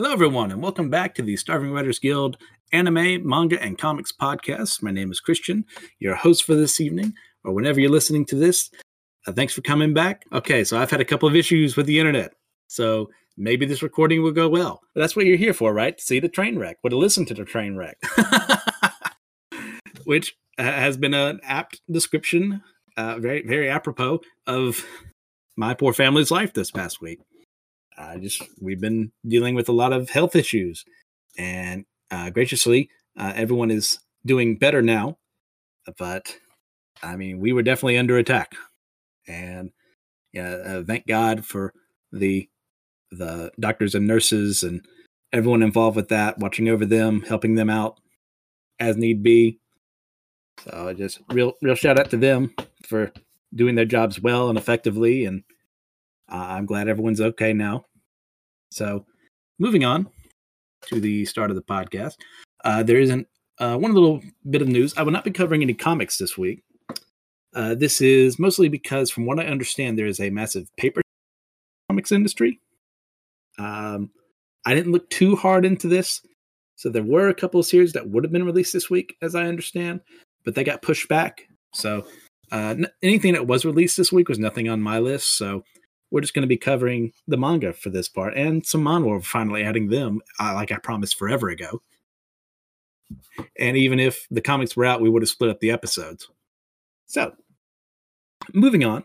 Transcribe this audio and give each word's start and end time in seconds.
Hello, 0.00 0.14
everyone, 0.14 0.50
and 0.50 0.62
welcome 0.62 0.88
back 0.88 1.14
to 1.14 1.22
the 1.22 1.36
Starving 1.36 1.72
Writers 1.72 1.98
Guild 1.98 2.38
anime, 2.72 3.28
manga, 3.28 3.62
and 3.62 3.76
comics 3.76 4.10
podcast. 4.10 4.82
My 4.82 4.90
name 4.90 5.12
is 5.12 5.20
Christian, 5.20 5.66
your 5.98 6.14
host 6.14 6.44
for 6.44 6.54
this 6.54 6.80
evening, 6.80 7.12
or 7.44 7.52
whenever 7.52 7.78
you're 7.78 7.90
listening 7.90 8.24
to 8.24 8.34
this. 8.34 8.70
Uh, 9.26 9.32
thanks 9.32 9.52
for 9.52 9.60
coming 9.60 9.92
back. 9.92 10.24
Okay, 10.32 10.64
so 10.64 10.78
I've 10.78 10.90
had 10.90 11.02
a 11.02 11.04
couple 11.04 11.28
of 11.28 11.36
issues 11.36 11.76
with 11.76 11.84
the 11.84 11.98
internet, 11.98 12.32
so 12.66 13.10
maybe 13.36 13.66
this 13.66 13.82
recording 13.82 14.22
will 14.22 14.32
go 14.32 14.48
well. 14.48 14.80
But 14.94 15.02
that's 15.02 15.16
what 15.16 15.26
you're 15.26 15.36
here 15.36 15.52
for, 15.52 15.74
right? 15.74 15.98
To 15.98 16.02
see 16.02 16.18
the 16.18 16.30
train 16.30 16.58
wreck, 16.58 16.78
or 16.82 16.88
to 16.88 16.96
listen 16.96 17.26
to 17.26 17.34
the 17.34 17.44
train 17.44 17.76
wreck, 17.76 17.98
which 20.04 20.34
has 20.56 20.96
been 20.96 21.12
an 21.12 21.40
apt 21.42 21.82
description, 21.92 22.62
uh, 22.96 23.18
very, 23.18 23.46
very 23.46 23.68
apropos 23.68 24.22
of 24.46 24.82
my 25.58 25.74
poor 25.74 25.92
family's 25.92 26.30
life 26.30 26.54
this 26.54 26.70
past 26.70 27.02
week. 27.02 27.20
I 28.00 28.18
just 28.18 28.42
we've 28.60 28.80
been 28.80 29.12
dealing 29.26 29.54
with 29.54 29.68
a 29.68 29.72
lot 29.72 29.92
of 29.92 30.10
health 30.10 30.34
issues, 30.34 30.84
and 31.36 31.84
uh, 32.10 32.30
graciously, 32.30 32.90
uh, 33.16 33.32
everyone 33.34 33.70
is 33.70 33.98
doing 34.24 34.56
better 34.58 34.82
now. 34.82 35.18
But 35.98 36.36
I 37.02 37.16
mean, 37.16 37.40
we 37.40 37.52
were 37.52 37.62
definitely 37.62 37.98
under 37.98 38.16
attack, 38.16 38.54
and 39.28 39.70
yeah, 40.32 40.50
uh, 40.50 40.82
thank 40.84 41.06
God 41.06 41.44
for 41.44 41.72
the 42.12 42.48
the 43.10 43.52
doctors 43.58 43.94
and 43.94 44.06
nurses 44.06 44.62
and 44.62 44.86
everyone 45.32 45.62
involved 45.62 45.96
with 45.96 46.08
that, 46.08 46.38
watching 46.38 46.68
over 46.68 46.86
them, 46.86 47.22
helping 47.22 47.54
them 47.54 47.70
out 47.70 47.98
as 48.78 48.96
need 48.96 49.22
be. 49.22 49.58
So 50.64 50.94
just 50.96 51.20
real 51.30 51.54
real 51.62 51.74
shout 51.74 51.98
out 51.98 52.10
to 52.10 52.16
them 52.16 52.54
for 52.86 53.12
doing 53.54 53.74
their 53.74 53.84
jobs 53.84 54.20
well 54.20 54.48
and 54.48 54.58
effectively, 54.58 55.24
and 55.24 55.42
uh, 56.30 56.46
I'm 56.50 56.66
glad 56.66 56.88
everyone's 56.88 57.20
okay 57.20 57.52
now. 57.52 57.86
So, 58.70 59.04
moving 59.58 59.84
on 59.84 60.08
to 60.86 61.00
the 61.00 61.24
start 61.24 61.50
of 61.50 61.56
the 61.56 61.62
podcast, 61.62 62.14
uh, 62.64 62.82
there 62.82 63.00
isn't 63.00 63.26
uh, 63.58 63.76
one 63.76 63.92
little 63.92 64.20
bit 64.48 64.62
of 64.62 64.68
news. 64.68 64.94
I 64.96 65.02
will 65.02 65.12
not 65.12 65.24
be 65.24 65.30
covering 65.30 65.62
any 65.62 65.74
comics 65.74 66.18
this 66.18 66.38
week. 66.38 66.62
Uh, 67.54 67.74
this 67.74 68.00
is 68.00 68.38
mostly 68.38 68.68
because, 68.68 69.10
from 69.10 69.26
what 69.26 69.40
I 69.40 69.46
understand, 69.46 69.98
there 69.98 70.06
is 70.06 70.20
a 70.20 70.30
massive 70.30 70.68
paper 70.76 71.02
comics 71.88 72.12
industry. 72.12 72.60
Um, 73.58 74.10
I 74.64 74.74
didn't 74.74 74.92
look 74.92 75.10
too 75.10 75.36
hard 75.36 75.64
into 75.64 75.88
this, 75.88 76.20
so 76.76 76.88
there 76.88 77.02
were 77.02 77.28
a 77.28 77.34
couple 77.34 77.60
of 77.60 77.66
series 77.66 77.92
that 77.92 78.08
would 78.08 78.24
have 78.24 78.32
been 78.32 78.46
released 78.46 78.72
this 78.72 78.88
week, 78.88 79.16
as 79.20 79.34
I 79.34 79.46
understand, 79.46 80.00
but 80.44 80.54
they 80.54 80.64
got 80.64 80.82
pushed 80.82 81.08
back. 81.08 81.42
So 81.74 82.06
uh, 82.52 82.74
n- 82.78 82.86
anything 83.02 83.32
that 83.32 83.46
was 83.46 83.64
released 83.64 83.96
this 83.96 84.12
week 84.12 84.28
was 84.28 84.38
nothing 84.38 84.68
on 84.68 84.80
my 84.80 84.98
list. 84.98 85.36
So 85.36 85.64
we're 86.10 86.20
just 86.20 86.34
going 86.34 86.42
to 86.42 86.48
be 86.48 86.56
covering 86.56 87.12
the 87.28 87.36
manga 87.36 87.72
for 87.72 87.90
this 87.90 88.08
part 88.08 88.36
and 88.36 88.64
some 88.66 88.84
manhwa. 88.84 89.06
We're 89.06 89.20
finally 89.20 89.62
adding 89.62 89.88
them, 89.88 90.20
uh, 90.40 90.54
like 90.54 90.72
I 90.72 90.76
promised 90.76 91.16
forever 91.16 91.48
ago. 91.48 91.82
And 93.58 93.76
even 93.76 93.98
if 93.98 94.26
the 94.30 94.40
comics 94.40 94.76
were 94.76 94.84
out, 94.84 95.00
we 95.00 95.08
would 95.08 95.22
have 95.22 95.28
split 95.28 95.50
up 95.50 95.60
the 95.60 95.70
episodes. 95.70 96.28
So, 97.06 97.34
moving 98.52 98.84
on 98.84 99.04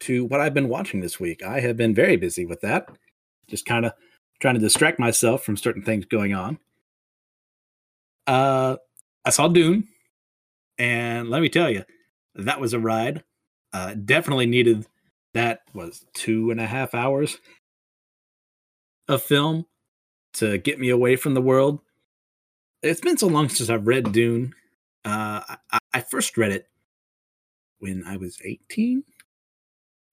to 0.00 0.24
what 0.24 0.40
I've 0.40 0.54
been 0.54 0.68
watching 0.68 1.00
this 1.00 1.18
week. 1.18 1.42
I 1.42 1.60
have 1.60 1.76
been 1.76 1.94
very 1.94 2.16
busy 2.16 2.44
with 2.44 2.60
that, 2.62 2.88
just 3.48 3.66
kind 3.66 3.86
of 3.86 3.92
trying 4.40 4.54
to 4.54 4.60
distract 4.60 4.98
myself 4.98 5.44
from 5.44 5.56
certain 5.56 5.82
things 5.82 6.04
going 6.04 6.34
on. 6.34 6.58
Uh, 8.26 8.76
I 9.24 9.30
saw 9.30 9.48
Dune, 9.48 9.88
and 10.76 11.28
let 11.30 11.42
me 11.42 11.48
tell 11.48 11.70
you, 11.70 11.84
that 12.34 12.60
was 12.60 12.72
a 12.72 12.78
ride. 12.80 13.24
Uh, 13.72 13.94
definitely 13.94 14.46
needed 14.46 14.86
that 15.38 15.60
was 15.72 16.04
two 16.14 16.50
and 16.50 16.60
a 16.60 16.66
half 16.66 16.94
hours 16.94 17.38
of 19.06 19.22
film 19.22 19.66
to 20.34 20.58
get 20.58 20.80
me 20.80 20.88
away 20.88 21.14
from 21.14 21.34
the 21.34 21.40
world. 21.40 21.78
It's 22.82 23.00
been 23.00 23.16
so 23.16 23.28
long 23.28 23.48
since 23.48 23.70
I've 23.70 23.86
read 23.86 24.12
Dune. 24.12 24.52
Uh, 25.04 25.42
I, 25.70 25.78
I 25.94 26.00
first 26.00 26.36
read 26.36 26.50
it 26.50 26.66
when 27.78 28.04
I 28.04 28.16
was 28.16 28.38
18, 28.44 29.04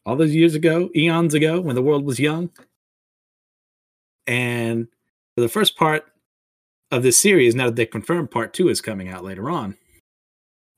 all 0.05 0.15
those 0.15 0.35
years 0.35 0.53
ago, 0.53 0.89
eons 0.95 1.33
ago, 1.33 1.59
when 1.59 1.75
the 1.75 1.81
world 1.81 2.05
was 2.05 2.19
young. 2.19 2.51
And 4.27 4.87
for 5.33 5.41
the 5.41 5.49
first 5.49 5.75
part 5.75 6.05
of 6.91 7.01
this 7.01 7.17
series, 7.17 7.55
now 7.55 7.65
that 7.65 7.75
they 7.75 7.87
confirmed 7.87 8.29
part 8.29 8.53
two 8.53 8.69
is 8.69 8.79
coming 8.79 9.09
out 9.09 9.23
later 9.23 9.49
on, 9.49 9.75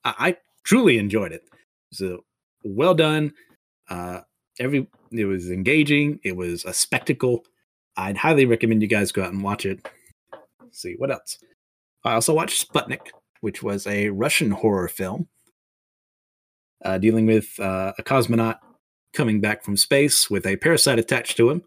I, 0.06 0.16
I 0.18 0.38
truly 0.64 0.98
enjoyed 0.98 1.34
it. 1.34 1.44
So 1.92 2.24
well 2.64 2.96
done. 2.96 3.34
Uh, 3.90 4.22
every 4.60 4.88
it 5.12 5.26
was 5.26 5.50
engaging. 5.50 6.20
It 6.24 6.36
was 6.36 6.66
a 6.66 6.74
spectacle. 6.74 7.46
I'd 7.96 8.18
highly 8.18 8.46
recommend 8.46 8.82
you 8.82 8.88
guys 8.88 9.12
go 9.12 9.24
out 9.24 9.34
and 9.34 9.44
watch 9.44 9.66
it. 9.66 9.88
Let's 10.62 10.82
see 10.82 10.96
what 10.98 11.12
else. 11.12 11.38
I 12.04 12.14
also 12.14 12.34
watched 12.34 12.68
Sputnik, 12.68 13.10
which 13.42 13.64
was 13.64 13.88
a 13.88 14.10
Russian 14.10 14.52
horror 14.52 14.88
film 14.88 15.28
uh, 16.84 16.98
dealing 16.98 17.26
with 17.26 17.60
uh, 17.60 17.94
a 17.98 18.04
cosmonaut 18.04 18.60
coming 19.14 19.42
back 19.42 19.64
from 19.64 19.78
space 19.78 20.30
with 20.30 20.46
a 20.46 20.58
parasite 20.58 21.00
attached 21.00 21.38
to 21.38 21.50
him. 21.50 21.64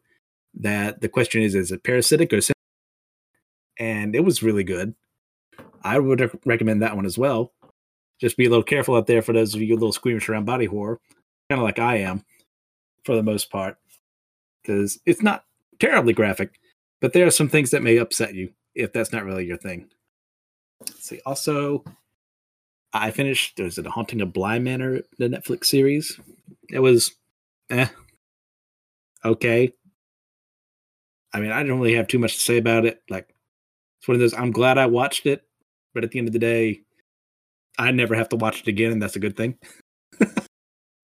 That 0.54 1.00
the 1.00 1.08
question 1.08 1.42
is, 1.42 1.54
is 1.54 1.70
it 1.70 1.84
parasitic 1.84 2.32
or? 2.32 2.40
And 3.78 4.14
it 4.14 4.24
was 4.24 4.42
really 4.42 4.64
good. 4.64 4.94
I 5.82 5.98
would 5.98 6.30
recommend 6.44 6.82
that 6.82 6.96
one 6.96 7.06
as 7.06 7.16
well. 7.16 7.52
Just 8.20 8.36
be 8.36 8.44
a 8.44 8.50
little 8.50 8.64
careful 8.64 8.96
out 8.96 9.06
there 9.06 9.22
for 9.22 9.32
those 9.32 9.54
of 9.54 9.62
you 9.62 9.74
a 9.74 9.78
little 9.78 9.92
squeamish 9.92 10.28
around 10.28 10.44
body 10.44 10.66
horror, 10.66 11.00
kind 11.48 11.60
of 11.60 11.64
like 11.64 11.78
I 11.78 11.98
am 11.98 12.24
for 13.04 13.14
the 13.14 13.22
most 13.22 13.50
part 13.50 13.76
because 14.62 14.98
it's 15.06 15.22
not 15.22 15.44
terribly 15.78 16.12
graphic, 16.12 16.60
but 17.00 17.12
there 17.12 17.26
are 17.26 17.30
some 17.30 17.48
things 17.48 17.70
that 17.70 17.82
may 17.82 17.96
upset 17.96 18.34
you 18.34 18.52
if 18.74 18.92
that's 18.92 19.12
not 19.12 19.24
really 19.24 19.46
your 19.46 19.56
thing. 19.56 19.88
Let's 20.80 21.08
see, 21.08 21.20
also, 21.26 21.84
I 22.92 23.10
finished. 23.10 23.58
It 23.60 23.78
a 23.78 23.90
Haunting 23.90 24.20
of 24.20 24.32
Bly 24.32 24.58
Manor, 24.58 25.02
the 25.18 25.28
Netflix 25.28 25.66
series? 25.66 26.18
It 26.70 26.80
was, 26.80 27.12
eh, 27.70 27.88
okay. 29.24 29.72
I 31.32 31.40
mean, 31.40 31.52
I 31.52 31.62
don't 31.62 31.78
really 31.78 31.94
have 31.94 32.08
too 32.08 32.18
much 32.18 32.34
to 32.34 32.40
say 32.40 32.56
about 32.56 32.84
it. 32.86 33.02
Like, 33.08 33.34
it's 33.98 34.08
one 34.08 34.14
of 34.14 34.20
those. 34.20 34.34
I'm 34.34 34.50
glad 34.50 34.78
I 34.78 34.86
watched 34.86 35.26
it, 35.26 35.44
but 35.94 36.04
at 36.04 36.10
the 36.10 36.18
end 36.18 36.28
of 36.28 36.32
the 36.32 36.38
day, 36.38 36.80
I 37.78 37.90
never 37.92 38.14
have 38.14 38.28
to 38.30 38.36
watch 38.36 38.60
it 38.60 38.68
again, 38.68 38.92
and 38.92 39.02
that's 39.02 39.16
a 39.16 39.20
good 39.20 39.36
thing. 39.36 39.56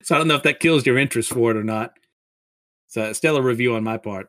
So 0.07 0.15
I 0.15 0.19
don't 0.19 0.29
know 0.29 0.37
if 0.37 0.45
that 0.45 0.61
kills 0.61 0.87
your 0.87 0.99
interest 0.99 1.33
for 1.33 1.51
it 1.51 1.57
or 1.57 1.65
not. 1.65 1.95
So 2.87 3.13
stellar 3.13 3.43
review 3.43 3.75
on 3.75 3.83
my 3.83 3.97
part. 3.97 4.29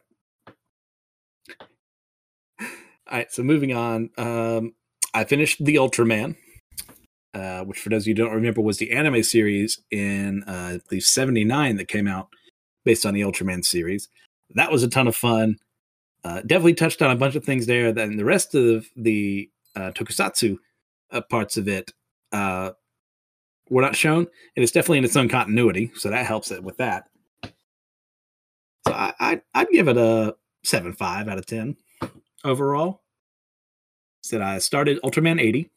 All 2.60 2.68
right, 3.12 3.32
so 3.32 3.44
moving 3.44 3.74
on. 3.74 4.10
Um, 4.18 4.74
I 5.14 5.24
finished 5.24 5.64
The 5.64 5.76
Ultraman, 5.76 6.36
uh, 7.36 7.64
which 7.64 7.78
for 7.78 7.90
those 7.90 8.02
of 8.02 8.08
you 8.08 8.16
who 8.16 8.24
don't 8.24 8.34
remember 8.34 8.60
was 8.60 8.80
the 8.80 8.92
anime 8.92 9.22
series 9.22 9.80
in 9.92 10.44
uh, 10.48 10.80
the 10.90 11.00
79 11.00 11.76
that 11.76 11.88
came 11.88 12.08
out 12.08 12.30
based 12.84 13.06
on 13.06 13.14
the 13.14 13.22
Ultraman 13.22 13.64
series. 13.64 14.10
That 14.56 14.72
was 14.72 14.82
a 14.82 14.90
ton 14.90 15.08
of 15.08 15.16
fun. 15.16 15.58
Uh, 16.24 16.42
definitely 16.42 16.74
touched 16.74 17.04
on 17.04 17.12
a 17.12 17.16
bunch 17.16 17.36
of 17.36 17.46
things 17.46 17.68
there. 17.68 17.92
Then 17.92 18.18
the 18.18 18.26
rest 18.26 18.56
of 18.56 18.88
the 18.96 19.48
uh, 19.76 19.92
tokusatsu 19.92 20.58
uh, 21.12 21.22
parts 21.30 21.56
of 21.56 21.68
it 21.68 21.92
uh, 22.32 22.72
were 23.70 23.82
not 23.82 23.96
shown, 23.96 24.28
and 24.56 24.64
it's 24.64 24.72
definitely 24.72 25.00
in 25.00 25.06
its 25.06 25.16
own 25.16 25.30
continuity, 25.30 25.92
so 25.96 26.10
that 26.10 26.26
helps 26.26 26.52
it 26.52 26.64
with 26.64 26.78
that. 26.78 27.10
So 28.88 28.94
I, 28.94 29.14
I 29.20 29.42
I'd 29.54 29.70
give 29.70 29.88
it 29.88 29.98
a 29.98 30.36
seven 30.64 30.94
five 30.94 31.28
out 31.28 31.38
of 31.38 31.46
ten 31.46 31.78
overall. 32.44 33.02
Said 34.24 34.42
I 34.42 34.60
started 34.60 35.02
Ultraman 35.04 35.42
eighty. 35.42 35.70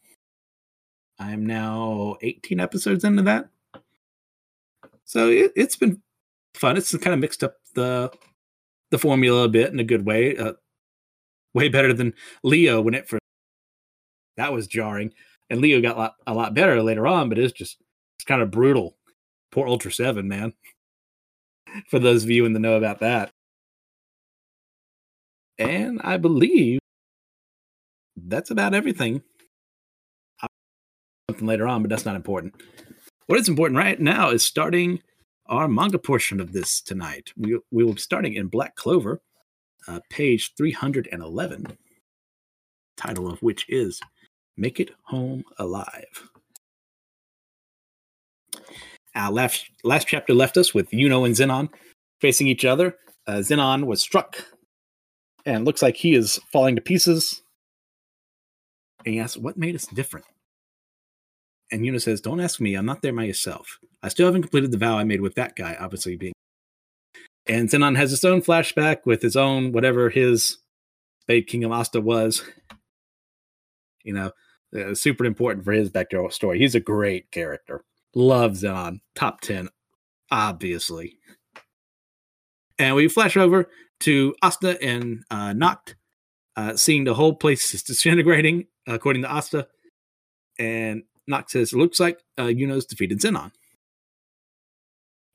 I 1.18 1.32
am 1.32 1.44
now 1.46 2.16
eighteen 2.22 2.60
episodes 2.60 3.04
into 3.04 3.22
that, 3.22 3.48
so 5.04 5.28
it, 5.28 5.52
has 5.56 5.76
been 5.76 6.02
fun. 6.54 6.76
It's 6.76 6.96
kind 6.96 7.14
of 7.14 7.20
mixed 7.20 7.44
up 7.44 7.56
the 7.74 8.10
the 8.90 8.98
formula 8.98 9.44
a 9.44 9.48
bit 9.48 9.72
in 9.72 9.80
a 9.80 9.84
good 9.84 10.06
way. 10.06 10.36
Uh, 10.36 10.54
way 11.52 11.68
better 11.68 11.92
than 11.92 12.14
Leo 12.42 12.80
when 12.80 12.94
it 12.94 13.08
first. 13.08 13.20
That 14.36 14.52
was 14.52 14.66
jarring 14.66 15.12
and 15.50 15.60
Leo 15.60 15.80
got 15.80 15.96
a 15.96 15.98
lot, 15.98 16.14
a 16.28 16.34
lot 16.34 16.54
better 16.54 16.82
later 16.82 17.06
on, 17.06 17.28
but 17.28 17.38
it's 17.38 17.52
just 17.52 17.76
it's 18.16 18.24
kind 18.24 18.40
of 18.40 18.50
brutal. 18.50 18.96
Poor 19.50 19.66
Ultra 19.66 19.92
Seven, 19.92 20.28
man. 20.28 20.54
For 21.88 21.98
those 21.98 22.24
of 22.24 22.30
you 22.30 22.46
in 22.46 22.52
the 22.52 22.60
know 22.60 22.76
about 22.76 23.00
that. 23.00 23.30
And 25.58 26.00
I 26.02 26.16
believe 26.16 26.78
that's 28.16 28.50
about 28.50 28.74
everything. 28.74 29.22
Something 31.30 31.46
later 31.46 31.66
on, 31.66 31.82
but 31.82 31.90
that's 31.90 32.06
not 32.06 32.16
important. 32.16 32.54
What 33.26 33.38
is 33.38 33.48
important 33.48 33.76
right 33.76 34.00
now 34.00 34.30
is 34.30 34.44
starting 34.44 35.02
our 35.46 35.68
manga 35.68 35.98
portion 35.98 36.40
of 36.40 36.52
this 36.52 36.80
tonight. 36.80 37.32
We, 37.36 37.58
we 37.70 37.84
will 37.84 37.94
be 37.94 38.00
starting 38.00 38.34
in 38.34 38.46
Black 38.46 38.74
Clover, 38.74 39.20
uh, 39.86 40.00
page 40.08 40.54
311, 40.56 41.76
title 42.96 43.30
of 43.30 43.42
which 43.42 43.66
is 43.68 44.00
Make 44.56 44.80
It 44.80 44.90
Home 45.04 45.44
Alive. 45.58 46.28
Our 49.14 49.32
last, 49.32 49.70
last 49.82 50.06
chapter 50.06 50.34
left 50.34 50.56
us 50.56 50.72
with 50.72 50.90
Yuno 50.90 51.26
and 51.26 51.34
Zenon 51.34 51.68
facing 52.20 52.46
each 52.46 52.64
other. 52.64 52.96
Uh, 53.26 53.38
Zenon 53.38 53.84
was 53.86 54.00
struck 54.00 54.44
and 55.44 55.64
looks 55.64 55.82
like 55.82 55.96
he 55.96 56.14
is 56.14 56.38
falling 56.52 56.76
to 56.76 56.82
pieces. 56.82 57.42
And 59.04 59.14
he 59.14 59.20
asks, 59.20 59.36
What 59.36 59.56
made 59.56 59.74
us 59.74 59.86
different? 59.86 60.26
And 61.72 61.82
Yuno 61.82 62.00
says, 62.00 62.20
Don't 62.20 62.40
ask 62.40 62.60
me. 62.60 62.74
I'm 62.74 62.86
not 62.86 63.02
there 63.02 63.12
myself. 63.12 63.78
I 64.02 64.08
still 64.08 64.26
haven't 64.26 64.42
completed 64.42 64.70
the 64.70 64.78
vow 64.78 64.98
I 64.98 65.04
made 65.04 65.20
with 65.20 65.34
that 65.34 65.56
guy, 65.56 65.76
obviously 65.78 66.16
being. 66.16 66.32
And 67.46 67.68
Zenon 67.68 67.96
has 67.96 68.10
his 68.10 68.24
own 68.24 68.42
flashback 68.42 68.98
with 69.04 69.22
his 69.22 69.36
own, 69.36 69.72
whatever 69.72 70.10
his 70.10 70.58
Spade 71.22 71.46
Kingdom 71.46 71.72
Asta 71.72 72.00
was. 72.00 72.42
You 74.04 74.14
know, 74.14 74.32
uh, 74.76 74.94
super 74.94 75.24
important 75.24 75.64
for 75.64 75.72
his 75.72 75.90
backdoor 75.90 76.30
story. 76.30 76.58
He's 76.58 76.74
a 76.74 76.80
great 76.80 77.30
character. 77.30 77.84
Love 78.14 78.52
Zenon. 78.52 79.00
Top 79.14 79.40
10, 79.40 79.68
obviously. 80.30 81.18
And 82.78 82.96
we 82.96 83.08
flash 83.08 83.36
over 83.36 83.68
to 84.00 84.34
Asta 84.42 84.82
and 84.82 85.24
uh, 85.30 85.52
Nacht, 85.52 85.96
uh, 86.56 86.76
seeing 86.76 87.04
the 87.04 87.14
whole 87.14 87.34
place 87.34 87.74
is 87.74 87.82
disintegrating, 87.84 88.66
according 88.86 89.22
to 89.22 89.30
Asta. 89.30 89.68
And 90.58 91.02
Nacht 91.26 91.50
says, 91.50 91.72
It 91.72 91.78
looks 91.78 92.00
like 92.00 92.20
uh, 92.38 92.44
Yuno's 92.44 92.86
defeated 92.86 93.20
Zenon. 93.20 93.52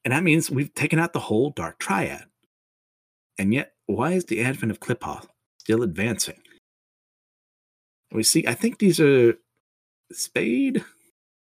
And 0.04 0.14
that 0.14 0.24
means 0.24 0.52
we've 0.52 0.74
taken 0.74 1.00
out 1.00 1.14
the 1.14 1.20
whole 1.20 1.50
Dark 1.50 1.80
Triad. 1.80 2.26
And 3.38 3.54
yet, 3.54 3.74
why 3.88 4.12
is 4.12 4.26
the 4.26 4.42
advent 4.42 4.72
of 4.72 4.80
Qliphoth 4.80 5.28
still 5.58 5.82
advancing? 5.84 6.40
We 8.16 8.24
see, 8.24 8.46
I 8.48 8.54
think 8.54 8.80
these 8.80 9.00
are 9.00 9.36
Spade 10.12 10.84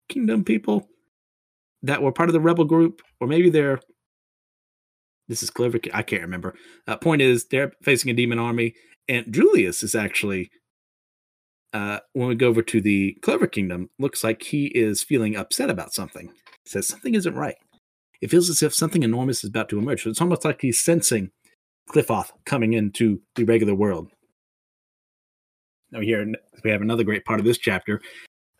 Kingdom 0.09 0.43
people 0.43 0.87
that 1.81 2.01
were 2.01 2.11
part 2.11 2.29
of 2.29 2.33
the 2.33 2.39
rebel 2.39 2.65
group, 2.65 3.01
or 3.19 3.27
maybe 3.27 3.49
they're. 3.49 3.79
This 5.27 5.41
is 5.41 5.49
clever. 5.49 5.79
I 5.93 6.03
can't 6.03 6.21
remember. 6.21 6.53
Uh, 6.85 6.97
point 6.97 7.21
is, 7.21 7.45
they're 7.45 7.71
facing 7.81 8.11
a 8.11 8.13
demon 8.13 8.39
army, 8.39 8.75
and 9.07 9.31
Julius 9.33 9.81
is 9.81 9.95
actually 9.95 10.49
uh, 11.73 11.99
when 12.13 12.27
we 12.27 12.35
go 12.35 12.47
over 12.47 12.61
to 12.61 12.81
the 12.81 13.17
Clover 13.23 13.47
Kingdom, 13.47 13.89
looks 13.97 14.23
like 14.23 14.43
he 14.43 14.67
is 14.67 15.03
feeling 15.03 15.35
upset 15.35 15.69
about 15.69 15.93
something. 15.93 16.27
He 16.27 16.69
says 16.69 16.87
something 16.87 17.15
isn't 17.15 17.35
right. 17.35 17.55
It 18.21 18.29
feels 18.29 18.49
as 18.49 18.61
if 18.63 18.73
something 18.73 19.03
enormous 19.03 19.43
is 19.43 19.49
about 19.49 19.69
to 19.69 19.79
emerge. 19.79 20.03
So 20.03 20.09
it's 20.09 20.21
almost 20.21 20.45
like 20.45 20.61
he's 20.61 20.79
sensing 20.79 21.31
Qliphoth 21.89 22.29
coming 22.45 22.73
into 22.73 23.21
the 23.35 23.43
regular 23.43 23.75
world. 23.75 24.09
Here 26.01 26.25
we 26.63 26.69
have 26.71 26.81
another 26.81 27.03
great 27.03 27.25
part 27.25 27.39
of 27.39 27.45
this 27.45 27.57
chapter 27.57 28.01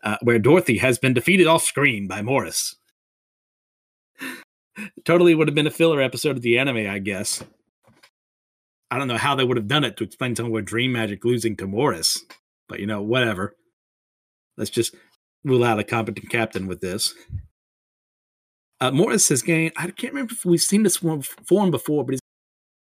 uh, 0.02 0.16
where 0.22 0.38
Dorothy 0.38 0.78
has 0.78 0.98
been 0.98 1.14
defeated 1.14 1.46
off 1.46 1.62
screen 1.62 2.06
by 2.06 2.22
Morris. 2.22 2.76
totally 5.04 5.34
would 5.34 5.48
have 5.48 5.54
been 5.54 5.66
a 5.66 5.72
filler 5.72 6.00
episode 6.00 6.36
of 6.36 6.42
the 6.42 6.58
anime, 6.58 6.88
I 6.88 6.98
guess. 6.98 7.42
I 8.90 8.98
don't 8.98 9.08
know 9.08 9.18
how 9.18 9.34
they 9.34 9.44
would 9.44 9.56
have 9.56 9.68
done 9.68 9.84
it 9.84 9.96
to 9.96 10.04
explain 10.04 10.36
someone 10.36 10.52
with 10.52 10.66
dream 10.66 10.92
magic 10.92 11.24
losing 11.24 11.56
to 11.56 11.66
Morris. 11.66 12.24
But 12.68 12.80
you 12.80 12.86
know, 12.86 13.02
whatever. 13.02 13.56
Let's 14.56 14.70
just 14.70 14.94
rule 15.42 15.64
out 15.64 15.78
a 15.78 15.84
competent 15.84 16.30
captain 16.30 16.66
with 16.66 16.80
this. 16.80 17.14
Uh, 18.80 18.90
Morris 18.90 19.28
has 19.28 19.42
gained, 19.42 19.72
I 19.76 19.90
can't 19.90 20.12
remember 20.12 20.32
if 20.32 20.44
we've 20.44 20.60
seen 20.60 20.82
this 20.82 20.96
form 20.98 21.70
before, 21.70 22.04
but 22.04 22.14
it's 22.14 22.20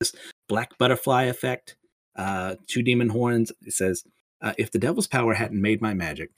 this 0.01 0.13
black 0.49 0.77
butterfly 0.79 1.25
effect, 1.25 1.77
uh, 2.17 2.57
two 2.67 2.83
demon 2.83 3.09
horns. 3.09 3.53
It 3.63 3.73
says, 3.73 4.05
uh, 4.45 4.53
if 4.59 4.71
the 4.71 4.79
devil's 4.79 5.09
power 5.09 5.35
hadn't 5.35 5.61
made 5.61 5.83
my 5.83 5.95
magic 5.95 6.31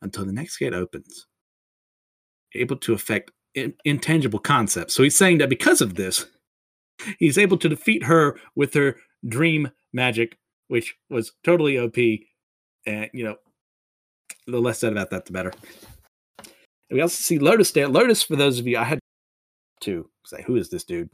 until 0.00 0.24
the 0.24 0.32
next 0.32 0.56
gate 0.56 0.72
opens, 0.72 1.26
able 2.54 2.76
to 2.76 2.94
affect 2.94 3.32
in- 3.54 3.74
intangible 3.84 4.38
concepts. 4.38 4.94
So 4.94 5.02
he's 5.02 5.16
saying 5.16 5.38
that 5.38 5.50
because 5.50 5.82
of 5.82 5.96
this, 5.96 6.26
he's 7.18 7.36
able 7.36 7.58
to 7.58 7.68
defeat 7.68 8.04
her 8.04 8.38
with 8.54 8.72
her 8.74 8.96
dream 9.28 9.70
magic, 9.92 10.38
which 10.68 10.94
was 11.10 11.32
totally 11.44 11.78
OP 11.78 11.96
and 12.86 13.10
you 13.12 13.24
know, 13.24 13.36
the 14.46 14.60
less 14.60 14.78
said 14.78 14.92
about 14.92 15.10
that, 15.10 15.26
the 15.26 15.32
better. 15.32 15.52
And 16.38 16.96
we 16.96 17.00
also 17.00 17.20
see 17.20 17.38
Lotus 17.38 17.72
there. 17.72 17.88
Lotus, 17.88 18.22
for 18.22 18.36
those 18.36 18.58
of 18.58 18.66
you, 18.66 18.78
I 18.78 18.84
had 18.84 19.00
to 19.82 20.08
say, 20.24 20.42
who 20.46 20.56
is 20.56 20.70
this 20.70 20.84
dude? 20.84 21.10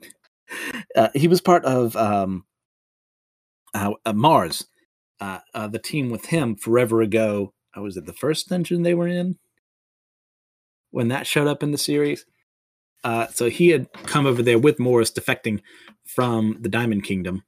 Uh, 0.95 1.09
he 1.15 1.29
was 1.29 1.41
part 1.41 1.65
of 1.65 1.97
um, 1.97 2.45
uh, 3.75 3.93
uh, 4.05 4.13
Mars, 4.13 4.67
uh, 5.21 5.41
uh, 5.55 5.69
the 5.69 5.79
team 5.79 6.11
with 6.11 6.27
him 6.27 6.57
forever 6.57 7.03
ago. 7.03 7.53
Uh, 7.77 7.83
was 7.83 7.97
it 7.97 8.07
the 8.07 8.13
first 8.13 8.49
dungeon 8.49 8.83
they 8.83 8.95
were 8.95 9.09
in 9.09 9.39
when 10.91 11.09
that 11.09 11.27
showed 11.27 11.49
up 11.49 11.63
in 11.63 11.73
the 11.73 11.79
series? 11.79 12.25
Uh, 13.05 13.27
so 13.29 13.49
he 13.49 13.69
had 13.69 13.93
come 14.05 14.27
over 14.27 14.43
there 14.43 14.59
with 14.59 14.81
Morris, 14.81 15.13
defecting 15.13 15.61
from 16.05 16.57
the 16.61 16.69
Diamond 16.69 17.05
Kingdom, 17.05 17.45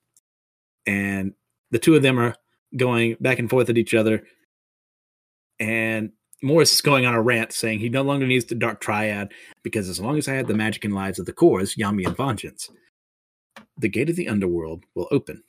and 0.86 1.32
the 1.70 1.78
two 1.78 1.96
of 1.96 2.02
them 2.02 2.18
are 2.18 2.36
going 2.76 3.16
back 3.20 3.38
and 3.38 3.50
forth 3.50 3.68
at 3.68 3.78
each 3.78 3.94
other. 3.94 4.22
And 5.58 6.12
Morris 6.42 6.72
is 6.72 6.80
going 6.80 7.06
on 7.06 7.14
a 7.14 7.22
rant 7.22 7.52
saying 7.52 7.80
he 7.80 7.88
no 7.88 8.02
longer 8.02 8.26
needs 8.26 8.44
the 8.44 8.54
Dark 8.54 8.80
Triad 8.80 9.32
because 9.62 9.88
as 9.88 9.98
long 9.98 10.16
as 10.16 10.28
I 10.28 10.34
have 10.34 10.46
the 10.46 10.54
magic 10.54 10.84
and 10.84 10.94
lives 10.94 11.18
of 11.18 11.26
the 11.26 11.32
cores, 11.32 11.74
Yami 11.74 12.06
and 12.06 12.16
Vengeance, 12.16 12.70
the 13.76 13.88
gate 13.88 14.10
of 14.10 14.16
the 14.16 14.28
underworld 14.28 14.84
will 14.94 15.08
open. 15.10 15.42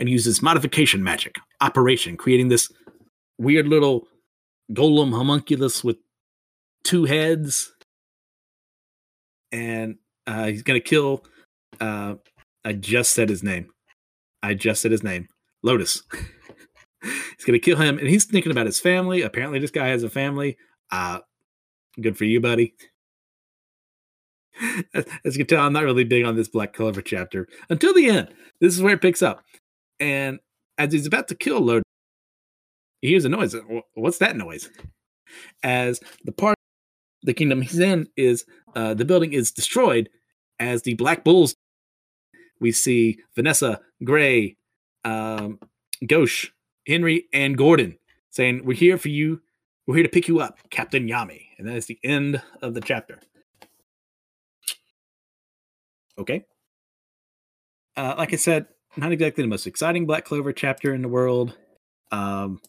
And 0.00 0.08
uses 0.08 0.42
modification 0.42 1.04
magic, 1.04 1.36
operation, 1.60 2.16
creating 2.16 2.48
this 2.48 2.72
weird 3.38 3.68
little 3.68 4.08
golem 4.72 5.12
homunculus 5.12 5.84
with 5.84 5.98
two 6.84 7.04
heads. 7.04 7.72
And 9.52 9.96
uh, 10.26 10.46
he's 10.46 10.62
to 10.62 10.80
kill. 10.80 11.24
Uh, 11.80 12.14
I 12.64 12.72
just 12.72 13.12
said 13.12 13.28
his 13.28 13.42
name. 13.42 13.68
I 14.42 14.54
just 14.54 14.82
said 14.82 14.90
his 14.90 15.02
name, 15.02 15.28
Lotus. 15.62 16.02
he's 17.02 17.44
gonna 17.46 17.58
kill 17.58 17.76
him, 17.76 17.98
and 17.98 18.08
he's 18.08 18.24
thinking 18.24 18.52
about 18.52 18.66
his 18.66 18.80
family. 18.80 19.22
Apparently, 19.22 19.58
this 19.58 19.70
guy 19.70 19.88
has 19.88 20.02
a 20.02 20.10
family. 20.10 20.56
Uh 20.90 21.20
good 22.00 22.16
for 22.16 22.24
you, 22.24 22.40
buddy. 22.40 22.74
As 24.94 25.36
you 25.36 25.44
can 25.44 25.46
tell, 25.46 25.64
I'm 25.64 25.72
not 25.72 25.84
really 25.84 26.04
big 26.04 26.24
on 26.24 26.36
this 26.36 26.48
Black 26.48 26.72
Clover 26.72 27.02
chapter 27.02 27.48
until 27.68 27.94
the 27.94 28.08
end. 28.08 28.28
This 28.60 28.74
is 28.74 28.82
where 28.82 28.94
it 28.94 29.02
picks 29.02 29.22
up, 29.22 29.42
and 30.00 30.40
as 30.78 30.92
he's 30.92 31.06
about 31.06 31.28
to 31.28 31.34
kill 31.34 31.60
Lotus, 31.60 31.84
he 33.02 33.08
hears 33.08 33.24
a 33.24 33.28
noise. 33.28 33.54
What's 33.94 34.18
that 34.18 34.36
noise? 34.36 34.70
As 35.62 36.00
the 36.24 36.32
part 36.32 36.56
the 37.22 37.34
kingdom 37.34 37.62
he's 37.62 37.78
in 37.78 38.08
is 38.16 38.44
uh, 38.74 38.94
the 38.94 39.04
building 39.04 39.32
is 39.32 39.52
destroyed 39.52 40.08
as 40.58 40.82
the 40.82 40.94
Black 40.94 41.22
Bulls 41.22 41.54
we 42.60 42.72
see 42.72 43.18
Vanessa, 43.34 43.80
Gray, 44.04 44.56
um, 45.04 45.58
Henry, 46.86 47.24
and 47.32 47.56
Gordon 47.56 47.98
saying, 48.30 48.64
We're 48.64 48.76
here 48.76 48.98
for 48.98 49.08
you. 49.08 49.40
We're 49.86 49.96
here 49.96 50.04
to 50.04 50.10
pick 50.10 50.28
you 50.28 50.40
up, 50.40 50.58
Captain 50.70 51.08
Yami. 51.08 51.46
And 51.58 51.66
that 51.66 51.76
is 51.76 51.86
the 51.86 51.98
end 52.04 52.42
of 52.62 52.74
the 52.74 52.80
chapter. 52.80 53.18
Okay. 56.18 56.44
Uh, 57.96 58.14
like 58.18 58.32
I 58.32 58.36
said, 58.36 58.66
not 58.96 59.12
exactly 59.12 59.42
the 59.42 59.48
most 59.48 59.66
exciting 59.66 60.06
Black 60.06 60.24
Clover 60.24 60.52
chapter 60.52 60.94
in 60.94 61.02
the 61.02 61.08
world. 61.08 61.56
Um, 62.10 62.60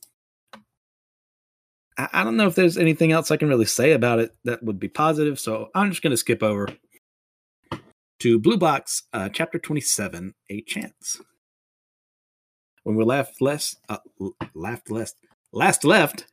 I, 1.98 2.10
I 2.14 2.24
don't 2.24 2.38
know 2.38 2.48
if 2.48 2.56
there's 2.56 2.78
anything 2.78 3.12
else 3.12 3.32
I 3.32 3.38
can 3.38 3.50
really 3.50 3.66
say 3.66 3.92
about 3.92 4.20
it 4.20 4.36
that 4.44 4.64
would 4.64 4.80
be 4.80 4.88
positive, 4.88 5.40
so 5.40 5.70
I'm 5.74 5.90
just 5.90 6.02
going 6.02 6.12
to 6.12 6.18
skip 6.18 6.44
over 6.44 6.68
to 8.20 8.40
Blue 8.40 8.58
Box, 8.58 9.04
uh, 9.14 9.30
Chapter 9.30 9.58
27, 9.58 10.34
A 10.50 10.62
Chance. 10.62 11.22
When 12.84 12.96
we 12.96 13.04
left 13.04 13.42
less, 13.42 13.76
uh, 13.90 13.98
left 14.54 14.90
less, 14.90 15.14
last 15.52 15.84
left. 15.84 16.28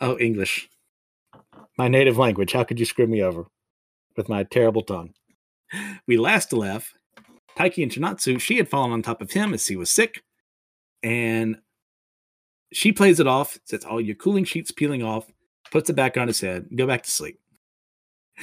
Oh, 0.00 0.18
English. 0.18 0.68
My 1.76 1.88
native 1.88 2.18
language. 2.18 2.52
How 2.52 2.64
could 2.64 2.80
you 2.80 2.86
screw 2.86 3.06
me 3.06 3.22
over 3.22 3.46
with 4.16 4.28
my 4.28 4.44
terrible 4.44 4.82
tongue? 4.82 5.14
We 6.06 6.16
last 6.16 6.52
left 6.52 6.94
Taiki 7.60 7.82
and 7.82 7.92
Chinatsu. 7.92 8.40
She 8.40 8.56
had 8.56 8.68
fallen 8.68 8.92
on 8.92 9.02
top 9.02 9.20
of 9.20 9.32
him 9.32 9.52
as 9.52 9.66
he 9.66 9.76
was 9.76 9.90
sick. 9.90 10.22
And 11.02 11.58
she 12.72 12.92
plays 12.92 13.20
it 13.20 13.26
off, 13.26 13.58
says, 13.64 13.84
All 13.84 14.00
your 14.00 14.16
cooling 14.16 14.44
sheet's 14.44 14.70
peeling 14.70 15.02
off, 15.02 15.26
puts 15.70 15.90
it 15.90 15.96
back 15.96 16.16
on 16.16 16.28
his 16.28 16.40
head, 16.40 16.68
go 16.74 16.86
back 16.86 17.02
to 17.02 17.10
sleep 17.10 17.38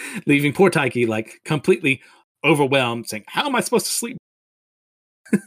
leaving 0.25 0.53
poor 0.53 0.69
Taiki 0.69 1.07
like 1.07 1.41
completely 1.45 2.01
overwhelmed, 2.43 3.07
saying, 3.07 3.24
How 3.27 3.45
am 3.47 3.55
I 3.55 3.62
supposed 3.62 3.86
to 3.88 3.91
sleep? 3.91 4.17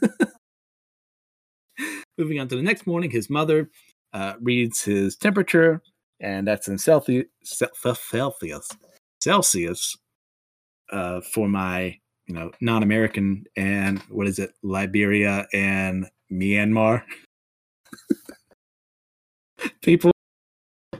Moving 2.17 2.39
on 2.39 2.47
to 2.49 2.55
the 2.55 2.61
next 2.61 2.85
morning, 2.85 3.11
his 3.11 3.29
mother 3.29 3.69
uh, 4.13 4.33
reads 4.41 4.83
his 4.83 5.15
temperature, 5.15 5.81
and 6.19 6.47
that's 6.47 6.67
in 6.67 6.77
Celsius. 6.77 7.25
Celsius. 9.21 9.97
Uh, 10.91 11.21
for 11.21 11.47
my, 11.47 11.97
you 12.31 12.39
know, 12.39 12.51
non-American 12.61 13.43
and 13.57 13.99
what 14.03 14.25
is 14.25 14.39
it, 14.39 14.53
Liberia 14.63 15.47
and 15.53 16.07
Myanmar 16.31 17.03
people. 19.81 20.11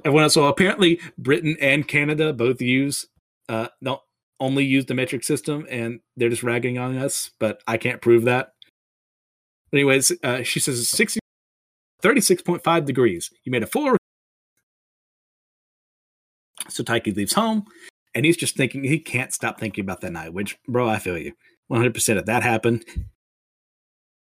Everyone 0.04 0.24
else. 0.24 0.34
So 0.34 0.46
apparently, 0.48 1.00
Britain 1.18 1.56
and 1.62 1.88
Canada 1.88 2.34
both 2.34 2.62
use 2.62 3.08
uh, 3.48 3.68
no, 3.80 4.02
only 4.42 4.66
use 4.66 4.88
the 4.88 4.94
metric 4.94 5.24
system 5.24 5.66
and 5.70 6.02
they're 6.18 6.30
just 6.30 6.44
ragging 6.44 6.78
on 6.78 6.98
us, 6.98 7.32
but 7.40 7.62
I 7.66 7.78
can't 7.78 8.02
prove 8.02 8.26
that. 8.26 8.52
Anyways, 9.72 10.12
uh, 10.24 10.44
she 10.44 10.60
says 10.60 10.90
60, 10.90 11.22
36.5 12.04 12.86
degrees. 12.86 13.30
You 13.46 13.54
made 13.54 13.64
a 13.64 13.68
full. 13.68 13.96
So 16.68 16.84
Taiki 16.84 17.16
leaves 17.16 17.34
home 17.34 17.66
and 18.14 18.26
he's 18.26 18.38
just 18.38 18.56
thinking, 18.56 18.84
he 18.84 19.00
can't 19.00 19.34
stop 19.34 19.60
thinking 19.60 19.84
about 19.84 20.02
that 20.02 20.12
night, 20.12 20.34
which, 20.34 20.58
bro, 20.68 20.90
I 20.90 21.00
feel 21.00 21.18
you. 21.18 21.34
100% 21.72 22.18
if 22.18 22.26
that 22.26 22.44
happened, 22.44 22.84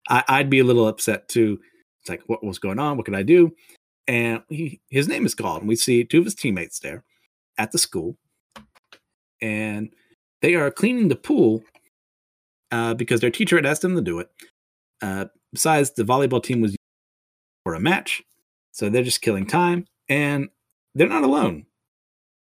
I, 0.09 0.25
I'd 0.29 0.51
be 0.51 0.59
a 0.59 0.65
little 0.65 0.89
upset 0.89 1.29
too. 1.29 1.61
It's 2.01 2.09
like, 2.09 2.23
what 2.27 2.45
was 2.45 2.59
going 2.59 2.79
on? 2.79 2.97
What 2.97 3.07
could 3.07 3.15
I 3.15 3.23
do? 3.23 3.55
And 4.07 4.43
he, 4.49 4.81
his 4.91 5.07
name 5.07 5.27
is 5.27 5.35
called, 5.35 5.61
and 5.61 5.69
we 5.69 5.77
see 5.77 6.05
two 6.05 6.19
of 6.19 6.25
his 6.25 6.35
teammates 6.35 6.79
there 6.81 7.05
at 7.59 7.73
the 7.73 7.79
school, 7.79 8.17
and 9.43 9.91
they 10.41 10.55
are 10.55 10.71
cleaning 10.71 11.09
the 11.09 11.17
pool 11.17 11.63
uh, 12.73 12.95
because 12.95 13.21
their 13.21 13.31
teacher 13.31 13.57
had 13.57 13.67
asked 13.67 13.83
them 13.83 13.95
to 13.95 14.01
do 14.01 14.19
it. 14.19 14.31
Uh, 15.03 15.27
besides, 15.53 15.91
the 15.91 16.05
volleyball 16.05 16.43
team 16.43 16.61
was 16.63 16.75
for 17.65 17.75
a 17.75 17.81
match, 17.81 18.23
so 18.73 18.89
they're 18.89 19.03
just 19.03 19.21
killing 19.21 19.47
time, 19.47 19.85
and 20.09 20.49
they're 20.95 21.09
not 21.09 21.25
alone. 21.25 21.67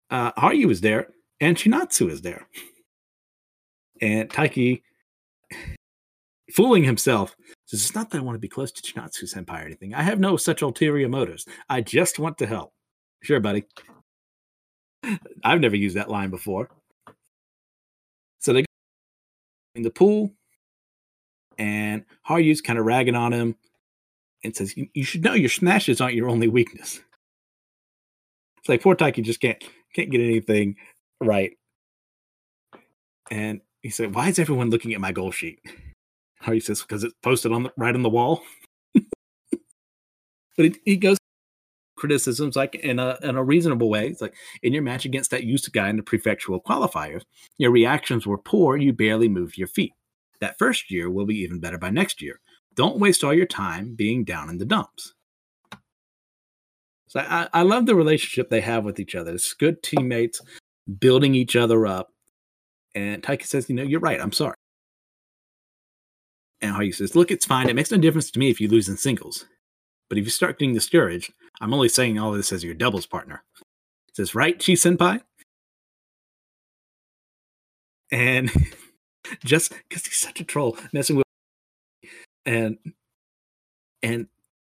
Uh, 0.08 0.32
Haru 0.36 0.70
is 0.70 0.80
there, 0.80 1.08
and 1.40 1.56
Chinatsu 1.56 2.10
is 2.10 2.22
there, 2.22 2.46
and 4.00 4.28
Taiki 4.28 4.82
fooling 6.54 6.84
himself 6.84 7.36
says, 7.66 7.82
It's 7.82 7.94
not 7.94 8.10
that 8.10 8.18
I 8.18 8.22
want 8.22 8.36
to 8.36 8.40
be 8.40 8.48
close 8.48 8.72
to 8.72 8.82
Chinatsu 8.82 9.32
Senpai 9.32 9.62
or 9.62 9.66
anything. 9.66 9.94
I 9.94 10.02
have 10.02 10.20
no 10.20 10.36
such 10.36 10.62
ulterior 10.62 11.08
motives. 11.08 11.46
I 11.68 11.80
just 11.80 12.18
want 12.18 12.38
to 12.38 12.46
help. 12.46 12.72
Sure, 13.22 13.40
buddy. 13.40 13.64
I've 15.44 15.60
never 15.60 15.76
used 15.76 15.96
that 15.96 16.10
line 16.10 16.30
before. 16.30 16.68
So 18.38 18.52
they 18.52 18.62
go 18.62 18.66
in 19.74 19.82
the 19.82 19.90
pool, 19.90 20.32
and 21.58 22.04
Haru's 22.22 22.60
kind 22.60 22.78
of 22.78 22.86
ragging 22.86 23.14
on 23.14 23.32
him 23.32 23.56
and 24.44 24.54
says, 24.54 24.74
You 24.76 25.04
should 25.04 25.24
know 25.24 25.34
your 25.34 25.50
smashes 25.50 26.00
aren't 26.00 26.14
your 26.14 26.28
only 26.28 26.48
weakness. 26.48 27.00
It's 28.58 28.68
like 28.68 28.82
poor 28.82 28.96
Taiki 28.96 29.22
just 29.22 29.40
can't 29.40 29.62
can't 29.94 30.10
get 30.10 30.20
anything 30.20 30.76
right. 31.20 31.52
And 33.30 33.60
he 33.82 33.90
said, 33.90 34.14
Why 34.14 34.28
is 34.28 34.38
everyone 34.38 34.70
looking 34.70 34.94
at 34.94 35.00
my 35.00 35.12
goal 35.12 35.30
sheet? 35.30 35.60
How 36.40 36.52
he 36.52 36.60
says 36.60 36.80
because 36.80 37.04
it's 37.04 37.14
posted 37.22 37.52
on 37.52 37.64
the, 37.64 37.72
right 37.76 37.94
on 37.94 38.02
the 38.02 38.08
wall. 38.08 38.42
but 38.94 39.04
he, 40.56 40.74
he 40.84 40.96
goes 40.96 41.18
criticisms 41.96 42.56
like 42.56 42.74
in 42.76 42.98
a 42.98 43.18
in 43.22 43.36
a 43.36 43.44
reasonable 43.44 43.90
way. 43.90 44.08
It's 44.08 44.22
like 44.22 44.34
in 44.62 44.72
your 44.72 44.82
match 44.82 45.04
against 45.04 45.30
that 45.32 45.44
used 45.44 45.70
guy 45.72 45.90
in 45.90 45.96
the 45.96 46.02
prefectural 46.02 46.62
qualifiers, 46.62 47.22
your 47.58 47.70
reactions 47.70 48.26
were 48.26 48.38
poor. 48.38 48.76
You 48.76 48.94
barely 48.94 49.28
moved 49.28 49.58
your 49.58 49.68
feet. 49.68 49.92
That 50.40 50.58
first 50.58 50.90
year 50.90 51.10
will 51.10 51.26
be 51.26 51.38
even 51.40 51.60
better 51.60 51.76
by 51.76 51.90
next 51.90 52.22
year. 52.22 52.40
Don't 52.74 52.98
waste 52.98 53.22
all 53.22 53.34
your 53.34 53.46
time 53.46 53.94
being 53.94 54.24
down 54.24 54.48
in 54.48 54.56
the 54.56 54.64
dumps. 54.64 55.12
So 57.08 57.20
I, 57.20 57.48
I 57.52 57.62
love 57.62 57.84
the 57.84 57.94
relationship 57.94 58.48
they 58.48 58.60
have 58.62 58.84
with 58.84 58.98
each 58.98 59.14
other. 59.14 59.32
It's 59.32 59.52
good 59.52 59.82
teammates 59.82 60.40
building 60.98 61.34
each 61.34 61.56
other 61.56 61.86
up. 61.86 62.08
And 62.94 63.22
Taiki 63.22 63.44
says, 63.44 63.68
you 63.68 63.74
know, 63.74 63.82
you're 63.82 64.00
right. 64.00 64.20
I'm 64.20 64.32
sorry. 64.32 64.54
And 66.60 66.72
Haru 66.72 66.92
says, 66.92 67.16
Look, 67.16 67.30
it's 67.30 67.46
fine. 67.46 67.68
It 67.68 67.76
makes 67.76 67.90
no 67.90 67.98
difference 67.98 68.30
to 68.32 68.38
me 68.38 68.50
if 68.50 68.60
you 68.60 68.68
lose 68.68 68.88
in 68.88 68.96
singles. 68.96 69.46
But 70.08 70.18
if 70.18 70.24
you 70.24 70.30
start 70.30 70.58
getting 70.58 70.74
discouraged, 70.74 71.32
I'm 71.60 71.72
only 71.72 71.88
saying 71.88 72.18
all 72.18 72.30
of 72.32 72.36
this 72.36 72.52
as 72.52 72.64
your 72.64 72.74
doubles 72.74 73.06
partner. 73.06 73.42
He 74.06 74.12
says, 74.14 74.34
Right, 74.34 74.58
Chi 74.58 74.72
Senpai? 74.72 75.22
And 78.12 78.50
just 79.44 79.72
because 79.88 80.04
he's 80.04 80.18
such 80.18 80.40
a 80.40 80.44
troll, 80.44 80.76
messing 80.92 81.16
with 81.16 81.24
and 82.44 82.78
and 84.02 84.26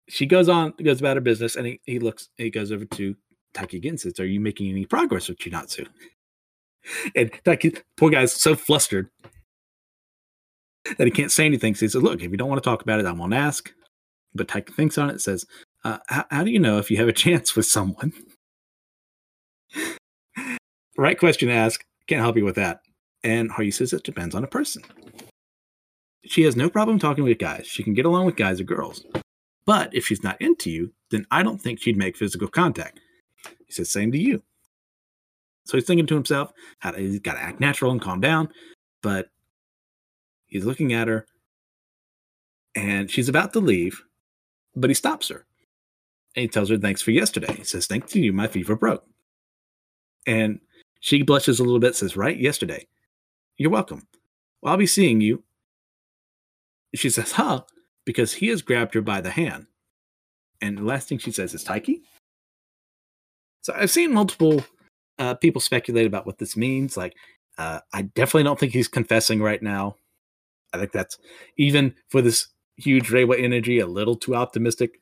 she 0.09 0.27
goes 0.27 0.49
on, 0.49 0.75
goes 0.83 1.01
about 1.01 1.17
her 1.17 1.21
business, 1.23 1.57
and 1.57 1.67
he, 1.67 1.81
he 1.85 1.99
looks, 1.99 2.29
he 2.37 2.51
goes 2.51 2.73
over 2.73 2.85
to 2.85 3.17
And 3.55 4.01
says, 4.01 4.19
Are 4.19 4.27
you 4.27 4.41
making 4.41 4.71
any 4.71 4.87
progress 4.87 5.29
with 5.29 5.39
Chinatsu? 5.39 5.87
And 7.15 7.31
Taiki, 7.45 7.81
poor 7.97 8.11
guy's 8.11 8.33
so 8.33 8.57
flustered 8.57 9.09
that 10.99 11.07
he 11.07 11.13
can't 11.13 11.31
say 11.31 11.47
anything. 11.47 11.77
So 11.77 11.87
he 11.87 11.89
says, 11.89 12.03
Look, 12.03 12.23
if 12.23 12.31
you 12.33 12.37
don't 12.37 12.49
want 12.49 12.61
to 12.61 12.69
talk 12.69 12.83
about 12.83 12.99
it, 12.99 13.07
I 13.07 13.13
won't 13.13 13.35
ask. 13.35 13.73
But 14.35 14.49
Taiki 14.49 14.75
thinks 14.75 14.99
on 14.99 15.09
it, 15.11 15.21
says, 15.21 15.47
uh, 15.85 15.99
how, 16.09 16.25
how 16.31 16.45
do 16.45 16.51
you 16.51 16.59
know 16.59 16.79
if 16.79 16.91
you 16.91 16.97
have 16.97 17.09
a 17.09 17.13
chance 17.25 17.55
with 17.55 17.67
someone? 17.67 18.13
right 20.97 21.19
question 21.19 21.49
to 21.49 21.55
ask. 21.55 21.85
Can't 22.07 22.21
help 22.21 22.37
you 22.37 22.45
with 22.45 22.57
that. 22.57 22.81
And 23.25 23.51
Haru 23.51 23.71
says 23.71 23.93
it 23.93 24.03
depends 24.03 24.35
on 24.35 24.45
a 24.45 24.49
person. 24.49 24.83
She 26.25 26.43
has 26.43 26.57
no 26.57 26.69
problem 26.69 26.99
talking 26.99 27.25
with 27.25 27.39
guys. 27.39 27.67
She 27.67 27.83
can 27.83 27.95
get 27.95 28.07
along 28.07 28.27
with 28.27 28.37
guys 28.37 28.61
or 28.61 28.65
girls. 28.65 29.05
But 29.65 29.95
if 29.95 30.07
she's 30.07 30.23
not 30.23 30.41
into 30.41 30.71
you, 30.71 30.93
then 31.11 31.27
I 31.31 31.43
don't 31.43 31.61
think 31.61 31.81
she'd 31.81 31.97
make 31.97 32.17
physical 32.17 32.49
contact. 32.49 33.01
He 33.73 33.77
says, 33.77 33.91
same 33.91 34.13
to 34.13 34.19
you. 34.19 34.43
So 35.65 35.77
he's 35.77 35.87
thinking 35.87 36.07
to 36.07 36.15
himself, 36.15 36.53
how 36.81 36.91
to, 36.91 36.99
he's 36.99 37.21
got 37.21 37.35
to 37.35 37.43
act 37.43 37.61
natural 37.61 37.93
and 37.93 38.01
calm 38.01 38.21
down. 38.21 38.49
But 39.03 39.33
He's 40.53 40.67
looking 40.67 40.93
at 40.93 41.09
her, 41.09 41.25
and 42.75 43.11
she's 43.11 43.31
about 43.31 43.55
to 43.55 43.59
leave, 43.59 44.03
but 44.77 44.91
he 44.91 44.95
stops 44.95 45.29
her. 45.29 45.47
And 46.37 46.43
he 46.43 46.49
tells 46.49 46.69
her, 46.69 46.77
Thanks 46.77 47.01
for 47.01 47.11
yesterday. 47.11 47.55
He 47.57 47.65
says, 47.65 47.87
Thanks 47.87 48.13
to 48.13 48.21
you, 48.21 48.35
my 48.35 48.49
fever 48.49 48.77
broke. 48.77 49.03
And 50.27 50.61
she 51.01 51.23
blushes 51.23 51.59
a 51.59 51.65
little 51.65 51.79
bit, 51.79 51.97
says, 51.97 52.19
Right, 52.19 52.37
yesterday. 52.37 52.87
You're 53.57 53.71
welcome. 53.71 54.07
Well, 54.61 54.73
I'll 54.73 54.79
be 54.79 54.87
seeing 54.87 55.23
you. 55.23 55.43
She 56.95 57.09
says, 57.09 57.33
Huh, 57.33 57.63
because 58.05 58.35
he 58.35 58.49
has 58.49 58.61
grabbed 58.61 58.93
her 58.93 59.01
by 59.01 59.23
the 59.23 59.31
hand. 59.31 59.69
And 60.61 60.77
the 60.77 60.83
last 60.83 61.09
thing 61.09 61.17
she 61.17 61.33
says 61.33 61.55
is, 61.55 61.65
Taiki? 61.65 62.03
So 63.63 63.73
I've 63.77 63.91
seen 63.91 64.13
multiple 64.13 64.65
uh, 65.19 65.35
people 65.35 65.61
speculate 65.61 66.07
about 66.07 66.27
what 66.27 66.39
this 66.39 66.57
means. 66.57 66.97
Like, 66.97 67.15
uh, 67.59 67.81
I 67.93 68.03
definitely 68.03 68.45
don't 68.45 68.59
think 68.59 68.73
he's 68.73 68.89
confessing 68.89 69.41
right 69.41 69.63
now. 69.63 69.97
I 70.73 70.79
think 70.79 70.93
that's 70.93 71.19
even 71.57 71.95
for 72.09 72.23
this 72.23 72.49
huge 72.77 73.09
Reiwa 73.09 73.41
energy 73.43 73.79
a 73.79 73.87
little 73.87 74.17
too 74.17 74.35
optimistic. 74.35 75.01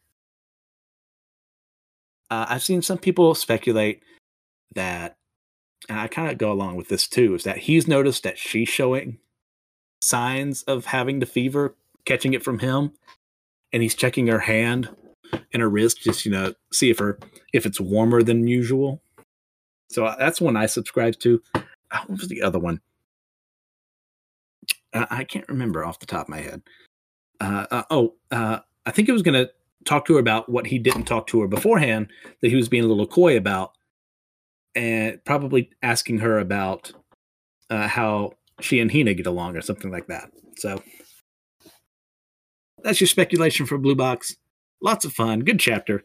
Uh, 2.30 2.46
I've 2.48 2.62
seen 2.62 2.82
some 2.82 2.98
people 2.98 3.34
speculate 3.34 4.02
that, 4.74 5.16
and 5.88 5.98
I 5.98 6.06
kind 6.06 6.30
of 6.30 6.38
go 6.38 6.52
along 6.52 6.76
with 6.76 6.88
this 6.88 7.08
too, 7.08 7.34
is 7.34 7.44
that 7.44 7.58
he's 7.58 7.88
noticed 7.88 8.22
that 8.24 8.38
she's 8.38 8.68
showing 8.68 9.18
signs 10.02 10.62
of 10.64 10.86
having 10.86 11.18
the 11.18 11.26
fever, 11.26 11.76
catching 12.04 12.34
it 12.34 12.42
from 12.42 12.58
him, 12.58 12.92
and 13.72 13.82
he's 13.82 13.94
checking 13.94 14.26
her 14.26 14.40
hand 14.40 14.90
and 15.52 15.62
her 15.62 15.68
wrist 15.68 16.02
just 16.02 16.24
you 16.24 16.32
know 16.32 16.54
see 16.72 16.90
if 16.90 16.98
her 16.98 17.18
if 17.52 17.66
it's 17.66 17.80
warmer 17.80 18.22
than 18.22 18.46
usual. 18.46 19.02
So 19.90 20.06
uh, 20.06 20.16
that's 20.18 20.40
one 20.40 20.56
I 20.56 20.66
subscribe 20.66 21.18
to. 21.20 21.42
Uh, 21.54 21.60
what 22.06 22.20
was 22.20 22.28
the 22.28 22.42
other 22.42 22.58
one? 22.58 22.80
uh, 24.92 25.06
I 25.10 25.24
can't 25.24 25.48
remember 25.48 25.84
off 25.84 25.98
the 25.98 26.06
top 26.06 26.22
of 26.22 26.28
my 26.28 26.40
head. 26.40 26.62
Uh, 27.40 27.66
uh, 27.70 27.82
oh, 27.90 28.14
I 28.30 28.90
think 28.90 29.08
it 29.08 29.12
was 29.12 29.22
going 29.22 29.34
to 29.34 29.50
talk 29.84 30.04
to 30.06 30.14
her 30.14 30.20
about 30.20 30.48
what 30.48 30.66
he 30.66 30.78
didn't 30.78 31.04
talk 31.04 31.26
to 31.28 31.40
her 31.40 31.48
beforehand 31.48 32.08
that 32.42 32.48
he 32.48 32.56
was 32.56 32.68
being 32.68 32.84
a 32.84 32.88
little 32.88 33.06
coy 33.06 33.36
about, 33.36 33.72
and 34.74 35.24
probably 35.24 35.70
asking 35.82 36.18
her 36.18 36.38
about 36.38 36.92
how 37.70 38.32
she 38.60 38.80
and 38.80 38.92
Hina 38.92 39.14
get 39.14 39.26
along 39.26 39.56
or 39.56 39.62
something 39.62 39.90
like 39.90 40.08
that. 40.08 40.30
So 40.56 40.82
that's 42.82 43.00
your 43.00 43.08
speculation 43.08 43.66
for 43.66 43.78
Blue 43.78 43.94
Box. 43.94 44.36
Lots 44.82 45.04
of 45.04 45.12
fun, 45.12 45.40
good 45.40 45.60
chapter. 45.60 46.04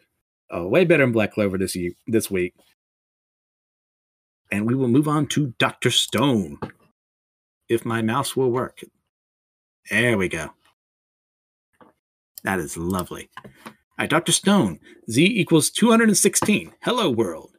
Oh, 0.51 0.67
way 0.67 0.85
better 0.85 1.03
than 1.03 1.13
Black 1.13 1.33
Clover 1.33 1.57
this 1.57 1.75
year, 1.75 1.91
this 2.07 2.29
week. 2.29 2.53
And 4.51 4.67
we 4.67 4.75
will 4.75 4.87
move 4.87 5.07
on 5.07 5.27
to 5.27 5.53
Doctor 5.57 5.89
Stone 5.89 6.59
if 7.67 7.85
my 7.85 8.01
mouse 8.01 8.35
will 8.35 8.51
work. 8.51 8.81
There 9.89 10.17
we 10.17 10.27
go. 10.27 10.49
That 12.43 12.59
is 12.59 12.77
lovely. 12.77 13.29
All 13.45 13.71
right, 13.99 14.09
Dr. 14.09 14.31
Stone, 14.31 14.79
Z 15.09 15.23
equals 15.23 15.69
216. 15.71 16.73
Hello, 16.81 17.09
world. 17.09 17.51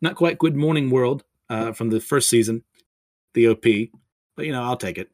Not 0.00 0.16
quite 0.16 0.38
good 0.38 0.54
morning 0.54 0.90
world 0.90 1.24
uh, 1.48 1.72
from 1.72 1.90
the 1.90 2.00
first 2.00 2.28
season, 2.28 2.62
the 3.34 3.48
OP, 3.48 3.64
but 4.36 4.46
you 4.46 4.52
know, 4.52 4.62
I'll 4.62 4.76
take 4.76 4.98
it. 4.98 5.10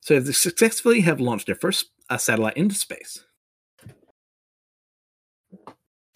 So 0.00 0.20
they 0.20 0.32
successfully 0.32 1.00
have 1.02 1.20
launched 1.20 1.46
their 1.46 1.54
first 1.54 1.90
uh, 2.10 2.16
satellite 2.16 2.56
into 2.56 2.74
space. 2.74 3.24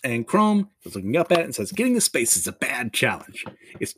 And 0.04 0.26
Chrome 0.26 0.70
is 0.84 0.94
looking 0.94 1.16
up 1.16 1.32
at 1.32 1.40
it 1.40 1.44
and 1.44 1.54
says, 1.54 1.72
Getting 1.72 1.94
to 1.94 2.00
space 2.00 2.36
is 2.36 2.46
a 2.46 2.52
bad 2.52 2.92
challenge. 2.92 3.44
It's 3.80 3.94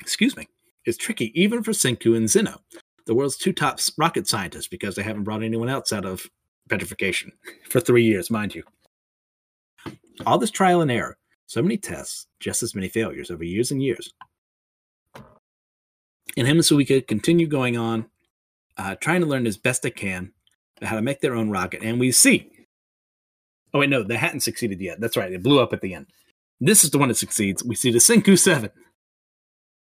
excuse 0.00 0.36
me, 0.36 0.48
is 0.84 0.96
tricky 0.96 1.32
even 1.40 1.62
for 1.62 1.72
Senku 1.72 2.16
and 2.16 2.28
Zeno, 2.28 2.60
the 3.06 3.14
world's 3.14 3.36
two 3.36 3.52
top 3.52 3.78
rocket 3.98 4.26
scientists, 4.26 4.68
because 4.68 4.94
they 4.94 5.02
haven't 5.02 5.24
brought 5.24 5.42
anyone 5.42 5.68
else 5.68 5.92
out 5.92 6.04
of 6.04 6.26
petrification 6.68 7.32
for 7.68 7.80
three 7.80 8.04
years, 8.04 8.30
mind 8.30 8.54
you. 8.54 8.62
All 10.24 10.38
this 10.38 10.50
trial 10.50 10.80
and 10.80 10.90
error, 10.90 11.18
so 11.46 11.60
many 11.62 11.76
tests, 11.76 12.26
just 12.40 12.62
as 12.62 12.74
many 12.74 12.88
failures 12.88 13.30
over 13.30 13.44
years 13.44 13.70
and 13.70 13.82
years. 13.82 14.12
And 16.36 16.46
him 16.46 16.58
and 16.58 16.60
Suika 16.60 17.06
continue 17.06 17.46
going 17.46 17.76
on, 17.76 18.06
uh, 18.76 18.94
trying 18.96 19.20
to 19.20 19.26
learn 19.26 19.46
as 19.46 19.56
best 19.56 19.82
they 19.82 19.90
can 19.90 20.32
how 20.82 20.96
to 20.96 21.02
make 21.02 21.20
their 21.20 21.34
own 21.34 21.50
rocket. 21.50 21.82
And 21.82 21.98
we 21.98 22.12
see. 22.12 22.50
Oh, 23.72 23.80
wait, 23.80 23.90
no, 23.90 24.02
they 24.02 24.16
hadn't 24.16 24.40
succeeded 24.40 24.80
yet. 24.80 25.00
That's 25.00 25.16
right. 25.16 25.32
It 25.32 25.42
blew 25.42 25.60
up 25.60 25.72
at 25.72 25.80
the 25.80 25.94
end. 25.94 26.06
This 26.60 26.84
is 26.84 26.90
the 26.90 26.98
one 26.98 27.08
that 27.08 27.16
succeeds. 27.16 27.62
We 27.64 27.74
see 27.74 27.90
the 27.90 27.98
Senku 27.98 28.38
7. 28.38 28.70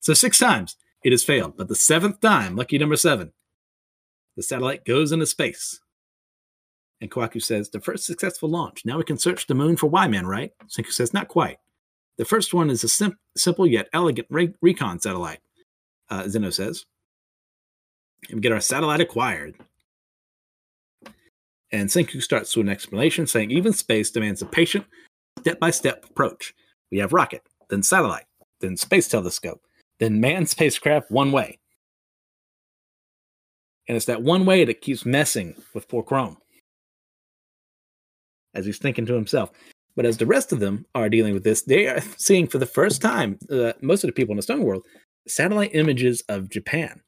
So 0.00 0.14
six 0.14 0.38
times 0.38 0.76
it 1.02 1.12
has 1.12 1.25
failed. 1.25 1.57
But 1.57 1.68
the 1.68 1.75
seventh 1.75 2.21
time, 2.21 2.57
lucky 2.57 2.78
number 2.78 2.97
seven, 2.97 3.33
the 4.37 4.42
satellite 4.42 4.85
goes 4.85 5.12
into 5.12 5.26
space. 5.26 5.80
And 7.00 7.11
Kohaku 7.11 7.42
says, 7.42 7.71
the 7.71 7.80
first 7.80 8.04
successful 8.04 8.49
launch. 8.49 8.85
Now 8.85 8.99
we 8.99 9.04
can 9.04 9.18
search 9.18 9.47
the 9.47 9.54
moon 9.54 9.76
for 9.76 9.87
Why-Man, 9.87 10.26
right? 10.26 10.52
Senku 10.66 10.92
says, 10.92 11.14
not 11.14 11.28
quite. 11.28 11.59
The 12.16 12.25
first 12.25 12.52
one 12.52 12.71
is 12.71 12.83
a 12.83 12.88
sim- 12.88 13.18
simple 13.37 13.66
yet 13.66 13.88
elegant 13.92 14.26
re- 14.30 14.54
recon 14.61 14.99
satellite, 14.99 15.38
uh, 16.11 16.28
Zeno 16.28 16.50
says. 16.50 16.85
And 18.28 18.37
we 18.37 18.40
get 18.40 18.52
our 18.52 18.61
satellite 18.61 19.00
acquired. 19.00 19.54
And 21.70 21.88
Senku 21.88 22.22
starts 22.22 22.56
with 22.56 22.66
an 22.66 22.72
explanation 22.72 23.26
saying 23.26 23.50
even 23.50 23.72
space 23.72 24.10
demands 24.10 24.40
a 24.40 24.46
patient, 24.46 24.87
step 25.38 25.60
by 25.60 25.70
step 25.70 26.04
approach. 26.08 26.54
We 26.90 26.98
have 26.98 27.12
rocket, 27.12 27.42
then 27.68 27.82
satellite, 27.82 28.25
then 28.60 28.76
space 28.76 29.08
telescope, 29.08 29.60
then 29.98 30.20
manned 30.20 30.48
spacecraft 30.48 31.10
one 31.10 31.32
way. 31.32 31.58
And 33.87 33.96
it's 33.96 34.06
that 34.06 34.22
one 34.22 34.46
way 34.46 34.64
that 34.64 34.80
keeps 34.80 35.04
messing 35.04 35.54
with 35.75 35.88
poor 35.88 36.02
Chrome 36.02 36.38
as 38.54 38.66
he's 38.66 38.78
thinking 38.78 39.06
to 39.06 39.14
himself. 39.14 39.50
But 39.96 40.06
as 40.06 40.16
the 40.16 40.26
rest 40.26 40.52
of 40.52 40.60
them 40.60 40.87
are 40.94 41.08
dealing 41.08 41.34
with 41.34 41.44
this, 41.44 41.62
they 41.62 41.87
are 41.87 42.00
seeing 42.16 42.46
for 42.46 42.58
the 42.58 42.66
first 42.66 43.02
time, 43.02 43.38
uh, 43.50 43.72
most 43.82 44.04
of 44.04 44.08
the 44.08 44.12
people 44.12 44.32
in 44.32 44.37
the 44.37 44.42
Stone 44.42 44.62
World, 44.62 44.84
satellite 45.26 45.75
images 45.75 46.22
of 46.28 46.48
Japan. 46.48 47.00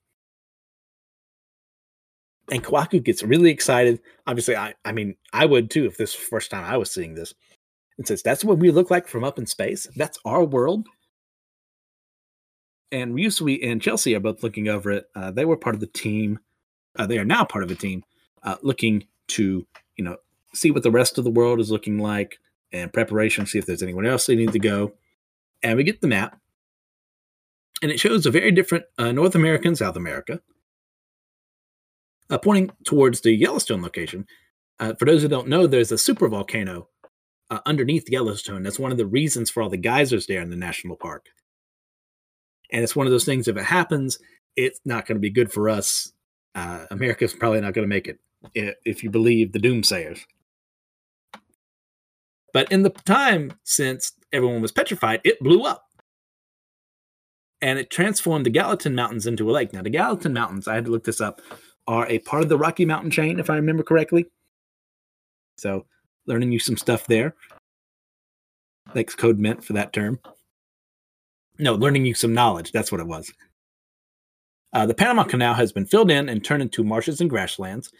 And 2.50 2.64
Kohaku 2.64 3.02
gets 3.02 3.23
really 3.23 3.50
excited. 3.50 4.00
Obviously, 4.26 4.57
I, 4.57 4.75
I 4.85 4.92
mean, 4.92 5.14
I 5.33 5.47
would 5.47 5.71
too 5.71 5.87
if 5.87 5.97
this 5.97 6.14
first 6.14 6.50
time 6.50 6.64
I 6.64 6.76
was 6.76 6.90
seeing 6.90 7.14
this. 7.14 7.35
And 7.97 8.07
says, 8.07 8.23
That's 8.23 8.45
what 8.45 8.59
we 8.59 8.71
look 8.71 8.90
like 8.90 9.07
from 9.07 9.25
up 9.25 9.38
in 9.38 9.47
space. 9.47 9.87
That's 9.95 10.19
our 10.25 10.42
world. 10.42 10.88
And 12.92 13.14
Ryusui 13.14 13.64
and 13.64 13.80
Chelsea 13.80 14.16
are 14.16 14.21
both 14.21 14.42
looking 14.42 14.69
over 14.69 14.90
it. 14.90 15.09
Uh, 15.14 15.30
they 15.30 15.45
were 15.45 15.57
part 15.57 15.76
of 15.76 15.80
the 15.80 15.87
team. 15.87 16.40
Uh, 16.97 17.07
they 17.07 17.19
are 17.19 17.25
now 17.25 17.45
part 17.45 17.62
of 17.62 17.71
a 17.71 17.76
team 17.76 18.02
uh, 18.42 18.57
looking 18.62 19.07
to, 19.28 19.66
you 19.97 20.04
know, 20.04 20.16
see 20.52 20.73
what 20.73 20.83
the 20.83 20.90
rest 20.90 21.19
of 21.19 21.25
the 21.25 21.30
world 21.30 21.61
is 21.61 21.71
looking 21.71 21.99
like 21.99 22.38
and 22.73 22.92
preparation, 22.92 23.47
see 23.47 23.59
if 23.59 23.66
there's 23.66 23.83
anyone 23.83 24.07
else 24.07 24.26
they 24.26 24.35
need 24.35 24.52
to 24.52 24.59
go. 24.59 24.92
And 25.62 25.76
we 25.76 25.85
get 25.85 26.00
the 26.00 26.09
map. 26.09 26.38
And 27.83 27.90
it 27.90 28.00
shows 28.00 28.26
a 28.26 28.30
very 28.30 28.50
different 28.50 28.85
uh, 28.99 29.12
North 29.12 29.35
America 29.35 29.69
and 29.69 29.78
South 29.78 29.97
America, 29.97 30.40
uh, 32.30 32.38
pointing 32.38 32.70
towards 32.84 33.20
the 33.20 33.32
Yellowstone 33.32 33.82
location. 33.82 34.26
Uh, 34.78 34.94
for 34.94 35.04
those 35.04 35.22
who 35.22 35.28
don't 35.28 35.49
know, 35.49 35.66
there's 35.66 35.92
a 35.92 35.99
super 35.99 36.28
volcano 36.28 36.88
uh, 37.50 37.58
underneath 37.66 38.08
Yellowstone. 38.08 38.62
That's 38.62 38.78
one 38.78 38.92
of 38.92 38.99
the 38.99 39.06
reasons 39.06 39.50
for 39.50 39.62
all 39.62 39.68
the 39.68 39.76
geysers 39.76 40.26
there 40.26 40.40
in 40.40 40.50
the 40.50 40.56
national 40.56 40.96
park. 40.96 41.26
And 42.72 42.82
it's 42.82 42.96
one 42.96 43.06
of 43.06 43.10
those 43.10 43.25
things, 43.25 43.49
if 43.49 43.56
it 43.56 43.64
happens, 43.64 44.18
it's 44.56 44.80
not 44.84 45.06
going 45.06 45.16
to 45.16 45.20
be 45.20 45.30
good 45.30 45.52
for 45.52 45.68
us. 45.68 46.12
Uh, 46.54 46.87
America's 46.90 47.34
probably 47.34 47.60
not 47.60 47.75
going 47.75 47.84
to 47.84 47.88
make 47.88 48.08
it 48.08 48.18
if 48.84 49.02
you 49.04 49.10
believe 49.10 49.52
the 49.52 49.58
doomsayers. 49.58 50.20
But 52.52 52.72
in 52.72 52.82
the 52.82 52.90
time 52.90 53.52
since 53.64 54.12
everyone 54.32 54.62
was 54.62 54.72
petrified, 54.72 55.20
it 55.25 55.40
blew 55.40 55.64
up. 55.64 55.84
And 57.62 57.78
it 57.78 57.90
transformed 57.90 58.46
the 58.46 58.50
Gallatin 58.50 58.94
Mountains 58.94 59.26
into 59.26 59.50
a 59.50 59.52
lake. 59.52 59.72
Now, 59.72 59.82
the 59.82 59.90
Gallatin 59.90 60.32
Mountains, 60.32 60.66
I 60.66 60.75
had 60.75 60.87
to 60.87 60.90
look 60.90 61.04
this 61.04 61.20
up, 61.20 61.40
are 61.90 62.06
a 62.06 62.20
part 62.20 62.44
of 62.44 62.49
the 62.49 62.56
Rocky 62.56 62.85
Mountain 62.85 63.11
chain, 63.11 63.40
if 63.40 63.50
I 63.50 63.56
remember 63.56 63.82
correctly. 63.82 64.26
So, 65.59 65.86
learning 66.25 66.52
you 66.52 66.60
some 66.60 66.76
stuff 66.76 67.04
there. 67.08 67.34
Thanks, 68.95 69.17
Code 69.17 69.41
Mint, 69.41 69.64
for 69.64 69.73
that 69.73 69.93
term. 69.93 70.21
No, 71.58 71.75
learning 71.75 72.06
you 72.06 72.14
some 72.14 72.32
knowledge. 72.32 72.71
That's 72.71 72.93
what 72.93 73.00
it 73.00 73.08
was. 73.08 73.32
Uh, 74.73 74.86
the 74.86 74.95
Panama 74.95 75.25
Canal 75.25 75.54
has 75.54 75.73
been 75.73 75.84
filled 75.84 76.12
in 76.12 76.28
and 76.28 76.45
turned 76.45 76.62
into 76.62 76.84
marshes 76.84 77.21
and 77.21 77.28
grasslands. 77.28 77.91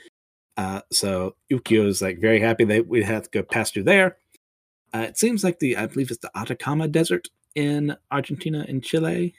Uh, 0.57 0.83
so 0.93 1.35
Ukyo 1.51 1.87
is 1.87 2.01
like 2.01 2.21
very 2.21 2.39
happy 2.39 2.65
that 2.67 2.87
we 2.87 3.03
have 3.03 3.25
to 3.25 3.31
go 3.31 3.43
pass 3.43 3.73
through 3.73 3.83
there. 3.83 4.19
Uh, 4.95 4.99
it 5.09 5.19
seems 5.19 5.43
like 5.43 5.59
the 5.59 5.77
I 5.77 5.87
believe 5.87 6.13
it's 6.13 6.21
the 6.21 6.31
Atacama 6.37 6.87
Desert 6.87 7.27
in 7.57 7.97
Argentina 8.13 8.65
and 8.69 8.85
Chile 8.85 9.35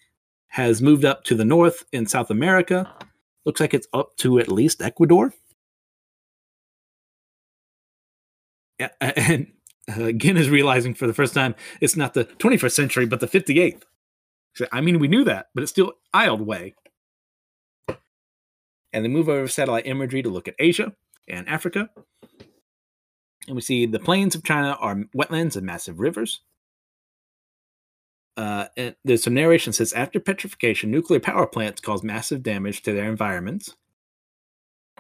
has 0.49 0.81
moved 0.81 1.05
up 1.05 1.23
to 1.23 1.35
the 1.35 1.45
north 1.45 1.85
in 1.93 2.05
South 2.05 2.31
America. 2.31 2.93
Looks 3.45 3.59
like 3.59 3.73
it's 3.73 3.87
up 3.93 4.15
to 4.17 4.39
at 4.39 4.51
least 4.51 4.81
Ecuador. 4.81 5.33
Yeah, 8.79 8.89
and 9.01 9.51
uh, 9.89 10.05
again 10.05 10.37
is 10.37 10.49
realizing 10.49 10.93
for 10.93 11.07
the 11.07 11.13
first 11.13 11.33
time 11.33 11.55
it's 11.79 11.95
not 11.95 12.13
the 12.13 12.25
21st 12.25 12.71
century 12.71 13.05
but 13.05 13.19
the 13.19 13.27
58th. 13.27 13.83
I 14.71 14.81
mean, 14.81 14.99
we 14.99 15.07
knew 15.07 15.23
that, 15.23 15.47
but 15.53 15.63
it's 15.63 15.71
still 15.71 15.93
Isled 16.13 16.41
way. 16.41 16.75
And 18.93 19.05
they 19.05 19.09
move 19.09 19.29
over 19.29 19.47
satellite 19.47 19.87
imagery 19.87 20.21
to 20.21 20.29
look 20.29 20.47
at 20.49 20.55
Asia 20.59 20.93
and 21.27 21.47
Africa. 21.47 21.89
And 23.47 23.55
we 23.55 23.61
see 23.61 23.85
the 23.85 23.99
plains 23.99 24.35
of 24.35 24.43
China 24.43 24.77
are 24.79 24.95
wetlands 25.15 25.55
and 25.55 25.65
massive 25.65 25.99
rivers. 25.99 26.41
Uh, 28.41 28.65
and 28.75 28.95
there's 29.05 29.21
some 29.21 29.35
narration 29.35 29.71
says 29.71 29.93
after 29.93 30.19
petrification, 30.19 30.89
nuclear 30.89 31.19
power 31.19 31.45
plants 31.45 31.79
cause 31.79 32.01
massive 32.01 32.41
damage 32.41 32.81
to 32.81 32.91
their 32.91 33.07
environments. 33.07 33.75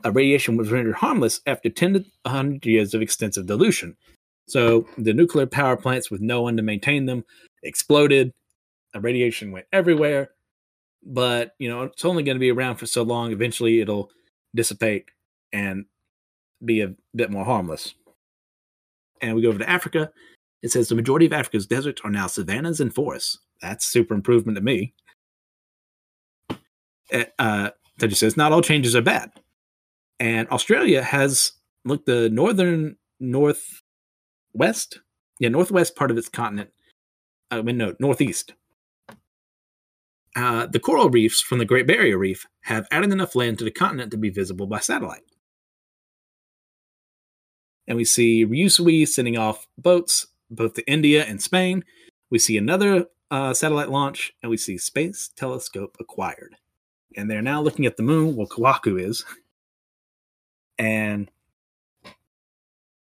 Uh, 0.05 0.11
radiation 0.11 0.57
was 0.57 0.71
rendered 0.71 0.93
harmless 0.93 1.41
after 1.47 1.67
10 1.67 1.93
to 1.93 2.05
100 2.21 2.63
years 2.67 2.93
of 2.93 3.01
extensive 3.01 3.47
dilution. 3.47 3.97
So 4.47 4.87
the 4.95 5.13
nuclear 5.13 5.47
power 5.47 5.75
plants, 5.75 6.11
with 6.11 6.21
no 6.21 6.43
one 6.43 6.55
to 6.57 6.61
maintain 6.61 7.07
them, 7.07 7.25
exploded. 7.63 8.31
Uh, 8.93 8.99
radiation 8.99 9.51
went 9.51 9.65
everywhere, 9.73 10.29
but 11.01 11.55
you 11.57 11.67
know 11.67 11.81
it's 11.81 12.05
only 12.05 12.21
going 12.21 12.35
to 12.35 12.39
be 12.39 12.51
around 12.51 12.75
for 12.75 12.85
so 12.85 13.01
long. 13.01 13.31
Eventually, 13.31 13.79
it'll 13.79 14.11
dissipate 14.53 15.05
and 15.51 15.85
be 16.63 16.81
a 16.81 16.93
bit 17.15 17.31
more 17.31 17.45
harmless 17.45 17.95
and 19.21 19.35
we 19.35 19.41
go 19.41 19.49
over 19.49 19.59
to 19.59 19.69
Africa. 19.69 20.11
It 20.61 20.71
says 20.71 20.87
the 20.87 20.95
majority 20.95 21.25
of 21.25 21.33
Africa's 21.33 21.65
deserts 21.65 22.01
are 22.03 22.11
now 22.11 22.27
savannas 22.27 22.79
and 22.79 22.93
forests. 22.93 23.39
That's 23.61 23.85
super 23.85 24.13
improvement 24.13 24.57
to 24.57 24.61
me. 24.61 24.93
Eh, 27.11 27.25
uh, 27.39 27.71
just 27.99 28.19
says 28.19 28.37
not 28.37 28.51
all 28.51 28.61
changes 28.61 28.95
are 28.95 29.01
bad, 29.01 29.31
and 30.19 30.47
Australia 30.49 31.03
has 31.03 31.53
look 31.83 32.05
the 32.05 32.29
northern 32.29 32.95
northwest, 33.19 34.99
yeah, 35.39 35.49
northwest 35.49 35.95
part 35.95 36.11
of 36.11 36.17
its 36.17 36.29
continent. 36.29 36.69
I 37.49 37.61
mean, 37.61 37.77
no, 37.77 37.95
northeast. 37.99 38.53
Uh, 40.33 40.65
the 40.67 40.79
coral 40.79 41.09
reefs 41.09 41.41
from 41.41 41.57
the 41.57 41.65
Great 41.65 41.85
Barrier 41.85 42.17
Reef 42.17 42.45
have 42.61 42.87
added 42.89 43.11
enough 43.11 43.35
land 43.35 43.57
to 43.57 43.65
the 43.65 43.71
continent 43.71 44.11
to 44.11 44.17
be 44.17 44.29
visible 44.29 44.65
by 44.65 44.79
satellite 44.79 45.23
and 47.91 47.97
we 47.97 48.05
see 48.05 48.45
Ryusui 48.45 49.05
sending 49.05 49.37
off 49.37 49.67
boats 49.77 50.27
both 50.51 50.73
to 50.75 50.87
India 50.87 51.25
and 51.25 51.41
Spain. 51.41 51.83
We 52.29 52.39
see 52.39 52.57
another 52.57 53.07
uh, 53.29 53.53
satellite 53.53 53.89
launch, 53.89 54.33
and 54.41 54.49
we 54.49 54.57
see 54.57 54.77
Space 54.77 55.29
Telescope 55.35 55.97
acquired. 55.99 56.55
And 57.17 57.29
they're 57.29 57.41
now 57.41 57.61
looking 57.61 57.85
at 57.85 57.97
the 57.97 58.03
moon, 58.03 58.35
well, 58.35 58.47
Kohaku 58.47 59.01
is. 59.01 59.25
And 60.77 61.29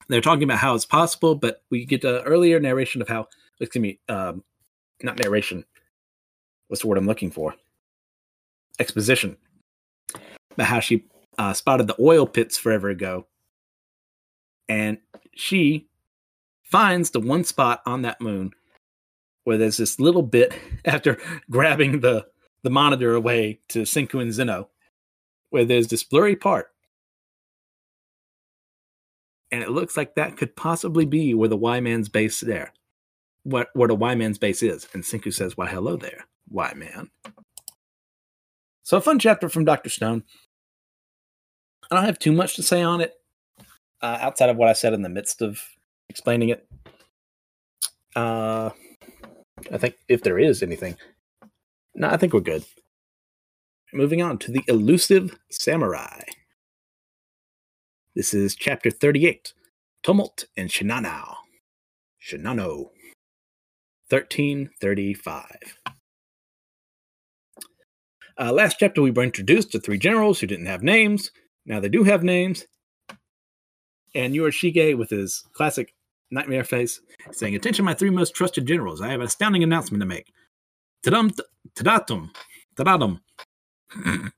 they're 0.07 0.21
talking 0.21 0.43
about 0.43 0.59
how 0.59 0.75
it's 0.75 0.85
possible, 0.85 1.35
but 1.35 1.63
we 1.69 1.85
get 1.85 2.03
an 2.03 2.21
earlier 2.23 2.59
narration 2.59 3.01
of 3.01 3.07
how, 3.07 3.27
excuse 3.59 3.81
me, 3.81 3.99
um, 4.07 4.43
not 5.01 5.17
narration. 5.19 5.65
What's 6.67 6.81
the 6.81 6.87
word 6.87 6.97
I'm 6.97 7.07
looking 7.07 7.31
for? 7.31 7.55
Exposition. 8.79 9.37
About 10.51 10.67
how 10.67 10.79
she 10.79 11.05
uh, 11.37 11.53
spotted 11.53 11.87
the 11.87 11.95
oil 11.99 12.25
pits 12.27 12.57
forever 12.57 12.89
ago 12.89 13.25
and 14.67 14.97
she 15.35 15.87
finds 16.75 17.11
the 17.11 17.21
one 17.21 17.45
spot 17.45 17.81
on 17.85 18.01
that 18.01 18.19
moon 18.19 18.51
where 19.45 19.57
there's 19.57 19.77
this 19.77 19.97
little 19.97 20.21
bit 20.21 20.53
after 20.85 21.17
grabbing 21.49 22.01
the 22.01 22.27
the 22.63 22.69
monitor 22.69 23.13
away 23.13 23.61
to 23.69 23.83
Senku 23.83 24.21
and 24.21 24.33
Zeno, 24.33 24.67
where 25.51 25.63
there's 25.63 25.87
this 25.87 26.03
blurry 26.03 26.35
part. 26.35 26.73
And 29.51 29.63
it 29.63 29.69
looks 29.69 29.95
like 29.95 30.15
that 30.15 30.35
could 30.35 30.53
possibly 30.57 31.05
be 31.05 31.33
where 31.33 31.47
the 31.47 31.55
Why 31.55 31.79
Man's 31.79 32.09
base 32.09 32.41
there. 32.41 32.73
What 33.43 33.69
where 33.73 33.87
the 33.87 33.95
Why 33.95 34.15
Man's 34.15 34.37
base 34.37 34.61
is. 34.61 34.85
And 34.93 35.01
Senku 35.01 35.33
says, 35.33 35.55
Why 35.55 35.67
hello 35.67 35.95
there, 35.95 36.25
Y 36.49 36.73
Man. 36.75 37.09
So 38.83 38.97
a 38.97 39.01
fun 39.01 39.19
chapter 39.19 39.47
from 39.47 39.63
Dr. 39.63 39.89
Stone. 39.89 40.23
I 41.89 41.95
don't 41.95 42.03
have 42.03 42.19
too 42.19 42.33
much 42.33 42.57
to 42.57 42.63
say 42.63 42.81
on 42.81 42.99
it 42.99 43.13
uh, 44.01 44.17
outside 44.19 44.49
of 44.49 44.57
what 44.57 44.67
I 44.67 44.73
said 44.73 44.91
in 44.91 45.03
the 45.03 45.09
midst 45.09 45.41
of 45.41 45.61
explaining 46.09 46.49
it. 46.49 46.67
Uh, 48.15 48.69
I 49.71 49.77
think 49.77 49.95
if 50.07 50.23
there 50.23 50.39
is 50.39 50.63
anything, 50.63 50.95
no, 51.95 52.09
I 52.09 52.17
think 52.17 52.33
we're 52.33 52.41
good. 52.41 52.65
moving 53.93 54.21
on 54.21 54.37
to 54.39 54.51
the 54.51 54.63
elusive 54.67 55.37
samurai. 55.49 56.21
This 58.15 58.33
is 58.33 58.55
chapter 58.55 58.91
38 58.91 59.53
Tumult 60.03 60.45
in 60.55 60.67
Shinano. 60.67 61.35
Shinano. 62.21 62.91
1335. 64.09 65.79
Uh, 68.39 68.51
last 68.51 68.77
chapter, 68.79 69.01
we 69.01 69.09
were 69.09 69.23
introduced 69.23 69.71
to 69.71 69.79
three 69.79 69.97
generals 69.97 70.39
who 70.39 70.47
didn't 70.47 70.67
have 70.67 70.83
names. 70.83 71.31
Now 71.65 71.79
they 71.79 71.89
do 71.89 72.03
have 72.03 72.23
names. 72.23 72.65
And 74.13 74.35
Yorishige, 74.35 74.95
with 74.95 75.09
his 75.09 75.43
classic 75.53 75.94
nightmare 76.31 76.63
face, 76.63 77.01
saying, 77.31 77.55
Attention, 77.55 77.85
my 77.85 77.93
three 77.93 78.09
most 78.09 78.35
trusted 78.35 78.65
generals. 78.65 79.01
I 79.01 79.09
have 79.09 79.19
an 79.19 79.27
astounding 79.27 79.63
announcement 79.63 80.01
to 80.01 80.05
make. 80.05 80.31
Tadum, 81.03 81.37
tadatum. 81.75 83.19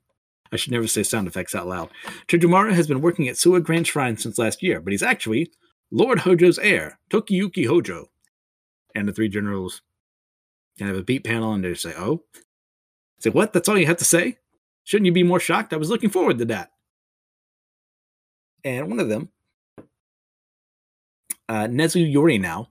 I 0.51 0.55
should 0.55 0.71
never 0.71 0.87
say 0.87 1.03
sound 1.03 1.27
effects 1.27 1.55
out 1.55 1.67
loud. 1.67 1.89
Chojumara 2.27 2.73
has 2.73 2.87
been 2.87 3.01
working 3.01 3.27
at 3.27 3.35
Suwa 3.35 3.61
Grand 3.61 3.87
Shrine 3.87 4.17
since 4.17 4.37
last 4.37 4.63
year, 4.63 4.79
but 4.79 4.91
he's 4.91 5.03
actually 5.03 5.51
Lord 5.91 6.19
Hojo's 6.19 6.59
heir, 6.59 6.99
Tokiyuki 7.09 7.67
Hojo. 7.67 8.09
And 8.95 9.07
the 9.07 9.13
three 9.13 9.29
generals 9.29 9.81
can 10.77 10.87
have 10.87 10.95
a 10.95 11.03
beat 11.03 11.23
panel 11.23 11.53
and 11.53 11.63
they 11.63 11.73
say, 11.73 11.93
Oh, 11.97 12.23
say, 13.19 13.29
what? 13.29 13.53
That's 13.53 13.67
all 13.67 13.77
you 13.77 13.87
have 13.87 13.97
to 13.97 14.05
say? 14.05 14.37
Shouldn't 14.83 15.05
you 15.05 15.11
be 15.11 15.23
more 15.23 15.39
shocked? 15.39 15.73
I 15.73 15.77
was 15.77 15.89
looking 15.89 16.09
forward 16.09 16.37
to 16.39 16.45
that. 16.45 16.71
And 18.63 18.89
one 18.89 18.99
of 18.99 19.09
them, 19.09 19.29
uh, 21.49 21.67
Nezu 21.67 22.11
Yori 22.11 22.37
now, 22.37 22.69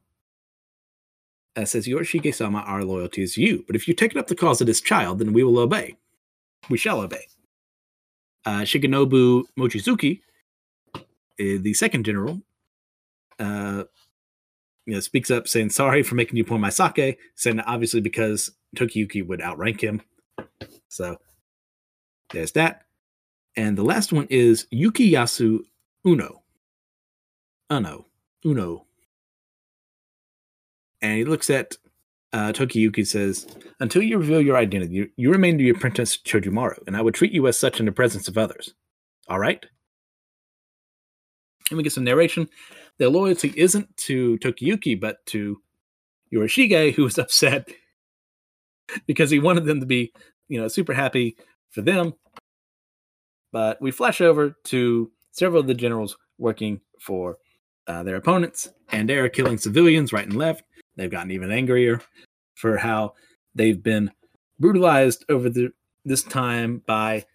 uh, 1.56 1.64
says, 1.64 1.86
Yorishige 1.86 2.34
sama, 2.34 2.58
our 2.66 2.84
loyalty 2.84 3.22
is 3.22 3.36
you. 3.36 3.64
But 3.66 3.76
if 3.76 3.88
you 3.88 3.94
take 3.94 4.14
up 4.16 4.26
the 4.26 4.34
cause 4.34 4.60
of 4.60 4.66
this 4.66 4.80
child, 4.80 5.18
then 5.18 5.32
we 5.32 5.42
will 5.42 5.58
obey. 5.58 5.96
We 6.68 6.76
shall 6.76 7.00
obey. 7.00 7.26
Uh, 8.44 8.60
Shigenobu 8.60 9.44
Mochizuki, 9.58 10.20
uh, 10.94 11.00
the 11.38 11.74
second 11.74 12.04
general, 12.04 12.42
uh, 13.38 13.84
you 14.86 14.94
know, 14.94 15.00
speaks 15.00 15.30
up 15.30 15.48
saying, 15.48 15.70
Sorry 15.70 16.02
for 16.02 16.14
making 16.14 16.36
you 16.36 16.44
pour 16.44 16.58
my 16.58 16.70
sake, 16.70 17.18
saying 17.34 17.60
obviously 17.60 18.00
because 18.00 18.52
Tokiyuki 18.76 19.26
would 19.26 19.42
outrank 19.42 19.80
him. 19.82 20.02
So 20.88 21.16
there's 22.30 22.52
that. 22.52 22.82
And 23.56 23.76
the 23.76 23.82
last 23.82 24.12
one 24.12 24.26
is 24.30 24.66
Yukiyasu 24.72 25.60
Uno. 26.06 26.42
Uno. 27.70 28.05
Uno. 28.46 28.86
And 31.02 31.18
he 31.18 31.24
looks 31.24 31.50
at 31.50 31.76
uh, 32.32 32.52
Tokiyuki 32.52 33.06
says, 33.06 33.46
Until 33.80 34.02
you 34.02 34.18
reveal 34.18 34.40
your 34.40 34.56
identity, 34.56 34.94
you, 34.94 35.10
you 35.16 35.30
remain 35.30 35.56
the 35.56 35.70
apprentice 35.70 36.16
Chojumaru, 36.16 36.78
and 36.86 36.96
I 36.96 37.02
would 37.02 37.14
treat 37.14 37.32
you 37.32 37.46
as 37.48 37.58
such 37.58 37.80
in 37.80 37.86
the 37.86 37.92
presence 37.92 38.28
of 38.28 38.38
others. 38.38 38.74
All 39.28 39.38
right? 39.38 39.64
And 41.70 41.76
we 41.76 41.82
get 41.82 41.92
some 41.92 42.04
narration. 42.04 42.48
Their 42.98 43.08
loyalty 43.08 43.52
isn't 43.56 43.96
to 43.98 44.38
Tokiyuki, 44.38 45.00
but 45.00 45.24
to 45.26 45.60
Yorishige, 46.32 46.94
who 46.94 47.04
was 47.04 47.18
upset 47.18 47.68
because 49.06 49.30
he 49.30 49.38
wanted 49.38 49.64
them 49.64 49.80
to 49.80 49.86
be, 49.86 50.12
you 50.48 50.60
know, 50.60 50.68
super 50.68 50.94
happy 50.94 51.36
for 51.70 51.82
them. 51.82 52.14
But 53.52 53.80
we 53.80 53.90
flash 53.90 54.20
over 54.20 54.56
to 54.64 55.10
several 55.32 55.60
of 55.60 55.66
the 55.66 55.74
generals 55.74 56.16
working 56.38 56.80
for 57.00 57.38
uh, 57.86 58.02
their 58.02 58.16
opponents, 58.16 58.68
and 58.90 59.08
they 59.08 59.16
are 59.16 59.28
killing 59.28 59.58
civilians 59.58 60.12
right 60.12 60.26
and 60.26 60.36
left. 60.36 60.64
They've 60.96 61.10
gotten 61.10 61.30
even 61.30 61.50
angrier 61.50 62.00
for 62.54 62.78
how 62.78 63.14
they've 63.54 63.82
been 63.82 64.10
brutalized 64.58 65.24
over 65.28 65.50
the 65.50 65.72
this 66.04 66.22
time 66.22 66.82
by 66.86 67.26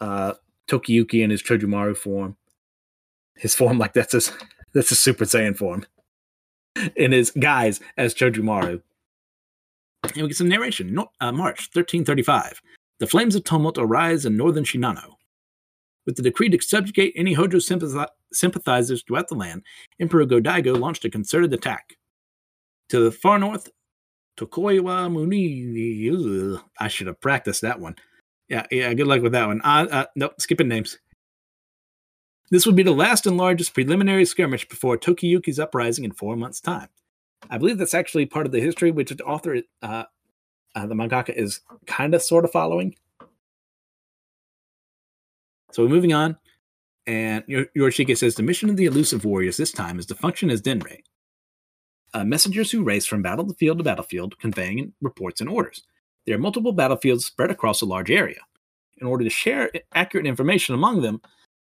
uh, 0.00 0.34
Tokiyuki 0.68 1.22
in 1.22 1.30
his 1.30 1.42
Chojumaru 1.42 1.96
form. 1.96 2.36
His 3.36 3.54
form, 3.54 3.78
like 3.78 3.92
that's 3.92 4.14
a 4.14 4.20
that's 4.74 4.90
a 4.90 4.96
Super 4.96 5.24
Saiyan 5.24 5.56
form. 5.56 5.86
In 6.96 7.12
his 7.12 7.30
guise 7.30 7.80
as 7.96 8.14
Chojumaru. 8.14 8.82
And 10.04 10.16
we 10.16 10.28
get 10.28 10.36
some 10.36 10.48
narration. 10.48 10.96
Uh, 11.20 11.32
March 11.32 11.68
1335. 11.72 12.60
The 13.00 13.06
flames 13.06 13.34
of 13.34 13.44
tumult 13.44 13.78
arise 13.78 14.24
in 14.24 14.36
northern 14.36 14.64
Shinano. 14.64 15.14
With 16.08 16.16
the 16.16 16.22
decree 16.22 16.48
to 16.48 16.58
subjugate 16.62 17.12
any 17.16 17.34
Hojo 17.34 17.58
sympathi- 17.58 18.08
sympathizers 18.32 19.02
throughout 19.02 19.28
the 19.28 19.34
land, 19.34 19.62
Emperor 20.00 20.24
Go-Daigo 20.24 20.80
launched 20.80 21.04
a 21.04 21.10
concerted 21.10 21.52
attack. 21.52 21.98
To 22.88 23.00
the 23.00 23.12
far 23.12 23.38
north, 23.38 23.68
Tokoiwa 24.38 25.12
Muni. 25.12 26.58
I 26.80 26.88
should 26.88 27.08
have 27.08 27.20
practiced 27.20 27.60
that 27.60 27.78
one. 27.78 27.94
Yeah, 28.48 28.64
yeah. 28.70 28.94
Good 28.94 29.06
luck 29.06 29.20
with 29.20 29.32
that 29.32 29.48
one. 29.48 29.60
Uh, 29.62 29.86
uh, 29.90 30.04
nope, 30.16 30.40
skipping 30.40 30.68
names. 30.68 30.98
This 32.50 32.64
would 32.64 32.74
be 32.74 32.82
the 32.82 32.90
last 32.92 33.26
and 33.26 33.36
largest 33.36 33.74
preliminary 33.74 34.24
skirmish 34.24 34.66
before 34.66 34.96
Tokiyuki's 34.96 35.60
uprising 35.60 36.04
in 36.04 36.12
four 36.12 36.36
months' 36.36 36.62
time. 36.62 36.88
I 37.50 37.58
believe 37.58 37.76
that's 37.76 37.92
actually 37.92 38.24
part 38.24 38.46
of 38.46 38.52
the 38.52 38.62
history 38.62 38.90
which 38.90 39.10
the 39.10 39.24
author, 39.24 39.58
uh, 39.82 40.04
uh, 40.74 40.86
the 40.86 40.94
mangaka, 40.94 41.34
is 41.36 41.60
kind 41.86 42.14
of 42.14 42.22
sort 42.22 42.46
of 42.46 42.50
following. 42.50 42.94
So 45.72 45.82
we're 45.82 45.88
moving 45.90 46.12
on, 46.12 46.36
and 47.06 47.44
Yorishige 47.46 48.16
says 48.16 48.34
the 48.34 48.42
mission 48.42 48.70
of 48.70 48.76
the 48.76 48.86
elusive 48.86 49.24
warriors 49.24 49.56
this 49.56 49.72
time 49.72 49.98
is 49.98 50.06
to 50.06 50.14
function 50.14 50.50
as 50.50 50.62
Denrei, 50.62 51.00
uh, 52.14 52.24
messengers 52.24 52.70
who 52.70 52.82
race 52.82 53.06
from 53.06 53.22
battlefield 53.22 53.78
to 53.78 53.84
battlefield, 53.84 54.38
conveying 54.38 54.92
reports 55.00 55.40
and 55.40 55.50
orders. 55.50 55.82
There 56.26 56.34
are 56.36 56.40
multiple 56.40 56.72
battlefields 56.72 57.24
spread 57.24 57.50
across 57.50 57.80
a 57.80 57.86
large 57.86 58.10
area. 58.10 58.40
In 58.98 59.06
order 59.06 59.24
to 59.24 59.30
share 59.30 59.70
accurate 59.94 60.26
information 60.26 60.74
among 60.74 61.02
them, 61.02 61.20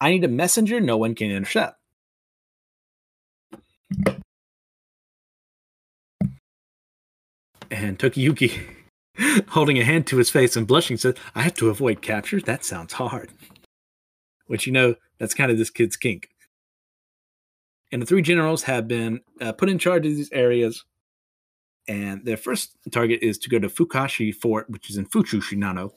I 0.00 0.11
need 0.11 0.24
a 0.24 0.28
messenger 0.28 0.80
no 0.80 0.96
one 0.96 1.14
can 1.14 1.30
intercept. 1.30 1.78
And 7.70 7.98
Tokiyuki, 7.98 8.61
holding 9.48 9.78
a 9.78 9.85
hand 9.85 10.06
to 10.09 10.18
his 10.18 10.30
face 10.30 10.56
and 10.56 10.66
blushing, 10.66 10.96
said, 10.96 11.18
I 11.35 11.42
have 11.42 11.54
to 11.54 11.68
avoid 11.68 12.00
capture? 12.00 12.40
That 12.40 12.64
sounds 12.64 12.94
hard. 12.94 13.30
Which, 14.46 14.66
you 14.66 14.72
know, 14.72 14.94
that's 15.18 15.35
kind 15.35 15.50
of 15.50 15.59
this 15.59 15.70
kid's 15.70 15.96
kink. 15.96 16.28
And 17.92 18.02
the 18.02 18.06
three 18.06 18.22
generals 18.22 18.64
have 18.64 18.88
been 18.88 19.20
uh, 19.40 19.52
put 19.52 19.68
in 19.68 19.78
charge 19.78 20.06
of 20.06 20.16
these 20.16 20.32
areas. 20.32 20.85
And 21.88 22.24
their 22.24 22.37
first 22.37 22.76
target 22.90 23.20
is 23.22 23.38
to 23.38 23.48
go 23.48 23.59
to 23.59 23.68
Fukashi 23.68 24.35
Fort, 24.35 24.68
which 24.68 24.90
is 24.90 24.96
in 24.96 25.06
Fuchu, 25.06 25.40
Shinano. 25.40 25.92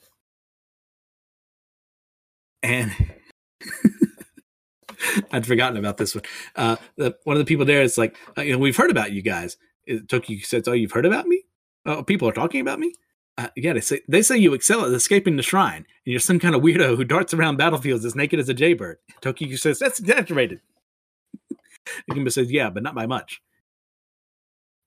And 2.62 2.94
I'd 5.32 5.46
forgotten 5.46 5.76
about 5.76 5.96
this 5.96 6.14
one. 6.14 6.24
Uh, 6.54 6.76
the, 6.96 7.16
one 7.24 7.36
of 7.36 7.40
the 7.40 7.44
people 7.48 7.64
there 7.64 7.82
is 7.82 7.98
like, 7.98 8.16
uh, 8.36 8.42
you 8.42 8.52
know, 8.52 8.58
we've 8.58 8.76
heard 8.76 8.90
about 8.90 9.12
you 9.12 9.22
guys. 9.22 9.56
It, 9.86 10.08
Toki 10.08 10.40
says, 10.40 10.68
"Oh, 10.68 10.72
you've 10.72 10.92
heard 10.92 11.06
about 11.06 11.26
me? 11.26 11.44
Oh, 11.86 12.02
people 12.02 12.28
are 12.28 12.32
talking 12.32 12.60
about 12.60 12.78
me." 12.78 12.92
Uh, 13.40 13.48
yeah, 13.56 13.72
they 13.72 13.80
say 13.80 14.02
they 14.06 14.20
say 14.20 14.36
you 14.36 14.52
excel 14.52 14.84
at 14.84 14.92
escaping 14.92 15.36
the 15.36 15.42
shrine, 15.42 15.76
and 15.76 15.86
you're 16.04 16.20
some 16.20 16.38
kind 16.38 16.54
of 16.54 16.60
weirdo 16.60 16.94
who 16.94 17.04
darts 17.04 17.32
around 17.32 17.56
battlefields 17.56 18.04
as 18.04 18.14
naked 18.14 18.38
as 18.38 18.50
a 18.50 18.54
jaybird. 18.54 18.98
Toki 19.22 19.56
says 19.56 19.78
that's 19.78 19.98
exaggerated. 19.98 20.60
Ikimba 22.10 22.30
says, 22.30 22.52
"Yeah, 22.52 22.68
but 22.68 22.82
not 22.82 22.94
by 22.94 23.06
much." 23.06 23.40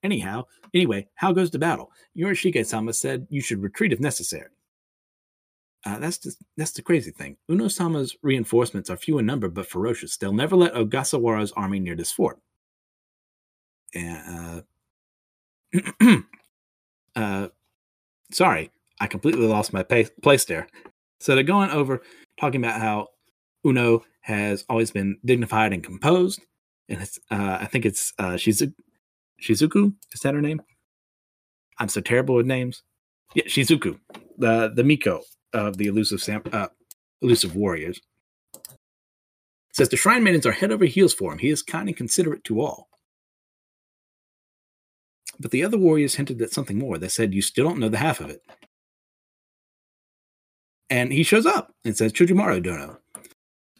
Anyhow, 0.04 0.44
anyway, 0.72 1.08
how 1.16 1.32
goes 1.32 1.50
the 1.50 1.58
battle? 1.58 1.90
Yorishige-sama 2.16 2.92
said 2.92 3.26
you 3.28 3.40
should 3.40 3.60
retreat 3.60 3.92
if 3.92 3.98
necessary. 3.98 4.50
Uh, 5.84 5.98
that's 5.98 6.18
just, 6.18 6.38
that's 6.56 6.72
the 6.72 6.82
crazy 6.82 7.10
thing. 7.10 7.36
Uno-sama's 7.48 8.14
reinforcements 8.22 8.88
are 8.88 8.96
few 8.96 9.18
in 9.18 9.26
number 9.26 9.48
but 9.48 9.66
ferocious. 9.66 10.16
They'll 10.16 10.32
never 10.32 10.56
let 10.56 10.74
Ogasawara's 10.74 11.52
army 11.52 11.80
near 11.80 11.96
this 11.96 12.12
fort. 12.12 12.38
And, 13.94 14.64
uh, 15.74 16.18
uh, 17.16 17.48
sorry, 18.32 18.70
I 19.00 19.06
completely 19.06 19.46
lost 19.46 19.72
my 19.72 19.82
pay- 19.82 20.08
place 20.22 20.44
there. 20.44 20.66
So 21.20 21.34
they're 21.34 21.44
going 21.44 21.70
over 21.70 22.02
talking 22.38 22.62
about 22.64 22.80
how 22.80 23.08
Uno 23.66 24.04
has 24.20 24.64
always 24.68 24.90
been 24.90 25.18
dignified 25.24 25.72
and 25.72 25.82
composed, 25.82 26.40
and 26.88 27.00
it's 27.00 27.18
uh, 27.30 27.58
I 27.60 27.66
think 27.66 27.86
it's 27.86 28.12
uh, 28.18 28.32
Shizu- 28.32 28.74
Shizuku. 29.40 29.94
Is 30.12 30.20
that 30.20 30.34
her 30.34 30.40
name? 30.42 30.60
I'm 31.78 31.88
so 31.88 32.00
terrible 32.00 32.34
with 32.36 32.46
names. 32.46 32.82
Yeah, 33.34 33.44
Shizuku, 33.44 33.98
the 34.38 34.72
the 34.74 34.84
Miko 34.84 35.22
of 35.52 35.76
the 35.76 35.86
elusive 35.86 36.20
Sam, 36.22 36.42
uh, 36.52 36.68
elusive 37.22 37.56
warriors. 37.56 38.00
says 39.72 39.88
the 39.88 39.96
shrine 39.96 40.22
maidens 40.22 40.46
are 40.46 40.52
head 40.52 40.72
over 40.72 40.84
heels 40.84 41.14
for 41.14 41.32
him. 41.32 41.38
He 41.38 41.50
is 41.50 41.62
kind 41.62 41.88
and 41.88 41.96
considerate 41.96 42.44
to 42.44 42.60
all. 42.60 42.88
But 45.40 45.50
the 45.50 45.64
other 45.64 45.78
warriors 45.78 46.14
hinted 46.14 46.40
at 46.42 46.52
something 46.52 46.78
more. 46.78 46.98
They 46.98 47.08
said, 47.08 47.34
You 47.34 47.42
still 47.42 47.64
don't 47.64 47.78
know 47.78 47.88
the 47.88 47.98
half 47.98 48.20
of 48.20 48.30
it. 48.30 48.42
And 50.90 51.12
he 51.12 51.22
shows 51.22 51.46
up 51.46 51.74
and 51.84 51.96
says, 51.96 52.12
Chojumaru 52.12 52.62
Dono, 52.62 52.98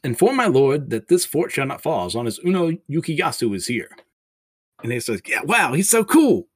inform 0.03 0.37
my 0.37 0.47
lord 0.47 0.91
that 0.91 1.09
this 1.09 1.25
fort 1.25 1.53
shall 1.53 1.67
not 1.67 1.83
fall 1.83 2.07
as 2.07 2.15
long 2.15 2.27
as 2.27 2.41
Uno 2.45 2.73
Yukiyasu 2.91 3.55
is 3.55 3.67
here. 3.67 3.91
And 4.83 4.93
he 4.93 5.01
says, 5.01 5.21
Yeah, 5.27 5.43
wow, 5.43 5.73
he's 5.73 5.91
so 5.91 6.05
cool. 6.05 6.49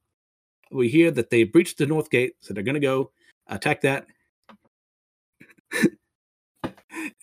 We 0.71 0.89
hear 0.89 1.11
that 1.11 1.29
they 1.29 1.43
breached 1.43 1.77
the 1.77 1.87
north 1.87 2.09
gate, 2.09 2.33
so 2.41 2.53
they're 2.53 2.63
going 2.63 2.75
to 2.75 2.79
go 2.79 3.11
attack 3.47 3.81
that. 3.81 4.05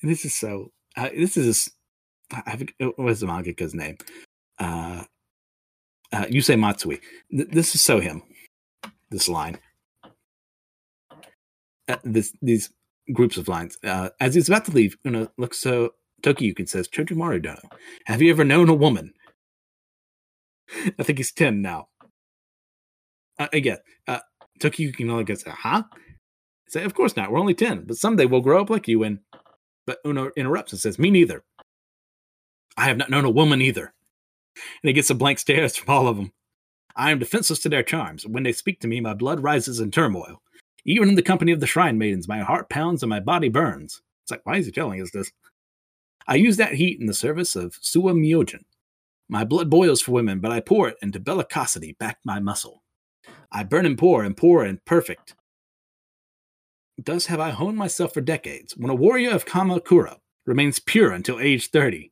this 0.03 0.25
is 0.25 0.35
so. 0.35 0.73
Uh, 0.97 1.11
this 1.17 1.37
is. 1.37 1.71
I 2.33 2.57
forget, 2.57 2.75
what's 2.97 3.21
the 3.21 3.27
mangaka's 3.27 3.75
name? 3.75 3.99
Uh, 4.59 5.05
uh, 6.13 6.27
say 6.41 6.57
Matsui. 6.57 7.01
Th- 7.31 7.49
this 7.49 7.75
is 7.75 7.83
so 7.83 8.01
him. 8.01 8.23
This 9.11 9.29
line. 9.29 9.59
Uh, 11.89 11.97
this 12.05 12.33
these 12.43 12.71
groups 13.13 13.37
of 13.37 13.49
lines. 13.49 13.79
Uh, 13.85 14.11
as 14.21 14.35
he's 14.35 14.49
about 14.49 14.65
to 14.67 14.73
leave, 14.73 14.97
Una 15.07 15.31
looks 15.39 15.59
so 15.59 15.93
Tokiyuki 16.23 16.69
says, 16.69 16.89
Chojumaru 16.89 17.43
Dono, 17.43 17.61
have 18.07 18.23
you 18.23 18.31
ever 18.31 18.45
known 18.45 18.69
a 18.69 18.75
woman? 18.75 19.13
I 20.99 21.03
think 21.03 21.19
he's 21.19 21.33
10 21.33 21.63
now. 21.63 21.89
Uh, 23.39 23.49
again, 23.53 23.79
uh, 24.09 24.21
Tokiyuki 24.61 25.27
goes, 25.27 25.45
huh? 25.45 25.85
I 25.93 26.69
say, 26.69 26.85
of 26.85 26.95
course 26.95 27.17
not. 27.17 27.31
We're 27.31 27.39
only 27.39 27.55
10, 27.55 27.85
but 27.87 27.97
someday 27.97 28.27
we'll 28.27 28.41
grow 28.41 28.61
up 28.61 28.71
like 28.71 28.89
you. 28.89 29.03
And 29.03 29.21
but 29.87 29.99
Uno 30.05 30.31
interrupts 30.37 30.73
and 30.73 30.81
says, 30.81 30.99
me 30.99 31.11
neither. 31.11 31.45
I 32.77 32.87
have 32.87 32.97
not 32.97 33.11
known 33.11 33.25
a 33.25 33.31
woman 33.31 33.63
either. 33.63 33.95
And 34.83 34.89
he 34.89 34.93
gets 34.93 35.11
a 35.11 35.15
blank 35.15 35.39
stares 35.39 35.77
from 35.77 35.95
all 35.95 36.09
of 36.09 36.17
them. 36.17 36.33
I 36.97 37.11
am 37.11 37.19
defenseless 37.19 37.59
to 37.61 37.69
their 37.69 37.83
charms. 37.83 38.27
When 38.27 38.43
they 38.43 38.53
speak 38.53 38.81
to 38.81 38.89
me, 38.89 39.01
my 39.01 39.15
blood 39.15 39.43
rises 39.43 39.81
in 39.81 39.91
turmoil. 39.91 40.43
Even 40.85 41.09
in 41.09 41.15
the 41.15 41.23
company 41.23 41.53
of 41.53 41.61
the 41.61 41.67
shrine 41.67 41.99
maidens, 41.99 42.29
my 42.29 42.41
heart 42.41 42.71
pounds 42.71 43.03
and 43.03 43.11
my 43.11 43.21
body 43.21 43.49
burns. 43.49 44.03
It's 44.25 44.31
like, 44.31 44.47
why 44.47 44.57
is 44.57 44.67
he 44.67 44.73
telling 44.73 45.03
us 45.03 45.11
this? 45.11 45.31
I 46.27 46.37
use 46.37 46.57
that 46.57 46.75
heat 46.75 46.99
in 46.99 47.07
the 47.07 47.15
service 47.15 47.55
of 47.55 47.73
Suwa 47.81 48.15
Myojin. 48.15 48.65
My 49.29 49.45
blood 49.45 49.69
boils 49.69 50.01
for 50.01 50.13
women, 50.13 50.41
but 50.41 50.53
I 50.53 50.61
pour 50.61 50.89
it 50.89 50.97
into 51.03 51.21
bellicosity 51.21 51.99
back 51.99 52.19
my 52.25 52.41
muscle. 52.41 52.83
I 53.53 53.65
burn 53.65 53.87
and 53.87 53.99
pour 53.99 54.23
and 54.23 54.37
pour 54.37 54.65
and 54.65 54.85
perfect. 54.85 55.35
Thus 56.99 57.27
have 57.27 57.41
I 57.41 57.51
honed 57.51 57.77
myself 57.77 58.15
for 58.15 58.21
decades. 58.21 58.77
When 58.77 58.91
a 58.91 58.95
warrior 58.95 59.31
of 59.31 59.45
Kamakura 59.45 60.17
remains 60.47 60.79
pure 60.79 61.13
until 61.13 61.41
age 61.41 61.71
30, 61.71 62.11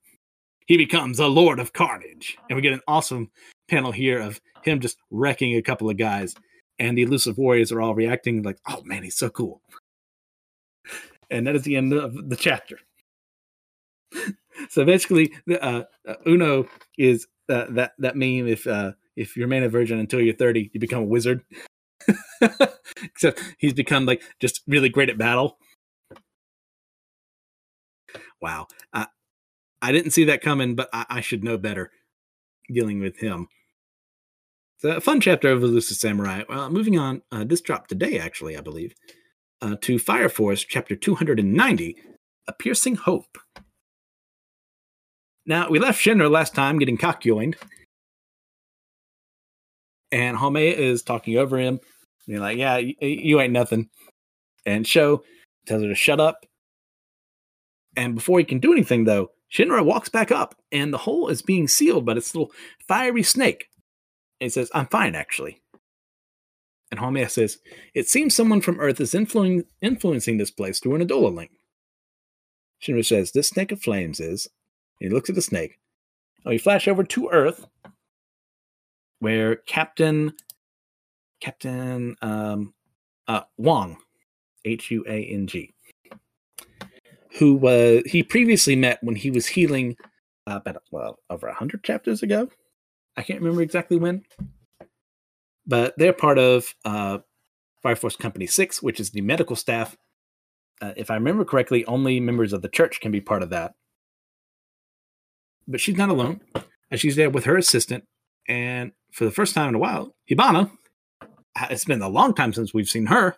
he 0.67 0.77
becomes 0.77 1.19
a 1.19 1.27
lord 1.27 1.61
of 1.61 1.73
carnage. 1.73 2.37
And 2.49 2.57
we 2.57 2.63
get 2.63 2.73
an 2.73 2.81
awesome 2.89 3.31
panel 3.69 3.93
here 3.93 4.21
of 4.21 4.41
him 4.63 4.81
just 4.81 4.99
wrecking 5.11 5.57
a 5.57 5.63
couple 5.63 5.91
of 5.91 5.97
guys. 5.97 6.35
And 6.79 6.99
the 6.99 7.03
elusive 7.03 7.39
warriors 7.39 7.71
are 7.71 7.81
all 7.81 7.95
reacting 7.95 8.43
like, 8.43 8.59
oh 8.69 8.83
man, 8.85 9.03
he's 9.03 9.17
so 9.17 9.31
cool. 9.31 9.61
And 11.31 11.47
that 11.47 11.55
is 11.55 11.63
the 11.63 11.77
end 11.77 11.93
of 11.93 12.29
the 12.29 12.37
chapter. 12.37 12.79
so 14.69 14.85
basically, 14.85 15.33
uh, 15.51 15.83
uh, 16.07 16.15
Uno 16.27 16.69
is 16.99 17.27
uh, 17.49 17.67
that 17.71 17.93
that 17.99 18.17
meme. 18.17 18.47
If 18.47 18.67
uh, 18.67 18.93
if 19.17 19.37
you 19.37 19.43
remain 19.43 19.63
a 19.63 19.69
virgin 19.69 19.99
until 19.99 20.21
you're 20.21 20.35
30, 20.35 20.71
you 20.73 20.81
become 20.81 21.03
a 21.03 21.07
wizard. 21.07 21.43
Except 23.03 23.41
he's 23.59 23.73
become 23.73 24.07
like 24.07 24.23
just 24.41 24.63
really 24.67 24.89
great 24.89 25.09
at 25.09 25.19
battle. 25.19 25.59
Wow, 28.41 28.67
I 28.93 29.07
I 29.85 29.93
didn't 29.93 30.13
see 30.13 30.25
that 30.25 30.41
coming, 30.41 30.75
but 30.75 30.89
I, 30.95 31.05
I 31.11 31.21
should 31.21 31.45
know 31.45 31.59
better 31.59 31.91
dealing 32.73 33.01
with 33.01 33.19
him. 33.19 33.49
It's 34.77 34.97
a 34.97 34.99
fun 34.99 35.21
chapter 35.21 35.51
of 35.51 35.63
Elusive 35.63 35.99
Samurai. 35.99 36.43
Well, 36.49 36.71
moving 36.71 36.99
on, 36.99 37.21
uh, 37.31 37.45
this 37.45 37.61
dropped 37.61 37.91
today, 37.91 38.19
actually, 38.19 38.57
I 38.57 38.63
believe, 38.63 38.95
uh, 39.61 39.77
to 39.83 39.99
Fire 39.99 40.31
Force, 40.31 40.65
chapter 40.65 40.97
290, 40.97 41.97
A 42.49 42.53
Piercing 42.55 42.95
Hope. 42.95 43.37
Now, 45.45 45.69
we 45.69 45.79
left 45.79 46.03
Shinra 46.03 46.31
last 46.31 46.55
time 46.55 46.79
getting 46.79 46.97
cockyoined. 46.97 47.57
And 50.11 50.39
Haumea 50.39 50.73
is 50.73 51.03
talking 51.03 51.37
over 51.37 51.59
him. 51.59 51.79
Being 52.27 52.41
like, 52.41 52.57
yeah, 52.57 52.79
you, 52.79 52.95
you 53.01 53.39
ain't 53.39 53.53
nothing. 53.53 53.91
And 54.65 54.87
Sho 54.87 55.25
tells 55.67 55.83
her 55.83 55.89
to 55.89 55.95
shut 55.95 56.21
up. 56.21 56.47
And 57.97 58.15
before 58.15 58.39
he 58.39 58.47
can 58.47 58.61
do 58.61 58.73
anything, 58.73 59.05
though, 59.05 59.29
Shinra 59.55 59.85
walks 59.85 60.09
back 60.09 60.33
up, 60.33 60.57
and 60.73 60.93
the 60.93 60.99
hole 60.99 61.29
is 61.29 61.41
being 61.41 61.69
sealed 61.69 62.05
by 62.05 62.15
this 62.15 62.35
little 62.35 62.51
fiery 62.89 63.23
snake. 63.23 63.69
And 64.41 64.47
he 64.47 64.51
says, 64.51 64.71
I'm 64.75 64.87
fine, 64.87 65.15
actually. 65.15 65.63
And 66.91 66.99
Haumea 66.99 67.31
says, 67.31 67.59
It 67.95 68.09
seems 68.09 68.35
someone 68.35 68.61
from 68.61 68.81
Earth 68.81 69.01
is 69.01 69.13
influ- 69.13 69.65
influencing 69.81 70.39
this 70.39 70.51
place 70.51 70.81
through 70.81 70.97
an 70.97 71.07
Adolla 71.07 71.35
link. 71.35 71.53
Shinra 72.83 73.05
says, 73.05 73.31
This 73.31 73.49
snake 73.49 73.71
of 73.71 73.81
flames 73.81 74.19
is, 74.19 74.49
And 75.01 75.09
he 75.09 75.15
looks 75.15 75.29
at 75.29 75.37
the 75.37 75.43
snake. 75.43 75.79
Oh, 76.45 76.51
we 76.51 76.59
flash 76.59 76.89
over 76.89 77.05
to 77.05 77.31
Earth, 77.31 77.67
where 79.21 79.57
Captain 79.57 80.35
Captain 81.41 82.17
um, 82.23 82.75
uh, 83.29 83.43
Huang, 83.57 83.99
H 84.65 84.91
U 84.91 85.05
A 85.09 85.25
N 85.25 85.47
G, 85.47 85.75
who 87.39 87.55
was 87.55 88.03
he 88.07 88.23
previously 88.23 88.77
met 88.77 88.99
when 89.03 89.17
he 89.17 89.31
was 89.31 89.47
healing 89.47 89.97
uh, 90.47 90.61
about 90.65 90.83
well 90.91 91.19
over 91.31 91.47
a 91.47 91.55
hundred 91.55 91.83
chapters 91.85 92.23
ago. 92.23 92.49
I 93.17 93.23
can't 93.23 93.41
remember 93.41 93.63
exactly 93.63 93.97
when, 93.97 94.25
but 95.67 95.95
they're 95.97 96.13
part 96.13 96.39
of 96.39 96.75
uh, 96.85 97.19
Fire 97.83 97.97
Force 97.97 98.17
Company 98.17 98.47
Six, 98.47 98.83
which 98.83 99.01
is 99.01 99.11
the 99.11 99.21
medical 99.21 99.57
staff. 99.57 99.97
Uh, 100.83 100.93
if 100.97 101.11
I 101.11 101.15
remember 101.15 101.45
correctly, 101.45 101.85
only 101.87 102.19
members 102.19 102.53
of 102.53 102.63
the 102.63 102.69
church 102.69 103.01
can 103.01 103.13
be 103.13 103.21
part 103.21 103.43
of 103.43 103.51
that 103.51 103.75
but 105.67 105.81
she's 105.81 105.97
not 105.97 106.09
alone. 106.09 106.41
And 106.91 107.01
she's 107.01 107.17
there 107.17 107.31
with 107.31 107.45
her 107.45 107.57
assistant. 107.57 108.05
And 108.49 108.93
for 109.13 109.25
the 109.25 109.31
first 109.31 109.55
time 109.55 109.71
in 109.71 109.75
a 109.75 109.79
while, 109.79 110.15
Hibana, 110.31 110.71
it's 111.71 111.85
been 111.85 112.03
a 112.03 112.09
long 112.09 112.35
time 112.35 112.53
since 112.53 112.75
we've 112.75 112.89
seen 112.89 113.07
her. 113.07 113.37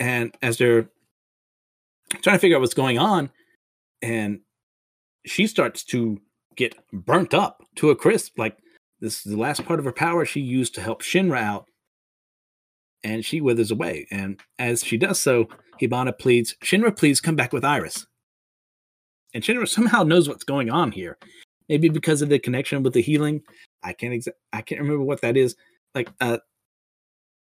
And 0.00 0.36
as 0.42 0.58
they're 0.58 0.88
trying 2.10 2.36
to 2.36 2.40
figure 2.40 2.56
out 2.56 2.60
what's 2.60 2.74
going 2.74 2.98
on, 2.98 3.30
and 4.02 4.40
she 5.26 5.46
starts 5.46 5.84
to 5.84 6.20
get 6.56 6.74
burnt 6.92 7.34
up 7.34 7.62
to 7.76 7.90
a 7.90 7.96
crisp. 7.96 8.38
Like 8.38 8.56
this 9.00 9.24
is 9.24 9.32
the 9.32 9.38
last 9.38 9.64
part 9.64 9.78
of 9.78 9.84
her 9.84 9.92
power 9.92 10.24
she 10.24 10.40
used 10.40 10.74
to 10.74 10.80
help 10.80 11.02
Shinra 11.02 11.40
out. 11.40 11.66
And 13.04 13.24
she 13.24 13.40
withers 13.40 13.70
away. 13.70 14.08
And 14.10 14.40
as 14.58 14.82
she 14.82 14.96
does 14.96 15.20
so, 15.20 15.48
Hibana 15.80 16.18
pleads, 16.18 16.56
Shinra, 16.64 16.96
please 16.96 17.20
come 17.20 17.36
back 17.36 17.52
with 17.52 17.64
Iris 17.64 18.04
and 19.34 19.44
Shinra 19.44 19.68
somehow 19.68 20.02
knows 20.02 20.28
what's 20.28 20.44
going 20.44 20.70
on 20.70 20.92
here. 20.92 21.18
Maybe 21.68 21.88
because 21.88 22.22
of 22.22 22.28
the 22.28 22.38
connection 22.38 22.82
with 22.82 22.94
the 22.94 23.02
healing. 23.02 23.42
I 23.82 23.92
can't 23.92 24.14
exa- 24.14 24.32
I 24.52 24.62
can't 24.62 24.80
remember 24.80 25.04
what 25.04 25.20
that 25.20 25.36
is. 25.36 25.54
Like 25.94 26.10
uh 26.20 26.38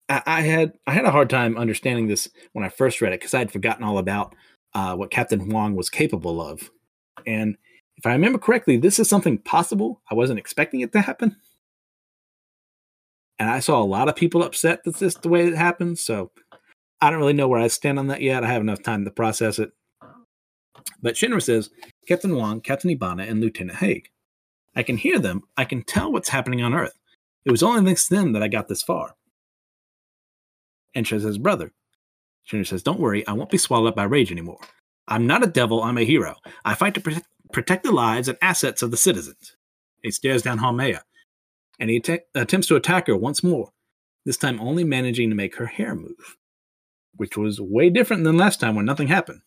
I, 0.08 0.22
I 0.26 0.40
had 0.42 0.72
I 0.86 0.92
had 0.92 1.04
a 1.04 1.10
hard 1.10 1.30
time 1.30 1.56
understanding 1.56 2.08
this 2.08 2.28
when 2.52 2.64
I 2.64 2.68
first 2.68 3.00
read 3.00 3.12
it 3.12 3.20
because 3.20 3.34
I 3.34 3.38
had 3.38 3.52
forgotten 3.52 3.84
all 3.84 3.98
about 3.98 4.34
uh, 4.76 4.94
what 4.94 5.10
Captain 5.10 5.40
Huang 5.40 5.74
was 5.74 5.88
capable 5.88 6.38
of. 6.38 6.70
And 7.26 7.56
if 7.96 8.04
I 8.04 8.12
remember 8.12 8.38
correctly, 8.38 8.76
this 8.76 8.98
is 8.98 9.08
something 9.08 9.38
possible. 9.38 10.02
I 10.10 10.14
wasn't 10.14 10.38
expecting 10.38 10.80
it 10.80 10.92
to 10.92 11.00
happen. 11.00 11.34
And 13.38 13.48
I 13.48 13.60
saw 13.60 13.82
a 13.82 13.84
lot 13.84 14.10
of 14.10 14.16
people 14.16 14.42
upset 14.42 14.84
that 14.84 14.96
this 14.96 15.14
the 15.14 15.30
way 15.30 15.46
it 15.46 15.54
happened. 15.54 15.98
So 15.98 16.30
I 17.00 17.08
don't 17.08 17.18
really 17.18 17.32
know 17.32 17.48
where 17.48 17.60
I 17.60 17.68
stand 17.68 17.98
on 17.98 18.08
that 18.08 18.20
yet. 18.20 18.44
I 18.44 18.48
have 18.48 18.60
enough 18.60 18.82
time 18.82 19.06
to 19.06 19.10
process 19.10 19.58
it. 19.58 19.72
But 21.00 21.14
Shinra 21.14 21.42
says, 21.42 21.70
Captain 22.06 22.32
Huang, 22.32 22.60
Captain 22.60 22.90
Hibana, 22.90 23.26
and 23.26 23.40
Lieutenant 23.40 23.78
Haig. 23.78 24.10
I 24.74 24.82
can 24.82 24.98
hear 24.98 25.18
them. 25.18 25.44
I 25.56 25.64
can 25.64 25.84
tell 25.84 26.12
what's 26.12 26.28
happening 26.28 26.60
on 26.60 26.74
Earth. 26.74 26.98
It 27.46 27.50
was 27.50 27.62
only 27.62 27.82
thanks 27.82 28.08
to 28.08 28.14
them 28.14 28.32
that 28.32 28.42
I 28.42 28.48
got 28.48 28.68
this 28.68 28.82
far. 28.82 29.14
And 30.94 31.06
Shinra 31.06 31.22
says, 31.22 31.38
Brother. 31.38 31.72
Shinra 32.50 32.66
says, 32.66 32.82
Don't 32.82 33.00
worry, 33.00 33.26
I 33.26 33.32
won't 33.32 33.50
be 33.50 33.58
swallowed 33.58 33.88
up 33.88 33.96
by 33.96 34.04
rage 34.04 34.30
anymore. 34.30 34.60
I'm 35.08 35.26
not 35.26 35.44
a 35.44 35.48
devil, 35.48 35.82
I'm 35.82 35.98
a 35.98 36.04
hero. 36.04 36.36
I 36.64 36.74
fight 36.74 36.94
to 36.94 37.00
protect, 37.00 37.26
protect 37.52 37.84
the 37.84 37.92
lives 37.92 38.28
and 38.28 38.38
assets 38.42 38.82
of 38.82 38.90
the 38.90 38.96
citizens. 38.96 39.56
He 40.02 40.10
stares 40.10 40.42
down 40.42 40.58
Haumea, 40.58 41.00
and 41.78 41.90
he 41.90 41.96
att- 41.96 42.26
attempts 42.34 42.68
to 42.68 42.76
attack 42.76 43.06
her 43.06 43.16
once 43.16 43.42
more, 43.42 43.70
this 44.24 44.36
time 44.36 44.60
only 44.60 44.84
managing 44.84 45.30
to 45.30 45.36
make 45.36 45.56
her 45.56 45.66
hair 45.66 45.94
move, 45.94 46.36
which 47.14 47.36
was 47.36 47.60
way 47.60 47.90
different 47.90 48.24
than 48.24 48.36
last 48.36 48.60
time 48.60 48.74
when 48.74 48.84
nothing 48.84 49.08
happened. 49.08 49.40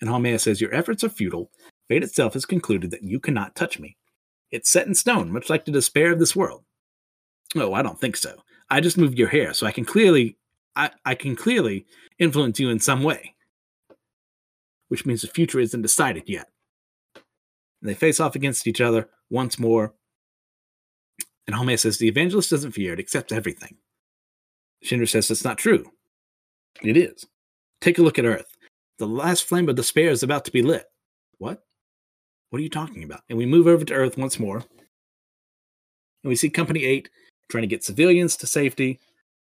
And 0.00 0.10
Haumea 0.10 0.40
says, 0.40 0.60
Your 0.60 0.74
efforts 0.74 1.04
are 1.04 1.08
futile. 1.08 1.50
Fate 1.88 2.02
itself 2.02 2.32
has 2.34 2.46
concluded 2.46 2.90
that 2.90 3.02
you 3.02 3.20
cannot 3.20 3.54
touch 3.54 3.78
me. 3.78 3.96
It's 4.50 4.70
set 4.70 4.86
in 4.86 4.94
stone, 4.94 5.32
much 5.32 5.50
like 5.50 5.64
the 5.64 5.72
despair 5.72 6.12
of 6.12 6.18
this 6.18 6.36
world. 6.36 6.64
Oh, 7.56 7.72
I 7.72 7.82
don't 7.82 8.00
think 8.00 8.16
so. 8.16 8.42
I 8.70 8.80
just 8.80 8.98
moved 8.98 9.18
your 9.18 9.28
hair, 9.28 9.52
so 9.52 9.66
I 9.66 9.72
can 9.72 9.84
clearly 9.84 10.38
I, 10.76 10.90
I 11.04 11.14
can 11.14 11.36
clearly 11.36 11.86
influence 12.18 12.58
you 12.58 12.70
in 12.70 12.80
some 12.80 13.02
way. 13.02 13.34
Which 14.88 15.06
means 15.06 15.22
the 15.22 15.28
future 15.28 15.60
isn't 15.60 15.82
decided 15.82 16.24
yet. 16.26 16.48
And 17.14 17.90
they 17.90 17.94
face 17.94 18.20
off 18.20 18.34
against 18.34 18.66
each 18.66 18.80
other 18.80 19.08
once 19.30 19.58
more. 19.58 19.94
And 21.46 21.56
Haumea 21.56 21.78
says 21.78 21.98
the 21.98 22.08
evangelist 22.08 22.50
doesn't 22.50 22.72
fear, 22.72 22.92
it 22.94 22.98
accepts 22.98 23.32
everything. 23.32 23.76
Shinra 24.84 25.08
says 25.08 25.30
it's 25.30 25.44
not 25.44 25.58
true. 25.58 25.90
It 26.82 26.96
is. 26.96 27.26
Take 27.80 27.98
a 27.98 28.02
look 28.02 28.18
at 28.18 28.24
Earth. 28.24 28.56
The 28.98 29.06
last 29.06 29.44
flame 29.44 29.68
of 29.68 29.76
despair 29.76 30.10
is 30.10 30.22
about 30.22 30.44
to 30.44 30.52
be 30.52 30.62
lit. 30.62 30.86
What? 31.38 31.64
What 32.50 32.60
are 32.60 32.62
you 32.62 32.70
talking 32.70 33.02
about? 33.02 33.22
And 33.28 33.36
we 33.36 33.46
move 33.46 33.66
over 33.66 33.84
to 33.84 33.94
Earth 33.94 34.16
once 34.16 34.38
more. 34.38 34.58
And 34.58 34.64
we 36.28 36.36
see 36.36 36.48
Company 36.48 36.84
8 36.84 37.08
trying 37.50 37.62
to 37.62 37.68
get 37.68 37.84
civilians 37.84 38.36
to 38.36 38.46
safety. 38.46 39.00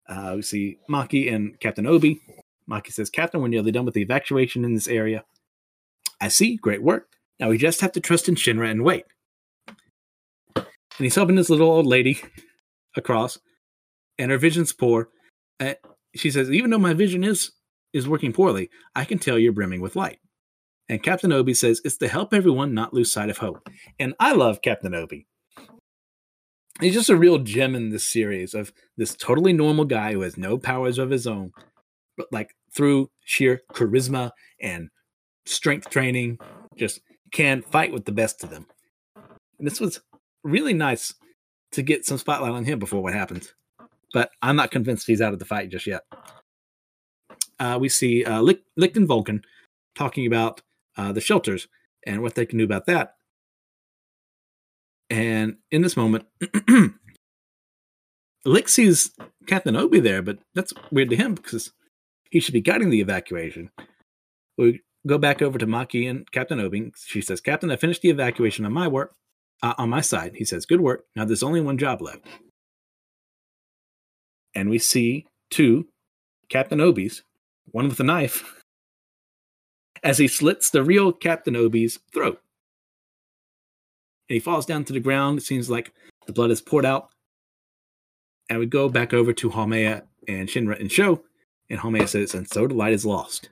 Uh, 0.10 0.34
we 0.36 0.42
see 0.42 0.80
Maki 0.90 1.34
and 1.34 1.58
Captain 1.62 1.86
Obi 1.86 2.22
Maki 2.70 2.92
says, 2.94 3.10
Captain, 3.10 3.42
we're 3.42 3.48
nearly 3.48 3.72
done 3.72 3.86
with 3.86 3.96
the 3.96 4.02
evacuation 4.02 4.64
in 4.64 4.76
this 4.76 4.88
area. 4.88 5.24
I 6.22 6.28
see. 6.28 6.58
Great 6.58 6.84
work. 6.84 7.10
Now 7.40 7.50
we 7.50 7.58
just 7.58 7.82
have 7.82 7.94
to 7.94 8.00
trust 8.00 8.30
in 8.30 8.36
Shinra 8.36 8.70
and 8.70 8.84
wait. 8.84 9.06
And 10.56 10.66
he's 11.06 11.16
helping 11.16 11.36
this 11.36 11.50
little 11.50 11.72
old 11.72 11.86
lady 11.86 12.22
across, 12.96 13.40
and 14.18 14.32
her 14.32 14.38
vision's 14.38 14.74
poor. 14.74 15.10
Uh, 15.60 15.76
she 16.14 16.30
says, 16.30 16.52
even 16.52 16.70
though 16.70 16.78
my 16.78 16.94
vision 16.94 17.24
is 17.24 17.52
is 17.94 18.08
working 18.08 18.34
poorly, 18.34 18.70
I 18.96 19.06
can 19.06 19.18
tell 19.18 19.40
you're 19.40 19.54
brimming 19.54 19.82
with 19.82 19.96
light. 19.96 20.20
And 20.90 21.02
Captain 21.02 21.32
Obi 21.32 21.54
says, 21.54 21.82
it's 21.86 21.98
to 21.98 22.08
help 22.08 22.34
everyone 22.34 22.74
not 22.74 22.94
lose 22.94 23.12
sight 23.12 23.30
of 23.30 23.38
hope. 23.38 23.68
And 24.00 24.14
I 24.20 24.34
love 24.34 24.62
Captain 24.62 24.94
Obi. 24.94 25.28
He's 26.80 26.94
just 26.94 27.10
a 27.10 27.18
real 27.18 27.40
gem 27.40 27.76
in 27.76 27.90
this 27.90 28.10
series 28.10 28.54
of 28.54 28.72
this 28.96 29.14
totally 29.16 29.52
normal 29.52 29.84
guy 29.84 30.14
who 30.14 30.22
has 30.22 30.38
no 30.38 30.58
powers 30.58 30.98
of 30.98 31.10
his 31.10 31.28
own, 31.28 31.52
but 32.16 32.28
like 32.32 32.56
through 32.74 33.10
sheer 33.26 33.62
charisma 33.74 34.32
and 34.62 34.90
strength 35.46 35.90
training, 35.90 36.40
just 36.78 37.02
can 37.34 37.62
fight 37.62 37.92
with 37.92 38.06
the 38.06 38.14
best 38.14 38.44
of 38.44 38.50
them. 38.50 38.66
And 39.58 39.68
this 39.68 39.82
was 39.82 40.00
really 40.44 40.74
nice 40.74 41.14
to 41.74 41.82
get 41.82 42.06
some 42.06 42.18
spotlight 42.18 42.54
on 42.54 42.64
him 42.64 42.80
before 42.80 43.04
what 43.04 43.14
happens. 43.14 43.54
But 44.14 44.32
I'm 44.42 44.56
not 44.56 44.72
convinced 44.72 45.06
he's 45.06 45.22
out 45.22 45.34
of 45.34 45.40
the 45.40 45.46
fight 45.46 45.70
just 45.70 45.86
yet. 45.86 46.04
Uh, 47.60 47.78
we 47.80 47.90
see 47.90 48.24
uh, 48.24 48.42
Licht, 48.42 48.64
Licht 48.78 48.96
and 48.96 49.08
Vulcan 49.08 49.44
talking 49.96 50.26
about 50.26 50.62
uh, 50.98 51.12
the 51.12 51.22
shelters 51.22 51.68
and 52.06 52.22
what 52.22 52.36
they 52.36 52.46
can 52.46 52.58
do 52.58 52.64
about 52.64 52.86
that. 52.86 53.16
And 55.10 55.58
in 55.72 55.82
this 55.82 55.98
moment, 55.98 56.26
Licht 58.46 58.70
sees 58.70 59.12
Captain 59.48 59.76
Obi 59.76 60.00
there, 60.00 60.22
but 60.22 60.40
that's 60.54 60.74
weird 60.92 61.10
to 61.10 61.16
him 61.16 61.36
because 61.36 61.72
he 62.30 62.40
should 62.40 62.54
be 62.54 62.62
guiding 62.62 62.90
the 62.90 63.02
evacuation. 63.02 63.72
We 64.58 64.82
go 65.08 65.18
back 65.18 65.42
over 65.42 65.58
to 65.58 65.66
Maki 65.66 66.10
and 66.10 66.30
Captain 66.32 66.60
Obi. 66.60 66.92
She 67.06 67.22
says, 67.22 67.42
Captain, 67.42 67.72
I 67.72 67.76
finished 67.76 68.02
the 68.02 68.10
evacuation 68.10 68.66
on 68.66 68.74
my 68.74 68.88
work, 68.88 69.14
uh, 69.64 69.74
on 69.78 69.90
my 69.90 70.02
side. 70.02 70.36
He 70.36 70.46
says, 70.46 70.66
Good 70.66 70.82
work. 70.82 71.06
Now 71.16 71.26
there's 71.26 71.44
only 71.44 71.62
one 71.62 71.78
job 71.78 72.02
left. 72.02 72.26
And 74.56 74.70
we 74.70 74.80
see 74.80 75.26
two 75.50 75.88
Captain 76.50 76.82
Obi's, 76.82 77.24
one 77.66 77.88
with 77.88 78.00
a 78.00 78.04
knife, 78.04 78.64
as 80.04 80.18
he 80.18 80.28
slits 80.28 80.70
the 80.70 80.84
real 80.84 81.12
Captain 81.12 81.56
Obi's 81.56 82.00
throat. 82.14 82.42
And 84.30 84.36
he 84.36 84.40
falls 84.40 84.66
down 84.66 84.86
to 84.86 84.94
the 84.94 85.00
ground. 85.00 85.40
It 85.40 85.44
seems 85.44 85.70
like 85.70 85.92
the 86.28 86.34
blood 86.34 86.52
is 86.52 86.62
poured 86.62 86.86
out. 86.86 87.10
And 88.50 88.60
we 88.60 88.66
go 88.66 88.90
back 88.90 89.14
over 89.14 89.34
to 89.34 89.50
Haumea 89.50 90.04
and 90.28 90.48
Shinra 90.48 90.80
and 90.80 90.92
Sho. 90.92 91.24
And 91.70 91.80
Haumea 91.80 92.08
says, 92.08 92.34
And 92.34 92.48
so 92.48 92.68
the 92.68 92.74
light 92.74 92.94
is 92.94 93.06
lost 93.06 93.50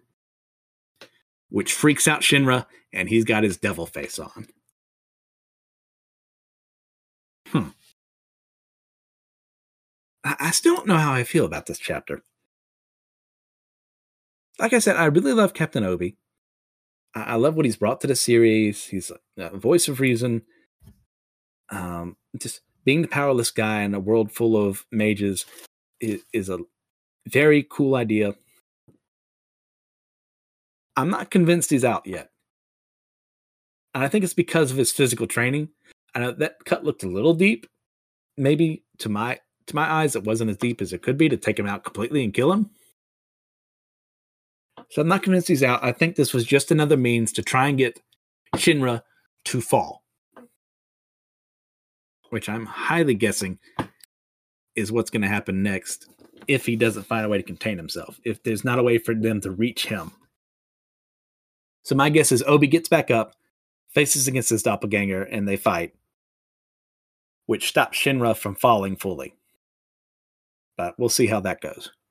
which 1.50 1.74
freaks 1.74 2.08
out 2.08 2.22
Shinra, 2.22 2.66
and 2.94 3.10
he's 3.10 3.24
got 3.24 3.44
his 3.44 3.58
devil 3.58 3.86
face 3.86 4.20
on. 4.20 4.48
Hmm. 7.48 7.70
I, 10.24 10.36
I 10.40 10.52
still 10.52 10.76
don't 10.76 10.88
know 10.88 10.98
how 10.98 11.14
I 11.14 11.24
feel 11.24 11.46
about 11.46 11.66
this 11.66 11.80
chapter. 11.80 12.24
Like 14.60 14.74
I 14.74 14.80
said, 14.80 14.98
I 14.98 15.06
really 15.06 15.34
love 15.34 15.54
Captain 15.54 15.84
Obi. 15.84 16.18
I, 17.16 17.22
I 17.22 17.36
love 17.36 17.56
what 17.56 17.66
he's 17.66 17.78
brought 17.78 18.02
to 18.02 18.08
the 18.08 18.16
series. 18.16 18.86
He's 18.86 19.12
a 19.38 19.58
voice 19.58 19.88
of 19.88 20.00
reason. 20.00 20.44
Um, 21.70 22.18
just 22.38 22.62
being 22.86 23.02
the 23.02 23.08
powerless 23.08 23.52
guy 23.52 23.82
in 23.82 23.94
a 23.94 24.00
world 24.00 24.32
full 24.32 24.56
of 24.56 24.86
mages 24.92 25.46
is, 26.00 26.24
is 26.34 26.50
a 26.50 26.60
very 27.28 27.66
cool 27.70 27.96
idea. 27.96 28.36
I'm 30.96 31.10
not 31.10 31.30
convinced 31.30 31.70
he's 31.70 31.86
out 31.86 32.08
yet. 32.08 32.32
And 33.94 34.04
I 34.04 34.08
think 34.08 34.24
it's 34.24 34.34
because 34.34 34.72
of 34.72 34.78
his 34.78 34.92
physical 34.92 35.28
training. 35.28 35.70
I 36.16 36.20
know 36.20 36.32
that 36.32 36.66
cut 36.66 36.84
looked 36.84 37.04
a 37.04 37.10
little 37.10 37.34
deep. 37.34 37.68
Maybe 38.38 38.84
to 39.00 39.10
my 39.10 39.40
to 39.68 39.76
my 39.76 39.90
eyes, 39.92 40.16
it 40.16 40.24
wasn't 40.24 40.50
as 40.50 40.58
deep 40.58 40.82
as 40.82 40.94
it 40.94 41.02
could 41.02 41.18
be 41.18 41.30
to 41.30 41.38
take 41.38 41.60
him 41.60 41.68
out 41.68 41.84
completely 41.84 42.24
and 42.24 42.34
kill 42.34 42.52
him. 42.52 42.70
So 44.90 45.02
I'm 45.02 45.08
not 45.08 45.24
convinced 45.24 45.50
he's 45.50 45.64
out. 45.64 45.84
I 45.84 45.92
think 45.92 46.16
this 46.16 46.34
was 46.34 46.46
just 46.46 46.72
another 46.72 46.96
means 46.96 47.34
to 47.34 47.44
try 47.44 47.68
and 47.68 47.78
get 47.78 48.00
Shinra 48.56 49.02
to 49.46 49.62
fall. 49.62 50.04
Which 52.30 52.50
I'm 52.50 52.66
highly 52.66 53.16
guessing 53.16 53.60
is 54.76 54.92
what's 54.92 55.10
going 55.10 55.22
to 55.22 55.28
happen 55.28 55.64
next 55.64 56.08
if 56.48 56.66
he 56.66 56.76
doesn't 56.76 57.04
find 57.04 57.26
a 57.26 57.30
way 57.30 57.38
to 57.38 57.44
contain 57.44 57.78
himself. 57.78 58.20
If 58.24 58.44
there's 58.44 58.64
not 58.64 58.80
a 58.80 58.84
way 58.84 58.98
for 58.98 59.16
them 59.16 59.42
to 59.42 59.52
reach 59.52 59.88
him 59.88 60.12
so 61.88 61.96
my 61.96 62.10
guess 62.10 62.34
is 62.34 62.44
Obi 62.46 62.68
gets 62.68 62.90
back 62.90 63.10
up, 63.10 63.32
faces 63.88 64.28
against 64.28 64.50
his 64.50 64.62
doppelganger, 64.62 65.24
and 65.24 65.48
they 65.48 65.56
fight, 65.56 65.94
which 67.46 67.70
stops 67.70 67.98
Shinra 67.98 68.36
from 68.36 68.56
falling 68.56 68.98
fully. 68.98 69.36
But 70.76 71.00
we'll 71.00 71.08
see 71.08 71.28
how 71.28 71.40
that 71.40 71.62
goes. 71.62 71.92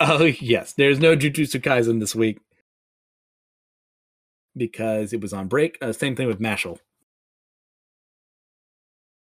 Oh 0.00 0.26
yes, 0.26 0.74
there's 0.74 1.00
no 1.00 1.16
Jujutsu 1.16 1.60
Kaisen 1.60 1.98
this 1.98 2.14
week 2.14 2.38
because 4.56 5.12
it 5.12 5.20
was 5.20 5.32
on 5.32 5.48
break. 5.48 5.76
Uh, 5.82 5.92
same 5.92 6.14
thing 6.14 6.28
with 6.28 6.38
Mashle. 6.38 6.78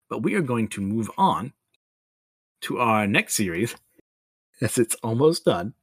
But 0.10 0.24
we 0.24 0.36
are 0.36 0.42
going 0.42 0.68
to 0.70 0.82
move 0.82 1.10
on 1.18 1.54
to 2.62 2.80
our 2.80 3.08
next 3.08 3.36
series, 3.36 3.76
as 4.62 4.78
it's 4.78 4.96
almost 5.04 5.46
done. 5.46 5.74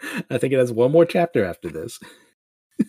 I 0.30 0.38
think 0.38 0.52
it 0.52 0.58
has 0.58 0.72
one 0.72 0.92
more 0.92 1.04
chapter 1.06 1.44
after 1.44 1.68
this. 1.68 1.98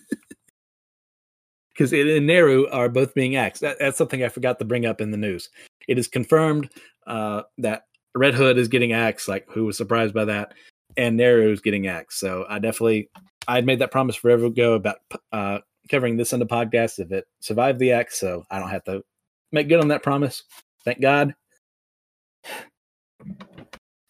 Because 1.78 1.92
it 1.92 2.08
and 2.08 2.28
Neru 2.28 2.66
are 2.72 2.88
both 2.88 3.14
being 3.14 3.36
axed. 3.36 3.60
That, 3.60 3.76
that's 3.78 3.96
something 3.96 4.24
I 4.24 4.28
forgot 4.30 4.58
to 4.58 4.64
bring 4.64 4.84
up 4.84 5.00
in 5.00 5.12
the 5.12 5.16
news. 5.16 5.48
It 5.86 5.96
is 5.96 6.08
confirmed 6.08 6.72
uh, 7.06 7.42
that 7.58 7.84
Red 8.16 8.34
Hood 8.34 8.58
is 8.58 8.66
getting 8.66 8.92
axed. 8.92 9.28
Like, 9.28 9.46
who 9.48 9.64
was 9.64 9.76
surprised 9.76 10.12
by 10.12 10.24
that? 10.24 10.54
And 10.96 11.16
Neru 11.16 11.52
is 11.52 11.60
getting 11.60 11.86
axed. 11.86 12.18
So 12.18 12.46
I 12.48 12.58
definitely, 12.58 13.10
I 13.46 13.54
had 13.54 13.64
made 13.64 13.78
that 13.78 13.92
promise 13.92 14.16
forever 14.16 14.46
ago 14.46 14.72
about 14.72 14.96
uh, 15.30 15.58
covering 15.88 16.16
this 16.16 16.32
on 16.32 16.40
the 16.40 16.46
podcast 16.46 16.98
if 16.98 17.12
it 17.12 17.26
survived 17.38 17.78
the 17.78 17.92
axe. 17.92 18.18
So 18.18 18.42
I 18.50 18.58
don't 18.58 18.70
have 18.70 18.82
to 18.84 19.04
make 19.52 19.68
good 19.68 19.80
on 19.80 19.88
that 19.88 20.02
promise. 20.02 20.42
Thank 20.84 21.00
God. 21.00 21.34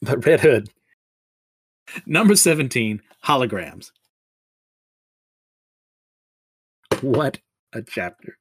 But 0.02 0.24
Red 0.24 0.40
Hood, 0.40 0.68
Number 2.06 2.36
17, 2.36 3.00
holograms. 3.24 3.90
What 7.00 7.38
a 7.72 7.82
chapter. 7.82 8.36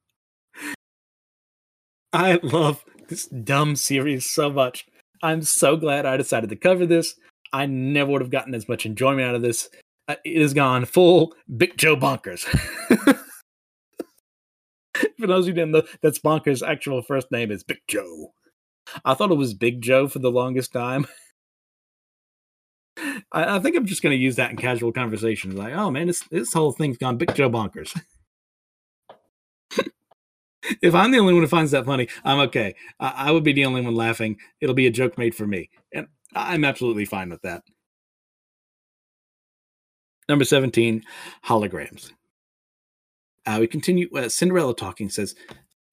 I 2.14 2.40
love 2.42 2.84
this 3.10 3.28
dumb 3.28 3.76
series 3.76 4.30
so 4.30 4.50
much. 4.50 4.86
I'm 5.22 5.42
so 5.42 5.78
glad 5.78 6.06
I 6.06 6.18
decided 6.18 6.50
to 6.50 6.56
cover 6.56 6.86
this. 6.86 7.16
I 7.54 7.66
never 7.66 8.12
would 8.12 8.22
have 8.22 8.32
gotten 8.32 8.56
as 8.56 8.68
much 8.68 8.86
enjoyment 8.86 9.28
out 9.28 9.36
of 9.36 9.42
this. 9.42 9.70
Uh, 10.08 10.16
it 10.24 10.42
has 10.42 10.54
gone 10.54 10.86
full 10.86 11.34
Big 11.58 11.78
Joe 11.78 11.96
bonkers. 11.96 12.46
For 15.20 15.28
those 15.28 15.48
who 15.48 15.54
didn't 15.54 15.72
know, 15.72 15.84
that's 16.02 16.20
Bonkers' 16.20 16.68
actual 16.68 17.02
first 17.02 17.32
name 17.32 17.52
is 17.52 17.64
Big 17.64 17.80
Joe. 17.88 18.34
I 19.04 19.14
thought 19.14 19.32
it 19.32 19.36
was 19.36 19.54
Big 19.54 19.82
Joe 19.82 20.08
for 20.08 20.20
the 20.20 20.32
longest 20.32 20.72
time. 20.72 21.08
I, 23.32 23.58
I 23.58 23.60
think 23.60 23.76
I'm 23.76 23.86
just 23.86 24.02
going 24.02 24.16
to 24.16 24.22
use 24.22 24.36
that 24.38 24.52
in 24.52 24.58
casual 24.58 24.92
conversations. 24.92 25.56
Like, 25.56 25.74
oh 25.74 25.92
man, 25.92 26.08
this 26.08 26.22
this 26.32 26.54
whole 26.54 26.72
thing's 26.72 26.98
gone 26.98 27.18
big 27.18 27.34
Joe 27.36 27.50
bonkers. 27.50 28.00
if 30.82 30.96
I'm 30.96 31.12
the 31.12 31.20
only 31.20 31.34
one 31.34 31.44
who 31.44 31.48
finds 31.48 31.72
that 31.72 31.86
funny, 31.86 32.08
I'm 32.24 32.40
okay. 32.48 32.76
I, 33.00 33.14
I 33.18 33.32
would 33.32 33.44
be 33.44 33.54
the 33.54 33.66
only 33.66 33.82
one 33.82 33.96
laughing. 33.96 34.38
It'll 34.62 34.76
be 34.76 34.88
a 34.88 34.92
joke 34.92 35.18
made 35.18 35.36
for 35.36 35.46
me, 35.46 35.70
and 35.94 36.08
I'm 36.34 36.66
absolutely 36.66 37.06
fine 37.06 37.30
with 37.30 37.42
that. 37.44 37.64
Number 40.30 40.44
17, 40.44 41.04
holograms. 41.46 42.12
Uh, 43.48 43.58
we 43.62 43.68
continue. 43.68 44.10
Uh, 44.14 44.28
Cinderella 44.30 44.76
talking 44.76 45.10
says, 45.10 45.34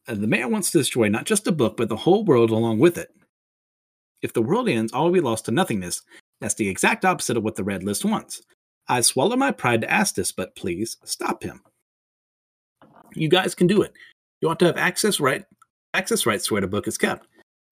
uh, 0.09 0.15
The 0.15 0.27
mayor 0.27 0.49
wants 0.49 0.73
to 0.73 0.79
destroy 0.79 1.09
not 1.09 1.25
just 1.25 1.45
the 1.45 1.53
book, 1.53 1.77
but 1.77 1.89
the 1.89 1.97
whole 1.97 2.25
world 2.25 2.51
along 2.51 2.81
with 2.81 2.99
it. 2.99 3.15
If 4.21 4.33
the 4.33 4.43
world 4.43 4.69
ends, 4.69 4.93
all 4.93 5.05
will 5.07 5.13
be 5.13 5.21
lost 5.21 5.45
to 5.47 5.53
nothingness, 5.53 6.03
that's 6.41 6.55
the 6.55 6.69
exact 6.69 7.05
opposite 7.05 7.37
of 7.37 7.45
what 7.45 7.55
the 7.55 7.65
red 7.65 7.85
list 7.85 8.05
wants. 8.05 8.43
I 8.89 9.01
swallow 9.01 9.37
my 9.37 9.53
pride 9.53 9.83
to 9.83 9.91
ask 9.91 10.15
this, 10.15 10.33
but 10.33 10.57
please 10.57 10.97
stop 11.05 11.43
him. 11.43 11.63
You 13.15 13.29
guys 13.29 13.55
can 13.55 13.69
do 13.69 13.83
it. 13.83 13.93
You 14.41 14.49
want 14.49 14.59
to 14.59 14.67
have 14.67 14.77
access 14.77 15.21
right 15.21 15.45
access 15.95 16.27
rights 16.27 16.49
to 16.49 16.55
where 16.55 16.61
the 16.61 16.67
book 16.67 16.89
is 16.89 16.99
kept. 16.99 17.29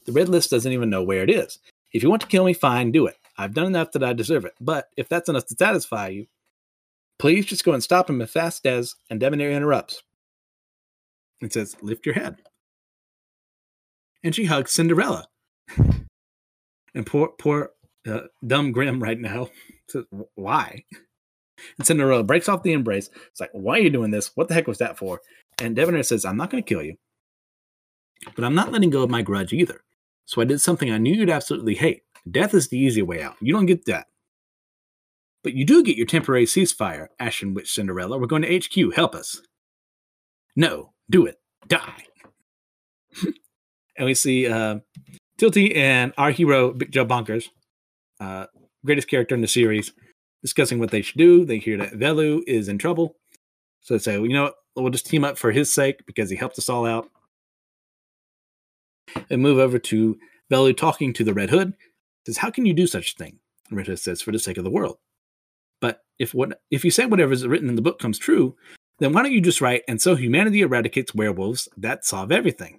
The 0.07 0.13
red 0.13 0.29
list 0.29 0.51
doesn't 0.51 0.71
even 0.71 0.91
know 0.91 1.03
where 1.03 1.25
it 1.25 1.31
is. 1.31 1.59
If 1.93 2.03
you 2.03 2.09
want 2.09 2.23
to 2.23 2.29
kill 2.29 2.45
me, 2.45 2.53
fine, 2.53 2.93
do 2.93 3.07
it. 3.07 3.17
I've 3.37 3.53
done 3.53 3.67
enough 3.67 3.93
that 3.93 4.05
I 4.05 4.13
deserve 4.13 4.45
it. 4.45 4.55
But 4.61 4.89
if 4.97 5.09
that's 5.09 5.29
enough 5.29 5.47
to 5.47 5.57
satisfy 5.59 6.09
you, 6.09 6.27
please 7.19 7.47
just 7.47 7.65
go 7.65 7.73
and 7.73 7.83
stop 7.83 8.09
him 8.09 8.21
as 8.21 8.31
fast 8.31 8.67
as 8.67 8.95
and 9.11 9.21
Debonair 9.21 9.51
interrupts. 9.51 10.03
It 11.41 11.53
says, 11.53 11.77
lift 11.83 12.07
your 12.07 12.15
head. 12.15 12.37
And 14.23 14.35
she 14.35 14.45
hugs 14.45 14.73
Cinderella. 14.73 15.27
And 16.95 17.07
poor 17.07 17.29
poor 17.39 17.71
uh, 18.07 18.21
dumb 18.47 18.73
Grimm 18.73 19.03
right 19.03 19.19
now. 19.19 19.49
Says, 19.89 20.05
why? 20.35 20.85
And 21.79 21.87
Cinderella 21.87 22.23
breaks 22.23 22.49
off 22.49 22.63
the 22.63 22.73
embrace. 22.73 23.11
It's 23.31 23.41
like, 23.41 23.51
why 23.53 23.79
are 23.79 23.83
you 23.83 23.91
doing 23.91 24.11
this? 24.11 24.31
What 24.35 24.49
the 24.49 24.55
heck 24.55 24.67
was 24.67 24.79
that 24.79 24.99
for? 24.99 25.21
And 25.61 25.77
Debonair 25.77 26.03
says, 26.03 26.25
I'm 26.25 26.37
not 26.37 26.51
going 26.51 26.63
to 26.63 26.69
kill 26.69 26.83
you, 26.83 26.97
but 28.35 28.45
I'm 28.45 28.55
not 28.55 28.73
letting 28.73 28.91
go 28.91 29.03
of 29.03 29.11
my 29.11 29.23
grudge 29.23 29.53
either. 29.53 29.83
So 30.25 30.41
I 30.41 30.45
did 30.45 30.61
something 30.61 30.91
I 30.91 30.99
knew 30.99 31.15
you'd 31.15 31.31
absolutely 31.31 31.75
hate. 31.75 32.03
Death 32.31 32.55
is 32.55 32.69
the 32.69 32.79
easy 32.79 33.03
way 33.03 33.23
out. 33.23 33.37
You 33.41 33.53
don't 33.53 33.67
get 33.67 33.85
that. 33.85 34.07
But 35.43 35.55
you 35.55 35.65
do 35.65 35.83
get 35.83 35.97
your 35.97 36.07
temporary 36.07 36.45
ceasefire, 36.45 37.09
Ashen 37.19 37.55
Witch 37.55 37.73
Cinderella. 37.73 38.19
We're 38.19 38.27
going 38.27 38.43
to 38.43 38.59
HQ. 38.59 38.95
Help 38.95 39.15
us. 39.15 39.41
No, 40.55 40.93
do 41.11 41.27
it. 41.27 41.37
Die. 41.67 42.05
and 43.97 44.07
we 44.07 44.15
see 44.15 44.47
uh, 44.47 44.79
Tilty 45.39 45.77
and 45.77 46.13
our 46.17 46.31
hero, 46.31 46.73
Big 46.73 46.93
Joe 46.93 47.07
Bonkers, 47.07 47.49
uh, 48.21 48.47
greatest 48.85 49.09
character 49.09 49.35
in 49.35 49.41
the 49.41 49.49
series, 49.49 49.93
discussing 50.43 50.79
what 50.79 50.91
they 50.91 51.03
should 51.03 51.19
do. 51.19 51.45
They 51.45 51.59
hear 51.59 51.77
that 51.79 51.95
Velu 51.95 52.43
is 52.47 52.69
in 52.69 52.79
trouble. 52.79 53.17
So 53.81 53.95
they 53.95 53.99
say, 53.99 54.19
well, 54.19 54.29
you 54.29 54.35
know 54.35 54.45
what? 54.45 54.55
We'll 54.77 54.91
just 54.91 55.07
team 55.07 55.25
up 55.25 55.37
for 55.37 55.53
his 55.53 55.73
sake 55.73 56.07
because 56.07 56.31
he 56.31 56.37
helped 56.37 56.59
us 56.59 56.69
all 56.69 56.87
out. 56.87 57.09
And 59.29 59.43
move 59.43 59.59
over 59.59 59.79
to 59.79 60.19
Velu 60.51 60.77
talking 60.77 61.13
to 61.15 61.25
the 61.25 61.35
Red 61.35 61.51
Hood. 61.51 61.75
Says, 62.27 62.39
How 62.39 62.51
can 62.51 62.65
you 62.65 62.73
do 62.73 62.87
such 62.87 63.13
a 63.13 63.17
thing? 63.17 63.41
Red 63.71 63.87
Hood 63.87 63.99
says, 63.99 64.23
For 64.23 64.33
the 64.33 64.39
sake 64.39 64.57
of 64.57 64.65
the 64.65 64.71
world. 64.71 64.97
If 66.23 66.35
what 66.35 66.61
if 66.71 66.85
you 66.85 66.93
say 66.93 67.05
whatever 67.05 67.33
is 67.33 67.45
written 67.45 67.69
in 67.69 67.75
the 67.75 67.83
book 67.83 67.99
comes 67.99 68.17
true, 68.17 68.55
then 69.01 69.13
why 69.13 69.23
don't 69.23 69.33
you 69.33 69.41
just 69.41 69.61
write, 69.61 69.83
and 69.89 70.01
so 70.01 70.15
humanity 70.15 70.61
eradicates 70.61 71.13
werewolves, 71.13 71.69
that 71.77 72.05
solve 72.05 72.31
everything? 72.31 72.79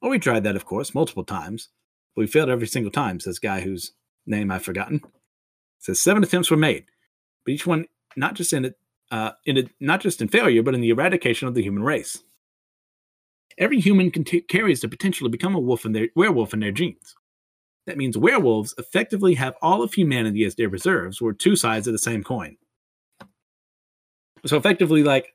Well, 0.00 0.10
we 0.10 0.18
tried 0.18 0.44
that, 0.44 0.56
of 0.56 0.64
course, 0.64 0.94
multiple 0.94 1.22
times, 1.22 1.68
but 2.14 2.22
we 2.22 2.28
failed 2.28 2.48
every 2.48 2.66
single 2.66 2.90
time, 2.90 3.20
says 3.20 3.38
guy 3.38 3.60
whose 3.60 3.92
name 4.24 4.50
I've 4.50 4.64
forgotten. 4.64 5.02
says 5.78 6.00
seven 6.00 6.22
attempts 6.22 6.50
were 6.50 6.56
made, 6.56 6.86
but 7.44 7.52
each 7.52 7.66
one 7.66 7.84
not 8.16 8.32
just 8.32 8.54
in 8.54 8.64
it, 8.64 8.78
uh, 9.10 9.32
in 9.44 9.58
it, 9.58 9.68
not 9.78 10.00
just 10.00 10.22
in 10.22 10.28
failure, 10.28 10.62
but 10.62 10.74
in 10.74 10.80
the 10.80 10.88
eradication 10.88 11.46
of 11.46 11.52
the 11.52 11.62
human 11.62 11.82
race. 11.82 12.22
Every 13.58 13.80
human 13.80 14.10
carries 14.10 14.80
the 14.80 14.88
potential 14.88 15.26
to 15.26 15.30
become 15.30 15.54
a 15.54 15.60
wolf 15.60 15.84
werewolf 16.14 16.54
in 16.54 16.60
their 16.60 16.72
genes. 16.72 17.14
That 17.86 17.96
means 17.96 18.18
werewolves 18.18 18.74
effectively 18.78 19.34
have 19.34 19.54
all 19.62 19.82
of 19.82 19.94
humanity 19.94 20.44
as 20.44 20.56
their 20.56 20.68
reserves, 20.68 21.20
or 21.20 21.32
two 21.32 21.56
sides 21.56 21.86
of 21.86 21.92
the 21.92 21.98
same 21.98 22.24
coin. 22.24 22.56
So 24.44 24.56
effectively, 24.56 25.02
like, 25.02 25.34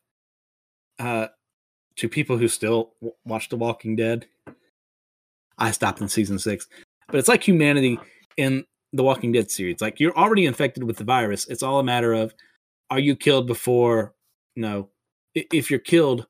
uh, 0.99 1.27
to 1.97 2.09
people 2.09 2.37
who 2.37 2.47
still 2.47 2.93
w- 3.01 3.15
watch 3.25 3.49
The 3.49 3.57
Walking 3.57 3.95
Dead, 3.95 4.25
I 5.57 5.71
stopped 5.71 6.01
in 6.01 6.09
season 6.09 6.39
six, 6.39 6.67
but 7.07 7.17
it's 7.17 7.27
like 7.27 7.47
humanity 7.47 7.99
in 8.37 8.65
the 8.93 9.03
Walking 9.03 9.31
Dead 9.31 9.51
series. 9.51 9.81
Like 9.81 9.99
you're 9.99 10.17
already 10.17 10.45
infected 10.45 10.83
with 10.83 10.97
the 10.97 11.03
virus. 11.03 11.47
It's 11.47 11.63
all 11.63 11.79
a 11.79 11.83
matter 11.83 12.13
of 12.13 12.33
are 12.89 12.99
you 12.99 13.15
killed 13.15 13.47
before? 13.47 14.13
No, 14.55 14.89
if 15.33 15.69
you're 15.69 15.79
killed 15.79 16.27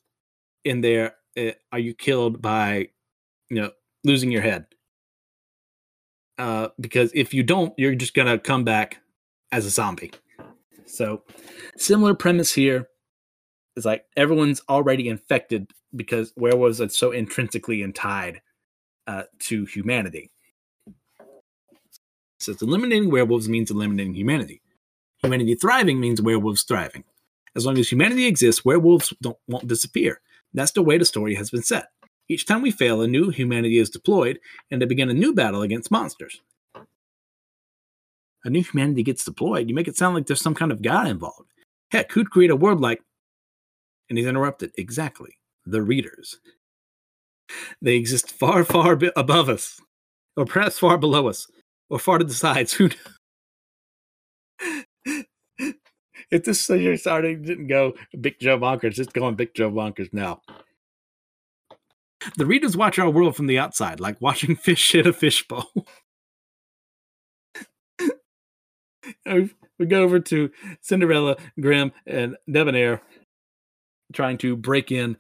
in 0.64 0.82
there, 0.82 1.16
eh, 1.36 1.54
are 1.72 1.80
you 1.80 1.94
killed 1.94 2.42
by 2.42 2.90
you 3.50 3.62
know 3.62 3.72
losing 4.04 4.32
your 4.32 4.42
head? 4.42 4.66
Uh, 6.38 6.70
because 6.80 7.12
if 7.14 7.34
you 7.34 7.44
don't, 7.44 7.74
you're 7.78 7.96
just 7.96 8.14
gonna 8.14 8.40
come 8.40 8.64
back 8.64 8.98
as 9.52 9.66
a 9.66 9.70
zombie. 9.70 10.12
So, 10.86 11.24
similar 11.78 12.14
premise 12.14 12.54
here 12.54 12.90
is 13.76 13.86
like 13.86 14.06
everyone's 14.18 14.62
already 14.68 15.08
infected 15.08 15.72
because 15.96 16.34
werewolves 16.36 16.82
are 16.82 16.90
so 16.90 17.12
intrinsically 17.12 17.90
tied 17.94 18.42
uh, 19.08 19.24
to 19.40 19.66
humanity. 19.66 20.32
So, 22.40 22.56
eliminating 22.62 23.12
werewolves 23.12 23.48
means 23.48 23.72
eliminating 23.72 24.16
humanity. 24.16 24.62
Humanity 25.22 25.56
thriving 25.56 26.00
means 26.00 26.22
werewolves 26.22 26.64
thriving. 26.64 27.04
As 27.56 27.66
long 27.66 27.78
as 27.78 27.92
humanity 27.92 28.26
exists, 28.26 28.66
werewolves 28.66 29.14
don't, 29.22 29.38
won't 29.48 29.68
disappear. 29.68 30.22
That's 30.54 30.72
the 30.72 30.82
way 30.82 30.98
the 30.98 31.06
story 31.06 31.36
has 31.36 31.52
been 31.52 31.64
set. 31.64 31.90
Each 32.32 32.46
time 32.46 32.62
we 32.62 32.72
fail, 32.72 33.02
a 33.02 33.10
new 33.10 33.30
humanity 33.30 33.78
is 33.78 33.90
deployed, 33.90 34.40
and 34.72 34.82
they 34.82 34.86
begin 34.86 35.10
a 35.10 35.14
new 35.14 35.34
battle 35.34 35.64
against 35.64 35.92
monsters. 35.92 36.40
A 38.46 38.50
new 38.50 38.64
humanity 38.64 39.04
gets 39.04 39.26
deployed. 39.26 39.68
You 39.68 39.76
make 39.76 39.90
it 39.90 39.98
sound 39.98 40.16
like 40.16 40.28
there's 40.28 40.40
some 40.40 40.56
kind 40.56 40.72
of 40.72 40.82
god 40.82 41.08
involved. 41.08 41.52
Heck, 41.92 42.10
who'd 42.14 42.32
create 42.32 42.50
a 42.50 42.56
world 42.56 42.80
like. 42.80 43.04
And 44.08 44.18
he's 44.18 44.28
interrupted. 44.28 44.72
Exactly. 44.78 45.40
The 45.66 45.82
readers. 45.82 46.40
They 47.82 47.98
exist 47.98 48.32
far, 48.32 48.64
far 48.64 48.98
above 49.18 49.50
us, 49.50 49.82
or 50.38 50.46
perhaps 50.46 50.80
far 50.80 50.98
below 50.98 51.28
us, 51.28 51.48
or 51.90 52.00
far 52.00 52.18
to 52.18 52.24
the 52.24 52.34
sides. 52.34 52.72
Who 52.76 52.92
if 56.32 56.46
this 56.46 56.62
series 56.62 57.02
starting 57.02 57.42
didn't 57.42 57.68
go 57.68 57.92
Big 58.22 58.40
Joe 58.40 58.58
Bonkers, 58.58 59.00
it's 59.00 59.12
going 59.12 59.36
Big 59.36 59.54
Joe 59.54 59.70
Bonkers 59.70 60.14
now. 60.14 60.42
The 62.38 62.46
readers 62.46 62.78
watch 62.78 63.00
our 63.00 63.10
world 63.10 63.36
from 63.36 63.48
the 63.48 63.60
outside, 63.60 64.00
like 64.00 64.22
watching 64.22 64.56
fish 64.64 64.94
in 64.96 65.08
a 65.08 65.14
fishbowl. 65.14 65.72
we 69.26 69.86
go 69.88 70.04
over 70.04 70.20
to 70.20 70.52
Cinderella, 70.82 71.38
Grimm, 71.60 71.92
and 72.06 72.38
Debonair 72.50 73.02
trying 74.14 74.38
to 74.40 74.56
break 74.56 74.92
in 74.92 75.18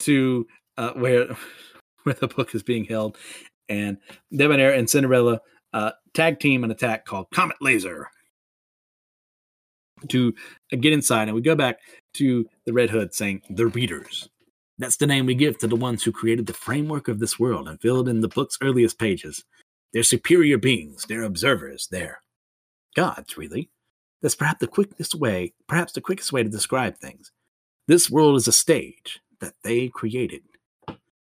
to 0.00 0.46
uh, 0.76 0.92
where 0.92 1.36
where 2.02 2.14
the 2.14 2.28
book 2.28 2.54
is 2.54 2.62
being 2.62 2.84
held, 2.84 3.16
and 3.68 3.98
Debonair 4.32 4.72
and 4.72 4.88
Cinderella 4.88 5.40
uh, 5.72 5.92
tag 6.14 6.40
team 6.40 6.64
an 6.64 6.70
attack 6.70 7.04
called 7.04 7.26
Comet 7.32 7.56
Laser 7.60 8.08
to 10.08 10.34
get 10.70 10.92
inside, 10.92 11.28
and 11.28 11.34
we 11.34 11.40
go 11.40 11.54
back 11.54 11.78
to 12.14 12.46
the 12.66 12.72
Red 12.72 12.90
Hood 12.90 13.14
saying 13.14 13.42
the 13.48 13.66
readers. 13.66 14.28
That's 14.78 14.96
the 14.96 15.06
name 15.06 15.26
we 15.26 15.34
give 15.34 15.58
to 15.58 15.66
the 15.66 15.76
ones 15.76 16.02
who 16.02 16.12
created 16.12 16.46
the 16.46 16.54
framework 16.54 17.08
of 17.08 17.18
this 17.18 17.38
world 17.38 17.68
and 17.68 17.80
filled 17.80 18.08
in 18.08 18.20
the 18.20 18.28
book's 18.28 18.58
earliest 18.62 18.98
pages. 18.98 19.44
They're 19.92 20.02
superior 20.02 20.58
beings, 20.58 21.04
they're 21.08 21.22
observers, 21.22 21.88
they're 21.90 22.22
gods, 22.96 23.36
really. 23.36 23.70
That's 24.22 24.34
perhaps 24.34 24.60
the 24.60 24.68
quickest 24.68 25.14
way, 25.14 25.52
perhaps 25.68 25.92
the 25.92 26.00
quickest 26.00 26.32
way 26.32 26.42
to 26.42 26.48
describe 26.48 26.96
things. 26.96 27.32
This 27.88 28.08
world 28.08 28.36
is 28.36 28.48
a 28.48 28.52
stage 28.52 29.20
that 29.40 29.54
they 29.64 29.88
created. 29.88 30.42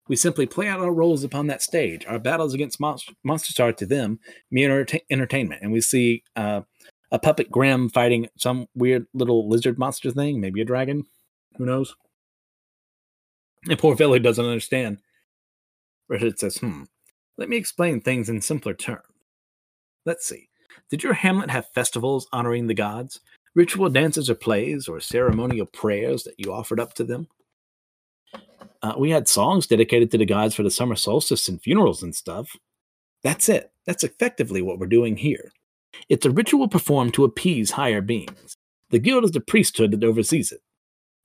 We 0.08 0.16
simply 0.16 0.46
play 0.46 0.66
out 0.66 0.80
our 0.80 0.92
roles 0.92 1.22
upon 1.22 1.46
that 1.46 1.62
stage. 1.62 2.04
Our 2.04 2.18
battles 2.18 2.52
against 2.52 2.80
monster, 2.80 3.12
monsters 3.22 3.60
are 3.60 3.72
to 3.72 3.86
them 3.86 4.18
mere 4.50 4.84
entertainment, 5.08 5.62
and 5.62 5.70
we 5.70 5.80
see 5.80 6.24
uh, 6.34 6.62
a 7.12 7.18
puppet 7.20 7.50
Grimm 7.50 7.88
fighting 7.88 8.28
some 8.36 8.66
weird 8.74 9.06
little 9.14 9.48
lizard 9.48 9.78
monster 9.78 10.10
thing, 10.10 10.40
maybe 10.40 10.60
a 10.60 10.64
dragon. 10.64 11.04
Who 11.56 11.66
knows? 11.66 11.94
And 13.68 13.78
poor 13.78 13.96
Velu 13.96 14.22
doesn't 14.22 14.44
understand. 14.44 14.98
Richard 16.08 16.38
says, 16.38 16.58
hmm, 16.58 16.84
let 17.36 17.48
me 17.48 17.56
explain 17.56 18.00
things 18.00 18.28
in 18.28 18.40
simpler 18.40 18.74
terms. 18.74 19.04
Let's 20.04 20.26
see. 20.26 20.48
Did 20.90 21.02
your 21.02 21.14
hamlet 21.14 21.50
have 21.50 21.68
festivals 21.74 22.26
honoring 22.32 22.66
the 22.66 22.74
gods? 22.74 23.20
Ritual 23.54 23.90
dances 23.90 24.30
or 24.30 24.34
plays 24.34 24.88
or 24.88 25.00
ceremonial 25.00 25.66
prayers 25.66 26.24
that 26.24 26.34
you 26.38 26.52
offered 26.52 26.80
up 26.80 26.94
to 26.94 27.04
them? 27.04 27.28
Uh, 28.82 28.94
we 28.96 29.10
had 29.10 29.28
songs 29.28 29.66
dedicated 29.66 30.10
to 30.10 30.18
the 30.18 30.24
gods 30.24 30.54
for 30.54 30.62
the 30.62 30.70
summer 30.70 30.96
solstice 30.96 31.48
and 31.48 31.60
funerals 31.60 32.02
and 32.02 32.14
stuff. 32.14 32.56
That's 33.22 33.48
it. 33.48 33.72
That's 33.86 34.04
effectively 34.04 34.62
what 34.62 34.78
we're 34.78 34.86
doing 34.86 35.16
here. 35.16 35.52
It's 36.08 36.24
a 36.24 36.30
ritual 36.30 36.68
performed 36.68 37.14
to 37.14 37.24
appease 37.24 37.72
higher 37.72 38.00
beings. 38.00 38.56
The 38.90 38.98
guild 38.98 39.24
is 39.24 39.32
the 39.32 39.40
priesthood 39.40 39.90
that 39.92 40.04
oversees 40.04 40.52
it. 40.52 40.60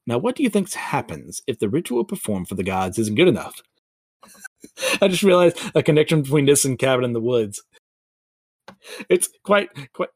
Now, 0.08 0.18
what 0.18 0.36
do 0.36 0.44
you 0.44 0.50
think 0.50 0.72
happens 0.74 1.42
if 1.48 1.60
the 1.60 1.70
ritual 1.70 2.04
performed 2.04 2.48
for 2.48 2.56
the 2.56 2.64
gods 2.64 3.00
isn't 3.00 3.16
good 3.16 3.28
enough? 3.28 3.62
I 5.02 5.08
just 5.08 5.24
realized 5.24 5.60
a 5.74 5.84
connection 5.84 6.22
between 6.22 6.46
this 6.46 6.66
and 6.66 6.78
Cabin 6.78 7.06
in 7.06 7.14
the 7.14 7.22
Woods. 7.22 7.64
It's 9.10 9.30
quite 9.44 9.70
quite 9.94 10.10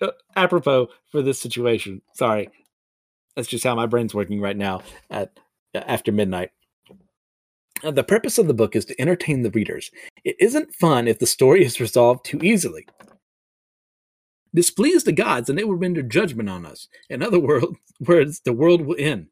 uh, 0.00 0.12
apropos 0.36 0.88
for 1.10 1.22
this 1.22 1.40
situation. 1.40 2.02
Sorry, 2.14 2.48
that's 3.34 3.48
just 3.48 3.64
how 3.64 3.74
my 3.74 3.86
brain's 3.86 4.14
working 4.14 4.40
right 4.40 4.56
now 4.56 4.82
at 5.10 5.38
after 5.74 6.12
midnight. 6.12 6.50
Uh, 7.82 7.90
the 7.90 8.04
purpose 8.04 8.38
of 8.38 8.46
the 8.46 8.54
book 8.54 8.76
is 8.76 8.84
to 8.86 9.00
entertain 9.00 9.42
the 9.42 9.50
readers. 9.50 9.90
It 10.24 10.36
isn't 10.38 10.74
fun 10.74 11.08
if 11.08 11.18
the 11.18 11.26
story 11.26 11.64
is 11.64 11.80
resolved 11.80 12.24
too 12.24 12.38
easily. 12.42 12.86
Displease 14.54 15.04
the 15.04 15.12
gods, 15.12 15.48
and 15.48 15.58
they 15.58 15.64
will 15.64 15.74
render 15.74 16.02
judgment 16.02 16.48
on 16.48 16.64
us. 16.64 16.86
In 17.10 17.22
other 17.22 17.40
words, 18.00 18.40
the 18.44 18.52
world 18.52 18.82
will 18.82 18.96
end. 18.98 19.26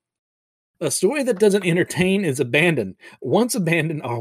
A 0.83 0.91
story 0.91 1.22
that 1.22 1.39
doesn't 1.39 1.64
entertain 1.64 2.24
is 2.24 2.41
abandoned. 2.41 2.97
Once 3.20 3.55
abandoned, 3.55 4.03
our, 4.05 4.20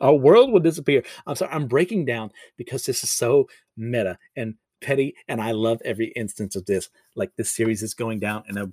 our 0.00 0.14
world 0.14 0.52
will 0.52 0.60
disappear. 0.60 1.04
I'm 1.26 1.36
sorry, 1.36 1.52
I'm 1.52 1.68
breaking 1.68 2.04
down 2.04 2.32
because 2.56 2.84
this 2.84 3.04
is 3.04 3.12
so 3.12 3.48
meta 3.76 4.18
and 4.36 4.56
petty, 4.80 5.14
and 5.28 5.40
I 5.40 5.52
love 5.52 5.80
every 5.84 6.08
instance 6.16 6.56
of 6.56 6.66
this. 6.66 6.88
Like 7.14 7.30
this 7.36 7.52
series 7.52 7.82
is 7.82 7.94
going 7.94 8.18
down 8.18 8.42
in 8.48 8.58
a 8.58 8.70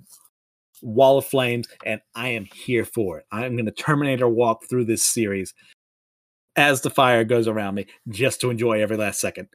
wall 0.82 1.18
of 1.18 1.26
flames, 1.26 1.68
and 1.86 2.00
I 2.14 2.30
am 2.30 2.44
here 2.44 2.84
for 2.84 3.18
it. 3.18 3.26
I'm 3.30 3.54
going 3.54 3.66
to 3.66 3.72
Terminator 3.72 4.28
walk 4.28 4.64
through 4.68 4.86
this 4.86 5.06
series 5.06 5.54
as 6.56 6.80
the 6.80 6.90
fire 6.90 7.22
goes 7.22 7.46
around 7.46 7.76
me 7.76 7.86
just 8.08 8.40
to 8.40 8.50
enjoy 8.50 8.82
every 8.82 8.96
last 8.96 9.20
second. 9.20 9.48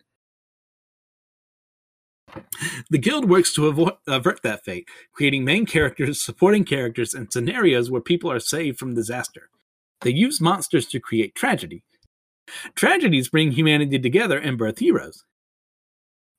The 2.90 2.98
guild 2.98 3.30
works 3.30 3.54
to 3.54 3.92
avert 4.08 4.42
that 4.44 4.64
fate, 4.64 4.88
creating 5.14 5.44
main 5.44 5.66
characters, 5.66 6.22
supporting 6.22 6.66
characters, 6.66 7.14
and 7.14 7.32
scenarios 7.32 7.92
where 7.92 8.02
people 8.02 8.32
are 8.32 8.40
saved 8.40 8.80
from 8.80 8.96
disaster. 8.96 9.50
They 10.02 10.12
use 10.12 10.42
monsters 10.42 10.86
to 10.88 11.00
create 11.00 11.36
tragedy. 11.36 11.84
Tragedies 12.76 13.30
bring 13.30 13.52
humanity 13.52 14.00
together 14.00 14.38
and 14.38 14.58
birth 14.58 14.80
heroes. 14.80 15.24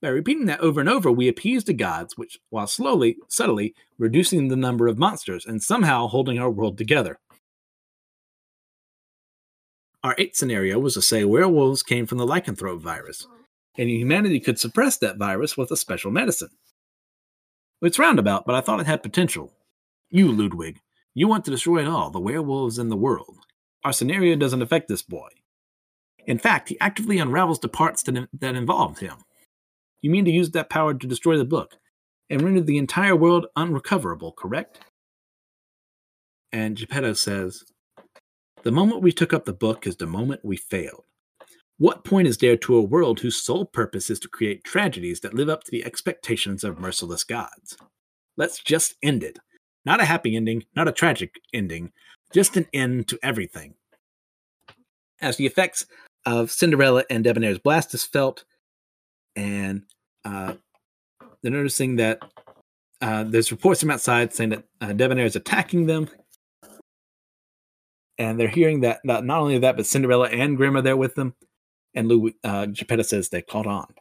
By 0.03 0.09
repeating 0.09 0.45
that 0.47 0.61
over 0.61 0.81
and 0.81 0.89
over, 0.89 1.11
we 1.11 1.29
appease 1.29 1.65
the 1.65 1.73
gods, 1.73 2.19
which, 2.19 2.39
while 2.51 2.67
slowly, 2.67 3.17
subtly, 3.29 3.75
reducing 3.99 4.49
the 4.49 4.57
number 4.57 4.87
of 4.87 4.99
monsters 4.99 5.47
and 5.47 5.63
somehow 5.63 6.09
holding 6.09 6.39
our 6.39 6.51
world 6.51 6.77
together. 6.77 7.19
Our 10.03 10.15
eighth 10.19 10.37
scenario 10.37 10.79
was 10.79 10.93
to 10.95 11.03
say 11.03 11.25
werewolves 11.25 11.83
came 11.83 12.05
from 12.05 12.19
the 12.19 12.27
lycanthrope 12.27 12.81
virus, 12.81 13.27
and 13.77 13.89
humanity 13.89 14.41
could 14.41 14.59
suppress 14.59 14.97
that 14.99 15.19
virus 15.19 15.57
with 15.57 15.71
a 15.71 15.77
special 15.77 16.11
medicine. 16.11 16.51
It's 17.83 17.99
roundabout, 17.99 18.47
but 18.47 18.55
I 18.55 18.61
thought 18.61 18.81
it 18.81 18.87
had 18.87 19.03
potential. 19.03 19.53
You, 20.11 20.31
Ludwig, 20.31 20.81
you 21.15 21.29
want 21.29 21.45
to 21.45 21.51
destroy 21.51 21.83
it 21.83 21.89
all, 21.89 22.11
the 22.11 22.21
werewolves 22.21 22.79
in 22.79 22.89
the 22.89 22.97
world. 22.97 23.39
Our 23.85 23.93
scenario 23.93 24.37
doesn't 24.37 24.63
affect 24.63 24.89
this 24.89 25.03
boy. 25.03 25.29
In 26.27 26.39
fact, 26.39 26.71
he 26.71 26.81
actively 26.81 27.19
unravels 27.19 27.61
the 27.61 27.69
parts 27.69 28.03
that, 28.05 28.29
that 28.33 28.55
involved 28.55 29.01
him. 29.01 29.17
You 30.01 30.11
mean 30.11 30.25
to 30.25 30.31
use 30.31 30.51
that 30.51 30.71
power 30.71 30.95
to 30.95 31.07
destroy 31.07 31.37
the 31.37 31.45
book 31.45 31.77
and 32.31 32.43
render 32.43 32.63
the 32.63 32.79
entire 32.79 33.17
world 33.17 33.47
unrecoverable, 33.57 34.33
correct? 34.33 34.81
And 36.53 36.77
Geppetto 36.77 37.13
says, 37.15 37.65
The 38.63 38.73
moment 38.73 39.03
we 39.03 39.13
took 39.13 39.33
up 39.33 39.45
the 39.45 39.53
book 39.53 39.87
is 39.87 39.97
the 39.97 40.07
moment 40.07 40.45
we 40.45 40.57
failed. 40.57 41.05
What 41.79 42.05
point 42.05 42.29
is 42.29 42.39
there 42.39 42.57
to 42.59 42.77
a 42.77 42.83
world 42.83 43.21
whose 43.21 43.43
sole 43.43 43.65
purpose 43.65 44.09
is 44.09 44.21
to 44.21 44.29
create 44.29 44.63
tragedies 44.63 45.21
that 45.21 45.35
live 45.35 45.49
up 45.49 45.65
to 45.65 45.71
the 45.73 45.85
expectations 45.85 46.63
of 46.63 46.79
merciless 46.79 47.25
gods? 47.25 47.77
Let's 48.37 48.61
just 48.61 48.95
end 49.03 49.25
it. 49.25 49.39
Not 49.85 50.01
a 50.01 50.05
happy 50.05 50.37
ending, 50.37 50.65
not 50.77 50.89
a 50.89 50.93
tragic 50.93 51.35
ending, 51.53 51.93
just 52.33 52.57
an 52.57 52.67
end 52.73 53.09
to 53.09 53.19
everything. 53.23 53.75
As 55.21 55.37
the 55.37 55.47
effects 55.47 55.87
of 56.25 56.51
Cinderella 56.51 57.05
and 57.11 57.25
Debonair's 57.25 57.59
blast 57.59 57.93
is 57.93 58.05
felt, 58.05 58.45
and 59.35 59.83
uh, 60.25 60.55
they're 61.43 61.53
noticing 61.53 61.97
that 61.97 62.21
uh, 63.03 63.25
there's 63.25 63.51
reports 63.51 63.81
from 63.81 63.91
outside 63.91 64.33
saying 64.33 64.51
that 64.51 64.65
uh, 64.81 64.93
Debonair 64.93 65.27
is 65.27 65.37
attacking 65.37 65.87
them. 65.87 66.09
And 68.17 68.39
they're 68.39 68.49
hearing 68.49 68.81
that 68.83 69.01
not, 69.05 69.25
not 69.25 69.41
only 69.41 69.59
that, 69.59 69.77
but 69.77 69.87
Cinderella 69.87 70.29
and 70.29 70.57
Grimm 70.57 70.77
are 70.77 70.83
there 70.83 70.97
with 70.97 71.17
them. 71.17 71.35
And 71.95 72.09
Louis, 72.09 72.35
uh, 72.43 72.67
Geppetto 72.67 73.03
says 73.03 73.29
they 73.29 73.43
caught 73.43 73.67
on. 73.67 73.95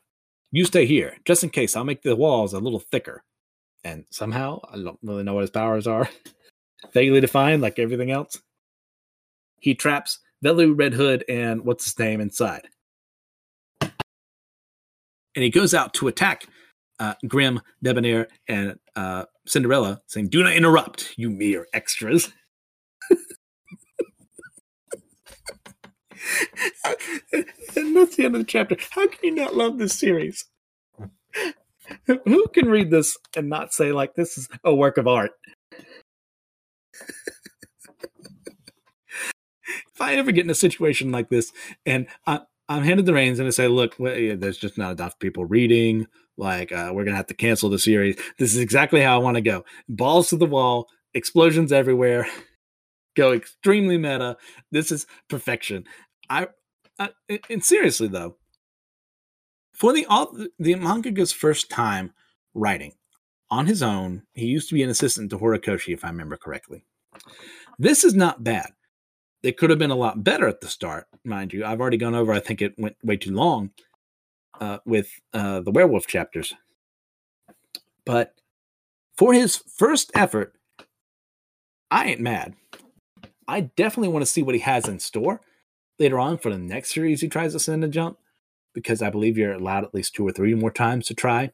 You 0.52 0.66
stay 0.66 0.86
here, 0.86 1.18
just 1.26 1.44
in 1.44 1.50
case. 1.50 1.76
I'll 1.76 1.84
make 1.84 2.02
the 2.02 2.16
walls 2.16 2.54
a 2.54 2.60
little 2.60 2.80
thicker. 2.80 3.24
And 3.84 4.06
somehow, 4.10 4.62
I 4.72 4.78
don't 4.78 5.00
really 5.04 5.24
know 5.24 5.34
what 5.34 5.42
his 5.42 5.50
powers 5.50 5.88
are, 5.88 6.10
vaguely 6.94 7.22
defined 7.22 7.62
like 7.62 7.80
everything 7.80 8.12
else. 8.12 8.42
He 9.60 9.76
traps 9.76 10.20
Velu, 10.44 10.78
Red 10.78 10.94
Hood, 10.94 11.24
and 11.28 11.66
what's 11.66 11.86
his 11.86 12.00
name 12.00 12.22
inside 12.22 12.68
and 15.36 15.44
he 15.44 15.50
goes 15.50 15.74
out 15.74 15.94
to 15.96 16.08
attack 16.08 16.46
uh, 17.00 17.16
Grimm, 17.28 17.62
Debonair, 17.82 18.28
and 18.48 18.80
uh, 18.96 19.26
Cinderella, 19.48 20.02
saying, 20.08 20.30
"Do 20.30 20.44
not 20.44 20.54
interrupt, 20.54 21.14
you 21.18 21.30
mere 21.30 21.68
extras." 21.74 22.32
And 27.76 27.96
that's 27.96 28.16
the 28.16 28.26
end 28.26 28.36
of 28.36 28.42
the 28.42 28.46
chapter. 28.48 28.78
How 28.92 29.08
can 29.08 29.20
you 29.24 29.36
not 29.36 29.56
love 29.56 29.78
this 29.78 29.94
series? 29.98 30.46
Who 32.06 32.48
can 32.54 32.70
read 32.70 32.92
this 32.92 33.18
and 33.36 33.50
not 33.50 33.74
say 33.74 33.92
like 33.92 34.16
this 34.16 34.38
is 34.38 34.48
a 34.64 34.74
work 34.74 34.98
of 34.98 35.08
art? 35.08 35.32
if 39.94 40.02
I 40.02 40.16
ever 40.16 40.32
get 40.32 40.46
in 40.46 40.50
a 40.50 40.56
situation 40.56 41.12
like 41.12 41.30
this 41.30 41.52
and 41.86 42.08
I, 42.26 42.42
I'm 42.70 42.84
handed 42.84 43.06
the 43.06 43.14
reins 43.14 43.40
and 43.40 43.48
I 43.48 43.52
say, 43.52 43.68
look, 43.68 43.96
there's 43.98 44.58
just 44.58 44.78
not 44.78 44.94
enough 44.94 45.20
people 45.20 45.46
reading. 45.46 46.08
Like, 46.38 46.72
uh, 46.72 46.92
we're 46.94 47.04
going 47.04 47.14
to 47.14 47.18
have 47.18 47.28
to 47.28 47.36
cancel 47.36 47.70
the 47.70 47.78
series. 47.78 48.18
This 48.40 48.54
is 48.54 48.60
exactly 48.60 49.02
how 49.02 49.16
I 49.20 49.24
want 49.24 49.36
to 49.36 49.42
go. 49.42 49.66
Balls 49.88 50.30
to 50.30 50.38
the 50.38 50.46
wall, 50.46 50.88
explosions 51.14 51.72
everywhere, 51.72 52.28
go 53.16 53.34
extremely 53.34 53.98
meta. 53.98 54.38
This 54.72 54.92
is 54.92 55.06
perfection. 55.30 55.84
I, 56.30 56.48
I 57.00 57.10
and 57.50 57.64
seriously 57.64 58.08
though, 58.08 58.38
for 59.74 59.94
the 59.94 60.06
all 60.08 60.36
the 60.60 60.76
mangaka's 60.76 61.32
first 61.32 61.70
time 61.70 62.14
writing 62.54 62.94
on 63.50 63.66
his 63.66 63.84
own, 63.84 64.24
he 64.34 64.46
used 64.46 64.70
to 64.70 64.76
be 64.76 64.84
an 64.84 64.90
assistant 64.90 65.30
to 65.30 65.38
Horikoshi, 65.38 65.94
if 65.94 66.04
I 66.04 66.10
remember 66.10 66.38
correctly. 66.38 66.86
This 67.78 68.04
is 68.04 68.14
not 68.14 68.44
bad. 68.44 68.72
It 69.42 69.58
could 69.58 69.70
have 69.70 69.80
been 69.80 69.92
a 69.92 69.96
lot 69.96 70.24
better 70.24 70.48
at 70.48 70.62
the 70.62 70.68
start, 70.68 71.08
mind 71.26 71.54
you. 71.54 71.66
I've 71.66 71.82
already 71.82 71.98
gone 71.98 72.16
over. 72.16 72.32
I 72.32 72.40
think 72.40 72.62
it 72.62 72.74
went 72.78 72.96
way 73.04 73.18
too 73.18 73.34
long 73.34 73.72
uh, 74.60 74.80
with 74.86 75.10
uh, 75.34 75.60
the 75.62 75.72
werewolf 75.72 76.08
chapters, 76.08 76.54
but 78.06 78.36
for 79.18 79.34
his 79.34 79.58
first 79.58 80.12
effort, 80.16 80.56
I 81.92 82.06
ain't 82.06 82.22
mad. 82.22 82.56
I 83.48 83.62
definitely 83.62 84.10
want 84.10 84.24
to 84.24 84.32
see 84.32 84.42
what 84.42 84.56
he 84.56 84.62
has 84.62 84.88
in 84.88 85.00
store 85.00 85.42
later 86.00 86.20
on 86.20 86.38
for 86.38 86.50
the 86.50 86.58
next 86.58 86.94
series 86.94 87.22
he 87.22 87.28
tries 87.28 87.54
to 87.54 87.60
send 87.60 87.84
a 87.84 87.88
jump, 87.88 88.18
because 88.74 89.02
I 89.02 89.10
believe 89.10 89.38
you're 89.38 89.54
allowed 89.54 89.84
at 89.84 89.94
least 89.94 90.16
two 90.16 90.28
or 90.28 90.32
three 90.32 90.54
more 90.56 90.72
times 90.72 91.08
to 91.08 91.14
try. 91.14 91.52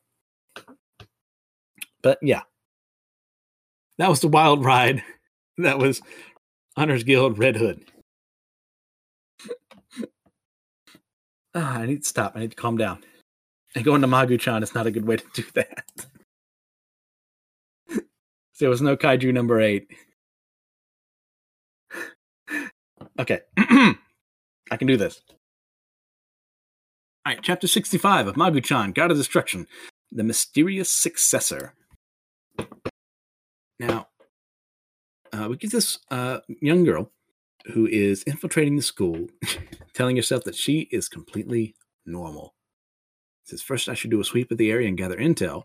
But 2.01 2.17
yeah, 2.21 2.41
that 3.97 4.09
was 4.09 4.21
the 4.21 4.27
wild 4.27 4.63
ride. 4.63 5.03
That 5.61 5.77
was 5.77 6.01
Hunters 6.77 7.03
Guild 7.03 7.37
Red 7.37 7.57
Hood. 7.57 7.83
ah, 11.53 11.79
I 11.79 11.85
need 11.85 12.03
to 12.03 12.07
stop. 12.07 12.31
I 12.33 12.39
need 12.39 12.51
to 12.51 12.55
calm 12.55 12.77
down. 12.77 13.03
And 13.75 13.83
going 13.83 13.99
to 13.99 14.07
Magu-chan 14.07 14.63
is 14.63 14.73
not 14.73 14.87
a 14.87 14.91
good 14.91 15.05
way 15.05 15.17
to 15.17 15.25
do 15.33 15.43
that. 15.55 15.83
so 17.89 17.99
there 18.61 18.69
was 18.69 18.81
no 18.81 18.95
kaiju 18.95 19.33
number 19.33 19.59
eight. 19.59 19.91
Okay. 23.19 23.41
I 24.71 24.77
can 24.77 24.87
do 24.87 24.97
this. 24.97 25.21
All 27.25 27.33
right, 27.33 27.39
chapter 27.41 27.67
65 27.67 28.27
of 28.27 28.35
Magu-chan, 28.35 28.91
God 28.91 29.11
of 29.11 29.17
Destruction, 29.17 29.67
the 30.11 30.23
mysterious 30.23 30.89
successor. 30.89 31.73
Now, 33.79 34.07
uh, 35.31 35.47
we 35.49 35.57
get 35.57 35.71
this 35.71 35.99
uh, 36.11 36.39
young 36.61 36.83
girl 36.83 37.11
who 37.73 37.87
is 37.87 38.23
infiltrating 38.23 38.75
the 38.75 38.81
school, 38.81 39.27
telling 39.93 40.15
herself 40.15 40.43
that 40.45 40.55
she 40.55 40.87
is 40.91 41.07
completely 41.07 41.75
normal. 42.05 42.55
Says, 43.43 43.61
First, 43.61 43.89
I 43.89 43.93
should 43.93 44.11
do 44.11 44.21
a 44.21 44.25
sweep 44.25 44.51
of 44.51 44.57
the 44.57 44.71
area 44.71 44.87
and 44.87 44.97
gather 44.97 45.17
intel. 45.17 45.63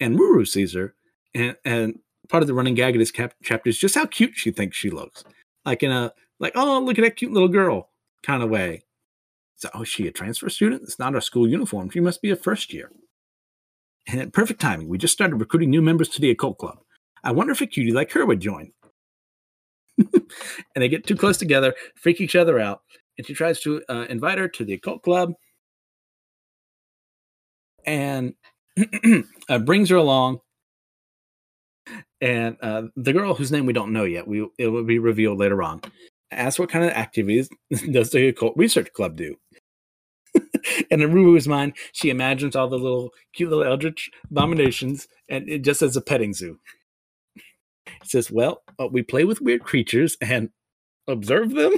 And 0.00 0.18
Ruru 0.18 0.46
sees 0.46 0.74
her, 0.74 0.94
and, 1.34 1.56
and 1.64 1.98
part 2.28 2.42
of 2.42 2.46
the 2.46 2.54
running 2.54 2.74
gag 2.74 2.96
of 2.96 2.98
this 2.98 3.10
cap- 3.10 3.34
chapter 3.42 3.68
is 3.68 3.78
just 3.78 3.94
how 3.94 4.06
cute 4.06 4.36
she 4.36 4.50
thinks 4.50 4.76
she 4.76 4.90
looks. 4.90 5.24
Like 5.64 5.82
in 5.82 5.90
a, 5.90 6.12
like, 6.40 6.52
oh, 6.56 6.80
look 6.80 6.98
at 6.98 7.02
that 7.02 7.16
cute 7.16 7.32
little 7.32 7.48
girl 7.48 7.90
kind 8.24 8.42
of 8.42 8.50
way. 8.50 8.84
So, 9.56 9.68
oh, 9.74 9.82
is 9.82 9.88
she 9.88 10.08
a 10.08 10.12
transfer 10.12 10.48
student? 10.48 10.82
It's 10.82 10.98
not 10.98 11.14
our 11.14 11.20
school 11.20 11.48
uniform. 11.48 11.90
She 11.90 12.00
must 12.00 12.22
be 12.22 12.30
a 12.30 12.36
first 12.36 12.72
year. 12.72 12.90
And 14.06 14.20
at 14.20 14.32
perfect 14.32 14.60
timing. 14.60 14.88
We 14.88 14.98
just 14.98 15.14
started 15.14 15.36
recruiting 15.36 15.70
new 15.70 15.82
members 15.82 16.08
to 16.10 16.20
the 16.20 16.30
occult 16.30 16.58
club. 16.58 16.78
I 17.22 17.32
wonder 17.32 17.52
if 17.52 17.60
a 17.60 17.66
cutie 17.66 17.92
like 17.92 18.12
her 18.12 18.26
would 18.26 18.40
join. 18.40 18.72
and 19.98 20.24
they 20.74 20.88
get 20.88 21.06
too 21.06 21.16
close 21.16 21.38
together, 21.38 21.74
freak 21.94 22.20
each 22.20 22.36
other 22.36 22.58
out. 22.58 22.82
And 23.16 23.26
she 23.26 23.34
tries 23.34 23.60
to 23.60 23.82
uh, 23.88 24.06
invite 24.10 24.38
her 24.38 24.48
to 24.48 24.64
the 24.64 24.74
occult 24.74 25.02
club 25.02 25.34
and 27.86 28.34
uh, 29.48 29.58
brings 29.58 29.90
her 29.90 29.96
along. 29.96 30.40
And 32.20 32.56
uh, 32.62 32.84
the 32.96 33.12
girl 33.12 33.34
whose 33.34 33.52
name 33.52 33.66
we 33.66 33.72
don't 33.72 33.92
know 33.92 34.04
yet, 34.04 34.26
we 34.26 34.48
it 34.58 34.68
will 34.68 34.84
be 34.84 34.98
revealed 34.98 35.38
later 35.38 35.62
on, 35.62 35.82
asks 36.30 36.58
what 36.58 36.70
kind 36.70 36.84
of 36.84 36.90
activities 36.92 37.48
does 37.92 38.10
the 38.10 38.28
occult 38.28 38.54
research 38.56 38.92
club 38.92 39.16
do. 39.16 39.36
and 40.90 41.02
in 41.02 41.12
Ruru's 41.12 41.48
mind, 41.48 41.74
she 41.92 42.10
imagines 42.10 42.56
all 42.56 42.68
the 42.68 42.78
little 42.78 43.10
cute 43.34 43.50
little 43.50 43.64
eldritch 43.64 44.10
abominations, 44.30 45.06
and 45.28 45.48
it 45.48 45.60
just 45.62 45.82
as 45.82 45.96
a 45.96 46.00
petting 46.00 46.34
zoo. 46.34 46.58
He 47.86 48.08
says, 48.08 48.30
Well, 48.30 48.62
uh, 48.78 48.88
we 48.90 49.02
play 49.02 49.24
with 49.24 49.40
weird 49.40 49.62
creatures 49.62 50.16
and 50.20 50.50
observe 51.06 51.50
them. 51.50 51.74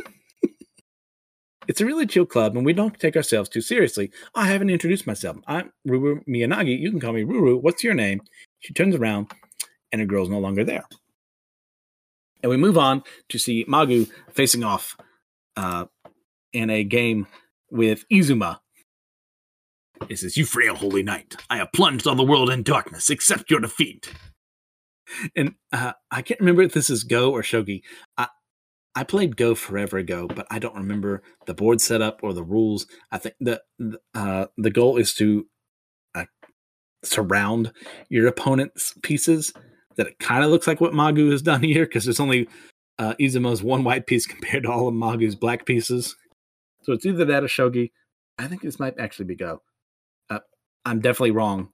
it's 1.69 1.81
a 1.81 1.87
really 1.87 2.07
chill 2.07 2.27
club, 2.27 2.57
and 2.57 2.65
we 2.65 2.73
don't 2.73 2.99
take 2.99 3.17
ourselves 3.17 3.49
too 3.49 3.61
seriously. 3.61 4.11
I 4.35 4.47
haven't 4.47 4.71
introduced 4.71 5.07
myself. 5.07 5.37
I'm 5.47 5.73
Ruru 5.87 6.25
Miyagi. 6.27 6.79
You 6.79 6.91
can 6.91 7.01
call 7.01 7.13
me 7.13 7.25
Ruru. 7.25 7.61
What's 7.61 7.85
your 7.85 7.95
name? 7.95 8.21
She 8.61 8.73
turns 8.73 8.95
around, 8.95 9.33
and 9.93 10.01
her 10.01 10.07
girl's 10.07 10.31
no 10.31 10.39
longer 10.39 10.65
there. 10.65 10.85
And 12.43 12.51
we 12.51 12.57
move 12.57 12.79
on 12.79 13.03
to 13.29 13.39
see 13.39 13.65
Magu 13.65 14.11
facing 14.33 14.65
off 14.65 14.97
uh, 15.57 15.87
in 16.53 16.71
a 16.71 16.85
game 16.85 17.27
with 17.71 18.05
Izuma. 18.13 18.59
It 20.09 20.19
says, 20.19 20.37
You 20.37 20.45
frail 20.45 20.75
holy 20.75 21.03
knight, 21.03 21.37
I 21.49 21.57
have 21.57 21.73
plunged 21.73 22.07
all 22.07 22.15
the 22.15 22.23
world 22.23 22.51
in 22.51 22.63
darkness, 22.63 23.11
accept 23.11 23.51
your 23.51 23.61
defeat. 23.61 24.13
And 25.35 25.55
uh, 25.73 25.93
I 26.11 26.23
can't 26.23 26.41
remember 26.41 26.63
if 26.63 26.73
this 26.73 26.91
is 26.91 27.05
Go 27.05 27.33
or 27.33 27.43
Shogi. 27.43 27.83
I, 28.19 28.29
I 28.95 29.05
played 29.05 29.37
Go 29.37 29.55
forever 29.55 29.99
ago, 29.99 30.27
but 30.27 30.47
I 30.51 30.59
don't 30.59 30.75
remember 30.75 31.23
the 31.47 31.55
board 31.55 31.81
setup 31.81 32.21
or 32.23 32.33
the 32.33 32.43
rules. 32.43 32.87
I 33.11 33.19
think 33.19 33.37
that 33.41 33.63
uh, 34.15 34.47
the 34.57 34.71
goal 34.71 34.97
is 34.97 35.15
to 35.15 35.47
uh, 36.15 36.25
surround 37.05 37.73
your 38.09 38.27
opponent's 38.27 38.95
pieces. 39.03 39.53
That 39.97 40.07
it 40.07 40.19
kind 40.19 40.45
of 40.45 40.51
looks 40.51 40.67
like 40.67 40.81
what 40.81 40.93
Magu 40.93 41.31
has 41.31 41.43
done 41.43 41.63
here 41.63 41.87
because 41.87 42.05
there's 42.05 42.21
only 42.21 42.49
uh, 42.99 43.15
Izumo's 43.21 43.63
one 43.63 43.85
white 43.85 44.07
piece 44.07 44.27
compared 44.27 44.65
to 44.65 44.71
all 44.71 44.89
of 44.89 44.95
Magu's 44.95 45.35
black 45.35 45.67
pieces. 45.67 46.17
So 46.83 46.93
it's 46.93 47.07
either 47.07 47.25
that 47.25 47.43
or 47.43 47.49
Shogi. 47.49 47.91
I 48.39 48.47
think 48.47 48.63
this 48.63 48.79
might 48.79 48.99
actually 48.99 49.25
be 49.25 49.35
Go. 49.35 49.63
Uh, 50.29 50.41
I'm 50.85 51.01
definitely 51.01 51.31
wrong. 51.31 51.71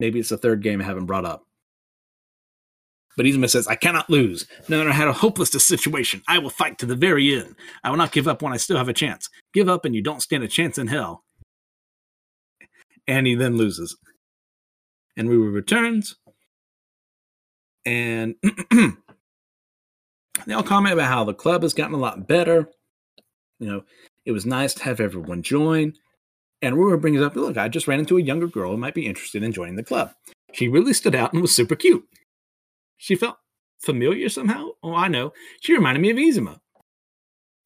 Maybe 0.00 0.18
it's 0.18 0.30
the 0.30 0.38
third 0.38 0.62
game 0.62 0.80
I 0.80 0.84
haven't 0.84 1.06
brought 1.06 1.24
up. 1.24 1.44
But 3.16 3.24
Izuma 3.24 3.48
says, 3.48 3.66
I 3.66 3.76
cannot 3.76 4.10
lose. 4.10 4.46
No 4.68 4.78
matter 4.78 4.92
how 4.92 5.10
hopeless 5.10 5.50
the 5.50 5.60
situation, 5.60 6.22
I 6.28 6.38
will 6.38 6.50
fight 6.50 6.78
to 6.78 6.86
the 6.86 6.94
very 6.94 7.34
end. 7.34 7.56
I 7.82 7.88
will 7.88 7.96
not 7.96 8.12
give 8.12 8.28
up 8.28 8.42
when 8.42 8.52
I 8.52 8.58
still 8.58 8.76
have 8.76 8.90
a 8.90 8.92
chance. 8.92 9.30
Give 9.54 9.68
up 9.68 9.86
and 9.86 9.94
you 9.94 10.02
don't 10.02 10.22
stand 10.22 10.44
a 10.44 10.48
chance 10.48 10.76
in 10.76 10.88
hell. 10.88 11.24
And 13.08 13.26
he 13.26 13.34
then 13.34 13.56
loses. 13.56 13.96
And 15.16 15.30
Ruru 15.30 15.52
returns. 15.54 16.16
And 17.86 18.34
they 20.46 20.52
all 20.52 20.62
comment 20.62 20.92
about 20.92 21.08
how 21.08 21.24
the 21.24 21.32
club 21.32 21.62
has 21.62 21.72
gotten 21.72 21.94
a 21.94 21.98
lot 21.98 22.26
better. 22.26 22.68
You 23.58 23.68
know, 23.68 23.84
it 24.26 24.32
was 24.32 24.44
nice 24.44 24.74
to 24.74 24.84
have 24.84 25.00
everyone 25.00 25.42
join. 25.42 25.94
And 26.60 26.74
Ruru 26.74 27.00
brings 27.00 27.22
up, 27.22 27.36
look, 27.36 27.56
I 27.56 27.68
just 27.68 27.86
ran 27.86 28.00
into 28.00 28.18
a 28.18 28.22
younger 28.22 28.48
girl 28.48 28.72
who 28.72 28.76
might 28.76 28.94
be 28.94 29.06
interested 29.06 29.42
in 29.42 29.52
joining 29.52 29.76
the 29.76 29.84
club. 29.84 30.10
She 30.52 30.68
really 30.68 30.92
stood 30.92 31.14
out 31.14 31.32
and 31.32 31.40
was 31.40 31.54
super 31.54 31.76
cute. 31.76 32.04
She 32.96 33.14
felt 33.14 33.36
familiar 33.78 34.28
somehow. 34.28 34.70
Oh, 34.82 34.94
I 34.94 35.08
know. 35.08 35.32
She 35.60 35.74
reminded 35.74 36.00
me 36.00 36.10
of 36.10 36.16
Izuma. 36.16 36.58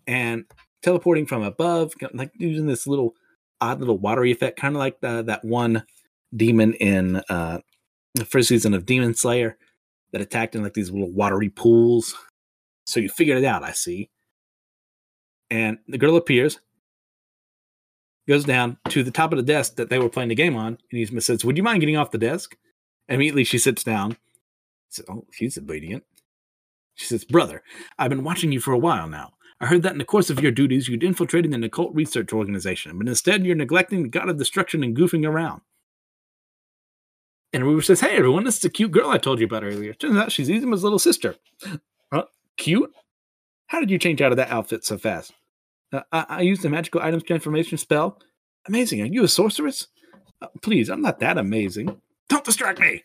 And 0.06 0.44
teleporting 0.82 1.26
from 1.26 1.42
above, 1.42 1.94
like 2.12 2.32
using 2.34 2.66
this 2.66 2.86
little 2.86 3.14
odd 3.60 3.80
little 3.80 3.98
watery 3.98 4.32
effect, 4.32 4.58
kind 4.58 4.74
of 4.74 4.80
like 4.80 5.00
the, 5.00 5.22
that 5.22 5.44
one 5.44 5.84
demon 6.36 6.74
in 6.74 7.16
uh, 7.28 7.60
the 8.14 8.24
first 8.24 8.48
season 8.48 8.74
of 8.74 8.86
Demon 8.86 9.14
Slayer 9.14 9.56
that 10.12 10.20
attacked 10.20 10.54
in 10.54 10.62
like 10.62 10.74
these 10.74 10.90
little 10.90 11.11
watery 11.11 11.48
pools. 11.48 12.14
So 12.86 13.00
you 13.00 13.08
figured 13.08 13.38
it 13.38 13.44
out, 13.44 13.62
I 13.62 13.72
see. 13.72 14.11
And 15.50 15.78
the 15.88 15.98
girl 15.98 16.16
appears, 16.16 16.61
goes 18.28 18.44
down 18.44 18.78
to 18.88 19.02
the 19.02 19.11
top 19.11 19.32
of 19.32 19.36
the 19.36 19.42
desk 19.42 19.76
that 19.76 19.90
they 19.90 19.98
were 19.98 20.08
playing 20.08 20.28
the 20.28 20.34
game 20.34 20.56
on, 20.56 20.78
and 20.90 20.98
he 20.98 21.06
says, 21.20 21.44
Would 21.44 21.56
you 21.56 21.62
mind 21.62 21.80
getting 21.80 21.96
off 21.96 22.11
the 22.11 22.18
desk? 22.18 22.56
immediately 23.08 23.42
she 23.42 23.58
sits 23.58 23.82
down 23.82 24.16
said, 24.90 25.06
Oh, 25.08 25.26
she's 25.32 25.56
obedient. 25.56 26.04
She 26.94 27.06
says, 27.06 27.24
Brother, 27.24 27.62
I've 27.98 28.11
been 28.11 28.24
watching 28.24 28.52
you 28.52 28.61
for 28.61 28.72
a 28.72 28.78
while 28.78 29.08
now. 29.08 29.32
I 29.61 29.66
heard 29.66 29.82
that 29.82 29.92
in 29.92 29.98
the 29.98 30.04
course 30.04 30.30
of 30.30 30.40
your 30.40 30.52
duties, 30.52 30.88
you'd 30.88 31.02
infiltrated 31.02 31.52
an 31.54 31.64
occult 31.64 31.94
research 31.94 32.32
organization, 32.32 32.98
but 32.98 33.08
instead 33.08 33.44
you're 33.44 33.56
neglecting 33.56 34.02
the 34.02 34.08
god 34.08 34.28
of 34.28 34.38
destruction 34.38 34.82
and 34.82 34.96
goofing 34.96 35.26
around. 35.26 35.61
And 37.53 37.64
Ruru 37.64 37.84
says, 37.84 38.01
Hey, 38.01 38.16
everyone, 38.16 38.44
this 38.44 38.59
is 38.59 38.64
a 38.64 38.70
cute 38.70 38.92
girl 38.92 39.11
I 39.11 39.18
told 39.18 39.40
you 39.40 39.46
about 39.46 39.64
earlier. 39.64 39.92
Turns 39.92 40.16
out 40.16 40.32
she's 40.32 40.48
Izuma's 40.48 40.84
little 40.84 40.98
sister. 40.98 41.36
Huh? 42.12 42.24
Cute? 42.57 42.90
How 43.68 43.80
did 43.80 43.90
you 43.90 43.98
change 43.98 44.20
out 44.20 44.32
of 44.32 44.36
that 44.36 44.51
outfit 44.51 44.84
so 44.84 44.98
fast? 44.98 45.32
Uh, 45.92 46.03
I-, 46.12 46.26
I 46.28 46.40
used 46.42 46.64
a 46.64 46.68
magical 46.68 47.01
items 47.01 47.22
transformation 47.22 47.78
spell. 47.78 48.18
Amazing. 48.66 49.01
Are 49.03 49.07
you 49.07 49.24
a 49.24 49.28
sorceress? 49.28 49.88
Uh, 50.42 50.48
please, 50.62 50.88
I'm 50.88 51.03
not 51.03 51.20
that 51.20 51.38
amazing. 51.38 52.01
Don't 52.28 52.44
distract 52.44 52.78
me 52.80 53.03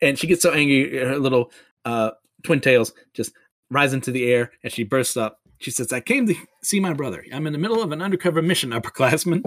and 0.00 0.18
she 0.18 0.26
gets 0.26 0.42
so 0.42 0.52
angry, 0.52 0.98
her 0.98 1.18
little 1.18 1.50
uh, 1.84 2.10
twin 2.42 2.60
tails 2.60 2.92
just 3.14 3.32
rise 3.70 3.92
into 3.92 4.10
the 4.10 4.30
air, 4.30 4.52
and 4.62 4.72
she 4.72 4.84
bursts 4.84 5.16
up. 5.16 5.40
She 5.58 5.70
says, 5.70 5.92
"I 5.92 6.00
came 6.00 6.26
to 6.26 6.34
see 6.62 6.80
my 6.80 6.92
brother. 6.92 7.24
I'm 7.32 7.46
in 7.46 7.52
the 7.52 7.58
middle 7.58 7.82
of 7.82 7.92
an 7.92 8.02
undercover 8.02 8.42
mission, 8.42 8.70
upperclassman." 8.70 9.42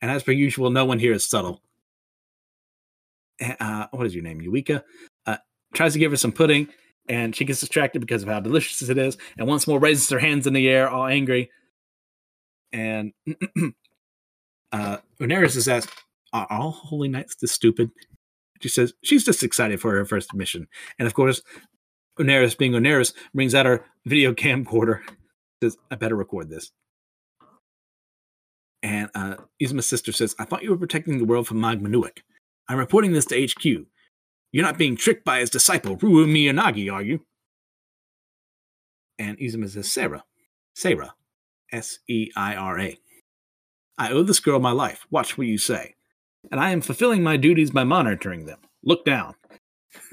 And 0.00 0.10
as 0.10 0.22
per 0.22 0.32
usual, 0.32 0.70
no 0.70 0.84
one 0.84 0.98
here 0.98 1.12
is 1.12 1.24
subtle. 1.24 1.62
Uh, 3.40 3.86
what 3.90 4.06
is 4.06 4.14
your 4.14 4.24
name, 4.24 4.40
Yuika? 4.40 4.82
Uh, 5.26 5.36
tries 5.74 5.92
to 5.92 5.98
give 5.98 6.10
her 6.10 6.16
some 6.16 6.32
pudding, 6.32 6.68
and 7.08 7.34
she 7.34 7.44
gets 7.44 7.60
distracted 7.60 8.00
because 8.00 8.22
of 8.22 8.28
how 8.28 8.40
delicious 8.40 8.88
it 8.88 8.98
is, 8.98 9.16
and 9.36 9.46
once 9.46 9.66
more 9.66 9.78
raises 9.78 10.08
her 10.10 10.18
hands 10.18 10.46
in 10.46 10.52
the 10.52 10.68
air, 10.68 10.88
all 10.88 11.06
angry. 11.06 11.50
And 12.72 13.12
uh, 14.72 14.98
Uneris 15.20 15.56
is 15.56 15.68
asked, 15.68 15.90
"Are 16.32 16.46
all 16.50 16.72
holy 16.72 17.08
knights 17.08 17.36
this 17.36 17.52
stupid?" 17.52 17.90
She 18.60 18.68
says 18.68 18.92
she's 19.02 19.24
just 19.24 19.42
excited 19.42 19.80
for 19.80 19.92
her 19.92 20.04
first 20.04 20.34
mission. 20.34 20.66
And 20.98 21.06
of 21.06 21.14
course, 21.14 21.42
Uneris, 22.18 22.58
being 22.58 22.72
Uneris, 22.72 23.12
brings 23.34 23.54
out 23.54 23.66
her 23.66 23.84
video 24.04 24.34
camcorder. 24.34 25.00
Says, 25.62 25.76
I 25.90 25.96
better 25.96 26.16
record 26.16 26.50
this. 26.50 26.70
And 28.82 29.10
uh, 29.14 29.36
Izuma's 29.60 29.86
sister 29.86 30.12
says, 30.12 30.34
I 30.38 30.44
thought 30.44 30.62
you 30.62 30.70
were 30.70 30.76
protecting 30.76 31.18
the 31.18 31.24
world 31.24 31.46
from 31.46 31.60
Magmanuik. 31.60 32.18
I'm 32.68 32.78
reporting 32.78 33.12
this 33.12 33.26
to 33.26 33.46
HQ. 33.46 33.64
You're 33.64 34.64
not 34.64 34.78
being 34.78 34.96
tricked 34.96 35.24
by 35.24 35.40
his 35.40 35.50
disciple, 35.50 35.96
Ruru 35.96 36.26
Miyagi, 36.26 36.92
are 36.92 37.02
you? 37.02 37.20
And 39.18 39.36
Izuma 39.38 39.68
says, 39.68 39.88
Seira. 39.88 40.22
Seira. 40.76 41.10
S 41.72 41.98
E 42.08 42.30
I 42.36 42.54
R 42.54 42.78
A. 42.78 42.98
I 43.98 44.12
owe 44.12 44.22
this 44.22 44.40
girl 44.40 44.60
my 44.60 44.70
life. 44.70 45.06
Watch 45.10 45.36
what 45.36 45.48
you 45.48 45.58
say 45.58 45.96
and 46.50 46.60
I 46.60 46.70
am 46.70 46.80
fulfilling 46.80 47.22
my 47.22 47.36
duties 47.36 47.70
by 47.70 47.84
monitoring 47.84 48.46
them. 48.46 48.58
Look 48.82 49.04
down. 49.04 49.34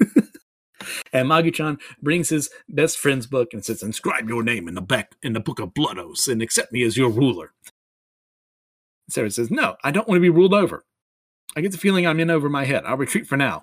and 1.12 1.28
Magu-chan 1.28 1.78
brings 2.02 2.28
his 2.28 2.50
best 2.68 2.98
friend's 2.98 3.26
book 3.26 3.52
and 3.52 3.64
says, 3.64 3.82
"Inscribe 3.82 4.28
your 4.28 4.42
name 4.42 4.68
in 4.68 4.74
the 4.74 4.80
back 4.80 5.12
in 5.22 5.32
the 5.32 5.40
book 5.40 5.58
of 5.58 5.74
Blood 5.74 5.98
Oaths 5.98 6.28
and 6.28 6.42
accept 6.42 6.72
me 6.72 6.82
as 6.82 6.96
your 6.96 7.10
ruler." 7.10 7.52
Seira 9.10 9.32
says, 9.32 9.50
"No, 9.50 9.76
I 9.84 9.90
don't 9.90 10.08
want 10.08 10.16
to 10.16 10.22
be 10.22 10.30
ruled 10.30 10.54
over. 10.54 10.84
I 11.56 11.60
get 11.60 11.72
the 11.72 11.78
feeling 11.78 12.06
I'm 12.06 12.20
in 12.20 12.30
over 12.30 12.48
my 12.48 12.64
head. 12.64 12.84
I'll 12.84 12.96
retreat 12.96 13.26
for 13.26 13.36
now." 13.36 13.62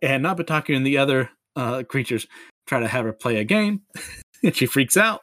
And 0.00 0.24
Nobutaka 0.24 0.74
and 0.74 0.86
the 0.86 0.98
other 0.98 1.30
uh, 1.54 1.84
creatures 1.84 2.26
try 2.66 2.80
to 2.80 2.88
have 2.88 3.04
her 3.04 3.12
play 3.12 3.36
a 3.36 3.44
game, 3.44 3.82
and 4.42 4.54
she 4.54 4.66
freaks 4.66 4.96
out. 4.96 5.22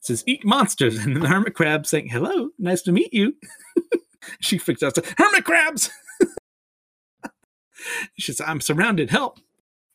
Says, 0.00 0.24
"Eat 0.26 0.44
monsters!" 0.44 0.98
And 0.98 1.16
the 1.16 1.28
hermit 1.28 1.54
crab 1.54 1.86
saying, 1.86 2.08
"Hello, 2.08 2.50
nice 2.58 2.82
to 2.82 2.92
meet 2.92 3.12
you." 3.12 3.34
she 4.40 4.58
freaks 4.58 4.82
out, 4.82 4.96
hermit 5.18 5.44
crabs. 5.44 5.90
she 8.18 8.32
says, 8.32 8.46
I'm 8.46 8.60
surrounded, 8.60 9.10
help. 9.10 9.38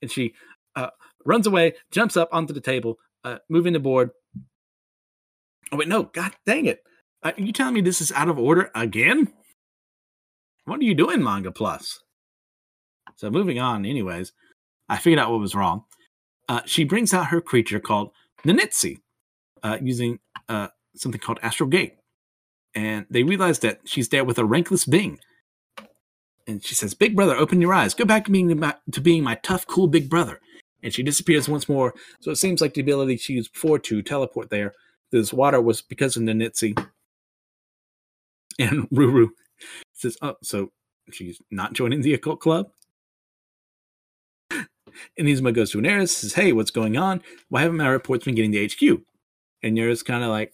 And 0.01 0.11
she 0.11 0.33
uh, 0.75 0.89
runs 1.25 1.47
away, 1.47 1.75
jumps 1.91 2.17
up 2.17 2.29
onto 2.31 2.53
the 2.53 2.61
table, 2.61 2.99
uh, 3.23 3.37
moving 3.49 3.73
the 3.73 3.79
board. 3.79 4.11
Oh, 5.71 5.77
wait, 5.77 5.87
no, 5.87 6.03
God 6.03 6.33
dang 6.45 6.65
it. 6.65 6.83
Uh, 7.25 7.33
are 7.37 7.41
you 7.41 7.53
telling 7.53 7.75
me 7.75 7.81
this 7.81 8.01
is 8.01 8.13
out 8.13 8.29
of 8.29 8.39
order 8.39 8.71
again? 8.75 9.33
What 10.65 10.79
are 10.79 10.85
you 10.85 10.95
doing, 10.95 11.23
Manga 11.23 11.51
Plus? 11.51 11.99
So, 13.17 13.31
moving 13.31 13.59
on, 13.59 13.85
anyways, 13.85 14.33
I 14.89 14.97
figured 14.97 15.19
out 15.19 15.31
what 15.31 15.41
was 15.41 15.55
wrong. 15.55 15.85
Uh, 16.49 16.61
she 16.65 16.85
brings 16.85 17.13
out 17.13 17.27
her 17.27 17.41
creature 17.41 17.81
called 17.81 18.11
Nanitsi, 18.45 18.99
uh, 19.63 19.79
using 19.81 20.19
uh, 20.49 20.69
something 20.95 21.21
called 21.21 21.39
Astral 21.43 21.69
Gate 21.69 21.95
and 22.75 23.05
they 23.09 23.23
realize 23.23 23.59
that 23.59 23.79
she's 23.85 24.09
there 24.09 24.25
with 24.25 24.37
a 24.37 24.43
rankless 24.43 24.89
Bing. 24.89 25.19
And 26.47 26.63
she 26.63 26.75
says, 26.75 26.93
"Big 26.93 27.15
brother, 27.15 27.35
open 27.35 27.61
your 27.61 27.73
eyes. 27.73 27.95
Go 27.95 28.05
back 28.05 28.25
to 28.25 28.31
being 28.31 28.59
my, 28.59 28.75
to 28.91 29.01
being 29.01 29.23
my 29.23 29.35
tough, 29.35 29.65
cool 29.65 29.87
big 29.87 30.09
brother." 30.09 30.39
And 30.83 30.93
she 30.93 31.01
disappears 31.01 31.49
once 31.49 31.67
more. 31.67 31.95
So 32.21 32.29
it 32.29 32.35
seems 32.35 32.61
like 32.61 32.75
the 32.75 32.81
ability 32.81 33.17
she 33.17 33.33
used 33.33 33.53
before 33.53 33.79
to 33.79 34.03
teleport 34.03 34.51
there, 34.51 34.73
this 35.11 35.33
water 35.33 35.59
was 35.59 35.81
because 35.81 36.15
of 36.15 36.23
Nanitsi. 36.23 36.77
And 38.59 38.89
Ruru 38.93 39.29
says, 39.93 40.17
"Oh, 40.21 40.35
so 40.43 40.71
she's 41.11 41.41
not 41.51 41.73
joining 41.73 42.01
the 42.01 42.13
occult 42.13 42.39
club." 42.39 42.67
And 45.17 45.27
Izuma 45.27 45.53
goes 45.53 45.71
to 45.71 45.77
Uneris, 45.79 46.09
says, 46.09 46.35
Hey, 46.35 46.53
what's 46.53 46.71
going 46.71 46.95
on? 46.95 47.21
Why 47.49 47.63
haven't 47.63 47.75
my 47.75 47.87
reports 47.89 48.23
been 48.23 48.35
getting 48.35 48.53
to 48.53 48.65
HQ? 48.65 49.01
And 49.61 49.77
Uneris 49.77 50.05
kind 50.05 50.23
of 50.23 50.29
like, 50.29 50.53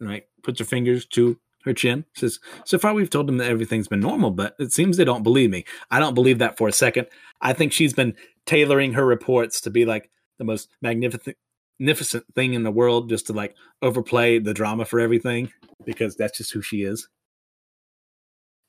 right, 0.00 0.24
puts 0.42 0.60
her 0.60 0.64
fingers 0.64 1.04
to 1.08 1.38
her 1.64 1.74
chin, 1.74 2.06
says, 2.14 2.40
So 2.64 2.78
far 2.78 2.94
we've 2.94 3.10
told 3.10 3.26
them 3.26 3.36
that 3.38 3.50
everything's 3.50 3.88
been 3.88 4.00
normal, 4.00 4.30
but 4.30 4.54
it 4.58 4.72
seems 4.72 4.96
they 4.96 5.04
don't 5.04 5.22
believe 5.22 5.50
me. 5.50 5.64
I 5.90 5.98
don't 6.00 6.14
believe 6.14 6.38
that 6.38 6.56
for 6.56 6.68
a 6.68 6.72
second. 6.72 7.08
I 7.40 7.52
think 7.52 7.72
she's 7.72 7.92
been 7.92 8.16
tailoring 8.46 8.94
her 8.94 9.04
reports 9.04 9.60
to 9.62 9.70
be 9.70 9.84
like 9.84 10.10
the 10.38 10.44
most 10.44 10.68
magnificent 10.80 11.36
magnificent 11.78 12.24
thing 12.34 12.54
in 12.54 12.62
the 12.64 12.70
world 12.70 13.08
just 13.08 13.26
to 13.28 13.32
like 13.32 13.54
overplay 13.82 14.38
the 14.38 14.54
drama 14.54 14.84
for 14.84 15.00
everything 15.00 15.50
because 15.84 16.16
that's 16.16 16.38
just 16.38 16.52
who 16.52 16.62
she 16.62 16.82
is. 16.82 17.08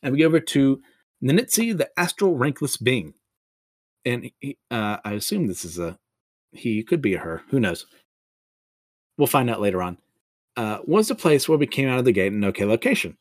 And 0.03 0.13
we 0.13 0.19
go 0.19 0.25
over 0.27 0.39
to 0.39 0.81
Nanitsi, 1.23 1.77
the 1.77 1.89
astral 1.99 2.37
rankless 2.37 2.81
being. 2.81 3.13
And 4.05 4.31
he, 4.39 4.57
uh, 4.71 4.97
I 5.03 5.13
assume 5.13 5.47
this 5.47 5.65
is 5.65 5.79
a 5.79 5.97
he, 6.51 6.83
could 6.83 7.01
be 7.01 7.15
a 7.15 7.19
her. 7.19 7.43
Who 7.49 7.59
knows? 7.59 7.85
We'll 9.17 9.27
find 9.27 9.49
out 9.49 9.61
later 9.61 9.81
on. 9.81 9.97
uh, 10.57 10.79
was 10.85 11.07
the 11.07 11.15
place 11.15 11.47
where 11.47 11.57
we 11.57 11.67
came 11.67 11.87
out 11.87 11.99
of 11.99 12.05
the 12.05 12.11
gate 12.11 12.33
an 12.33 12.43
OK 12.43 12.65
location. 12.65 13.17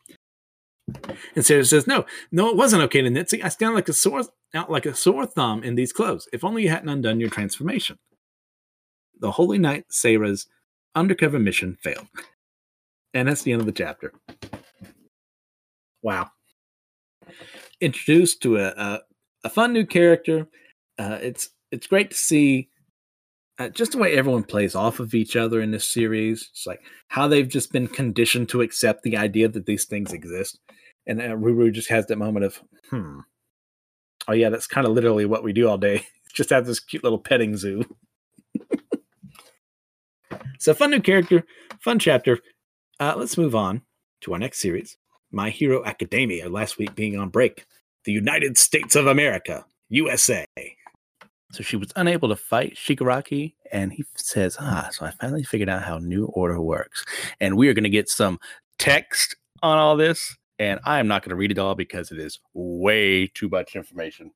And 0.87 1.45
Seira 1.45 1.67
says, 1.67 1.87
"No, 1.87 2.07
no, 2.33 2.49
it 2.49 2.57
wasn't 2.57 2.83
okay 2.85 3.03
to. 3.03 3.45
I 3.45 3.49
stand 3.49 3.75
like 3.75 3.89
a 3.89 3.93
sore, 3.93 4.23
out 4.55 4.71
like 4.71 4.87
a 4.87 4.95
sore 4.95 5.27
thumb 5.27 5.63
in 5.63 5.75
these 5.75 5.93
clothes. 5.93 6.29
If 6.33 6.45
only 6.45 6.63
you 6.63 6.71
hadn't 6.71 6.89
undone 6.89 7.21
your 7.21 7.31
transformation." 7.31 7.99
The 9.21 9.33
Holy 9.33 9.59
Knight 9.59 9.87
Seira's 9.91 10.47
undercover 10.95 11.39
mission 11.39 11.77
failed, 11.83 12.07
and 13.15 13.29
that's 13.29 13.43
the 13.43 13.53
end 13.53 13.61
of 13.61 13.67
the 13.67 13.73
chapter. 13.73 14.13
Wow! 16.03 16.31
Introduced 17.81 18.43
to 18.43 18.59
a 18.59 18.69
a, 18.69 19.01
a 19.45 19.51
fun 19.51 19.73
new 19.73 19.87
character. 19.87 20.47
Uh, 20.99 21.19
it's 21.21 21.51
it's 21.71 21.87
great 21.87 22.11
to 22.11 22.17
see 22.17 22.69
uh, 23.59 23.69
just 23.69 23.93
the 23.93 23.99
way 23.99 24.17
everyone 24.17 24.45
plays 24.45 24.75
off 24.75 25.01
of 25.01 25.15
each 25.15 25.35
other 25.37 25.61
in 25.61 25.73
this 25.73 25.87
series. 25.87 26.49
It's 26.53 26.67
like 26.67 26.81
how 27.09 27.27
they've 27.27 27.49
just 27.49 27.73
been 27.73 27.89
conditioned 27.89 28.49
to 28.51 28.63
accept 28.63 29.03
the 29.03 29.17
idea 29.17 29.49
that 29.49 29.67
these 29.67 29.85
things 29.85 30.13
exist. 30.13 30.61
And 31.07 31.21
uh, 31.21 31.37
Ruru 31.37 31.73
just 31.73 31.89
has 31.89 32.07
that 32.07 32.19
moment 32.19 32.45
of, 32.45 32.61
hmm, 32.91 33.21
oh 34.29 34.33
yeah, 34.33 34.51
that's 34.51 34.67
kind 34.67 34.87
of 34.87 34.93
literally 34.93 35.25
what 35.25 35.43
we 35.43 35.53
do 35.53 35.69
all 35.69 35.79
day. 35.79 36.07
just 36.35 36.51
have 36.51 36.67
this 36.67 36.81
cute 36.81 37.03
little 37.03 37.19
petting 37.19 37.57
zoo. 37.57 37.85
So 40.59 40.75
fun 40.75 40.91
new 40.91 41.01
character, 41.01 41.45
fun 41.81 41.99
chapter. 41.99 42.39
Uh, 43.01 43.15
let's 43.17 43.39
move 43.39 43.55
on 43.55 43.83
to 44.23 44.33
our 44.33 44.39
next 44.39 44.61
series, 44.61 44.97
My 45.31 45.51
Hero 45.51 45.85
Academia. 45.85 46.49
Last 46.49 46.79
week 46.79 46.95
being 46.95 47.19
on 47.19 47.29
break, 47.29 47.67
the 48.05 48.13
United 48.13 48.59
States 48.59 48.97
of 48.97 49.07
America, 49.07 49.65
USA. 49.91 50.47
So 51.53 51.63
she 51.63 51.77
was 51.77 51.93
unable 51.97 52.29
to 52.29 52.37
fight 52.37 52.75
Shigaraki, 52.75 53.55
and 53.73 53.93
he 53.93 54.05
says, 54.15 54.57
Ah, 54.61 54.89
so 54.93 55.07
I 55.07 55.13
finally 55.13 55.43
figured 55.43 55.69
out 55.69 55.83
how 55.83 55.99
New 55.99 56.27
Order 56.27 56.61
works. 56.61 57.05
And 57.41 57.57
we 57.57 57.69
are 57.69 57.75
going 57.75 57.85
to 57.85 57.91
get 57.91 58.09
some 58.09 58.39
text 58.79 59.37
on 59.63 59.79
all 59.79 59.97
this, 59.97 60.37
and 60.59 60.79
I 60.85 60.99
am 60.99 61.09
not 61.09 61.23
going 61.23 61.31
to 61.31 61.37
read 61.37 61.51
it 61.51 61.59
all 61.59 61.75
because 61.75 62.11
it 62.11 62.19
is 62.19 62.39
way 62.53 63.29
too 63.29 63.49
much 63.49 63.77
information. 63.77 64.33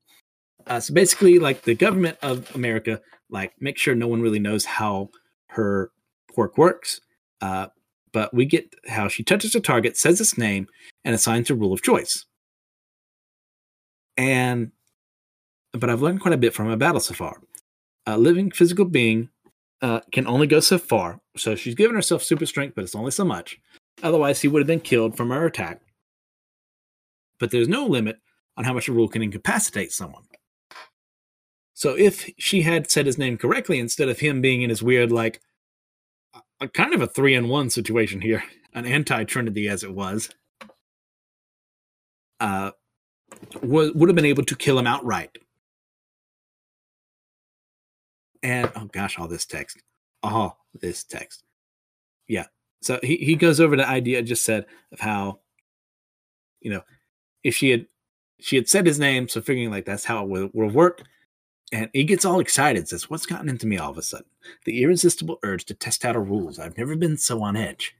Uh, 0.67 0.81
so 0.81 0.95
basically, 0.95 1.39
like 1.39 1.63
the 1.63 1.75
government 1.75 2.17
of 2.23 2.55
America, 2.55 3.01
like 3.29 3.53
make 3.61 3.77
sure 3.77 3.95
no 3.95 4.09
one 4.09 4.23
really 4.23 4.39
knows 4.39 4.65
how 4.65 5.11
her 5.49 5.91
quirk 6.33 6.59
works. 6.59 7.01
Uh, 7.41 7.69
but 8.13 8.33
we 8.35 8.45
get 8.45 8.75
how 8.89 9.09
she 9.09 9.23
touches 9.23 9.55
a 9.55 9.61
target, 9.61 9.97
says 9.97 10.21
its 10.21 10.37
name, 10.37 10.67
and 11.05 11.15
assigns 11.15 11.51
a 11.51 11.55
rule 11.55 11.73
of 11.73 11.83
choice. 11.83 12.27
And 14.17 14.73
but 15.73 15.89
I've 15.89 16.03
learned 16.03 16.21
quite 16.21 16.35
a 16.35 16.39
bit 16.39 16.55
from 16.55 16.69
a 16.69 16.77
battle 16.77 17.01
so 17.01 17.15
far. 17.15 17.41
A 18.07 18.19
living 18.19 18.51
physical 18.51 18.85
being 18.85 19.31
uh, 19.81 20.01
can 20.13 20.27
only 20.27 20.47
go 20.47 20.61
so 20.61 20.79
far, 20.79 21.21
so 21.37 21.55
she's 21.55 21.75
given 21.75 21.97
herself 21.97 22.23
super 22.23 22.47
strength, 22.47 22.75
but 22.75 22.85
it's 22.85 22.95
only 22.95 23.11
so 23.11 23.25
much. 23.25 23.59
Otherwise, 24.03 24.41
he 24.41 24.49
would 24.49 24.61
have 24.61 24.67
been 24.67 24.81
killed 24.81 25.17
from 25.17 25.31
her 25.31 25.47
attack. 25.47 25.81
But 27.39 27.51
there's 27.51 27.69
no 27.69 27.87
limit 27.87 28.19
on 28.57 28.65
how 28.65 28.75
much 28.75 28.89
a 28.89 28.93
rule 28.93 29.09
can 29.09 29.23
incapacitate 29.23 29.93
someone. 29.93 30.25
So 31.75 31.97
if 31.97 32.31
she 32.39 32.63
had 32.63 32.91
said 32.91 33.07
his 33.07 33.19
name 33.19 33.39
correctly 33.39 33.79
instead 33.79 34.09
of 34.09 34.21
him 34.21 34.41
being 34.41 34.63
in 34.63 34.71
his 34.71 34.83
weird, 34.83 35.11
like, 35.11 35.41
a 36.63 36.69
kind 36.69 36.95
of 36.95 37.03
a 37.03 37.07
three 37.07 37.35
in 37.35 37.49
one 37.49 37.69
situation 37.69 38.21
here, 38.21 38.43
an 38.73 38.87
anti 38.87 39.25
Trinity 39.25 39.69
as 39.69 39.85
it 39.85 39.93
was, 39.95 40.31
uh, 42.41 42.71
would, 43.63 43.95
would 43.95 44.09
have 44.09 44.17
been 44.17 44.25
able 44.25 44.45
to 44.45 44.57
kill 44.57 44.79
him 44.79 44.87
outright 44.87 45.37
and 48.43 48.71
oh 48.75 48.87
gosh, 48.87 49.19
all 49.19 49.29
this 49.29 49.47
text, 49.47 49.81
all 50.23 50.59
this 50.81 51.05
text. 51.05 51.45
Yeah. 52.29 52.47
So 52.81 52.99
he, 53.03 53.17
he 53.19 53.37
goes 53.37 53.61
over 53.61 53.77
the 53.77 53.89
idea 53.89 54.19
I 54.19 54.23
just 54.23 54.45
said 54.45 54.67
of 54.91 55.01
how, 55.01 55.41
you 56.61 56.71
know, 56.71 56.83
if 57.45 57.55
she 57.55 57.71
had 57.71 57.87
she 58.41 58.57
had 58.57 58.69
said 58.69 58.87
his 58.87 58.99
name, 58.99 59.29
so 59.29 59.41
figuring 59.41 59.71
like 59.71 59.85
that's 59.85 60.05
how 60.05 60.25
it 60.25 60.29
would 60.29 60.51
will 60.53 60.71
work. 60.71 61.03
And 61.73 61.89
he 61.95 62.05
gets 62.05 62.25
all 62.25 62.39
excited, 62.39 62.89
says, 62.89 63.09
What's 63.09 63.27
gotten 63.27 63.49
into 63.49 63.67
me 63.67 63.79
all 63.79 63.91
of 63.91 63.99
a 63.99 64.03
sudden? 64.03 64.27
The 64.65 64.83
irresistible 64.83 65.39
urge 65.43 65.65
to 65.67 65.75
test 65.75 66.05
out 66.05 66.17
our 66.17 66.23
rules. 66.23 66.59
I've 66.59 66.77
never 66.77 66.95
been 66.95 67.17
so 67.17 67.43
on 67.43 67.57
edge. 67.57 67.95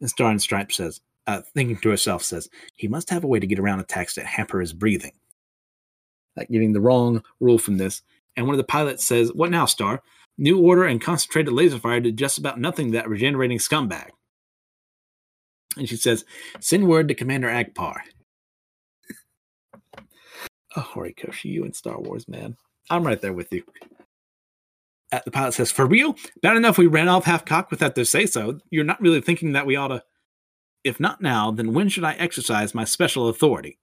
And 0.00 0.10
Star 0.10 0.30
and 0.30 0.40
Stripe 0.40 0.70
says, 0.70 1.00
uh, 1.26 1.42
thinking 1.54 1.78
to 1.78 1.90
herself, 1.90 2.22
says, 2.22 2.48
He 2.76 2.88
must 2.88 3.10
have 3.10 3.24
a 3.24 3.26
way 3.26 3.40
to 3.40 3.46
get 3.46 3.58
around 3.58 3.80
attacks 3.80 4.14
that 4.14 4.26
hamper 4.26 4.60
his 4.60 4.72
breathing. 4.72 5.12
Like 6.36 6.48
getting 6.50 6.72
the 6.72 6.80
wrong 6.80 7.22
rule 7.40 7.58
from 7.58 7.78
this 7.78 8.02
and 8.38 8.46
one 8.46 8.54
of 8.54 8.58
the 8.58 8.64
pilots 8.64 9.04
says, 9.04 9.32
What 9.32 9.50
now, 9.50 9.66
Star? 9.66 10.00
New 10.38 10.60
order 10.60 10.84
and 10.84 11.00
concentrated 11.00 11.52
laser 11.52 11.80
fire 11.80 11.98
did 11.98 12.16
just 12.16 12.38
about 12.38 12.60
nothing 12.60 12.86
to 12.86 12.92
that 12.92 13.08
regenerating 13.08 13.58
scumbag. 13.58 14.10
And 15.76 15.88
she 15.88 15.96
says, 15.96 16.24
Send 16.60 16.86
word 16.86 17.08
to 17.08 17.14
Commander 17.16 17.48
Agpar. 17.48 17.96
Oh, 20.78 20.90
Horikoshi, 20.94 21.46
you 21.46 21.64
and 21.64 21.74
Star 21.74 22.00
Wars, 22.00 22.28
man. 22.28 22.56
I'm 22.90 23.06
right 23.06 23.20
there 23.20 23.32
with 23.32 23.52
you. 23.52 23.64
Uh, 25.10 25.20
the 25.24 25.30
pilot 25.30 25.54
says, 25.54 25.70
For 25.70 25.86
real? 25.86 26.16
Bad 26.42 26.56
enough 26.56 26.78
we 26.78 26.86
ran 26.86 27.08
off 27.08 27.24
half 27.24 27.44
cocked 27.44 27.70
without 27.70 27.94
their 27.94 28.04
say 28.04 28.26
so. 28.26 28.60
You're 28.70 28.84
not 28.84 29.00
really 29.00 29.20
thinking 29.20 29.52
that 29.52 29.66
we 29.66 29.76
ought 29.76 29.88
to. 29.88 30.02
If 30.84 31.00
not 31.00 31.20
now, 31.20 31.50
then 31.50 31.74
when 31.74 31.88
should 31.88 32.04
I 32.04 32.14
exercise 32.14 32.74
my 32.74 32.84
special 32.84 33.28
authority? 33.28 33.78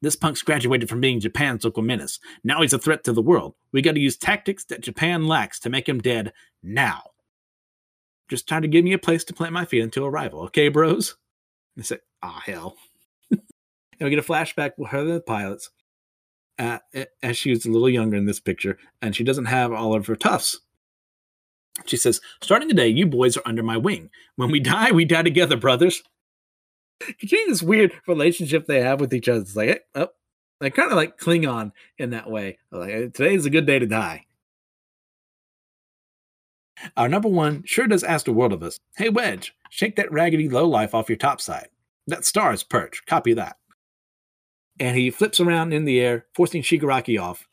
This 0.00 0.16
punk's 0.16 0.42
graduated 0.42 0.88
from 0.88 1.00
being 1.00 1.18
Japan's 1.18 1.64
local 1.64 1.82
menace. 1.82 2.20
Now 2.44 2.62
he's 2.62 2.72
a 2.72 2.78
threat 2.78 3.02
to 3.04 3.12
the 3.12 3.22
world. 3.22 3.54
We 3.72 3.82
got 3.82 3.94
to 3.94 4.00
use 4.00 4.16
tactics 4.16 4.64
that 4.66 4.80
Japan 4.80 5.26
lacks 5.26 5.58
to 5.60 5.70
make 5.70 5.88
him 5.88 5.98
dead 5.98 6.32
now. 6.62 7.02
Just 8.28 8.46
trying 8.46 8.62
to 8.62 8.68
give 8.68 8.84
me 8.84 8.92
a 8.92 8.98
place 8.98 9.24
to 9.24 9.34
plant 9.34 9.52
my 9.52 9.64
feet 9.64 9.82
until 9.82 10.06
arrival, 10.06 10.42
okay, 10.42 10.68
bros? 10.68 11.16
They 11.76 11.82
say, 11.82 11.98
ah, 12.22 12.40
hell. 12.44 12.76
and 13.30 13.40
we 14.00 14.10
get 14.10 14.18
a 14.18 14.22
flashback 14.22 14.72
with 14.78 14.90
her 14.90 15.00
and 15.00 15.10
the 15.14 15.20
pilots 15.20 15.70
as 16.58 17.36
she 17.36 17.50
was 17.50 17.64
a 17.64 17.70
little 17.70 17.88
younger 17.88 18.16
in 18.16 18.26
this 18.26 18.40
picture, 18.40 18.78
and 19.00 19.14
she 19.14 19.24
doesn't 19.24 19.46
have 19.46 19.72
all 19.72 19.94
of 19.94 20.06
her 20.06 20.16
tufts. 20.16 20.60
She 21.86 21.96
says, 21.96 22.20
Starting 22.42 22.68
today, 22.68 22.88
you 22.88 23.06
boys 23.06 23.36
are 23.36 23.46
under 23.46 23.62
my 23.62 23.76
wing. 23.76 24.10
When 24.36 24.50
we 24.50 24.60
die, 24.60 24.90
we 24.92 25.04
die 25.04 25.22
together, 25.22 25.56
brothers. 25.56 26.02
Continue 27.00 27.46
this 27.46 27.62
weird 27.62 27.92
relationship 28.08 28.66
they 28.66 28.80
have 28.80 29.00
with 29.00 29.14
each 29.14 29.28
other. 29.28 29.40
It's 29.40 29.54
like, 29.54 29.68
eh, 29.68 29.78
oh, 29.94 30.08
they 30.60 30.70
kind 30.70 30.90
of 30.90 30.96
like 30.96 31.18
Klingon 31.18 31.70
in 31.96 32.10
that 32.10 32.28
way. 32.28 32.58
Like, 32.72 32.90
eh, 32.90 33.08
today 33.14 33.34
is 33.34 33.46
a 33.46 33.50
good 33.50 33.66
day 33.66 33.78
to 33.78 33.86
die. 33.86 34.26
Our 36.96 37.08
number 37.08 37.28
one 37.28 37.62
sure 37.64 37.86
does 37.86 38.04
ask 38.04 38.24
the 38.24 38.32
world 38.32 38.52
of 38.52 38.62
us. 38.62 38.80
Hey, 38.96 39.08
Wedge, 39.08 39.54
shake 39.70 39.96
that 39.96 40.12
raggedy 40.12 40.48
lowlife 40.48 40.94
off 40.94 41.08
your 41.08 41.18
top 41.18 41.40
side. 41.40 41.68
That 42.06 42.24
star 42.24 42.52
is 42.52 42.62
perch. 42.62 43.02
Copy 43.06 43.34
that. 43.34 43.56
And 44.80 44.96
he 44.96 45.10
flips 45.10 45.40
around 45.40 45.72
in 45.72 45.84
the 45.84 46.00
air, 46.00 46.26
forcing 46.34 46.62
Shigaraki 46.62 47.20
off. 47.20 47.46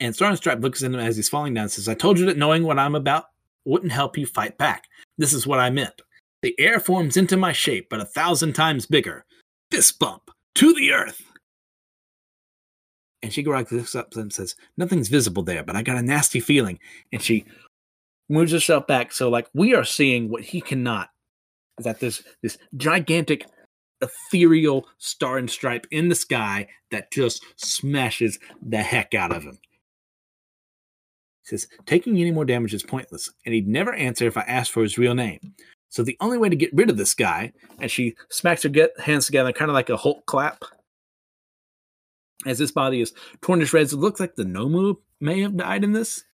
And 0.00 0.14
Star 0.14 0.34
Stripe 0.36 0.60
looks 0.60 0.82
at 0.82 0.92
him 0.92 0.98
as 0.98 1.16
he's 1.16 1.28
falling 1.28 1.54
down 1.54 1.62
and 1.62 1.70
says, 1.70 1.88
I 1.88 1.94
told 1.94 2.18
you 2.18 2.26
that 2.26 2.36
knowing 2.36 2.62
what 2.62 2.78
I'm 2.78 2.94
about 2.94 3.26
wouldn't 3.64 3.92
help 3.92 4.16
you 4.16 4.26
fight 4.26 4.56
back. 4.58 4.84
This 5.16 5.32
is 5.32 5.46
what 5.46 5.58
I 5.58 5.70
meant. 5.70 6.02
The 6.42 6.54
air 6.58 6.78
forms 6.78 7.16
into 7.16 7.36
my 7.36 7.52
shape, 7.52 7.88
but 7.90 8.00
a 8.00 8.04
thousand 8.04 8.52
times 8.52 8.86
bigger. 8.86 9.24
Fist 9.70 9.98
bump 9.98 10.30
to 10.54 10.72
the 10.72 10.92
earth. 10.92 11.22
And 13.22 13.32
Shigaraki 13.32 13.72
looks 13.72 13.96
up 13.96 14.14
and 14.14 14.32
says, 14.32 14.54
Nothing's 14.76 15.08
visible 15.08 15.42
there, 15.42 15.64
but 15.64 15.74
I 15.74 15.82
got 15.82 15.98
a 15.98 16.02
nasty 16.02 16.38
feeling. 16.38 16.78
And 17.12 17.20
she 17.20 17.44
moves 18.28 18.52
herself 18.52 18.86
back. 18.86 19.12
So, 19.12 19.28
like, 19.28 19.48
we 19.54 19.74
are 19.74 19.84
seeing 19.84 20.28
what 20.28 20.44
he 20.44 20.60
cannot. 20.60 21.10
Is 21.78 21.84
that 21.84 22.00
this 22.00 22.22
this 22.42 22.58
gigantic 22.76 23.46
ethereal 24.00 24.86
star 24.98 25.38
and 25.38 25.50
stripe 25.50 25.86
in 25.90 26.08
the 26.08 26.14
sky 26.14 26.68
that 26.90 27.10
just 27.10 27.44
smashes 27.56 28.38
the 28.62 28.78
heck 28.78 29.14
out 29.14 29.34
of 29.34 29.42
him. 29.42 29.58
He 31.42 31.56
says, 31.56 31.68
Taking 31.86 32.18
any 32.18 32.30
more 32.30 32.44
damage 32.44 32.74
is 32.74 32.82
pointless, 32.82 33.30
and 33.44 33.54
he'd 33.54 33.68
never 33.68 33.92
answer 33.94 34.26
if 34.26 34.36
I 34.36 34.42
asked 34.42 34.72
for 34.72 34.82
his 34.82 34.98
real 34.98 35.14
name. 35.14 35.54
So 35.90 36.02
the 36.02 36.18
only 36.20 36.38
way 36.38 36.48
to 36.48 36.56
get 36.56 36.74
rid 36.74 36.90
of 36.90 36.98
this 36.98 37.14
guy, 37.14 37.52
and 37.80 37.90
she 37.90 38.14
smacks 38.30 38.62
her 38.62 38.68
get 38.68 38.98
hands 39.00 39.26
together, 39.26 39.52
kind 39.52 39.70
of 39.70 39.74
like 39.74 39.88
a 39.88 39.96
Hulk 39.96 40.26
clap, 40.26 40.62
as 42.46 42.58
this 42.58 42.70
body 42.70 43.00
is 43.00 43.14
torn 43.40 43.60
to 43.60 43.66
shreds. 43.66 43.92
It 43.92 43.96
looks 43.96 44.20
like 44.20 44.36
the 44.36 44.44
Nomu 44.44 44.96
may 45.20 45.40
have 45.40 45.56
died 45.56 45.84
in 45.84 45.92
this, 45.92 46.24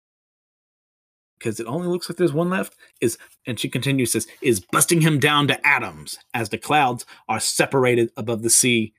because 1.39 1.61
it 1.61 1.67
only 1.67 1.89
looks 1.89 2.09
like 2.09 2.17
there's 2.17 2.33
one 2.33 2.51
left. 2.51 2.77
Is 3.01 3.19
and 3.47 3.59
she 3.59 3.69
continues 3.69 4.13
says 4.13 4.27
is 4.41 4.61
busting 4.61 5.01
him 5.01 5.19
down 5.19 5.49
to 5.49 5.67
atoms 5.67 6.19
as 6.33 6.49
the 6.49 6.59
clouds 6.59 7.05
are 7.29 7.41
separated 7.41 8.11
above 8.17 8.43
the 8.43 8.51
sea. 8.51 8.95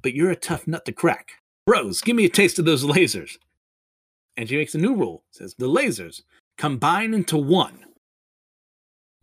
But 0.00 0.14
you're 0.14 0.30
a 0.30 0.36
tough 0.36 0.66
nut 0.66 0.84
to 0.84 0.92
crack, 0.92 1.32
rose 1.66 2.00
Give 2.00 2.16
me 2.16 2.24
a 2.24 2.30
taste 2.30 2.58
of 2.58 2.64
those 2.64 2.84
lasers. 2.84 3.36
And 4.36 4.48
she 4.48 4.56
makes 4.56 4.74
a 4.74 4.78
new 4.78 4.94
rule. 4.94 5.24
Says 5.32 5.54
the 5.58 5.68
lasers 5.68 6.22
combine 6.56 7.14
into 7.14 7.36
one 7.36 7.84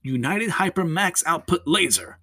United 0.01 0.51
Hyper 0.51 0.84
Max 0.84 1.24
Output 1.26 1.63
Laser. 1.66 2.20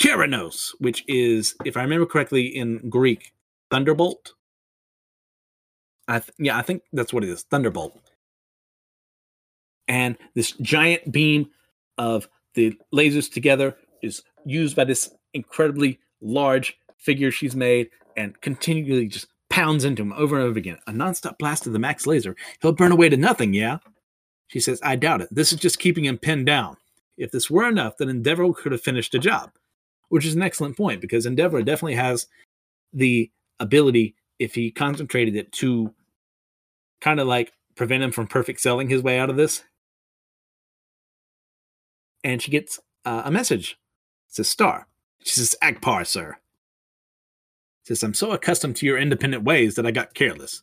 Keranos, 0.00 0.70
which 0.78 1.04
is, 1.08 1.54
if 1.64 1.76
I 1.76 1.82
remember 1.82 2.06
correctly, 2.06 2.46
in 2.46 2.88
Greek, 2.88 3.32
Thunderbolt. 3.70 4.34
I 6.08 6.20
th- 6.20 6.32
yeah, 6.38 6.56
I 6.56 6.62
think 6.62 6.82
that's 6.92 7.12
what 7.12 7.24
it 7.24 7.30
is. 7.30 7.42
Thunderbolt. 7.44 7.98
and 9.88 10.16
this 10.34 10.52
giant 10.60 11.10
beam 11.12 11.48
of 11.98 12.28
the 12.54 12.76
lasers 12.94 13.32
together 13.32 13.76
is 14.02 14.22
used 14.44 14.76
by 14.76 14.84
this 14.84 15.12
incredibly 15.34 15.98
large 16.20 16.76
figure 16.98 17.30
she's 17.30 17.54
made 17.56 17.90
and 18.16 18.40
continually 18.40 19.06
just 19.06 19.26
pounds 19.50 19.84
into 19.84 20.02
him 20.02 20.12
over 20.14 20.36
and 20.36 20.44
over 20.44 20.58
again. 20.58 20.78
A 20.86 20.92
nonstop 20.92 21.38
blast 21.38 21.66
of 21.66 21.72
the 21.72 21.78
max 21.78 22.06
laser. 22.06 22.34
He'll 22.60 22.72
burn 22.72 22.92
away 22.92 23.08
to 23.08 23.16
nothing, 23.16 23.54
yeah? 23.54 23.78
She 24.48 24.60
says, 24.60 24.80
I 24.82 24.96
doubt 24.96 25.20
it. 25.22 25.28
This 25.30 25.52
is 25.52 25.60
just 25.60 25.78
keeping 25.78 26.04
him 26.04 26.18
pinned 26.18 26.46
down. 26.46 26.76
If 27.16 27.30
this 27.30 27.50
were 27.50 27.68
enough, 27.68 27.96
then 27.98 28.08
Endeavor 28.08 28.52
could 28.52 28.72
have 28.72 28.82
finished 28.82 29.12
the 29.12 29.18
job, 29.18 29.50
which 30.08 30.26
is 30.26 30.34
an 30.34 30.42
excellent 30.42 30.76
point 30.76 31.00
because 31.00 31.26
Endeavor 31.26 31.62
definitely 31.62 31.94
has 31.94 32.26
the 32.92 33.30
ability, 33.60 34.14
if 34.38 34.54
he 34.54 34.70
concentrated 34.70 35.36
it, 35.36 35.50
to 35.52 35.92
kind 37.00 37.20
of 37.20 37.26
like 37.26 37.52
prevent 37.74 38.02
him 38.02 38.12
from 38.12 38.26
perfect 38.26 38.60
selling 38.60 38.88
his 38.88 39.02
way 39.02 39.18
out 39.18 39.30
of 39.30 39.36
this. 39.36 39.64
And 42.24 42.42
she 42.42 42.50
gets 42.50 42.80
uh, 43.04 43.22
a 43.24 43.30
message. 43.30 43.78
It 44.28 44.34
says 44.34 44.48
Star. 44.48 44.88
She 45.22 45.34
says, 45.34 45.54
Agpar, 45.62 46.06
sir. 46.06 46.36
Says, 47.84 48.02
I'm 48.02 48.14
so 48.14 48.32
accustomed 48.32 48.76
to 48.76 48.86
your 48.86 48.98
independent 48.98 49.44
ways 49.44 49.74
that 49.74 49.86
I 49.86 49.90
got 49.90 50.14
careless. 50.14 50.62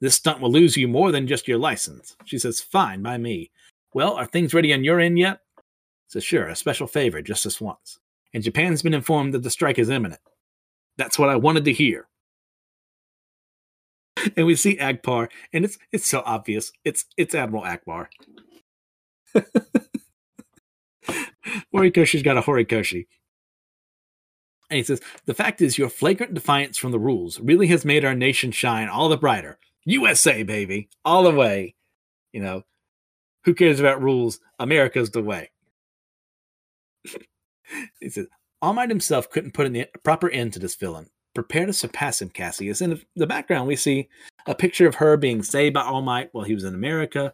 This 0.00 0.14
stunt 0.14 0.40
will 0.40 0.52
lose 0.52 0.76
you 0.76 0.86
more 0.86 1.10
than 1.12 1.26
just 1.26 1.48
your 1.48 1.58
license. 1.58 2.16
She 2.24 2.38
says, 2.38 2.60
Fine, 2.60 3.02
by 3.02 3.18
me. 3.18 3.50
Well, 3.94 4.14
are 4.14 4.26
things 4.26 4.54
ready 4.54 4.72
on 4.72 4.84
your 4.84 5.00
end 5.00 5.18
yet? 5.18 5.40
Says, 6.08 6.24
Sure, 6.24 6.48
a 6.48 6.56
special 6.56 6.86
favor, 6.86 7.22
just 7.22 7.44
this 7.44 7.60
once. 7.60 7.98
And 8.34 8.42
Japan's 8.42 8.82
been 8.82 8.94
informed 8.94 9.34
that 9.34 9.42
the 9.42 9.50
strike 9.50 9.78
is 9.78 9.88
imminent. 9.88 10.20
That's 10.96 11.18
what 11.18 11.28
I 11.28 11.36
wanted 11.36 11.64
to 11.66 11.72
hear. 11.72 12.07
And 14.36 14.46
we 14.46 14.56
see 14.56 14.76
Agpar, 14.76 15.28
and 15.52 15.64
it's 15.64 15.78
it's 15.92 16.06
so 16.06 16.22
obvious. 16.24 16.72
It's 16.84 17.04
it's 17.16 17.34
Admiral 17.34 17.64
Ackbar. 17.64 18.06
Horikoshi's 21.74 22.22
got 22.22 22.36
a 22.36 22.42
Horikoshi. 22.42 23.06
And 24.70 24.76
he 24.76 24.82
says, 24.82 25.00
The 25.24 25.34
fact 25.34 25.62
is, 25.62 25.78
your 25.78 25.88
flagrant 25.88 26.34
defiance 26.34 26.76
from 26.76 26.92
the 26.92 26.98
rules 26.98 27.40
really 27.40 27.68
has 27.68 27.84
made 27.84 28.04
our 28.04 28.14
nation 28.14 28.50
shine 28.50 28.88
all 28.88 29.08
the 29.08 29.16
brighter. 29.16 29.58
USA, 29.84 30.42
baby, 30.42 30.88
all 31.04 31.22
the 31.22 31.30
way. 31.30 31.74
You 32.32 32.42
know, 32.42 32.64
who 33.44 33.54
cares 33.54 33.80
about 33.80 34.02
rules? 34.02 34.40
America's 34.58 35.10
the 35.10 35.22
way. 35.22 35.50
he 38.00 38.10
says, 38.10 38.26
All 38.60 38.74
Might 38.74 38.90
himself 38.90 39.30
couldn't 39.30 39.54
put 39.54 39.66
in 39.66 39.86
proper 40.04 40.28
end 40.28 40.52
to 40.52 40.58
this 40.58 40.74
villain. 40.74 41.08
Prepare 41.38 41.66
to 41.66 41.72
surpass 41.72 42.20
him, 42.20 42.30
Cassius. 42.30 42.80
In 42.80 43.00
the 43.14 43.24
background, 43.24 43.68
we 43.68 43.76
see 43.76 44.08
a 44.48 44.56
picture 44.56 44.88
of 44.88 44.96
her 44.96 45.16
being 45.16 45.44
saved 45.44 45.72
by 45.72 45.82
All 45.82 46.02
Might 46.02 46.30
while 46.34 46.42
he 46.42 46.52
was 46.52 46.64
in 46.64 46.74
America. 46.74 47.32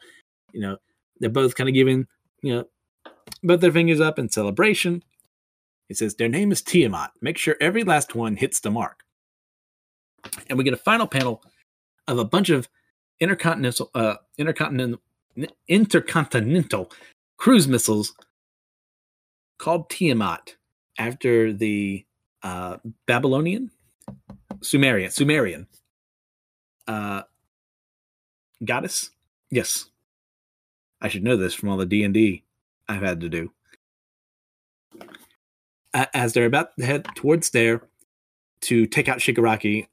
You 0.52 0.60
know, 0.60 0.76
they're 1.20 1.30
both 1.30 1.54
kind 1.54 1.70
of 1.70 1.74
giving, 1.74 2.06
you 2.42 2.54
know, 2.54 2.64
both 3.42 3.62
their 3.62 3.72
fingers 3.72 4.02
up 4.02 4.18
in 4.18 4.28
celebration. 4.28 5.02
He 5.88 5.94
says, 5.94 6.16
Their 6.16 6.28
name 6.28 6.52
is 6.52 6.60
Tiamat. 6.60 7.12
Make 7.22 7.38
sure 7.38 7.56
every 7.62 7.82
last 7.82 8.14
one 8.14 8.36
hits 8.36 8.60
the 8.60 8.70
mark. 8.70 9.04
And 10.50 10.58
we 10.58 10.64
get 10.64 10.74
a 10.74 10.76
final 10.76 11.06
panel 11.06 11.42
of 12.06 12.18
a 12.18 12.26
bunch 12.26 12.50
of 12.50 12.68
intercontinental, 13.20 13.90
uh, 13.94 14.16
intercontinental, 14.36 15.00
intercontinental 15.66 16.92
cruise 17.38 17.66
missiles 17.66 18.12
called 19.56 19.88
Tiamat 19.88 20.56
after 20.98 21.54
the 21.54 22.04
uh, 22.42 22.76
Babylonian, 23.06 23.70
Sumerian, 24.62 25.10
Sumerian 25.10 25.66
uh, 26.86 27.22
goddess. 28.64 29.10
Yes, 29.50 29.86
I 31.00 31.08
should 31.08 31.24
know 31.24 31.36
this 31.36 31.54
from 31.54 31.68
all 31.68 31.76
the 31.76 31.86
D 31.86 32.02
and 32.02 32.14
D 32.14 32.44
I've 32.88 33.02
had 33.02 33.20
to 33.20 33.28
do. 33.28 33.52
As 35.92 36.32
they're 36.32 36.46
about 36.46 36.76
to 36.78 36.84
head 36.84 37.06
towards 37.14 37.50
there 37.50 37.82
to 38.62 38.86
take 38.86 39.08
out 39.08 39.18
Shigaraki, 39.18 39.86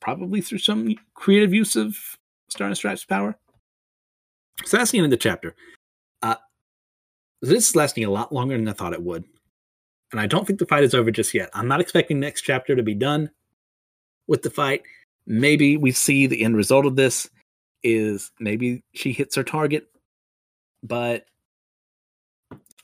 probably 0.00 0.40
through 0.40 0.58
some 0.58 0.94
creative 1.14 1.54
use 1.54 1.74
of 1.74 1.96
Star 2.48 2.66
and 2.66 2.76
Stripes 2.76 3.04
power. 3.04 3.36
So 4.64 4.76
that's 4.76 4.90
the 4.90 4.98
end 4.98 5.06
of 5.06 5.10
the 5.10 5.16
chapter. 5.16 5.54
Uh, 6.20 6.34
this 7.40 7.68
is 7.68 7.76
lasting 7.76 8.04
a 8.04 8.10
lot 8.10 8.32
longer 8.32 8.56
than 8.56 8.68
I 8.68 8.72
thought 8.72 8.92
it 8.92 9.02
would. 9.02 9.24
And 10.12 10.20
I 10.20 10.26
don't 10.26 10.46
think 10.46 10.58
the 10.58 10.66
fight 10.66 10.84
is 10.84 10.94
over 10.94 11.10
just 11.10 11.32
yet. 11.32 11.50
I'm 11.54 11.68
not 11.68 11.80
expecting 11.80 12.18
next 12.18 12.42
chapter 12.42 12.74
to 12.74 12.82
be 12.82 12.94
done 12.94 13.30
with 14.28 14.42
the 14.42 14.50
fight. 14.50 14.82
Maybe 15.26 15.76
we 15.76 15.90
see 15.90 16.26
the 16.26 16.44
end 16.44 16.56
result 16.56 16.86
of 16.86 16.94
this 16.94 17.28
is 17.82 18.30
maybe 18.38 18.84
she 18.94 19.12
hits 19.12 19.34
her 19.34 19.42
target, 19.42 19.88
but 20.82 21.26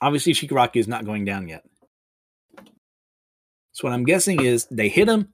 obviously 0.00 0.32
Shigaraki 0.32 0.76
is 0.76 0.88
not 0.88 1.04
going 1.04 1.24
down 1.24 1.48
yet. 1.48 1.64
So 3.72 3.86
what 3.88 3.92
I'm 3.92 4.04
guessing 4.04 4.42
is 4.42 4.66
they 4.66 4.88
hit 4.88 5.08
him, 5.08 5.32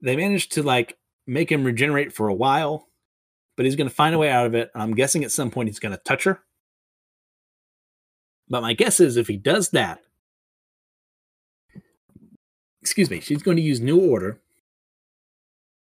they 0.00 0.16
managed 0.16 0.52
to 0.52 0.62
like 0.62 0.96
make 1.26 1.50
him 1.50 1.64
regenerate 1.64 2.12
for 2.12 2.28
a 2.28 2.34
while, 2.34 2.88
but 3.56 3.66
he's 3.66 3.76
going 3.76 3.88
to 3.88 3.94
find 3.94 4.14
a 4.14 4.18
way 4.18 4.30
out 4.30 4.46
of 4.46 4.54
it. 4.54 4.70
I'm 4.74 4.94
guessing 4.94 5.24
at 5.24 5.32
some 5.32 5.50
point 5.50 5.68
he's 5.68 5.78
going 5.78 5.92
to 5.92 6.02
touch 6.02 6.24
her. 6.24 6.40
But 8.48 8.62
my 8.62 8.72
guess 8.72 8.98
is 8.98 9.16
if 9.16 9.28
he 9.28 9.36
does 9.36 9.70
that, 9.70 10.00
excuse 12.80 13.10
me, 13.10 13.20
she's 13.20 13.42
going 13.42 13.58
to 13.58 13.62
use 13.62 13.80
new 13.80 14.00
order 14.00 14.40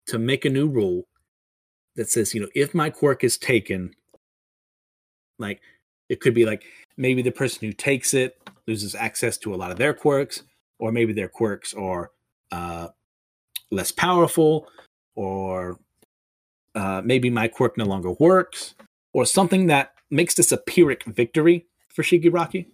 to 0.08 0.20
make 0.20 0.46
a 0.46 0.50
new 0.50 0.68
rule 0.68 1.08
that 1.96 2.10
says, 2.10 2.34
you 2.34 2.42
know, 2.42 2.50
if 2.56 2.74
my 2.74 2.90
quirk 2.90 3.24
is 3.24 3.38
taken, 3.38 3.94
like 5.40 5.62
it 6.10 6.20
could 6.20 6.34
be 6.34 6.46
like 6.46 6.64
maybe 6.98 7.22
the 7.22 7.32
person 7.32 7.68
who 7.68 7.74
takes 7.74 8.14
it 8.14 8.38
loses 8.68 8.96
access 8.96 9.38
to 9.38 9.54
a 9.54 9.58
lot 9.58 9.72
of 9.72 9.78
their 9.78 9.94
quirks, 9.94 10.44
or 10.80 10.92
maybe 10.92 11.14
their 11.14 11.30
quirks 11.30 11.74
are 11.74 12.12
uh, 12.52 12.88
less 13.72 13.92
powerful, 13.92 14.68
or 15.16 15.80
uh, 16.76 17.02
maybe 17.04 17.30
my 17.30 17.48
quirk 17.48 17.78
no 17.78 17.86
longer 17.86 18.12
works, 18.12 18.76
or 19.14 19.26
something 19.26 19.68
that 19.68 19.94
makes 20.10 20.36
this 20.36 20.52
a 20.52 20.58
Pyrrhic 20.58 21.04
victory 21.06 21.66
for 21.90 22.04
Shigaraki. 22.04 22.68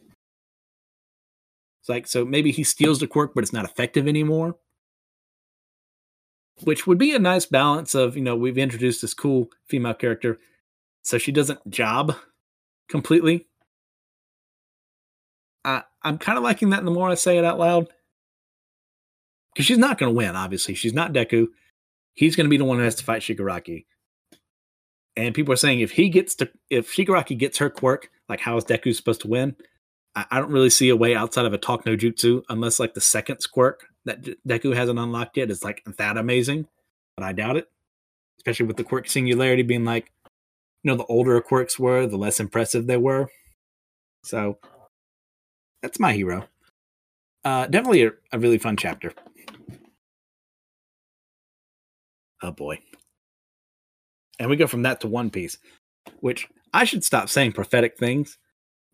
It's 1.81 1.89
like, 1.89 2.07
so 2.07 2.25
maybe 2.25 2.51
he 2.51 2.63
steals 2.63 2.99
the 2.99 3.07
quirk, 3.07 3.33
but 3.33 3.43
it's 3.43 3.53
not 3.53 3.65
effective 3.65 4.07
anymore. 4.07 4.55
Which 6.63 6.85
would 6.85 6.97
be 6.97 7.13
a 7.13 7.19
nice 7.19 7.45
balance 7.45 7.95
of, 7.95 8.17
you 8.17 8.23
know, 8.23 8.35
we've 8.35 8.57
introduced 8.57 9.01
this 9.01 9.13
cool 9.13 9.49
female 9.67 9.93
character, 9.93 10.39
so 11.03 11.17
she 11.17 11.31
doesn't 11.31 11.69
job 11.69 12.15
completely. 12.89 13.47
I, 15.63 15.83
I'm 16.03 16.17
kind 16.17 16.37
of 16.37 16.43
liking 16.43 16.71
that 16.71 16.83
the 16.83 16.91
more 16.91 17.09
I 17.09 17.15
say 17.15 17.37
it 17.37 17.45
out 17.45 17.59
loud. 17.59 17.87
Because 19.53 19.65
she's 19.65 19.77
not 19.77 19.97
going 19.97 20.11
to 20.11 20.15
win, 20.15 20.35
obviously. 20.35 20.73
She's 20.73 20.93
not 20.93 21.13
Deku. 21.13 21.47
He's 22.13 22.35
going 22.35 22.45
to 22.45 22.49
be 22.49 22.57
the 22.57 22.65
one 22.65 22.77
who 22.77 22.83
has 22.83 22.95
to 22.95 23.03
fight 23.03 23.21
Shigaraki. 23.21 23.85
And 25.15 25.35
people 25.35 25.53
are 25.53 25.57
saying 25.57 25.79
if 25.79 25.91
he 25.91 26.09
gets 26.09 26.35
to, 26.35 26.49
if 26.69 26.93
Shigaraki 26.93 27.37
gets 27.37 27.57
her 27.57 27.69
quirk, 27.69 28.09
like 28.27 28.39
how 28.41 28.57
is 28.57 28.65
Deku 28.65 28.95
supposed 28.95 29.21
to 29.21 29.27
win? 29.27 29.55
I, 30.15 30.25
I 30.31 30.39
don't 30.39 30.51
really 30.51 30.69
see 30.69 30.89
a 30.89 30.95
way 30.95 31.15
outside 31.15 31.45
of 31.45 31.53
a 31.53 31.57
talk 31.57 31.85
no 31.85 31.95
jutsu, 31.95 32.43
unless 32.49 32.79
like 32.79 32.93
the 32.93 33.01
second 33.01 33.39
quirk 33.51 33.88
that 34.05 34.23
Deku 34.47 34.75
hasn't 34.75 34.99
unlocked 34.99 35.37
yet 35.37 35.51
is 35.51 35.63
like 35.63 35.83
that 35.97 36.17
amazing. 36.17 36.67
But 37.17 37.25
I 37.25 37.33
doubt 37.33 37.57
it, 37.57 37.67
especially 38.39 38.67
with 38.67 38.77
the 38.77 38.83
quirk 38.83 39.09
singularity 39.09 39.63
being 39.63 39.85
like, 39.85 40.11
you 40.83 40.91
know, 40.91 40.95
the 40.95 41.05
older 41.05 41.39
quirks 41.41 41.77
were, 41.77 42.07
the 42.07 42.17
less 42.17 42.39
impressive 42.39 42.87
they 42.87 42.97
were. 42.97 43.29
So 44.23 44.59
that's 45.81 45.99
my 45.99 46.13
hero. 46.13 46.47
Uh, 47.43 47.67
definitely 47.67 48.03
a, 48.03 48.11
a 48.31 48.39
really 48.39 48.57
fun 48.57 48.77
chapter. 48.77 49.13
Oh 52.41 52.51
boy. 52.51 52.79
And 54.39 54.49
we 54.49 54.55
go 54.55 54.67
from 54.67 54.83
that 54.83 55.01
to 55.01 55.07
One 55.07 55.29
Piece, 55.29 55.57
which 56.21 56.47
I 56.73 56.85
should 56.85 57.03
stop 57.03 57.27
saying 57.27 57.51
prophetic 57.51 57.97
things 57.97 58.37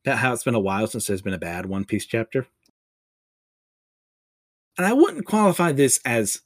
about 0.03 0.18
how 0.18 0.34
it's 0.34 0.43
been 0.43 0.56
a 0.56 0.60
while 0.60 0.88
since 0.88 1.06
there's 1.06 1.22
been 1.22 1.34
a 1.34 1.39
bad 1.39 1.68
One 1.68 1.86
Piece 1.86 2.06
chapter. 2.06 2.47
And 4.78 4.86
I 4.86 4.93
wouldn't 4.93 5.26
qualify 5.26 5.71
this 5.71 5.99
as 6.05 6.41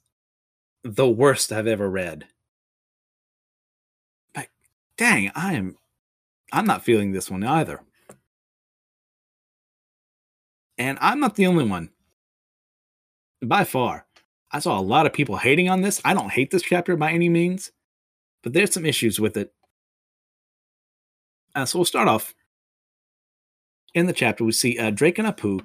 the 0.84 1.08
worst 1.08 1.52
I've 1.52 1.66
ever 1.66 1.90
read. 1.90 2.26
But 4.34 4.48
dang, 4.96 5.30
I 5.34 5.54
am 5.54 5.76
I'm 6.52 6.66
not 6.66 6.84
feeling 6.84 7.12
this 7.12 7.30
one 7.30 7.44
either. 7.44 7.80
And 10.78 10.98
I'm 11.00 11.20
not 11.20 11.36
the 11.36 11.46
only 11.46 11.64
one. 11.64 11.90
By 13.42 13.64
far. 13.64 14.06
I 14.50 14.58
saw 14.58 14.78
a 14.78 14.82
lot 14.82 15.06
of 15.06 15.12
people 15.12 15.36
hating 15.36 15.68
on 15.68 15.82
this. 15.82 16.00
I 16.04 16.14
don't 16.14 16.32
hate 16.32 16.50
this 16.50 16.62
chapter 16.62 16.96
by 16.96 17.12
any 17.12 17.28
means, 17.28 17.70
but 18.42 18.52
there's 18.52 18.72
some 18.72 18.84
issues 18.84 19.20
with 19.20 19.36
it. 19.36 19.52
Uh, 21.54 21.64
so 21.64 21.78
we'll 21.78 21.84
start 21.84 22.08
off 22.08 22.34
in 23.94 24.06
the 24.06 24.12
chapter. 24.12 24.44
We 24.44 24.52
see 24.52 24.78
uh, 24.78 24.90
Drake 24.90 25.18
and 25.18 25.28
Apoo. 25.28 25.60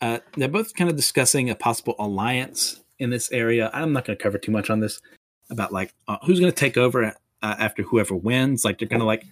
Uh, 0.00 0.18
they're 0.36 0.48
both 0.48 0.74
kind 0.74 0.88
of 0.90 0.96
discussing 0.96 1.50
a 1.50 1.54
possible 1.54 1.94
alliance 1.98 2.80
in 2.98 3.10
this 3.10 3.32
area. 3.32 3.70
I'm 3.72 3.92
not 3.92 4.04
going 4.04 4.16
to 4.16 4.22
cover 4.22 4.38
too 4.38 4.52
much 4.52 4.70
on 4.70 4.80
this 4.80 5.00
about 5.50 5.72
like 5.72 5.94
uh, 6.06 6.18
who's 6.24 6.40
going 6.40 6.52
to 6.52 6.56
take 6.56 6.76
over 6.76 7.04
uh, 7.04 7.12
after 7.42 7.82
whoever 7.82 8.14
wins. 8.14 8.64
Like 8.64 8.78
they're 8.78 8.88
kind 8.88 9.02
of 9.02 9.06
like 9.06 9.24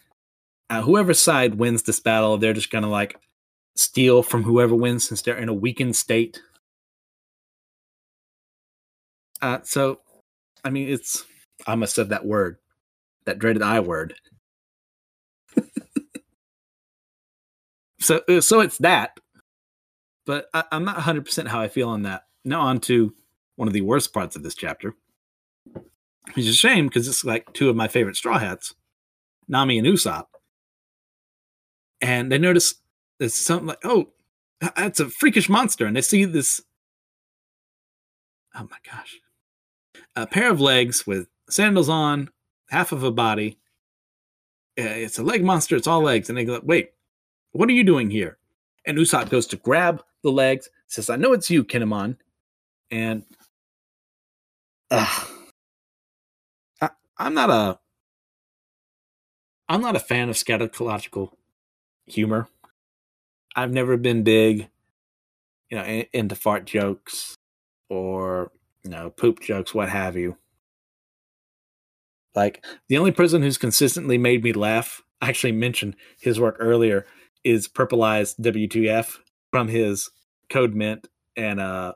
uh, 0.70 0.82
whoever 0.82 1.14
side 1.14 1.56
wins 1.56 1.82
this 1.84 2.00
battle, 2.00 2.38
they're 2.38 2.52
just 2.52 2.70
gonna 2.70 2.90
like 2.90 3.16
steal 3.76 4.22
from 4.22 4.42
whoever 4.42 4.74
wins 4.74 5.06
since 5.06 5.22
they're 5.22 5.36
in 5.36 5.48
a 5.48 5.54
weakened 5.54 5.96
state. 5.96 6.40
Uh, 9.42 9.58
so, 9.62 10.00
I 10.64 10.70
mean, 10.70 10.88
it's 10.88 11.24
I 11.66 11.74
must 11.74 11.94
said 11.94 12.08
that 12.08 12.24
word, 12.24 12.56
that 13.26 13.38
dreaded 13.38 13.62
I 13.62 13.80
word. 13.80 14.14
so, 18.00 18.22
uh, 18.28 18.40
so 18.40 18.60
it's 18.60 18.78
that, 18.78 19.20
but 20.26 20.48
I, 20.52 20.64
I'm 20.70 20.84
not 20.84 20.96
100 20.96 21.24
percent 21.24 21.48
how 21.48 21.60
I 21.60 21.68
feel 21.68 21.88
on 21.88 22.02
that. 22.02 22.24
Now 22.44 22.60
on 22.60 22.80
to 22.80 23.14
one 23.54 23.68
of 23.68 23.74
the 23.74 23.80
worst 23.80 24.12
parts 24.12 24.36
of 24.36 24.42
this 24.42 24.54
chapter. 24.54 24.94
Is 26.36 26.48
a 26.48 26.52
shame 26.52 26.88
because 26.88 27.06
it's 27.06 27.24
like 27.24 27.52
two 27.52 27.70
of 27.70 27.76
my 27.76 27.88
favorite 27.88 28.16
Straw 28.16 28.38
Hats, 28.38 28.74
Nami 29.48 29.78
and 29.78 29.86
Usopp. 29.86 30.26
And 32.00 32.30
they 32.30 32.38
notice 32.38 32.74
there's 33.18 33.34
something 33.34 33.68
like, 33.68 33.78
oh, 33.84 34.08
that's 34.60 35.00
a 35.00 35.08
freakish 35.08 35.48
monster. 35.48 35.86
And 35.86 35.96
they 35.96 36.02
see 36.02 36.24
this, 36.24 36.62
oh 38.54 38.66
my 38.70 38.76
gosh, 38.90 39.20
a 40.16 40.26
pair 40.26 40.50
of 40.50 40.60
legs 40.60 41.06
with 41.06 41.28
sandals 41.48 41.88
on, 41.88 42.30
half 42.70 42.92
of 42.92 43.02
a 43.02 43.12
body. 43.12 43.58
Eh, 44.76 44.82
it's 44.82 45.18
a 45.18 45.22
leg 45.22 45.44
monster. 45.44 45.76
It's 45.76 45.86
all 45.86 46.02
legs. 46.02 46.28
And 46.28 46.36
they 46.36 46.44
go, 46.44 46.60
wait, 46.62 46.90
what 47.52 47.68
are 47.68 47.72
you 47.72 47.84
doing 47.84 48.10
here? 48.10 48.38
And 48.84 48.98
Usopp 48.98 49.30
goes 49.30 49.46
to 49.48 49.56
grab 49.56 50.02
the 50.26 50.32
legs, 50.32 50.68
says, 50.88 51.08
I 51.08 51.16
know 51.16 51.32
it's 51.32 51.50
you, 51.50 51.64
Kinemon. 51.64 52.16
And 52.90 53.24
I, 54.90 55.30
I'm 57.18 57.34
not 57.34 57.50
a 57.50 57.78
I'm 59.68 59.80
not 59.80 59.96
a 59.96 60.00
fan 60.00 60.28
of 60.28 60.36
scatological 60.36 61.32
humor. 62.06 62.48
I've 63.56 63.72
never 63.72 63.96
been 63.96 64.22
big, 64.22 64.68
you 65.70 65.78
know, 65.78 65.84
in, 65.84 66.06
into 66.12 66.36
fart 66.36 66.66
jokes 66.66 67.34
or 67.88 68.52
you 68.84 68.90
know 68.90 69.10
poop 69.10 69.40
jokes, 69.40 69.74
what 69.74 69.88
have 69.88 70.16
you. 70.16 70.36
Like 72.34 72.64
the 72.88 72.98
only 72.98 73.12
person 73.12 73.42
who's 73.42 73.58
consistently 73.58 74.18
made 74.18 74.44
me 74.44 74.52
laugh, 74.52 75.02
I 75.20 75.30
actually 75.30 75.52
mentioned 75.52 75.96
his 76.20 76.38
work 76.38 76.56
earlier, 76.60 77.06
is 77.42 77.66
Purple 77.66 78.04
Eyes 78.04 78.36
WTF 78.36 79.16
from 79.50 79.68
his 79.68 80.10
Code 80.50 80.74
MENT 80.74 81.08
and 81.36 81.60
uh 81.60 81.94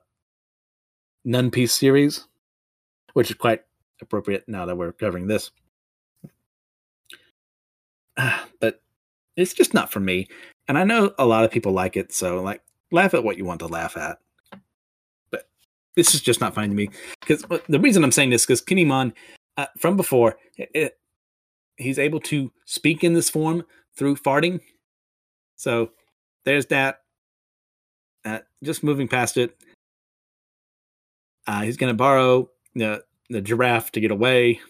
None 1.25 1.51
Piece 1.51 1.73
series, 1.73 2.27
which 3.13 3.31
is 3.31 3.37
quite 3.37 3.63
appropriate 4.01 4.45
now 4.49 4.67
that 4.67 4.77
we're 4.77 4.93
covering 4.93 5.27
this. 5.27 5.51
But 8.61 8.83
it's 9.37 9.55
just 9.55 9.73
not 9.73 9.91
for 9.91 10.01
me. 10.01 10.29
And 10.69 10.77
I 10.77 10.85
know 10.85 11.13
a 11.19 11.27
lot 11.27 11.45
of 11.45 11.51
people 11.51 11.73
like 11.73 11.97
it, 11.97 12.13
so 12.13 12.43
like 12.43 12.63
laugh 12.93 13.15
at 13.15 13.25
what 13.25 13.39
you 13.39 13.45
want 13.45 13.61
to 13.61 13.67
laugh 13.67 13.97
at. 13.97 14.19
But 15.31 15.49
this 15.97 16.15
is 16.15 16.21
just 16.21 16.41
not 16.41 16.55
funny 16.55 16.69
to 16.69 16.75
me 16.75 16.91
because 17.21 17.45
the 17.69 17.81
reason 17.81 18.05
I'm 18.05 18.13
saying 18.13 18.31
this 18.31 18.45
because 18.45 18.63
Kinemon 18.63 19.13
uh, 19.57 19.67
from 19.79 19.97
before 19.97 20.39
it, 20.57 20.99
he's 21.77 21.99
able 21.99 22.21
to 22.21 22.53
speak 22.65 23.03
in 23.03 23.15
this 23.15 23.31
form 23.31 23.65
through 23.97 24.17
farting. 24.17 24.61
So 25.57 25.91
there's 26.45 26.67
that. 26.67 27.00
Just 28.63 28.83
moving 28.83 29.09
past 29.09 29.37
it. 29.37 29.57
Uh, 31.47 31.63
he's 31.63 31.77
going 31.77 31.93
to 31.93 31.97
borrow 31.97 32.51
the 32.75 33.05
the 33.31 33.41
giraffe 33.41 33.93
to 33.93 34.01
get 34.01 34.11
away 34.11 34.61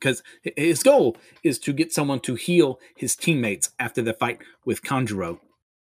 because 0.00 0.22
his 0.56 0.82
goal 0.82 1.16
is 1.44 1.58
to 1.58 1.72
get 1.72 1.92
someone 1.92 2.20
to 2.20 2.34
heal 2.34 2.80
his 2.96 3.14
teammates 3.14 3.70
after 3.78 4.00
the 4.00 4.14
fight 4.14 4.38
with 4.64 4.82
Kanjuro. 4.82 5.38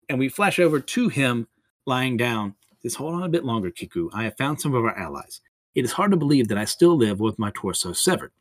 And 0.09 0.19
we 0.19 0.29
flash 0.29 0.59
over 0.59 0.81
to 0.81 1.09
him 1.09 1.47
lying 1.87 2.17
down. 2.17 2.55
Says, 2.83 2.95
hold 2.95 3.15
on 3.15 3.23
a 3.23 3.29
bit 3.29 3.45
longer, 3.45 3.71
Kiku. 3.71 4.09
I 4.15 4.25
have 4.25 4.39
found 4.39 4.61
some 4.61 4.75
of 4.75 4.85
our 4.85 4.97
allies. 4.97 5.43
It 5.75 5.85
is 5.85 5.93
hard 5.93 6.11
to 6.13 6.17
believe 6.17 6.49
that 6.49 6.59
I 6.59 6.65
still 6.65 6.97
live 6.97 7.21
with 7.21 7.39
my 7.39 7.53
torso 7.55 7.93
severed. 7.93 8.33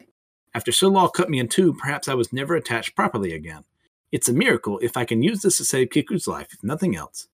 After 0.56 0.72
Solar 0.72 1.10
cut 1.10 1.30
me 1.30 1.40
in 1.40 1.50
two, 1.50 1.74
perhaps 1.74 2.08
I 2.08 2.14
was 2.14 2.34
never 2.34 2.56
attached 2.56 2.96
properly 2.96 3.34
again. 3.34 3.66
It's 4.12 4.30
a 4.30 4.34
miracle 4.34 4.80
if 4.80 4.98
I 4.98 5.06
can 5.06 5.22
use 5.22 5.42
this 5.42 5.58
to 5.58 5.66
save 5.66 5.90
Kiku's 5.90 6.28
life, 6.28 6.48
if 6.52 6.64
nothing 6.64 6.96
else. 6.96 7.28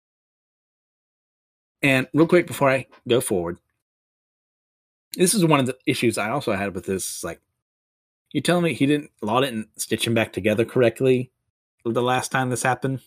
And 1.84 2.07
real 2.13 2.27
quick 2.27 2.47
before 2.47 2.69
I 2.69 2.88
go 3.07 3.21
forward, 3.21 3.59
this 5.15 5.36
is 5.36 5.45
one 5.45 5.59
of 5.59 5.67
the 5.67 5.77
issues 5.86 6.17
I 6.17 6.29
also 6.29 6.53
had 6.53 6.73
with 6.73 6.86
this. 6.86 7.23
Like, 7.23 7.41
you 8.31 8.41
telling 8.41 8.63
me 8.63 8.73
he 8.73 8.86
didn't, 8.86 9.11
Law 9.21 9.41
didn't 9.41 9.69
stitch 9.79 10.07
him 10.07 10.15
back 10.15 10.34
together 10.34 10.65
correctly 10.65 11.31
the 11.91 12.01
last 12.01 12.31
time 12.31 12.49
this 12.49 12.63
happened? 12.63 13.01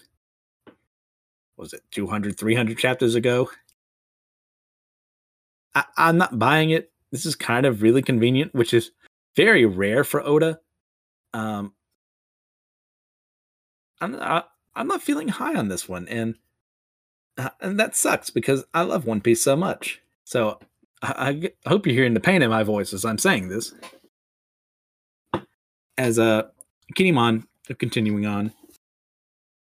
Was 1.56 1.72
it 1.72 1.82
200, 1.90 2.38
300 2.38 2.76
chapters 2.76 3.14
ago? 3.14 3.50
I, 5.74 5.84
I'm 5.96 6.18
not 6.18 6.38
buying 6.38 6.70
it. 6.70 6.92
This 7.10 7.24
is 7.24 7.34
kind 7.34 7.64
of 7.64 7.82
really 7.82 8.02
convenient, 8.02 8.54
which 8.54 8.74
is 8.74 8.90
very 9.36 9.64
rare 9.64 10.04
for 10.04 10.20
Oda. 10.20 10.60
Um, 11.32 11.72
I'm 14.00 14.12
not, 14.12 14.50
I'm 14.74 14.88
not 14.88 15.02
feeling 15.02 15.28
high 15.28 15.54
on 15.54 15.68
this 15.68 15.88
one, 15.88 16.06
and 16.08 16.34
and 17.60 17.78
that 17.78 17.96
sucks 17.96 18.30
because 18.30 18.64
I 18.74 18.82
love 18.82 19.06
One 19.06 19.20
Piece 19.20 19.42
so 19.42 19.56
much. 19.56 20.00
So 20.24 20.58
I, 21.02 21.50
I 21.64 21.68
hope 21.68 21.86
you're 21.86 21.94
hearing 21.94 22.14
the 22.14 22.20
pain 22.20 22.42
in 22.42 22.50
my 22.50 22.62
voice 22.62 22.92
as 22.92 23.04
I'm 23.04 23.18
saying 23.18 23.48
this. 23.48 23.74
As 25.98 26.18
a 26.18 26.24
uh, 26.24 26.42
Kinemon, 26.94 27.44
continuing 27.78 28.26
on, 28.26 28.52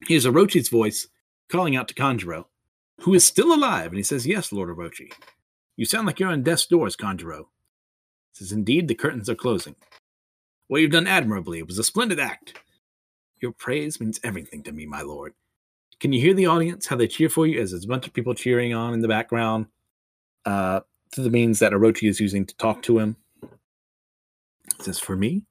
hears 0.06 0.26
Orochi's 0.26 0.68
voice 0.68 1.08
calling 1.48 1.76
out 1.76 1.88
to 1.88 1.94
Kanjuro, 1.94 2.46
who 3.00 3.14
is 3.14 3.24
still 3.24 3.54
alive, 3.54 3.88
and 3.88 3.96
he 3.96 4.02
says, 4.02 4.26
"Yes, 4.26 4.52
Lord 4.52 4.68
Orochi. 4.68 5.12
You 5.76 5.84
sound 5.84 6.06
like 6.06 6.18
you're 6.18 6.30
on 6.30 6.42
death's 6.42 6.66
doors, 6.66 6.96
Kanjuro." 6.96 7.46
Says, 8.32 8.52
"Indeed, 8.52 8.88
the 8.88 8.94
curtains 8.94 9.28
are 9.28 9.36
closing. 9.36 9.76
Well, 10.68 10.80
you've 10.80 10.90
done 10.90 11.06
admirably. 11.06 11.58
It 11.58 11.66
was 11.66 11.78
a 11.78 11.84
splendid 11.84 12.20
act. 12.20 12.58
Your 13.40 13.52
praise 13.52 14.00
means 14.00 14.20
everything 14.24 14.62
to 14.64 14.72
me, 14.72 14.86
my 14.86 15.02
lord. 15.02 15.34
Can 16.00 16.12
you 16.12 16.20
hear 16.20 16.34
the 16.34 16.46
audience 16.46 16.86
how 16.86 16.96
they 16.96 17.08
cheer 17.08 17.28
for 17.28 17.46
you 17.46 17.60
as 17.60 17.72
there's 17.72 17.84
a 17.84 17.88
bunch 17.88 18.06
of 18.06 18.12
people 18.12 18.34
cheering 18.34 18.72
on 18.72 18.94
in 18.94 19.00
the 19.00 19.08
background? 19.08 19.66
Uh, 20.44 20.80
through 21.12 21.24
the 21.24 21.30
means 21.30 21.58
that 21.58 21.72
Orochi 21.72 22.08
is 22.08 22.20
using 22.20 22.46
to 22.46 22.56
talk 22.56 22.82
to 22.82 22.98
him. 22.98 23.16
It 23.42 24.82
says, 24.82 24.98
For 24.98 25.16
me? 25.16 25.42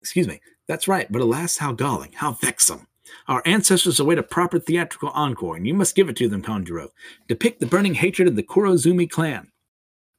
Excuse 0.00 0.26
me. 0.26 0.40
That's 0.66 0.88
right, 0.88 1.10
but 1.10 1.22
alas, 1.22 1.58
how 1.58 1.72
galling, 1.72 2.12
how 2.12 2.32
vexing. 2.32 2.86
Our 3.26 3.42
ancestors 3.46 4.00
await 4.00 4.18
a 4.18 4.22
proper 4.22 4.58
theatrical 4.58 5.10
encore, 5.10 5.56
and 5.56 5.66
you 5.66 5.74
must 5.74 5.94
give 5.94 6.08
it 6.08 6.16
to 6.16 6.28
them, 6.28 6.42
Kanjuro. 6.42 6.88
Depict 7.26 7.60
the 7.60 7.66
burning 7.66 7.94
hatred 7.94 8.28
of 8.28 8.36
the 8.36 8.42
Kurozumi 8.42 9.08
clan. 9.08 9.50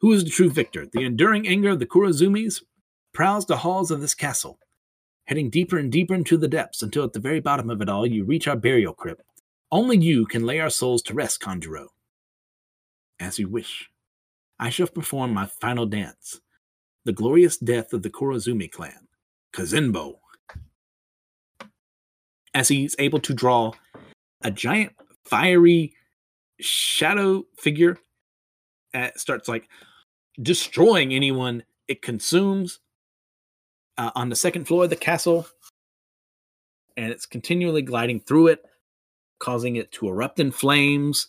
Who 0.02 0.12
is 0.12 0.24
the 0.24 0.30
true 0.30 0.50
victor? 0.50 0.88
The 0.92 1.04
enduring 1.04 1.48
anger 1.48 1.70
of 1.70 1.80
the 1.80 1.86
Kurozumis 1.86 2.64
prowls 3.14 3.46
the 3.46 3.58
halls 3.58 3.92
of 3.92 4.02
this 4.02 4.16
castle, 4.16 4.60
heading 5.30 5.52
deeper 5.52 5.78
and 5.78 5.92
deeper 5.92 6.16
into 6.16 6.38
the 6.38 6.48
depths 6.48 6.82
until 6.82 7.04
at 7.04 7.14
the 7.14 7.20
very 7.20 7.40
bottom 7.40 7.70
of 7.70 7.80
it 7.82 7.88
all 7.88 8.04
you 8.04 8.24
reach 8.26 8.48
our 8.48 8.56
burial 8.56 8.96
crypt. 8.96 9.22
Only 9.72 9.96
you 9.96 10.26
can 10.26 10.44
lay 10.44 10.60
our 10.60 10.72
souls 10.72 11.04
to 11.04 11.14
rest, 11.14 11.40
Kanjuro. 11.40 11.90
as 13.20 13.38
you 13.38 13.48
wish. 13.48 13.92
I 14.60 14.72
shall 14.72 14.88
perform 14.88 15.32
my 15.32 15.46
final 15.46 15.86
dance, 15.86 16.42
the 17.06 17.14
glorious 17.14 17.58
death 17.58 17.94
of 17.94 18.02
the 18.02 18.10
Kurozumi 18.10 18.72
clan, 18.72 19.08
Kazenbo. 19.54 20.16
As 22.56 22.70
he's 22.70 22.96
able 22.98 23.20
to 23.20 23.34
draw 23.36 23.74
a 24.42 24.50
giant 24.50 24.94
fiery 25.26 25.94
shadow 26.60 27.46
figure 27.56 28.00
that 28.94 29.20
starts 29.20 29.48
like 29.48 29.70
destroying 30.42 31.14
anyone 31.14 31.64
it 31.88 32.02
consumes 32.02 32.80
uh, 34.00 34.12
on 34.16 34.30
the 34.30 34.36
second 34.36 34.66
floor 34.66 34.86
of 34.86 34.90
the 34.90 34.96
castle 34.96 35.46
and 36.98 37.12
it's 37.12 37.28
continually 37.28 37.84
gliding 37.84 38.20
through 38.20 38.48
it 38.48 38.64
causing 39.40 39.76
it 39.76 39.92
to 39.92 40.08
erupt 40.08 40.40
in 40.40 40.52
flames 40.52 41.28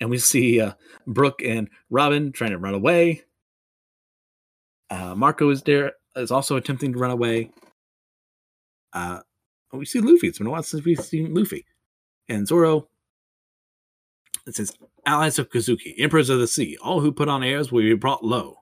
and 0.00 0.10
we 0.10 0.18
see 0.18 0.60
uh, 0.60 0.72
Brook 1.06 1.40
and 1.42 1.68
Robin 1.90 2.32
trying 2.32 2.50
to 2.50 2.58
run 2.58 2.74
away. 2.74 3.22
Uh, 4.90 5.14
Marco 5.14 5.48
is 5.50 5.62
there 5.62 5.92
is 6.16 6.30
also 6.30 6.56
attempting 6.56 6.92
to 6.92 6.98
run 6.98 7.10
away. 7.10 7.50
Uh, 8.92 9.20
we 9.72 9.86
see 9.86 10.00
Luffy. 10.00 10.28
It's 10.28 10.38
been 10.38 10.46
a 10.46 10.50
while 10.50 10.62
since 10.62 10.84
we've 10.84 11.00
seen 11.00 11.34
Luffy 11.34 11.64
and 12.28 12.46
Zoro. 12.46 12.88
It 14.46 14.54
says, 14.54 14.76
"Allies 15.06 15.38
of 15.38 15.48
Kozuki, 15.48 15.94
Emperors 15.98 16.28
of 16.28 16.38
the 16.38 16.46
Sea, 16.46 16.76
all 16.82 17.00
who 17.00 17.10
put 17.10 17.28
on 17.28 17.42
airs 17.42 17.72
will 17.72 17.82
be 17.82 17.94
brought 17.94 18.24
low." 18.24 18.58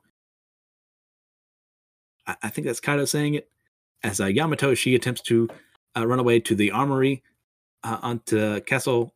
I, 2.27 2.49
think 2.51 2.67
that's 2.67 2.81
Kaido 2.81 3.05
saying 3.05 3.35
it. 3.35 3.49
As 4.03 4.21
uh, 4.21 4.27
Yamato, 4.27 4.75
she 4.75 4.95
attempts 4.95 5.23
to 5.23 5.49
uh, 5.97 6.07
run 6.07 6.19
away 6.19 6.41
to 6.41 6.55
the 6.55 6.71
armory 6.71 7.23
uh, 7.85 7.99
onto 8.03 8.61
castle 8.63 9.15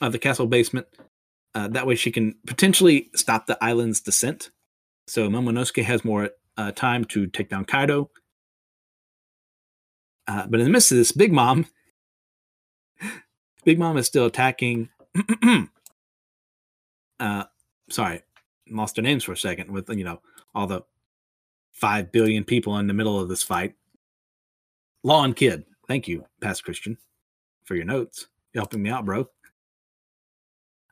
of 0.00 0.12
the 0.12 0.18
castle 0.18 0.46
basement 0.46 0.86
uh, 1.54 1.68
that 1.68 1.86
way, 1.86 1.94
she 1.94 2.10
can 2.10 2.34
potentially 2.46 3.10
stop 3.14 3.46
the 3.46 3.62
island's 3.62 4.00
descent. 4.00 4.50
So 5.06 5.28
Momonosuke 5.28 5.84
has 5.84 6.04
more 6.04 6.30
uh, 6.56 6.72
time 6.72 7.04
to 7.06 7.26
take 7.26 7.50
down 7.50 7.64
Kaido. 7.64 8.10
Uh, 10.26 10.46
but 10.46 10.60
in 10.60 10.64
the 10.64 10.72
midst 10.72 10.92
of 10.92 10.98
this, 10.98 11.12
Big 11.12 11.32
Mom, 11.32 11.66
Big 13.64 13.78
Mom 13.78 13.96
is 13.96 14.06
still 14.06 14.26
attacking. 14.26 14.88
uh, 17.20 17.44
sorry, 17.90 18.22
lost 18.70 18.94
their 18.94 19.02
names 19.02 19.24
for 19.24 19.32
a 19.32 19.36
second 19.36 19.70
with 19.70 19.90
you 19.90 20.04
know 20.04 20.20
all 20.54 20.66
the 20.66 20.82
five 21.72 22.12
billion 22.12 22.44
people 22.44 22.78
in 22.78 22.86
the 22.86 22.94
middle 22.94 23.18
of 23.18 23.28
this 23.28 23.42
fight. 23.42 23.74
Law 25.02 25.24
and 25.24 25.34
Kid, 25.34 25.64
thank 25.88 26.06
you, 26.06 26.24
Past 26.40 26.64
Christian, 26.64 26.96
for 27.64 27.74
your 27.74 27.84
notes, 27.84 28.28
You're 28.52 28.62
helping 28.62 28.82
me 28.82 28.90
out, 28.90 29.04
bro. 29.04 29.28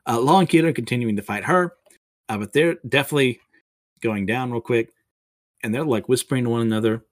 Uh, 0.07 0.19
Law 0.19 0.39
and 0.39 0.49
Kid 0.49 0.65
are 0.65 0.73
continuing 0.73 1.15
to 1.15 1.21
fight 1.21 1.45
her, 1.45 1.73
uh, 2.27 2.37
but 2.37 2.51
they're 2.53 2.75
definitely 2.87 3.39
going 4.01 4.25
down 4.25 4.51
real 4.51 4.61
quick, 4.61 4.91
and 5.63 5.73
they're 5.73 5.85
like 5.85 6.09
whispering 6.09 6.43
to 6.43 6.49
one 6.49 6.61
another. 6.61 7.05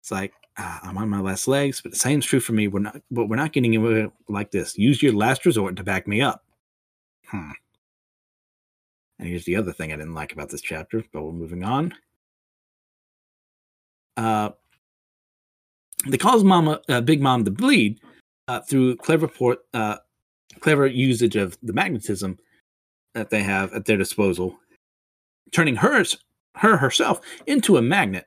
It's 0.00 0.10
like 0.10 0.32
uh, 0.56 0.78
I'm 0.82 0.98
on 0.98 1.08
my 1.08 1.20
last 1.20 1.48
legs, 1.48 1.80
but 1.80 1.92
the 1.92 1.98
same's 1.98 2.26
true 2.26 2.40
for 2.40 2.52
me. 2.52 2.68
We're 2.68 2.80
not, 2.80 3.00
but 3.10 3.28
we're 3.28 3.36
not 3.36 3.52
getting 3.52 3.74
away 3.76 4.10
like 4.28 4.50
this. 4.50 4.78
Use 4.78 5.02
your 5.02 5.12
last 5.12 5.44
resort 5.44 5.76
to 5.76 5.84
back 5.84 6.06
me 6.06 6.20
up. 6.20 6.44
Hmm. 7.26 7.50
And 9.18 9.28
here's 9.28 9.44
the 9.44 9.56
other 9.56 9.72
thing 9.72 9.92
I 9.92 9.96
didn't 9.96 10.14
like 10.14 10.32
about 10.32 10.50
this 10.50 10.60
chapter, 10.60 11.04
but 11.12 11.22
we're 11.22 11.32
moving 11.32 11.64
on. 11.64 11.94
Uh, 14.16 14.50
they 16.06 16.18
cause 16.18 16.42
Mama, 16.42 16.80
uh, 16.88 17.00
Big 17.00 17.20
Mom, 17.20 17.44
to 17.44 17.50
bleed 17.50 18.00
uh, 18.48 18.60
through 18.60 18.96
clever 18.96 19.28
port, 19.28 19.60
uh, 19.72 19.96
clever 20.60 20.86
usage 20.86 21.36
of 21.36 21.56
the 21.62 21.72
magnetism 21.72 22.38
that 23.14 23.30
they 23.30 23.42
have 23.42 23.72
at 23.72 23.84
their 23.84 23.96
disposal, 23.96 24.58
turning 25.52 25.76
hers, 25.76 26.18
her 26.56 26.76
herself 26.76 27.20
into 27.46 27.76
a 27.76 27.82
magnet 27.82 28.26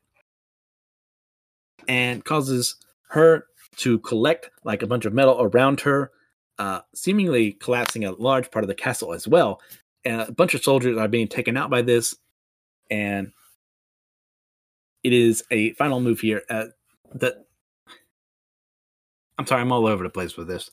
and 1.88 2.24
causes 2.24 2.76
her 3.10 3.46
to 3.78 4.00
collect 4.00 4.50
like 4.64 4.82
a 4.82 4.88
bunch 4.88 5.06
of 5.06 5.14
metal 5.14 5.38
around 5.42 5.82
her, 5.82 6.12
uh, 6.60 6.80
seemingly 6.94 7.52
collapsing 7.54 8.06
a 8.06 8.12
large 8.14 8.50
part 8.50 8.64
of 8.64 8.68
the 8.68 8.76
castle 8.76 9.14
as 9.14 9.28
well. 9.28 9.62
And 10.04 10.22
a 10.22 10.32
bunch 10.32 10.54
of 10.54 10.64
soldiers 10.64 10.98
are 10.98 11.08
being 11.08 11.28
taken 11.28 11.58
out 11.58 11.70
by 11.70 11.82
this, 11.82 12.16
and 12.90 13.32
it 15.06 15.14
is 15.14 15.44
a 15.52 15.72
final 15.74 16.00
move 16.00 16.20
here 16.20 16.42
uh, 16.50 16.66
that 17.14 17.46
I'm 19.38 19.46
sorry, 19.46 19.62
I'm 19.62 19.72
all 19.72 19.86
over 19.86 20.04
the 20.04 20.10
place 20.10 20.36
with 20.36 20.48
this. 20.48 20.72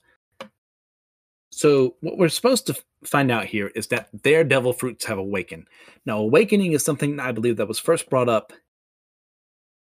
So 1.50 1.96
what 2.00 2.16
we're 2.16 2.30
supposed 2.30 2.66
to 2.68 2.82
find 3.04 3.30
out 3.30 3.44
here 3.44 3.70
is 3.74 3.88
that 3.88 4.08
their 4.22 4.42
devil 4.42 4.72
fruits 4.72 5.04
have 5.04 5.18
awakened. 5.18 5.66
Now, 6.06 6.18
awakening 6.18 6.72
is 6.72 6.82
something 6.82 7.20
I 7.20 7.32
believe 7.32 7.58
that 7.58 7.68
was 7.68 7.78
first 7.78 8.08
brought 8.08 8.30
up 8.30 8.54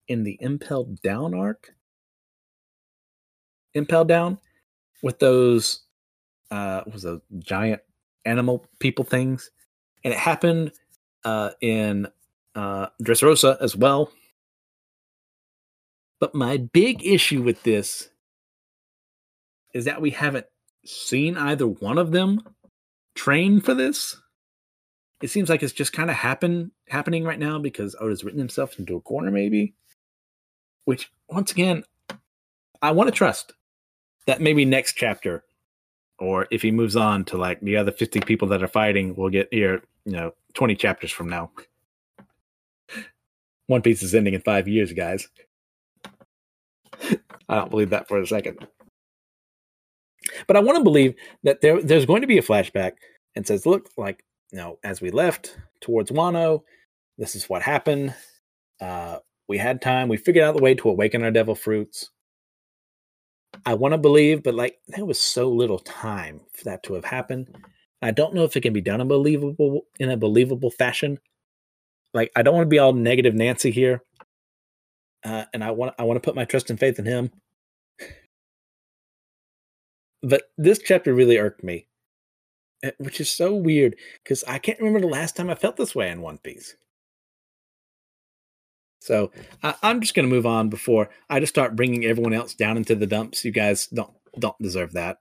in 0.08 0.24
the 0.24 0.38
Impel 0.39 0.84
Down 1.02 1.34
arc. 1.34 1.74
Impel 3.74 4.06
Down 4.06 4.38
with 5.02 5.18
those 5.18 5.82
uh 6.52 6.84
was 6.93 7.06
a 7.06 7.20
giant 7.39 7.82
animal 8.26 8.64
people 8.78 9.06
things. 9.06 9.50
And 10.04 10.14
it 10.14 10.20
happened 10.20 10.72
uh 11.24 11.50
in 11.62 12.08
uh 12.54 12.88
Dressrosa 13.02 13.58
as 13.60 13.76
well. 13.76 14.12
But 16.26 16.34
my 16.34 16.57
big 16.57 17.05
issue 17.05 17.43
with 17.43 17.61
this 17.61 18.09
is 19.76 19.86
that 19.86 20.01
we 20.01 20.09
haven't 20.09 20.47
seen 20.84 21.38
either 21.38 21.67
one 21.67 21.99
of 21.99 22.11
them 22.11 22.41
train 23.13 23.61
for 23.61 23.76
this. 23.76 24.19
It 25.21 25.30
seems 25.30 25.51
like 25.51 25.61
it's 25.61 25.71
just 25.71 25.93
kind 25.93 26.09
of 26.09 26.15
happen 26.15 26.71
happening 26.89 27.26
right 27.26 27.38
now 27.38 27.59
because 27.59 27.95
Oda's 27.99 28.23
written 28.23 28.39
himself 28.39 28.80
into 28.80 28.95
a 28.95 29.01
corner, 29.01 29.30
maybe. 29.30 29.76
Which 30.86 31.11
once 31.30 31.51
again, 31.51 31.84
I 32.82 32.89
want 32.89 33.07
to 33.07 33.15
trust 33.15 33.53
that 34.26 34.41
maybe 34.41 34.65
next 34.65 34.93
chapter, 34.93 35.43
or 36.17 36.47
if 36.49 36.63
he 36.63 36.71
moves 36.71 36.95
on 36.95 37.23
to 37.26 37.38
like 37.38 37.61
the 37.61 37.78
other 37.78 37.91
fifty 37.91 38.19
people 38.19 38.47
that 38.47 38.63
are 38.63 38.67
fighting, 38.67 39.13
we'll 39.13 39.30
get 39.30 39.47
here, 39.51 39.84
you 40.05 40.13
know, 40.13 40.34
twenty 40.55 40.73
chapters 40.73 41.11
from 41.11 41.30
now. 41.30 41.51
One 43.67 43.84
Piece 43.84 44.01
is 44.01 44.15
ending 44.15 44.34
in 44.34 44.41
five 44.41 44.67
years, 44.67 44.91
guys. 44.91 45.28
I 47.50 47.56
don't 47.56 47.72
believe 47.72 47.91
that 47.91 48.08
for 48.08 48.20
a 48.20 48.28
second. 48.28 48.66
But 50.48 50.58
I 50.58 50.60
want 50.60 50.78
to 50.78 50.84
believe 50.84 51.16
that 51.43 51.62
there 51.62 51.82
there's 51.82 52.06
going 52.06 52.22
to 52.22 52.28
be 52.28 52.38
a 52.38 52.43
flashback 52.43 52.93
and 53.36 53.46
says, 53.46 53.66
look, 53.66 53.89
like, 53.98 54.24
you 54.52 54.58
know, 54.58 54.80
as 54.84 55.02
we 55.02 55.12
left 55.12 55.58
towards 55.82 56.12
Wano, 56.12 56.62
this 57.18 57.36
is 57.36 57.50
what 57.50 57.62
happened. 57.62 58.16
Uh, 58.82 59.20
we 59.48 59.58
had 59.58 59.82
time. 59.82 60.08
We 60.10 60.18
figured 60.18 60.43
out 60.43 60.56
the 60.56 60.64
way 60.64 60.74
to 60.76 60.89
awaken 60.89 61.24
our 61.24 61.32
devil 61.32 61.56
fruits. 61.56 62.10
I 63.66 63.74
want 63.76 63.93
to 63.93 63.98
believe, 63.98 64.43
but 64.43 64.56
like 64.56 64.78
there 64.88 65.06
was 65.06 65.20
so 65.20 65.50
little 65.50 65.80
time 65.80 66.41
for 66.54 66.66
that 66.66 66.84
to 66.84 66.93
have 66.96 67.06
happened. 67.06 67.56
I 68.02 68.12
don't 68.12 68.34
know 68.34 68.43
if 68.43 68.56
it 68.56 68.62
can 68.62 68.74
be 68.74 68.82
done 68.82 69.02
in 69.02 69.08
believable 69.08 69.82
in 70.00 70.10
a 70.10 70.18
believable 70.18 70.72
fashion. 70.72 71.20
Like 72.14 72.32
I 72.36 72.41
don't 72.41 72.54
want 72.56 72.66
to 72.66 72.70
be 72.70 72.80
all 72.80 72.93
negative 72.93 73.34
Nancy 73.34 73.72
here, 73.72 74.04
uh, 75.26 75.45
and 75.53 75.63
I 75.63 75.71
want 75.71 75.95
I 75.99 76.03
want 76.03 76.15
to 76.15 76.26
put 76.26 76.36
my 76.36 76.45
trust 76.45 76.69
and 76.69 76.80
faith 76.80 76.99
in 76.99 77.05
him 77.05 77.32
but 80.26 80.43
this 80.57 80.80
chapter 80.80 81.13
really 81.13 81.38
irked 81.38 81.63
me, 81.63 81.88
eh, 82.84 82.91
which 82.97 83.21
is 83.21 83.30
so 83.30 83.53
weird 83.53 83.95
because 84.23 84.43
I 84.45 84.57
can't 84.57 84.80
remember 84.80 84.99
the 84.99 85.07
last 85.07 85.36
time 85.36 85.49
I 85.49 85.55
felt 85.55 85.78
this 85.78 85.93
way 85.93 86.09
in 86.09 86.21
One 86.21 86.39
Piece. 86.39 86.76
So 89.01 89.32
I, 89.61 89.76
am 89.84 90.01
just 90.01 90.15
going 90.15 90.28
to 90.28 90.34
move 90.34 90.47
on 90.47 90.69
before 90.69 91.09
I 91.30 91.39
just 91.39 91.53
start 91.53 91.76
bringing 91.76 92.05
everyone 92.05 92.34
else 92.34 92.55
down 92.55 92.76
into 92.76 92.95
the 92.95 93.05
dumps. 93.05 93.45
You 93.45 93.51
guys 93.51 93.86
don't 93.88 94.11
don't 94.39 94.59
deserve 94.59 94.93
that. 94.93 95.19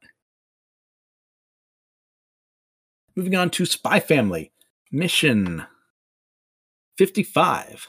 Moving 3.14 3.36
on 3.36 3.50
to 3.50 3.66
Spy 3.66 4.00
Family 4.00 4.52
mission 4.90 5.66
55. 6.96 7.88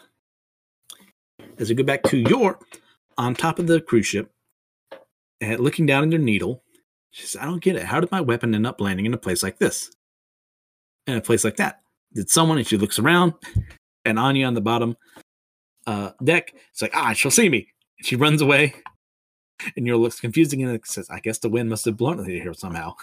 As 1.57 1.69
we 1.69 1.75
go 1.75 1.83
back 1.83 2.03
to 2.03 2.17
Yor 2.17 2.59
on 3.17 3.33
top 3.33 3.59
of 3.59 3.67
the 3.67 3.81
cruise 3.81 4.07
ship, 4.07 4.31
and 5.41 5.59
looking 5.59 5.85
down 5.85 6.03
in 6.03 6.09
their 6.09 6.19
needle, 6.19 6.63
she 7.11 7.25
says, 7.25 7.41
I 7.41 7.45
don't 7.45 7.63
get 7.63 7.75
it. 7.75 7.83
How 7.83 7.99
did 7.99 8.11
my 8.11 8.21
weapon 8.21 8.53
end 8.53 8.67
up 8.67 8.81
landing 8.81 9.05
in 9.05 9.13
a 9.13 9.17
place 9.17 9.41
like 9.41 9.57
this? 9.57 9.91
In 11.07 11.15
a 11.15 11.21
place 11.21 11.43
like 11.43 11.57
that? 11.57 11.81
Did 12.13 12.29
someone, 12.29 12.57
and 12.57 12.67
she 12.67 12.77
looks 12.77 12.99
around, 12.99 13.33
and 14.03 14.19
Anya 14.19 14.47
on 14.47 14.53
the 14.53 14.61
bottom 14.61 14.97
uh, 15.87 16.11
deck, 16.23 16.53
it's 16.71 16.81
like, 16.81 16.95
ah, 16.95 17.13
she'll 17.13 17.31
see 17.31 17.49
me. 17.49 17.67
She 18.01 18.15
runs 18.15 18.41
away, 18.41 18.73
and 19.75 19.87
Yor 19.87 19.97
looks 19.97 20.19
confusing 20.19 20.63
and 20.63 20.85
says, 20.85 21.09
I 21.09 21.19
guess 21.19 21.39
the 21.39 21.49
wind 21.49 21.69
must 21.69 21.85
have 21.85 21.97
blown 21.97 22.19
it 22.19 22.25
here 22.27 22.53
somehow. 22.53 22.95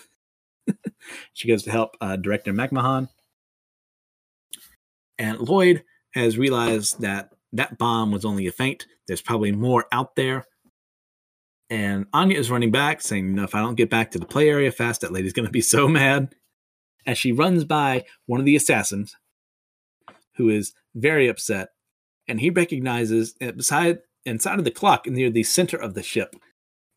she 1.32 1.48
goes 1.48 1.62
to 1.64 1.70
help 1.70 1.96
uh, 2.00 2.16
director 2.16 2.52
McMahon. 2.52 3.08
And 5.18 5.38
Lloyd 5.38 5.84
has 6.14 6.36
realized 6.36 7.00
that 7.00 7.32
that 7.52 7.78
bomb 7.78 8.10
was 8.10 8.24
only 8.24 8.46
a 8.46 8.52
feint. 8.52 8.86
There's 9.06 9.22
probably 9.22 9.52
more 9.52 9.86
out 9.92 10.16
there. 10.16 10.46
And 11.70 12.06
Anya 12.12 12.38
is 12.38 12.50
running 12.50 12.70
back, 12.70 13.00
saying, 13.00 13.34
No, 13.34 13.44
if 13.44 13.54
I 13.54 13.60
don't 13.60 13.76
get 13.76 13.90
back 13.90 14.10
to 14.10 14.18
the 14.18 14.26
play 14.26 14.48
area 14.48 14.70
fast, 14.70 15.00
that 15.00 15.12
lady's 15.12 15.32
going 15.32 15.46
to 15.46 15.52
be 15.52 15.60
so 15.60 15.88
mad. 15.88 16.34
As 17.06 17.18
she 17.18 17.32
runs 17.32 17.64
by 17.64 18.04
one 18.26 18.38
of 18.38 18.46
the 18.46 18.54
assassins, 18.54 19.16
who 20.36 20.48
is 20.48 20.72
very 20.94 21.28
upset, 21.28 21.70
and 22.28 22.40
he 22.40 22.50
recognizes 22.50 23.32
beside 23.56 23.98
inside 24.24 24.58
of 24.58 24.64
the 24.64 24.70
clock 24.70 25.06
near 25.06 25.30
the 25.30 25.42
center 25.42 25.76
of 25.76 25.94
the 25.94 26.02
ship, 26.02 26.36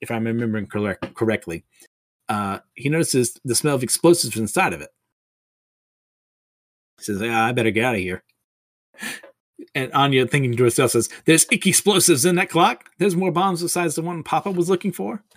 if 0.02 0.12
I'm 0.12 0.26
remembering 0.26 0.68
correct, 0.68 1.16
correctly, 1.16 1.66
uh, 2.30 2.60
he 2.76 2.90
notices 2.90 3.40
the 3.44 3.56
smell 3.56 3.76
of 3.76 3.84
explosives 3.84 4.38
inside 4.38 4.74
of 4.74 4.82
it. 4.82 4.90
He 7.00 7.06
says, 7.06 7.22
yeah, 7.22 7.46
I 7.46 7.52
better 7.52 7.72
get 7.72 7.86
out 7.86 7.96
of 7.96 8.02
here. 8.02 8.24
And 9.74 9.92
Anya, 9.94 10.28
thinking 10.28 10.56
to 10.56 10.64
herself, 10.64 10.92
says, 10.92 11.10
There's 11.26 11.46
icky 11.52 11.70
explosives 11.70 12.26
in 12.26 12.36
that 12.36 12.50
clock. 12.50 12.90
There's 12.98 13.16
more 13.16 13.32
bombs 13.32 13.62
besides 13.62 13.96
the 13.96 14.02
one 14.02 14.24
Papa 14.24 14.52
was 14.52 14.70
looking 14.70 14.92
for. 14.92 15.24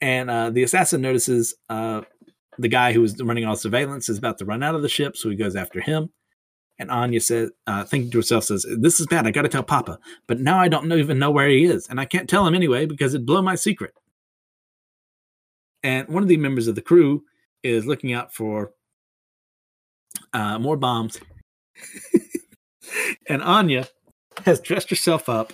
And 0.00 0.30
uh, 0.30 0.50
the 0.50 0.62
assassin 0.62 1.00
notices 1.00 1.56
uh, 1.68 2.02
the 2.56 2.68
guy 2.68 2.92
who 2.92 3.00
was 3.00 3.20
running 3.20 3.44
all 3.44 3.56
surveillance 3.56 4.08
is 4.08 4.18
about 4.18 4.38
to 4.38 4.44
run 4.44 4.62
out 4.62 4.76
of 4.76 4.82
the 4.82 4.88
ship, 4.88 5.16
so 5.16 5.28
he 5.28 5.36
goes 5.36 5.56
after 5.56 5.80
him. 5.80 6.10
And 6.78 6.90
Anya 6.90 7.20
says, 7.20 7.50
uh, 7.66 7.84
thinking 7.84 8.10
to 8.12 8.18
herself, 8.18 8.44
says, 8.44 8.64
This 8.78 9.00
is 9.00 9.06
bad. 9.06 9.26
I 9.26 9.32
got 9.32 9.42
to 9.42 9.48
tell 9.48 9.64
Papa. 9.64 9.98
But 10.28 10.38
now 10.38 10.58
I 10.58 10.68
don't 10.68 10.92
even 10.92 11.18
know 11.18 11.30
where 11.30 11.48
he 11.48 11.64
is. 11.64 11.88
And 11.88 12.00
I 12.00 12.04
can't 12.04 12.28
tell 12.28 12.46
him 12.46 12.54
anyway 12.54 12.86
because 12.86 13.14
it'd 13.14 13.26
blow 13.26 13.42
my 13.42 13.56
secret. 13.56 13.92
And 15.82 16.08
one 16.08 16.22
of 16.22 16.28
the 16.28 16.36
members 16.36 16.68
of 16.68 16.76
the 16.76 16.82
crew 16.82 17.24
is 17.62 17.86
looking 17.86 18.12
out 18.12 18.32
for 18.32 18.72
uh, 20.32 20.58
more 20.58 20.76
bombs. 20.76 21.18
and 23.28 23.42
Anya 23.42 23.88
has 24.44 24.60
dressed 24.60 24.90
herself 24.90 25.28
up 25.28 25.52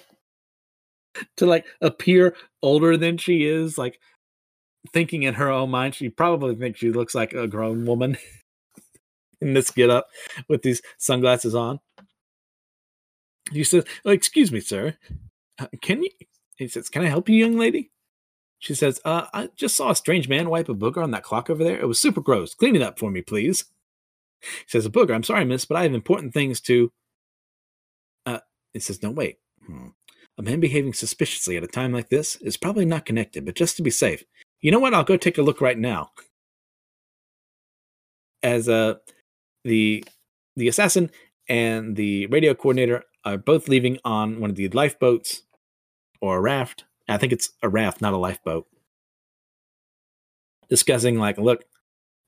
to 1.37 1.47
like 1.47 1.67
appear 1.81 2.35
older 2.63 2.97
than 2.97 3.17
she 3.17 3.45
is, 3.45 3.79
like 3.79 3.99
thinking 4.93 5.23
in 5.23 5.35
her 5.35 5.51
own 5.51 5.71
mind 5.71 5.95
she 5.95 6.09
probably 6.09 6.55
thinks 6.55 6.79
she 6.79 6.91
looks 6.91 7.15
like 7.15 7.33
a 7.33 7.47
grown 7.47 7.87
woman 7.87 8.19
in 9.41 9.55
this 9.55 9.71
get 9.71 9.91
up 9.91 10.09
with 10.49 10.63
these 10.63 10.83
sunglasses 10.99 11.55
on. 11.55 11.81
He 13.53 13.65
says, 13.65 13.85
oh, 14.05 14.11
"Excuse 14.11 14.51
me, 14.51 14.61
sir. 14.61 14.97
uh, 15.59 15.67
"Can 15.83 16.03
you?" 16.03 16.11
He 16.57 16.69
says, 16.69 16.89
"Can 16.89 17.03
I 17.03 17.09
help 17.09 17.29
you, 17.29 17.37
young 17.37 17.59
lady?" 17.59 17.91
She 18.59 18.75
says, 18.75 19.01
uh, 19.05 19.27
"I 19.35 19.51
just 19.57 19.77
saw 19.77 19.91
a 19.91 19.97
strange 19.97 20.29
man 20.29 20.49
wipe 20.49 20.69
a 20.69 20.75
booger 20.75 21.03
on 21.03 21.11
that 21.11 21.23
clock 21.23 21.51
over 21.51 21.63
there. 21.63 21.79
It 21.79 21.87
was 21.87 22.01
super 22.01 22.23
gross. 22.23 22.55
Clean 22.55 22.75
it 22.75 22.83
up 22.83 22.99
for 22.99 23.11
me, 23.11 23.21
please." 23.21 23.65
He 24.41 24.49
says, 24.69 24.87
"A 24.87 24.91
booger. 24.91 25.15
I'm 25.15 25.23
sorry, 25.23 25.45
miss, 25.45 25.65
but 25.67 25.77
I 25.77 25.83
have 25.83 25.95
important 25.95 26.33
things 26.35 26.61
to." 26.63 26.91
It 28.75 28.83
says, 28.83 29.03
"No, 29.03 29.11
wait. 29.11 29.39
Hmm. 29.67 29.89
A 30.37 30.43
man 30.43 30.61
behaving 30.61 30.95
suspiciously 30.95 31.57
at 31.57 31.63
a 31.63 31.69
time 31.69 31.93
like 31.93 32.09
this 32.09 32.37
is 32.37 32.57
probably 32.57 32.85
not 32.85 33.07
connected, 33.07 33.45
but 33.45 33.55
just 33.55 33.77
to 33.77 33.83
be 33.83 33.91
safe, 33.91 34.25
you 34.61 34.71
know 34.71 34.81
what? 34.81 34.95
I'll 34.95 35.05
go 35.05 35.17
take 35.17 35.39
a 35.39 35.43
look 35.43 35.61
right 35.61 35.79
now." 35.79 36.11
As 38.43 38.69
uh, 38.69 38.95
the 39.65 40.05
the 40.57 40.69
assassin 40.69 41.11
and 41.49 41.97
the 41.97 42.27
radio 42.27 42.55
coordinator 42.55 43.05
are 43.25 43.39
both 43.39 43.69
leaving 43.69 43.99
on 44.05 44.41
one 44.41 44.51
of 44.51 44.57
the 44.57 44.69
lifeboats 44.69 45.43
or 46.21 46.37
a 46.37 46.41
raft. 46.41 46.85
I 47.09 47.19
think 47.19 47.33
it's 47.33 47.51
a 47.63 47.69
raft, 47.69 48.01
not 48.01 48.15
a 48.15 48.19
lifeboat. 48.19 48.67
Discussing, 50.69 51.19
like, 51.19 51.39
look, 51.39 51.65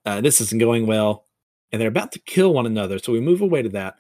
uh, 0.05 0.21
this 0.21 0.41
isn't 0.41 0.61
going 0.61 0.87
well. 0.87 1.25
And 1.73 1.81
they're 1.81 1.89
about 1.89 2.13
to 2.13 2.19
kill 2.21 2.53
one 2.53 2.67
another. 2.67 2.99
So 2.99 3.13
we 3.13 3.21
move 3.21 3.41
away 3.41 3.63
to 3.63 3.69
that. 3.71 3.99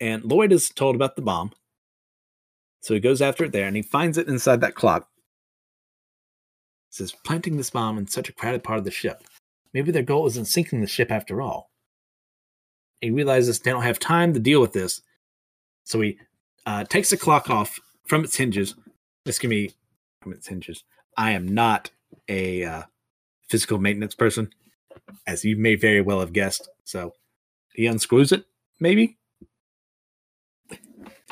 And 0.00 0.24
Lloyd 0.24 0.52
is 0.52 0.70
told 0.70 0.94
about 0.94 1.16
the 1.16 1.22
bomb. 1.22 1.52
So 2.80 2.94
he 2.94 3.00
goes 3.00 3.20
after 3.20 3.44
it 3.44 3.52
there 3.52 3.66
and 3.66 3.76
he 3.76 3.82
finds 3.82 4.16
it 4.16 4.28
inside 4.28 4.60
that 4.62 4.74
clock. 4.74 5.08
He 6.90 6.96
says, 6.96 7.14
planting 7.24 7.56
this 7.56 7.70
bomb 7.70 7.98
in 7.98 8.06
such 8.06 8.28
a 8.28 8.32
crowded 8.32 8.64
part 8.64 8.78
of 8.78 8.84
the 8.84 8.90
ship. 8.90 9.22
Maybe 9.74 9.92
their 9.92 10.02
goal 10.02 10.26
isn't 10.26 10.46
sinking 10.46 10.80
the 10.80 10.86
ship 10.86 11.10
after 11.10 11.40
all. 11.42 11.70
He 13.00 13.10
realizes 13.10 13.60
they 13.60 13.70
don't 13.70 13.82
have 13.82 13.98
time 13.98 14.34
to 14.34 14.40
deal 14.40 14.60
with 14.60 14.72
this. 14.72 15.02
So 15.84 16.00
he 16.00 16.18
uh, 16.66 16.84
takes 16.84 17.10
the 17.10 17.16
clock 17.16 17.48
off 17.50 17.78
from 18.06 18.24
its 18.24 18.36
hinges. 18.36 18.74
This 19.24 19.38
can 19.38 19.50
be 19.50 19.72
from 20.22 20.32
its 20.32 20.48
hinges. 20.48 20.84
I 21.16 21.32
am 21.32 21.46
not 21.46 21.90
a 22.28 22.64
uh, 22.64 22.82
physical 23.48 23.78
maintenance 23.78 24.14
person, 24.14 24.52
as 25.26 25.44
you 25.44 25.56
may 25.56 25.74
very 25.74 26.00
well 26.00 26.20
have 26.20 26.32
guessed. 26.32 26.68
So 26.84 27.14
he 27.74 27.86
unscrews 27.86 28.32
it, 28.32 28.44
maybe. 28.80 29.18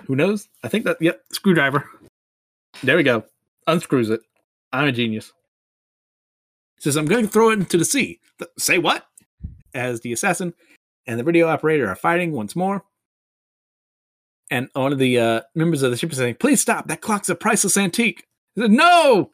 Who 0.06 0.16
knows? 0.16 0.48
I 0.62 0.68
think 0.68 0.84
that, 0.84 0.96
yep, 1.00 1.22
screwdriver. 1.32 1.88
There 2.82 2.96
we 2.96 3.02
go. 3.02 3.24
Unscrews 3.66 4.10
it. 4.10 4.20
I'm 4.72 4.88
a 4.88 4.92
genius. 4.92 5.32
Says, 6.78 6.96
I'm 6.96 7.06
going 7.06 7.26
to 7.26 7.30
throw 7.30 7.50
it 7.50 7.58
into 7.58 7.76
the 7.76 7.84
sea. 7.84 8.20
Say 8.58 8.78
what? 8.78 9.06
As 9.74 10.00
the 10.00 10.12
assassin 10.12 10.54
and 11.06 11.18
the 11.18 11.24
radio 11.24 11.48
operator 11.48 11.88
are 11.88 11.96
fighting 11.96 12.32
once 12.32 12.54
more. 12.54 12.84
And 14.50 14.68
one 14.72 14.92
of 14.92 14.98
the 14.98 15.18
uh, 15.18 15.40
members 15.54 15.82
of 15.82 15.90
the 15.90 15.96
ship 15.96 16.12
is 16.12 16.18
saying, 16.18 16.36
Please 16.36 16.60
stop. 16.60 16.88
That 16.88 17.00
clock's 17.00 17.28
a 17.28 17.34
priceless 17.34 17.76
antique. 17.76 18.24
He 18.54 18.62
said, 18.62 18.70
No! 18.70 19.32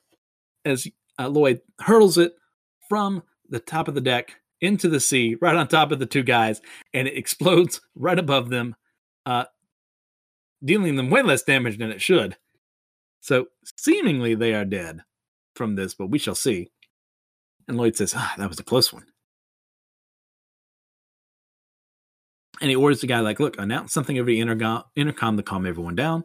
As 0.64 0.88
uh, 1.18 1.28
Lloyd 1.28 1.60
hurls 1.80 2.18
it 2.18 2.34
from 2.88 3.22
the 3.48 3.60
top 3.60 3.86
of 3.86 3.94
the 3.94 4.00
deck 4.00 4.36
into 4.60 4.88
the 4.88 5.00
sea, 5.00 5.36
right 5.40 5.54
on 5.54 5.68
top 5.68 5.92
of 5.92 5.98
the 5.98 6.06
two 6.06 6.22
guys, 6.22 6.60
and 6.92 7.06
it 7.06 7.16
explodes 7.16 7.80
right 7.94 8.18
above 8.18 8.48
them, 8.48 8.74
uh, 9.26 9.44
dealing 10.64 10.96
them 10.96 11.10
way 11.10 11.22
less 11.22 11.42
damage 11.42 11.78
than 11.78 11.90
it 11.90 12.02
should. 12.02 12.36
So, 13.20 13.46
seemingly, 13.78 14.34
they 14.34 14.54
are 14.54 14.64
dead 14.64 15.00
from 15.56 15.76
this, 15.76 15.94
but 15.94 16.08
we 16.08 16.18
shall 16.18 16.34
see. 16.34 16.70
And 17.68 17.76
Lloyd 17.76 17.96
says, 17.96 18.14
Ah, 18.16 18.34
that 18.36 18.48
was 18.48 18.60
a 18.60 18.64
close 18.64 18.92
one. 18.92 19.06
and 22.60 22.70
he 22.70 22.76
orders 22.76 23.00
the 23.00 23.06
guy 23.06 23.20
like, 23.20 23.40
"Look, 23.40 23.58
announce 23.58 23.92
something 23.92 24.18
over 24.18 24.30
the 24.30 24.40
intercom, 24.40 24.84
to 25.36 25.42
calm 25.42 25.66
everyone 25.66 25.94
down." 25.94 26.24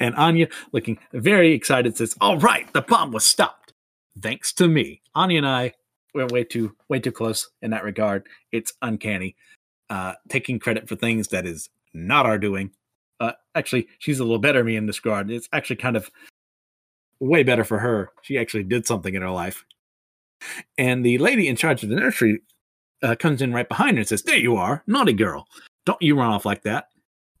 and 0.00 0.14
Anya, 0.16 0.48
looking 0.72 0.98
very 1.12 1.52
excited, 1.52 1.96
says, 1.96 2.16
"All 2.20 2.38
right, 2.38 2.72
the 2.72 2.82
bomb 2.82 3.12
was 3.12 3.24
stopped, 3.24 3.72
thanks 4.20 4.52
to 4.54 4.68
me." 4.68 5.02
Anya 5.14 5.38
and 5.38 5.46
I 5.46 5.74
went 6.14 6.32
way 6.32 6.44
too 6.44 6.76
way 6.88 7.00
too 7.00 7.12
close 7.12 7.50
in 7.62 7.70
that 7.70 7.84
regard. 7.84 8.26
It's 8.52 8.72
uncanny, 8.82 9.36
uh, 9.92 10.14
taking 10.30 10.58
credit 10.58 10.88
for 10.88 10.96
things 10.96 11.28
that 11.28 11.44
is 11.44 11.68
not 11.92 12.24
our 12.24 12.38
doing. 12.38 12.70
Uh, 13.20 13.32
actually, 13.54 13.86
she's 13.98 14.20
a 14.20 14.24
little 14.24 14.38
better 14.38 14.64
me 14.64 14.74
in 14.74 14.86
this 14.86 15.04
regard. 15.04 15.30
It's 15.30 15.50
actually 15.52 15.76
kind 15.76 15.98
of 15.98 16.10
way 17.20 17.42
better 17.42 17.62
for 17.62 17.78
her. 17.78 18.08
She 18.22 18.38
actually 18.38 18.62
did 18.64 18.86
something 18.86 19.14
in 19.14 19.20
her 19.20 19.30
life. 19.30 19.66
And 20.78 21.04
the 21.04 21.18
lady 21.18 21.46
in 21.46 21.56
charge 21.56 21.82
of 21.82 21.90
the 21.90 21.96
nursery 21.96 22.40
uh, 23.02 23.16
comes 23.16 23.42
in 23.42 23.52
right 23.52 23.68
behind 23.68 23.98
her 23.98 24.00
and 24.00 24.08
says, 24.08 24.22
There 24.22 24.38
you 24.38 24.56
are, 24.56 24.82
naughty 24.86 25.12
girl. 25.12 25.46
Don't 25.84 26.00
you 26.00 26.16
run 26.16 26.32
off 26.32 26.46
like 26.46 26.62
that. 26.62 26.86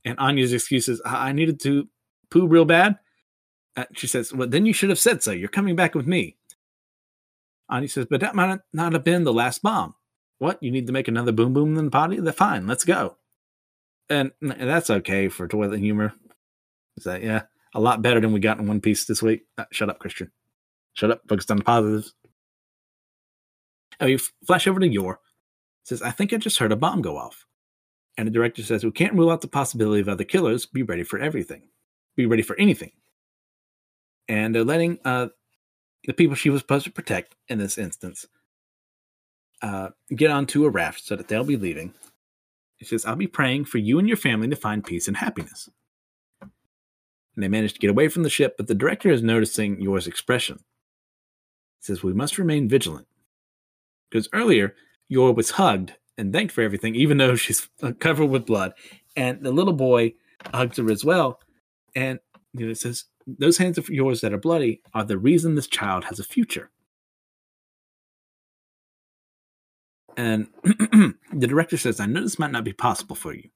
And 0.04 0.18
Anya's 0.18 0.52
excuse 0.52 0.88
is, 0.88 1.00
I, 1.06 1.30
I 1.30 1.32
needed 1.32 1.58
to 1.60 1.88
poo 2.30 2.46
real 2.46 2.66
bad. 2.66 2.98
Uh, 3.78 3.86
she 3.94 4.06
says, 4.06 4.30
Well, 4.30 4.46
then 4.46 4.66
you 4.66 4.74
should 4.74 4.90
have 4.90 4.98
said 4.98 5.22
so. 5.22 5.30
You're 5.32 5.48
coming 5.48 5.74
back 5.74 5.94
with 5.94 6.06
me. 6.06 6.36
Anya 7.70 7.88
says, 7.88 8.04
But 8.10 8.20
that 8.20 8.34
might 8.34 8.60
not 8.74 8.92
have 8.92 9.04
been 9.04 9.24
the 9.24 9.32
last 9.32 9.62
bomb. 9.62 9.94
What? 10.42 10.60
You 10.60 10.72
need 10.72 10.88
to 10.88 10.92
make 10.92 11.06
another 11.06 11.30
boom 11.30 11.52
boom 11.52 11.78
in 11.78 11.84
the 11.84 11.90
potty? 11.92 12.18
Then 12.18 12.32
fine, 12.32 12.66
let's 12.66 12.84
go. 12.84 13.16
And, 14.10 14.32
and 14.40 14.68
that's 14.68 14.90
okay 14.90 15.28
for 15.28 15.46
toilet 15.46 15.78
humor. 15.78 16.14
Is 16.96 17.04
that, 17.04 17.22
yeah, 17.22 17.42
a 17.76 17.80
lot 17.80 18.02
better 18.02 18.18
than 18.18 18.32
we 18.32 18.40
got 18.40 18.58
in 18.58 18.66
One 18.66 18.80
Piece 18.80 19.04
this 19.04 19.22
week. 19.22 19.44
Uh, 19.56 19.66
shut 19.70 19.88
up, 19.88 20.00
Christian. 20.00 20.32
Shut 20.94 21.12
up, 21.12 21.20
focus 21.28 21.48
on 21.48 21.58
the 21.58 21.62
positives. 21.62 22.14
Oh, 24.00 24.06
you 24.06 24.18
flash 24.44 24.66
over 24.66 24.80
to 24.80 24.88
Yor 24.88 25.20
says, 25.84 26.02
I 26.02 26.10
think 26.10 26.32
I 26.32 26.38
just 26.38 26.58
heard 26.58 26.72
a 26.72 26.76
bomb 26.76 27.02
go 27.02 27.16
off. 27.16 27.46
And 28.18 28.26
the 28.26 28.32
director 28.32 28.64
says, 28.64 28.82
We 28.82 28.90
can't 28.90 29.14
rule 29.14 29.30
out 29.30 29.42
the 29.42 29.46
possibility 29.48 30.00
of 30.00 30.08
other 30.08 30.24
killers. 30.24 30.66
Be 30.66 30.82
ready 30.82 31.04
for 31.04 31.20
everything. 31.20 31.68
Be 32.16 32.26
ready 32.26 32.42
for 32.42 32.58
anything. 32.58 32.90
And 34.26 34.52
they're 34.52 34.64
letting 34.64 34.98
uh, 35.04 35.28
the 36.04 36.14
people 36.14 36.34
she 36.34 36.50
was 36.50 36.62
supposed 36.62 36.86
to 36.86 36.90
protect 36.90 37.36
in 37.46 37.58
this 37.58 37.78
instance 37.78 38.26
uh, 39.62 39.90
get 40.14 40.30
onto 40.30 40.64
a 40.64 40.70
raft 40.70 41.04
so 41.04 41.16
that 41.16 41.28
they'll 41.28 41.44
be 41.44 41.56
leaving. 41.56 41.94
He 42.76 42.84
says, 42.84 43.04
I'll 43.04 43.16
be 43.16 43.28
praying 43.28 43.66
for 43.66 43.78
you 43.78 43.98
and 43.98 44.08
your 44.08 44.16
family 44.16 44.48
to 44.48 44.56
find 44.56 44.84
peace 44.84 45.06
and 45.06 45.16
happiness. 45.16 45.68
And 46.40 47.42
they 47.42 47.48
manage 47.48 47.74
to 47.74 47.78
get 47.78 47.90
away 47.90 48.08
from 48.08 48.24
the 48.24 48.30
ship, 48.30 48.56
but 48.56 48.66
the 48.66 48.74
director 48.74 49.10
is 49.10 49.22
noticing 49.22 49.80
Yor's 49.80 50.06
expression. 50.06 50.58
He 51.78 51.86
says, 51.86 52.02
We 52.02 52.12
must 52.12 52.38
remain 52.38 52.68
vigilant. 52.68 53.06
Because 54.10 54.28
earlier, 54.32 54.74
Yor 55.08 55.32
was 55.32 55.52
hugged 55.52 55.94
and 56.18 56.32
thanked 56.32 56.52
for 56.52 56.62
everything, 56.62 56.94
even 56.94 57.16
though 57.16 57.36
she's 57.36 57.68
covered 58.00 58.26
with 58.26 58.46
blood. 58.46 58.72
And 59.16 59.42
the 59.42 59.52
little 59.52 59.72
boy 59.72 60.14
hugs 60.52 60.76
her 60.76 60.90
as 60.90 61.04
well. 61.04 61.40
And 61.94 62.18
you 62.52 62.66
know, 62.66 62.72
it 62.72 62.78
says, 62.78 63.04
Those 63.26 63.58
hands 63.58 63.78
of 63.78 63.88
yours 63.88 64.20
that 64.20 64.32
are 64.32 64.38
bloody 64.38 64.82
are 64.92 65.04
the 65.04 65.18
reason 65.18 65.54
this 65.54 65.66
child 65.66 66.04
has 66.04 66.18
a 66.18 66.24
future. 66.24 66.70
And 70.16 70.48
the 70.64 71.46
director 71.46 71.76
says, 71.78 72.00
I 72.00 72.06
know 72.06 72.22
this 72.22 72.38
might 72.38 72.52
not 72.52 72.64
be 72.64 72.72
possible 72.74 73.16
for 73.16 73.34
you. 73.34 73.50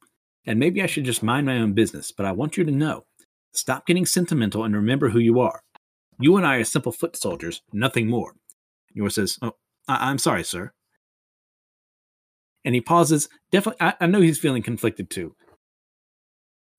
And 0.46 0.58
maybe 0.60 0.82
I 0.82 0.86
should 0.86 1.04
just 1.04 1.22
mind 1.22 1.46
my 1.46 1.58
own 1.58 1.74
business, 1.74 2.12
but 2.12 2.26
I 2.26 2.32
want 2.32 2.56
you 2.56 2.64
to 2.64 2.72
know 2.72 3.06
stop 3.54 3.86
getting 3.86 4.06
sentimental 4.06 4.64
and 4.64 4.74
remember 4.76 5.10
who 5.10 5.18
you 5.20 5.40
are. 5.40 5.62
You 6.20 6.36
and 6.36 6.46
I 6.46 6.56
are 6.56 6.64
simple 6.64 6.92
foot 6.92 7.16
soldiers, 7.16 7.62
nothing 7.72 8.08
more. 8.08 8.34
Yor 8.94 9.10
says, 9.10 9.38
Oh, 9.42 9.52
I- 9.88 10.10
I'm 10.10 10.18
sorry, 10.18 10.44
sir 10.44 10.72
and 12.64 12.76
he 12.76 12.82
pauses. 12.82 13.28
Definitely, 13.52 13.86
I, 13.86 13.94
I 14.02 14.06
know 14.06 14.22
he's 14.22 14.40
feeling 14.40 14.62
conflicted 14.62 15.10
too 15.10 15.36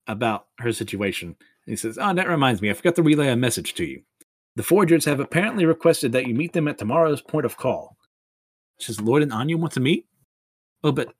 about 0.08 0.46
her 0.60 0.72
situation. 0.72 1.30
And 1.30 1.72
he 1.72 1.76
says, 1.76 1.98
Oh, 2.02 2.14
that 2.14 2.28
reminds 2.28 2.62
me, 2.62 2.70
I 2.70 2.74
forgot 2.74 2.96
to 2.96 3.04
relay 3.04 3.28
a 3.30 3.36
message 3.36 3.74
to 3.76 3.86
you. 3.86 4.04
The 4.56 4.64
forgers 4.64 5.06
have 5.06 5.20
apparently 5.20 5.66
requested 5.66 6.12
that 6.14 6.26
you 6.28 6.34
meet 6.34 6.54
them 6.54 6.68
at 6.68 6.78
tomorrow's 6.78 7.22
point 7.22 7.46
of 7.46 7.58
call. 7.58 7.97
Says, 8.80 9.00
Lloyd 9.00 9.22
and 9.22 9.32
Anya 9.32 9.56
want 9.56 9.72
to 9.74 9.80
meet? 9.80 10.06
Oh, 10.84 10.92
but 10.92 11.12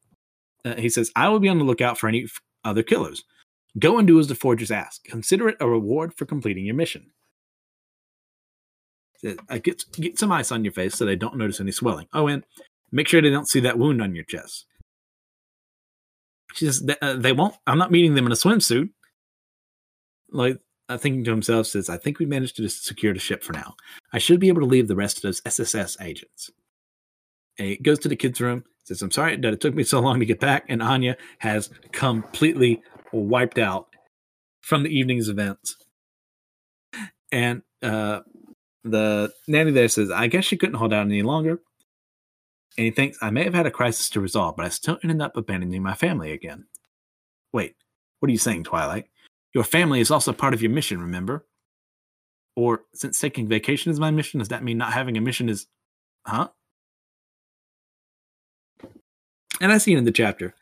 uh, 0.65 0.77
he 0.77 0.89
says, 0.89 1.11
I 1.17 1.29
will 1.29 1.41
be 1.41 1.49
on 1.49 1.59
the 1.59 1.65
lookout 1.65 1.99
for 1.99 2.09
any 2.09 2.25
f- 2.25 2.41
other 2.65 2.83
killers. 2.83 3.25
Go 3.79 3.99
and 3.99 4.07
do 4.07 4.19
as 4.19 4.29
the 4.29 4.35
forgers 4.35 4.71
ask. 4.71 5.05
Consider 5.05 5.49
it 5.49 5.57
a 5.61 5.69
reward 5.69 6.15
for 6.15 6.25
completing 6.25 6.65
your 6.65 6.75
mission. 6.75 7.11
Says, 9.19 9.37
get, 9.63 9.85
get 9.93 10.19
some 10.19 10.31
ice 10.31 10.53
on 10.53 10.65
your 10.65 10.73
face 10.73 10.95
so 10.95 11.05
they 11.05 11.17
don't 11.17 11.37
notice 11.37 11.61
any 11.61 11.73
swelling. 11.73 12.07
Oh, 12.13 12.29
and 12.29 12.45
Make 12.91 13.09
sure 13.09 13.21
they 13.21 13.31
don't 13.31 13.49
see 13.49 13.61
that 13.61 13.79
wound 13.79 14.01
on 14.01 14.15
your 14.15 14.25
chest. 14.25 14.67
She 16.55 16.67
says, 16.67 16.89
uh, 17.03 17.15
they 17.15 17.33
won't. 17.33 17.55
I'm 17.67 17.79
not 17.79 17.91
meeting 17.91 18.15
them 18.15 18.27
in 18.27 18.33
a 18.33 18.37
swimsuit. 18.37 18.91
Like, 20.31 20.59
uh, 20.89 20.97
thinking 20.97 21.25
to 21.25 21.31
himself, 21.31 21.67
says, 21.67 21.91
I 21.91 21.99
think 21.99 22.19
we 22.19 22.27
managed 22.27 22.57
to 22.57 22.69
secure 22.69 23.13
the 23.13 23.21
ship 23.21 23.43
for 23.43 23.53
now. 23.53 23.75
I 24.13 24.19
should 24.19 24.41
be 24.41 24.49
able 24.49 24.63
to 24.63 24.67
leave 24.67 24.89
the 24.89 24.97
rest 24.97 25.19
of 25.19 25.23
those 25.23 25.43
SSS 25.45 25.99
agents. 26.01 26.51
And 27.59 27.69
he 27.69 27.77
goes 27.77 27.99
to 28.01 28.09
the 28.09 28.17
kids' 28.17 28.41
room, 28.41 28.65
says, 28.85 29.03
I'm 29.03 29.11
sorry 29.11 29.37
that 29.37 29.53
it 29.53 29.61
took 29.61 29.75
me 29.75 29.85
so 29.85 30.01
long 30.01 30.21
to 30.21 30.27
get 30.27 30.41
back. 30.41 30.65
And 30.69 30.83
Anya 30.83 31.17
has 31.39 31.71
completely 31.93 32.83
wiped 33.13 33.59
out 33.59 33.89
from 34.61 34.83
the 34.83 34.91
evening's 34.91 35.29
events. 35.29 35.77
And 37.33 37.63
uh, 37.83 38.21
the 38.85 39.33
nanny 39.47 39.73
there 39.73 39.89
says, 39.89 40.11
I 40.11 40.29
guess 40.29 40.45
she 40.45 40.57
couldn't 40.57 40.77
hold 40.77 40.93
out 40.93 41.07
any 41.07 41.23
longer 41.23 41.61
and 42.79 42.85
he 42.85 42.93
thinks 42.93 43.19
I 43.21 43.31
may 43.31 43.43
have 43.43 43.55
had 43.55 43.67
a 43.67 43.73
crisis 43.73 44.09
to 44.11 44.21
resolve, 44.21 44.57
but 44.57 44.65
I 44.65 44.69
still 44.69 44.99
ended 45.03 45.21
up 45.21 45.37
abandoning 45.37 45.83
my 45.83 45.95
family 45.95 46.31
again. 46.31 46.67
Wait, 47.53 47.75
What 48.21 48.29
are 48.29 48.33
you 48.33 48.39
saying, 48.39 48.65
Twilight? 48.65 49.07
Your 49.53 49.65
family 49.65 50.01
is 50.01 50.13
also 50.13 50.33
part 50.33 50.55
of 50.55 50.63
your 50.63 50.71
mission, 50.71 51.01
remember? 51.01 51.45
Or 52.55 52.85
since 52.95 53.19
taking 53.19 53.49
vacation 53.49 53.91
is 53.91 53.99
my 53.99 54.13
mission, 54.13 54.39
does 54.39 54.49
that 54.49 54.63
mean 54.63 54.79
not 54.79 54.93
having 54.93 55.17
a 55.17 55.21
mission 55.21 55.49
is. 55.49 55.67
Huh? 56.25 56.49
And 59.61 59.73
I 59.73 59.79
see 59.79 59.93
it 59.93 59.99
in 59.99 60.05
the 60.05 60.13
chapter. 60.13 60.55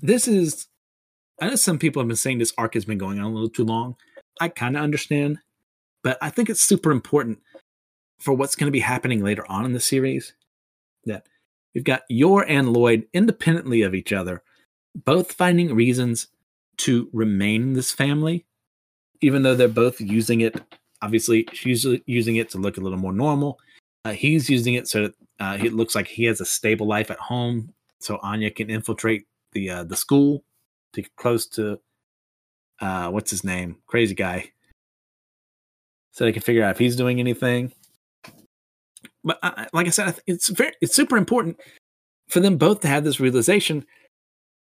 This 0.00 0.26
is. 0.26 0.66
I 1.40 1.48
know 1.48 1.56
some 1.56 1.78
people 1.78 2.02
have 2.02 2.08
been 2.08 2.16
saying 2.16 2.38
this 2.38 2.52
arc 2.58 2.74
has 2.74 2.84
been 2.84 2.98
going 2.98 3.18
on 3.18 3.24
a 3.24 3.30
little 3.30 3.48
too 3.48 3.64
long. 3.64 3.96
I 4.40 4.48
kind 4.48 4.76
of 4.76 4.82
understand, 4.82 5.38
but 6.02 6.18
I 6.20 6.30
think 6.30 6.50
it's 6.50 6.60
super 6.60 6.90
important 6.90 7.40
for 8.18 8.34
what's 8.34 8.56
going 8.56 8.66
to 8.66 8.72
be 8.72 8.80
happening 8.80 9.24
later 9.24 9.44
on 9.50 9.64
in 9.64 9.72
the 9.72 9.80
series. 9.80 10.34
That 11.06 11.26
we've 11.74 11.84
got 11.84 12.02
Yor 12.08 12.44
and 12.46 12.72
Lloyd 12.72 13.06
independently 13.14 13.82
of 13.82 13.94
each 13.94 14.12
other, 14.12 14.42
both 14.94 15.32
finding 15.32 15.74
reasons 15.74 16.28
to 16.78 17.08
remain 17.12 17.62
in 17.62 17.72
this 17.74 17.92
family, 17.92 18.46
even 19.20 19.42
though 19.42 19.54
they're 19.54 19.68
both 19.68 20.00
using 20.00 20.40
it. 20.40 20.60
Obviously, 21.02 21.46
she's 21.52 21.86
using 22.06 22.36
it 22.36 22.50
to 22.50 22.58
look 22.58 22.76
a 22.76 22.80
little 22.80 22.98
more 22.98 23.12
normal. 23.12 23.58
Uh, 24.04 24.12
he's 24.12 24.50
using 24.50 24.74
it 24.74 24.88
so 24.88 25.02
that 25.04 25.14
uh, 25.38 25.58
it 25.62 25.72
looks 25.72 25.94
like 25.94 26.06
he 26.06 26.24
has 26.24 26.40
a 26.40 26.46
stable 26.46 26.86
life 26.86 27.10
at 27.10 27.18
home, 27.18 27.72
so 28.00 28.18
Anya 28.22 28.50
can 28.50 28.70
infiltrate 28.70 29.26
the 29.52 29.70
uh, 29.70 29.84
the 29.84 29.96
school 29.96 30.44
to 30.92 31.02
get 31.02 31.14
close 31.16 31.46
to 31.48 31.80
uh, 32.80 33.10
what's 33.10 33.30
his 33.30 33.44
name, 33.44 33.76
crazy 33.86 34.14
guy, 34.14 34.50
so 36.12 36.24
they 36.24 36.32
can 36.32 36.42
figure 36.42 36.64
out 36.64 36.72
if 36.72 36.78
he's 36.78 36.96
doing 36.96 37.20
anything 37.20 37.72
but 39.24 39.38
I, 39.42 39.66
like 39.72 39.86
I 39.86 39.90
said, 39.90 40.18
it's 40.26 40.48
very 40.48 40.72
it's 40.80 40.94
super 40.94 41.16
important 41.16 41.60
for 42.28 42.40
them 42.40 42.56
both 42.56 42.80
to 42.80 42.88
have 42.88 43.04
this 43.04 43.20
realization. 43.20 43.86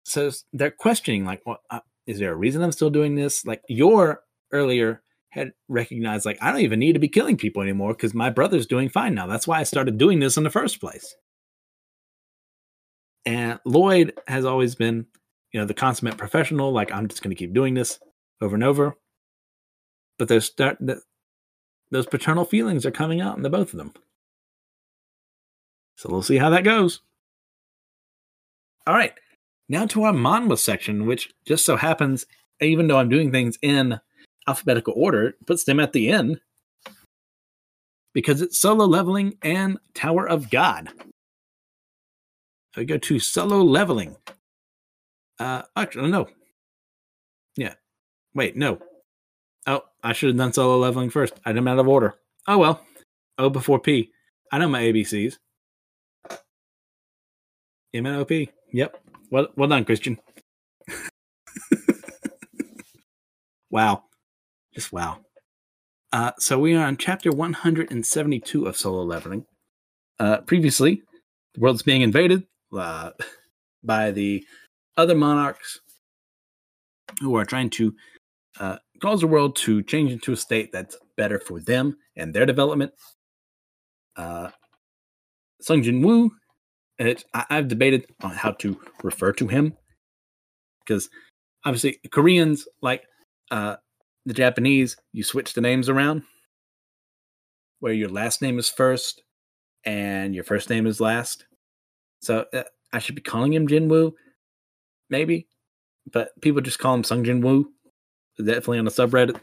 So 0.04 0.30
they're 0.52 0.70
questioning, 0.70 1.24
like, 1.24 1.42
well, 1.44 1.58
uh, 1.70 1.80
is 2.06 2.18
there 2.18 2.32
a 2.32 2.36
reason 2.36 2.62
I'm 2.62 2.72
still 2.72 2.90
doing 2.90 3.16
this? 3.16 3.44
Like 3.44 3.62
Yor 3.68 4.20
earlier 4.52 5.02
had 5.30 5.52
recognized, 5.68 6.24
like, 6.24 6.38
I 6.40 6.50
don't 6.50 6.60
even 6.60 6.78
need 6.78 6.92
to 6.92 7.00
be 7.00 7.08
killing 7.08 7.36
people 7.36 7.62
anymore 7.62 7.92
because 7.92 8.14
my 8.14 8.30
brother's 8.30 8.66
doing 8.66 8.88
fine 8.88 9.14
now. 9.14 9.26
That's 9.26 9.46
why 9.46 9.58
I 9.58 9.64
started 9.64 9.98
doing 9.98 10.20
this 10.20 10.36
in 10.36 10.44
the 10.44 10.50
first 10.50 10.80
place. 10.80 11.14
And 13.26 13.58
Lloyd 13.64 14.14
has 14.28 14.44
always 14.44 14.76
been, 14.76 15.06
you 15.52 15.60
know, 15.60 15.66
the 15.66 15.74
consummate 15.74 16.16
professional. 16.16 16.72
Like, 16.72 16.92
I'm 16.92 17.08
just 17.08 17.22
going 17.22 17.34
to 17.34 17.38
keep 17.38 17.52
doing 17.52 17.74
this 17.74 17.98
over 18.40 18.54
and 18.54 18.64
over. 18.64 18.96
But 20.18 20.28
there's 20.28 20.46
start 20.46 20.78
those 21.90 22.06
paternal 22.06 22.44
feelings 22.44 22.86
are 22.86 22.90
coming 22.90 23.20
out 23.20 23.36
in 23.36 23.42
the 23.42 23.50
both 23.50 23.72
of 23.72 23.78
them. 23.78 23.92
So 25.96 26.08
we'll 26.10 26.22
see 26.22 26.38
how 26.38 26.50
that 26.50 26.64
goes. 26.64 27.00
All 28.86 28.94
right. 28.94 29.12
Now 29.68 29.86
to 29.86 30.04
our 30.04 30.12
Manhwa 30.12 30.58
section, 30.58 31.06
which 31.06 31.32
just 31.44 31.64
so 31.64 31.76
happens, 31.76 32.26
even 32.60 32.86
though 32.86 32.98
I'm 32.98 33.08
doing 33.08 33.32
things 33.32 33.58
in 33.62 34.00
alphabetical 34.46 34.94
order, 34.96 35.34
puts 35.46 35.64
them 35.64 35.80
at 35.80 35.92
the 35.92 36.08
end 36.10 36.40
because 38.12 38.40
it's 38.42 38.58
solo 38.58 38.84
leveling 38.84 39.36
and 39.42 39.78
Tower 39.94 40.28
of 40.28 40.50
God. 40.50 40.88
We 42.76 42.84
go 42.84 42.98
to 42.98 43.18
solo 43.18 43.62
leveling. 43.62 44.16
Uh, 45.38 45.62
actually, 45.76 46.10
no. 46.10 46.28
Yeah. 47.56 47.74
Wait, 48.34 48.56
no. 48.56 48.78
Oh, 49.66 49.82
I 50.02 50.12
should 50.12 50.28
have 50.28 50.36
done 50.36 50.52
solo 50.52 50.78
leveling 50.78 51.10
first. 51.10 51.34
I'm 51.44 51.66
out 51.66 51.78
of 51.78 51.88
order. 51.88 52.14
Oh 52.46 52.58
well. 52.58 52.82
O 53.38 53.48
before 53.48 53.78
P. 53.78 54.10
I 54.52 54.58
know 54.58 54.68
my 54.68 54.82
ABCs. 54.82 55.38
MNOP. 57.94 58.50
Yep. 58.72 59.02
Well, 59.30 59.48
well 59.56 59.68
done, 59.68 59.84
Christian. 59.84 60.18
wow. 63.70 64.04
Just 64.74 64.92
wow. 64.92 65.18
Uh, 66.12 66.32
so 66.38 66.58
we 66.58 66.74
are 66.74 66.86
on 66.86 66.96
chapter 66.96 67.32
172 67.32 68.66
of 68.66 68.76
Solo 68.76 69.02
Leveling. 69.02 69.46
Uh, 70.18 70.38
previously, 70.38 71.02
the 71.54 71.60
world's 71.60 71.82
being 71.82 72.02
invaded 72.02 72.46
uh, 72.78 73.10
by 73.84 74.10
the 74.10 74.44
other 74.96 75.14
monarchs 75.14 75.80
who 77.20 77.36
are 77.36 77.44
trying 77.44 77.70
to 77.70 77.94
uh, 78.58 78.76
cause 79.00 79.20
the 79.20 79.26
world 79.26 79.56
to 79.56 79.82
change 79.82 80.12
into 80.12 80.32
a 80.32 80.36
state 80.36 80.72
that's 80.72 80.96
better 81.16 81.38
for 81.38 81.60
them 81.60 81.96
and 82.16 82.34
their 82.34 82.46
development. 82.46 82.92
Uh, 84.16 84.50
Sung 85.60 85.82
Jin 85.82 86.02
Woo 86.02 86.30
I, 86.98 87.16
have 87.50 87.68
debated 87.68 88.06
on 88.22 88.30
how 88.30 88.52
to 88.52 88.80
refer 89.02 89.32
to 89.34 89.46
him 89.46 89.74
because 90.80 91.08
obviously 91.64 91.98
Koreans, 92.10 92.66
like 92.80 93.04
uh, 93.50 93.76
the 94.24 94.34
Japanese, 94.34 94.96
you 95.12 95.22
switch 95.22 95.52
the 95.52 95.60
names 95.60 95.88
around 95.88 96.22
where 97.80 97.92
your 97.92 98.08
last 98.08 98.40
name 98.40 98.58
is 98.58 98.70
first 98.70 99.22
and 99.84 100.34
your 100.34 100.44
first 100.44 100.70
name 100.70 100.86
is 100.86 101.00
last. 101.00 101.44
So 102.20 102.46
uh, 102.52 102.64
I 102.92 102.98
should 102.98 103.14
be 103.14 103.22
calling 103.22 103.52
him 103.52 103.68
Jinwoo, 103.68 104.12
maybe, 105.10 105.46
but 106.10 106.38
people 106.40 106.60
just 106.60 106.78
call 106.78 106.94
him 106.94 107.04
Sung 107.04 107.24
Jinwoo. 107.24 107.64
Definitely 108.38 108.78
on 108.78 108.84
the 108.84 108.90
subreddit. 108.90 109.40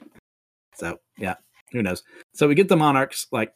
So 0.75 0.99
yeah, 1.17 1.35
who 1.71 1.81
knows? 1.81 2.03
So 2.33 2.47
we 2.47 2.55
get 2.55 2.69
the 2.69 2.77
monarchs 2.77 3.27
like 3.31 3.53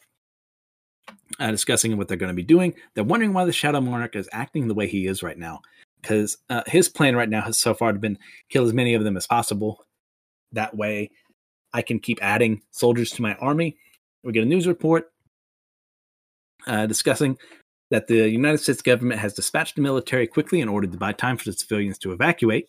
uh, 1.38 1.50
discussing 1.50 1.96
what 1.96 2.08
they're 2.08 2.16
going 2.16 2.28
to 2.28 2.34
be 2.34 2.42
doing. 2.42 2.74
They're 2.94 3.04
wondering 3.04 3.32
why 3.32 3.44
the 3.44 3.52
Shadow 3.52 3.80
Monarch 3.80 4.16
is 4.16 4.28
acting 4.32 4.66
the 4.66 4.74
way 4.74 4.88
he 4.88 5.06
is 5.06 5.22
right 5.22 5.38
now, 5.38 5.60
because 6.02 6.38
uh, 6.50 6.62
his 6.66 6.88
plan 6.88 7.14
right 7.16 7.28
now 7.28 7.42
has 7.42 7.58
so 7.58 7.74
far 7.74 7.92
been 7.92 8.18
kill 8.48 8.66
as 8.66 8.72
many 8.72 8.94
of 8.94 9.04
them 9.04 9.16
as 9.16 9.26
possible. 9.26 9.84
That 10.52 10.76
way, 10.76 11.10
I 11.72 11.82
can 11.82 11.98
keep 11.98 12.18
adding 12.22 12.62
soldiers 12.70 13.10
to 13.10 13.22
my 13.22 13.34
army. 13.34 13.76
We 14.24 14.32
get 14.32 14.42
a 14.42 14.46
news 14.46 14.66
report 14.66 15.12
uh, 16.66 16.86
discussing 16.86 17.38
that 17.90 18.06
the 18.06 18.28
United 18.28 18.58
States 18.58 18.82
government 18.82 19.20
has 19.20 19.34
dispatched 19.34 19.76
the 19.76 19.82
military 19.82 20.26
quickly 20.26 20.60
in 20.60 20.68
order 20.68 20.86
to 20.86 20.98
buy 20.98 21.12
time 21.12 21.36
for 21.36 21.44
the 21.44 21.52
civilians 21.52 21.98
to 21.98 22.12
evacuate. 22.12 22.68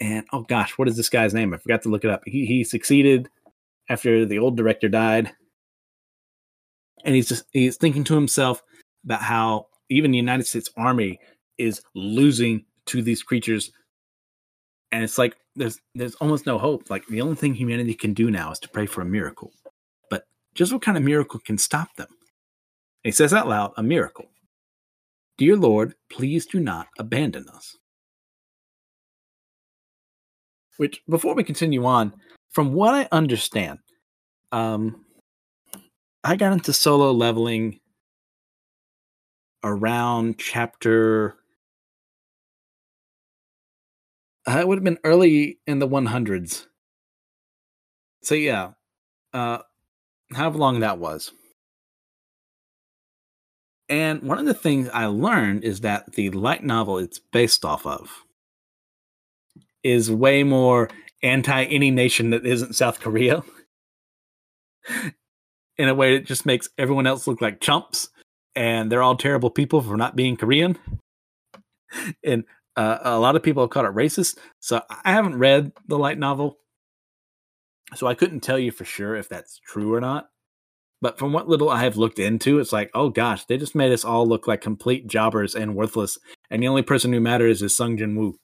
And 0.00 0.26
oh 0.32 0.42
gosh, 0.42 0.76
what 0.78 0.88
is 0.88 0.96
this 0.96 1.08
guy's 1.08 1.34
name? 1.34 1.54
I 1.54 1.58
forgot 1.58 1.82
to 1.82 1.88
look 1.88 2.04
it 2.04 2.10
up. 2.10 2.22
He 2.26 2.46
he 2.46 2.64
succeeded 2.64 3.28
after 3.88 4.24
the 4.24 4.38
old 4.38 4.56
director 4.56 4.88
died 4.88 5.32
and 7.04 7.14
he's 7.14 7.28
just 7.28 7.44
he's 7.52 7.76
thinking 7.76 8.04
to 8.04 8.14
himself 8.14 8.62
about 9.04 9.22
how 9.22 9.66
even 9.88 10.10
the 10.10 10.16
United 10.16 10.46
States 10.46 10.70
Army 10.76 11.18
is 11.58 11.82
losing 11.94 12.64
to 12.86 13.02
these 13.02 13.22
creatures, 13.22 13.70
and 14.90 15.04
it's 15.04 15.18
like 15.18 15.36
there's 15.56 15.78
there's 15.94 16.14
almost 16.16 16.46
no 16.46 16.58
hope. 16.58 16.90
Like 16.90 17.06
the 17.06 17.20
only 17.20 17.36
thing 17.36 17.54
humanity 17.54 17.94
can 17.94 18.14
do 18.14 18.30
now 18.30 18.52
is 18.52 18.58
to 18.60 18.68
pray 18.68 18.86
for 18.86 19.00
a 19.00 19.06
miracle. 19.06 19.52
But 20.10 20.26
just 20.54 20.72
what 20.72 20.82
kind 20.82 20.96
of 20.96 21.02
miracle 21.02 21.40
can 21.40 21.58
stop 21.58 21.94
them? 21.96 22.08
He 23.04 23.10
says 23.10 23.32
out 23.34 23.48
loud, 23.48 23.72
"A 23.76 23.82
miracle." 23.82 24.30
Dear 25.38 25.56
Lord, 25.56 25.94
please 26.10 26.46
do 26.46 26.60
not 26.60 26.88
abandon 26.98 27.48
us. 27.48 27.76
Which, 30.76 31.02
before 31.08 31.34
we 31.34 31.44
continue 31.44 31.84
on, 31.84 32.14
from 32.50 32.74
what 32.74 32.94
I 32.94 33.08
understand, 33.12 33.78
um, 34.52 35.04
I 36.22 36.36
got 36.36 36.52
into 36.52 36.72
solo 36.72 37.12
leveling 37.12 37.80
around 39.64 40.38
chapter. 40.38 41.36
Uh, 44.46 44.58
it 44.58 44.68
would 44.68 44.78
have 44.78 44.84
been 44.84 44.98
early 45.04 45.58
in 45.66 45.78
the 45.78 45.88
100s. 45.88 46.66
So 48.22 48.34
yeah, 48.34 48.72
uh, 49.32 49.58
how 50.32 50.50
long 50.50 50.80
that 50.80 50.98
was. 50.98 51.32
And 53.88 54.22
one 54.22 54.38
of 54.38 54.46
the 54.46 54.54
things 54.54 54.88
I 54.92 55.06
learned 55.06 55.64
is 55.64 55.80
that 55.80 56.12
the 56.12 56.30
light 56.30 56.64
novel 56.64 56.98
it's 56.98 57.18
based 57.18 57.64
off 57.64 57.86
of 57.86 58.24
is 59.82 60.10
way 60.10 60.44
more 60.44 60.88
anti 61.22 61.64
any 61.64 61.90
nation 61.90 62.30
that 62.30 62.46
isn't 62.46 62.74
South 62.74 63.00
Korea 63.00 63.42
in 65.78 65.88
a 65.88 65.94
way 65.94 66.16
that 66.16 66.26
just 66.26 66.46
makes 66.46 66.68
everyone 66.78 67.06
else 67.06 67.26
look 67.26 67.40
like 67.40 67.60
chumps 67.60 68.08
and 68.54 68.90
they're 68.90 69.02
all 69.02 69.16
terrible 69.16 69.50
people 69.50 69.80
for 69.80 69.96
not 69.96 70.16
being 70.16 70.36
Korean. 70.36 70.78
And 72.24 72.44
uh, 72.74 72.98
a 73.02 73.18
lot 73.18 73.36
of 73.36 73.42
people 73.42 73.62
have 73.62 73.68
called 73.68 73.84
it 73.84 73.92
racist. 73.92 74.38
So 74.60 74.80
I 75.04 75.12
haven't 75.12 75.38
read 75.38 75.72
the 75.86 75.98
light 75.98 76.18
novel. 76.18 76.56
So 77.94 78.06
I 78.06 78.14
couldn't 78.14 78.40
tell 78.40 78.58
you 78.58 78.70
for 78.70 78.86
sure 78.86 79.14
if 79.14 79.28
that's 79.28 79.58
true 79.58 79.92
or 79.92 80.00
not. 80.00 80.30
But 81.02 81.18
from 81.18 81.34
what 81.34 81.48
little 81.48 81.70
I 81.70 81.84
have 81.84 81.98
looked 81.98 82.20
into, 82.20 82.60
it's 82.60 82.72
like, 82.72 82.90
oh 82.94 83.10
gosh, 83.10 83.44
they 83.46 83.58
just 83.58 83.74
made 83.76 83.92
us 83.92 84.06
all 84.06 84.26
look 84.28 84.48
like 84.48 84.62
complete 84.62 85.08
jobbers 85.08 85.54
and 85.56 85.76
worthless. 85.76 86.18
And 86.50 86.62
the 86.62 86.68
only 86.68 86.82
person 86.82 87.12
who 87.12 87.20
matters 87.20 87.62
is 87.62 87.76
Sung 87.76 87.98
Jin 87.98 88.16
Woo. 88.16 88.36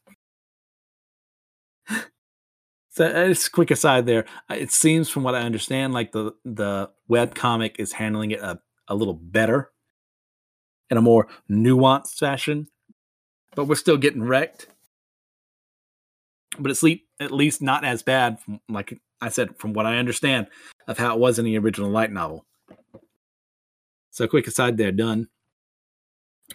So 2.91 3.07
uh, 3.07 3.29
just 3.29 3.53
quick 3.53 3.71
aside 3.71 4.07
there. 4.07 4.27
Uh, 4.51 4.57
it 4.57 4.73
seems 4.73 5.09
from 5.11 5.25
what 5.25 5.37
I 5.37 5.41
understand, 5.43 5.95
like 5.95 6.13
the 6.13 6.33
the 6.45 6.91
web 7.09 7.35
comic 7.35 7.77
is 7.79 7.93
handling 7.93 8.33
it 8.33 8.41
a, 8.41 8.61
a 8.89 8.97
little 8.97 9.15
better 9.15 9.71
in 10.91 10.99
a 10.99 11.03
more 11.03 11.29
nuanced 11.51 12.15
fashion. 12.19 12.69
But 13.57 13.67
we're 13.67 13.77
still 13.77 13.99
getting 13.99 14.25
wrecked. 14.25 14.69
but 16.59 16.71
it's 16.71 16.83
le- 16.83 16.97
at 17.21 17.33
least 17.33 17.63
not 17.63 17.85
as 17.85 18.03
bad, 18.03 18.41
from, 18.41 18.61
like 18.69 18.99
I 19.21 19.29
said, 19.29 19.57
from 19.59 19.73
what 19.73 19.87
I 19.87 19.99
understand 19.99 20.47
of 20.87 20.99
how 20.99 21.15
it 21.15 21.21
was 21.21 21.39
in 21.39 21.45
the 21.45 21.59
original 21.59 21.91
light 21.91 22.13
novel. 22.13 22.45
So, 24.11 24.27
quick 24.27 24.47
aside 24.47 24.77
there, 24.77 24.93
done. 24.93 25.29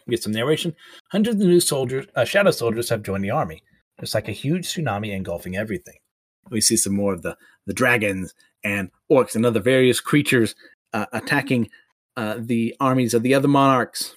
Get 0.10 0.23
some 0.23 0.34
narration. 0.34 0.76
Hundreds 1.11 1.40
of 1.41 1.48
new 1.48 1.60
soldiers, 1.60 2.07
uh, 2.15 2.26
shadow 2.26 2.52
soldiers, 2.52 2.90
have 2.90 3.03
joined 3.03 3.23
the 3.23 3.30
army. 3.30 3.61
It's 3.99 4.14
like 4.14 4.27
a 4.27 4.34
huge 4.34 4.65
tsunami 4.68 5.14
engulfing 5.14 5.56
everything. 5.56 5.98
We 6.49 6.61
see 6.61 6.77
some 6.77 6.95
more 6.95 7.14
of 7.14 7.22
the 7.22 7.38
the 7.65 7.73
dragons 7.73 8.34
and 8.64 8.91
orcs 9.10 9.35
and 9.35 9.45
other 9.45 9.61
various 9.61 10.02
creatures 10.02 10.56
uh, 10.94 11.06
attacking 11.14 11.69
uh, 12.18 12.35
the 12.40 12.76
armies 12.80 13.14
of 13.14 13.23
the 13.23 13.34
other 13.34 13.48
monarchs 13.48 14.14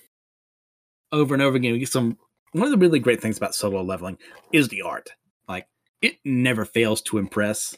over 1.12 1.34
and 1.34 1.42
over 1.42 1.56
again. 1.56 1.72
We 1.72 1.78
get 1.80 1.88
some. 1.88 2.18
One 2.52 2.64
of 2.64 2.70
the 2.70 2.78
really 2.78 2.98
great 2.98 3.20
things 3.20 3.36
about 3.36 3.54
solo 3.54 3.82
leveling 3.82 4.18
is 4.52 4.68
the 4.68 4.82
art. 4.82 5.10
Like 5.48 5.66
it 6.00 6.16
never 6.24 6.64
fails 6.64 7.02
to 7.02 7.18
impress. 7.18 7.76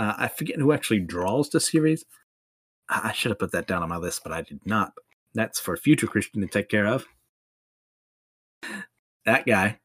Uh, 0.00 0.14
I 0.16 0.28
forget 0.28 0.56
who 0.56 0.72
actually 0.72 1.00
draws 1.00 1.50
the 1.50 1.60
series. 1.60 2.06
I 2.88 3.12
should 3.12 3.32
have 3.32 3.38
put 3.38 3.52
that 3.52 3.66
down 3.66 3.82
on 3.82 3.90
my 3.90 3.98
list, 3.98 4.22
but 4.22 4.32
I 4.32 4.40
did 4.40 4.60
not. 4.64 4.94
That's 5.34 5.60
for 5.60 5.76
future 5.76 6.06
Christian 6.06 6.40
to 6.40 6.48
take 6.48 6.70
care 6.70 6.86
of. 6.86 7.04
That 9.26 9.44
guy. 9.44 9.78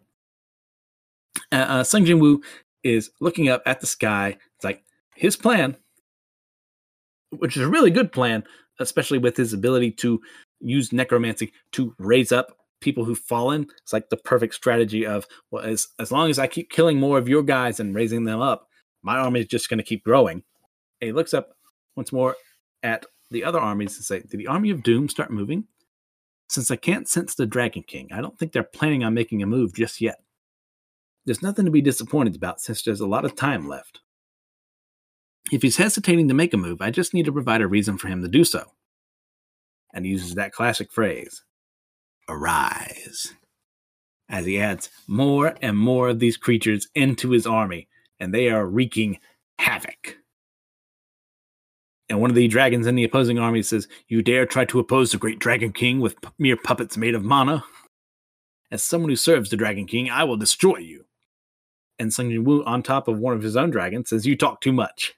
Uh, 1.51 1.55
uh, 1.55 1.83
Sung 1.83 2.05
Jin 2.05 2.19
Woo 2.19 2.41
is 2.81 3.11
looking 3.19 3.49
up 3.49 3.61
at 3.65 3.81
the 3.81 3.87
sky. 3.87 4.37
It's 4.55 4.63
like 4.63 4.85
his 5.15 5.35
plan, 5.35 5.75
which 7.31 7.57
is 7.57 7.63
a 7.63 7.69
really 7.69 7.91
good 7.91 8.13
plan, 8.13 8.45
especially 8.79 9.17
with 9.17 9.35
his 9.35 9.51
ability 9.51 9.91
to 9.91 10.21
use 10.61 10.93
necromancy 10.93 11.51
to 11.73 11.93
raise 11.99 12.31
up 12.31 12.57
people 12.79 13.03
who've 13.03 13.19
fallen. 13.19 13.67
It's 13.81 13.91
like 13.91 14.09
the 14.09 14.17
perfect 14.17 14.55
strategy 14.55 15.05
of 15.05 15.27
well, 15.51 15.65
as 15.65 15.89
as 15.99 16.09
long 16.09 16.29
as 16.29 16.39
I 16.39 16.47
keep 16.47 16.69
killing 16.69 17.01
more 17.01 17.17
of 17.17 17.27
your 17.27 17.43
guys 17.43 17.81
and 17.81 17.93
raising 17.93 18.23
them 18.23 18.39
up, 18.39 18.69
my 19.05 19.19
army 19.19 19.41
is 19.41 19.45
just 19.45 19.69
going 19.69 19.77
to 19.77 19.83
keep 19.83 20.03
growing. 20.03 20.43
And 20.99 21.07
he 21.07 21.11
looks 21.11 21.33
up 21.33 21.55
once 21.95 22.11
more 22.11 22.35
at 22.81 23.05
the 23.29 23.43
other 23.43 23.59
armies 23.59 23.95
and 23.95 24.03
say, 24.03 24.21
Did 24.21 24.39
the 24.39 24.47
army 24.47 24.71
of 24.71 24.83
doom 24.83 25.07
start 25.07 25.31
moving? 25.31 25.65
Since 26.49 26.71
I 26.71 26.75
can't 26.75 27.07
sense 27.07 27.35
the 27.35 27.45
Dragon 27.45 27.83
King, 27.83 28.09
I 28.11 28.21
don't 28.21 28.37
think 28.37 28.51
they're 28.51 28.63
planning 28.63 29.03
on 29.03 29.13
making 29.13 29.41
a 29.41 29.47
move 29.47 29.73
just 29.75 30.01
yet. 30.01 30.17
There's 31.25 31.41
nothing 31.41 31.65
to 31.65 31.71
be 31.71 31.81
disappointed 31.81 32.35
about 32.35 32.61
since 32.61 32.81
there's 32.81 32.99
a 32.99 33.07
lot 33.07 33.25
of 33.25 33.35
time 33.35 33.67
left. 33.67 34.01
If 35.51 35.61
he's 35.61 35.77
hesitating 35.77 36.27
to 36.27 36.33
make 36.33 36.53
a 36.53 36.57
move, 36.57 36.81
I 36.81 36.89
just 36.89 37.13
need 37.13 37.25
to 37.25 37.31
provide 37.31 37.61
a 37.61 37.67
reason 37.67 37.97
for 37.97 38.07
him 38.07 38.21
to 38.23 38.27
do 38.27 38.43
so. 38.43 38.65
And 39.93 40.05
he 40.05 40.11
uses 40.11 40.35
that 40.35 40.51
classic 40.51 40.91
phrase, 40.91 41.43
arise, 42.27 43.33
as 44.27 44.45
he 44.45 44.59
adds 44.59 44.89
more 45.07 45.55
and 45.61 45.77
more 45.77 46.09
of 46.09 46.19
these 46.19 46.37
creatures 46.37 46.87
into 46.95 47.31
his 47.31 47.47
army, 47.47 47.87
and 48.19 48.33
they 48.33 48.49
are 48.49 48.65
wreaking 48.65 49.19
havoc. 49.59 50.17
And 52.07 52.21
one 52.21 52.29
of 52.29 52.35
the 52.35 52.47
dragons 52.47 52.85
in 52.85 52.95
the 52.95 53.03
opposing 53.03 53.39
army 53.39 53.63
says, 53.63 53.87
You 54.07 54.21
dare 54.21 54.45
try 54.45 54.65
to 54.65 54.79
oppose 54.79 55.11
the 55.11 55.17
great 55.17 55.39
Dragon 55.39 55.73
King 55.73 55.99
with 55.99 56.21
p- 56.21 56.29
mere 56.37 56.57
puppets 56.57 56.97
made 56.97 57.15
of 57.15 57.23
mana? 57.23 57.63
As 58.71 58.83
someone 58.83 59.09
who 59.09 59.15
serves 59.15 59.49
the 59.49 59.57
Dragon 59.57 59.87
King, 59.87 60.09
I 60.09 60.23
will 60.23 60.37
destroy 60.37 60.77
you. 60.77 61.05
And 61.97 62.13
Sung 62.13 62.29
Jin 62.29 62.43
Woo, 62.43 62.63
on 62.65 62.83
top 62.83 63.07
of 63.07 63.19
one 63.19 63.35
of 63.35 63.41
his 63.41 63.55
own 63.55 63.71
dragons, 63.71 64.09
says, 64.09 64.27
You 64.27 64.35
talk 64.37 64.61
too 64.61 64.73
much. 64.73 65.13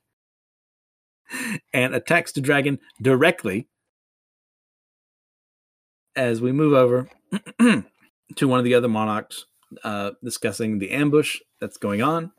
And 1.74 1.94
attacks 1.94 2.32
the 2.32 2.40
dragon 2.40 2.80
directly 3.02 3.68
as 6.16 6.40
we 6.40 6.54
move 6.54 6.72
over 6.72 7.10
to 7.60 8.48
one 8.48 8.60
of 8.60 8.64
the 8.64 8.74
other 8.74 8.88
monarchs, 8.88 9.46
uh, 9.84 10.12
discussing 10.24 10.80
the 10.80 10.92
ambush 10.92 11.38
that's 11.60 11.76
going 11.76 12.02
on 12.02 12.32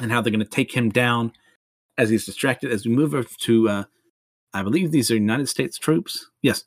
and 0.00 0.10
how 0.10 0.20
they're 0.20 0.30
going 0.30 0.40
to 0.40 0.46
take 0.46 0.72
him 0.72 0.90
down 0.90 1.32
as 1.98 2.10
he's 2.10 2.26
distracted. 2.26 2.70
As 2.70 2.86
we 2.86 2.92
move 2.92 3.14
over 3.14 3.28
to, 3.42 3.68
uh, 3.68 3.84
I 4.52 4.62
believe 4.62 4.90
these 4.90 5.10
are 5.10 5.14
United 5.14 5.48
States 5.48 5.78
troops. 5.78 6.30
Yes. 6.42 6.64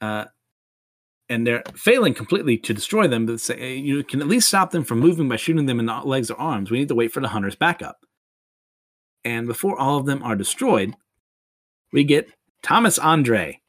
Uh, 0.00 0.26
and 1.28 1.46
they're 1.46 1.62
failing 1.74 2.14
completely 2.14 2.56
to 2.56 2.72
destroy 2.72 3.06
them, 3.06 3.26
but 3.26 3.40
say, 3.40 3.76
you 3.76 4.02
can 4.02 4.20
at 4.20 4.28
least 4.28 4.48
stop 4.48 4.70
them 4.70 4.84
from 4.84 5.00
moving 5.00 5.28
by 5.28 5.36
shooting 5.36 5.66
them 5.66 5.78
in 5.78 5.86
the 5.86 6.00
legs 6.00 6.30
or 6.30 6.40
arms. 6.40 6.70
We 6.70 6.78
need 6.78 6.88
to 6.88 6.94
wait 6.94 7.12
for 7.12 7.20
the 7.20 7.28
hunters' 7.28 7.54
backup. 7.54 7.98
And 9.24 9.46
before 9.46 9.78
all 9.78 9.98
of 9.98 10.06
them 10.06 10.22
are 10.22 10.36
destroyed, 10.36 10.94
we 11.92 12.04
get 12.04 12.30
Thomas 12.62 12.98
Andre 12.98 13.60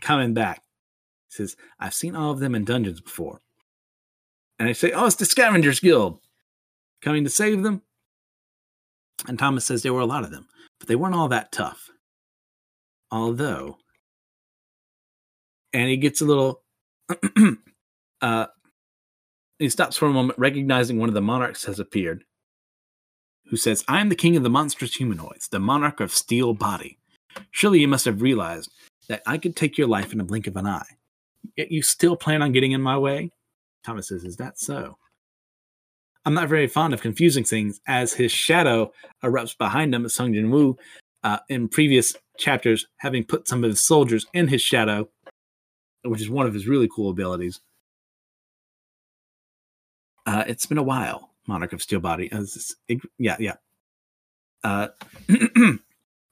coming 0.00 0.32
back. 0.32 0.62
He 1.28 1.34
says, 1.36 1.56
I've 1.78 1.94
seen 1.94 2.16
all 2.16 2.30
of 2.30 2.38
them 2.38 2.54
in 2.54 2.64
dungeons 2.64 3.00
before. 3.00 3.40
And 4.58 4.68
I 4.68 4.72
say, 4.72 4.92
Oh, 4.92 5.06
it's 5.06 5.16
the 5.16 5.24
Scavengers 5.24 5.80
Guild 5.80 6.20
coming 7.02 7.24
to 7.24 7.30
save 7.30 7.62
them. 7.62 7.82
And 9.26 9.38
Thomas 9.38 9.66
says 9.66 9.82
there 9.82 9.92
were 9.94 10.00
a 10.00 10.06
lot 10.06 10.24
of 10.24 10.30
them, 10.30 10.46
but 10.78 10.88
they 10.88 10.96
weren't 10.96 11.14
all 11.14 11.28
that 11.28 11.52
tough. 11.52 11.90
Although, 13.10 13.78
and 15.72 15.88
he 15.88 15.96
gets 15.96 16.20
a 16.20 16.24
little, 16.24 16.62
uh, 18.22 18.46
he 19.58 19.68
stops 19.68 19.96
for 19.96 20.06
a 20.06 20.12
moment, 20.12 20.38
recognizing 20.38 20.98
one 20.98 21.08
of 21.08 21.14
the 21.14 21.22
monarchs 21.22 21.64
has 21.64 21.80
appeared, 21.80 22.24
who 23.46 23.56
says, 23.56 23.84
I 23.88 24.00
am 24.00 24.08
the 24.08 24.14
king 24.14 24.36
of 24.36 24.42
the 24.42 24.50
monstrous 24.50 24.94
humanoids, 24.94 25.48
the 25.48 25.58
monarch 25.58 26.00
of 26.00 26.12
steel 26.12 26.54
body. 26.54 26.98
Surely 27.50 27.80
you 27.80 27.88
must 27.88 28.04
have 28.04 28.22
realized 28.22 28.70
that 29.08 29.22
I 29.26 29.38
could 29.38 29.56
take 29.56 29.78
your 29.78 29.88
life 29.88 30.12
in 30.12 30.20
a 30.20 30.24
blink 30.24 30.46
of 30.46 30.56
an 30.56 30.66
eye. 30.66 30.86
Yet 31.56 31.72
you 31.72 31.82
still 31.82 32.16
plan 32.16 32.42
on 32.42 32.52
getting 32.52 32.72
in 32.72 32.82
my 32.82 32.98
way? 32.98 33.30
Thomas 33.84 34.08
says, 34.08 34.24
Is 34.24 34.36
that 34.36 34.58
so? 34.58 34.98
I'm 36.28 36.34
not 36.34 36.50
very 36.50 36.66
fond 36.66 36.92
of 36.92 37.00
confusing 37.00 37.42
things 37.42 37.80
as 37.86 38.12
his 38.12 38.30
shadow 38.30 38.92
erupts 39.24 39.56
behind 39.56 39.94
him, 39.94 40.06
Sung 40.10 40.34
Jin 40.34 40.50
Woo, 40.50 40.76
uh, 41.24 41.38
in 41.48 41.68
previous 41.68 42.14
chapters, 42.36 42.86
having 42.98 43.24
put 43.24 43.48
some 43.48 43.64
of 43.64 43.70
his 43.70 43.80
soldiers 43.80 44.26
in 44.34 44.46
his 44.46 44.60
shadow, 44.60 45.08
which 46.04 46.20
is 46.20 46.28
one 46.28 46.44
of 46.44 46.52
his 46.52 46.68
really 46.68 46.86
cool 46.94 47.08
abilities. 47.08 47.62
Uh, 50.26 50.44
it's 50.46 50.66
been 50.66 50.76
a 50.76 50.82
while, 50.82 51.30
Monarch 51.46 51.72
of 51.72 51.80
Steel 51.80 51.98
Body. 51.98 52.30
As, 52.30 52.76
yeah, 53.16 53.38
yeah. 53.40 53.54
Uh, 54.62 54.88
uh, 55.30 55.76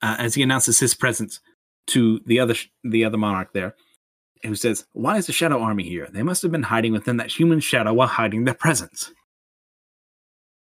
as 0.03 0.35
he 0.35 0.43
announces 0.43 0.79
his 0.79 0.93
presence 0.93 1.41
to 1.87 2.21
the 2.27 2.39
other 2.39 2.55
the 2.85 3.03
other 3.03 3.17
monarch 3.17 3.55
there, 3.55 3.75
who 4.43 4.57
says, 4.57 4.85
"Why 4.93 5.17
is 5.17 5.27
the 5.27 5.33
Shadow 5.33 5.63
Army 5.63 5.85
here? 5.85 6.07
They 6.13 6.23
must 6.23 6.43
have 6.43 6.53
been 6.53 6.65
hiding 6.65 6.93
within 6.93 7.17
that 7.17 7.31
human 7.31 7.61
shadow 7.61 7.95
while 7.95 8.09
hiding 8.09 8.45
their 8.45 8.53
presence." 8.53 9.11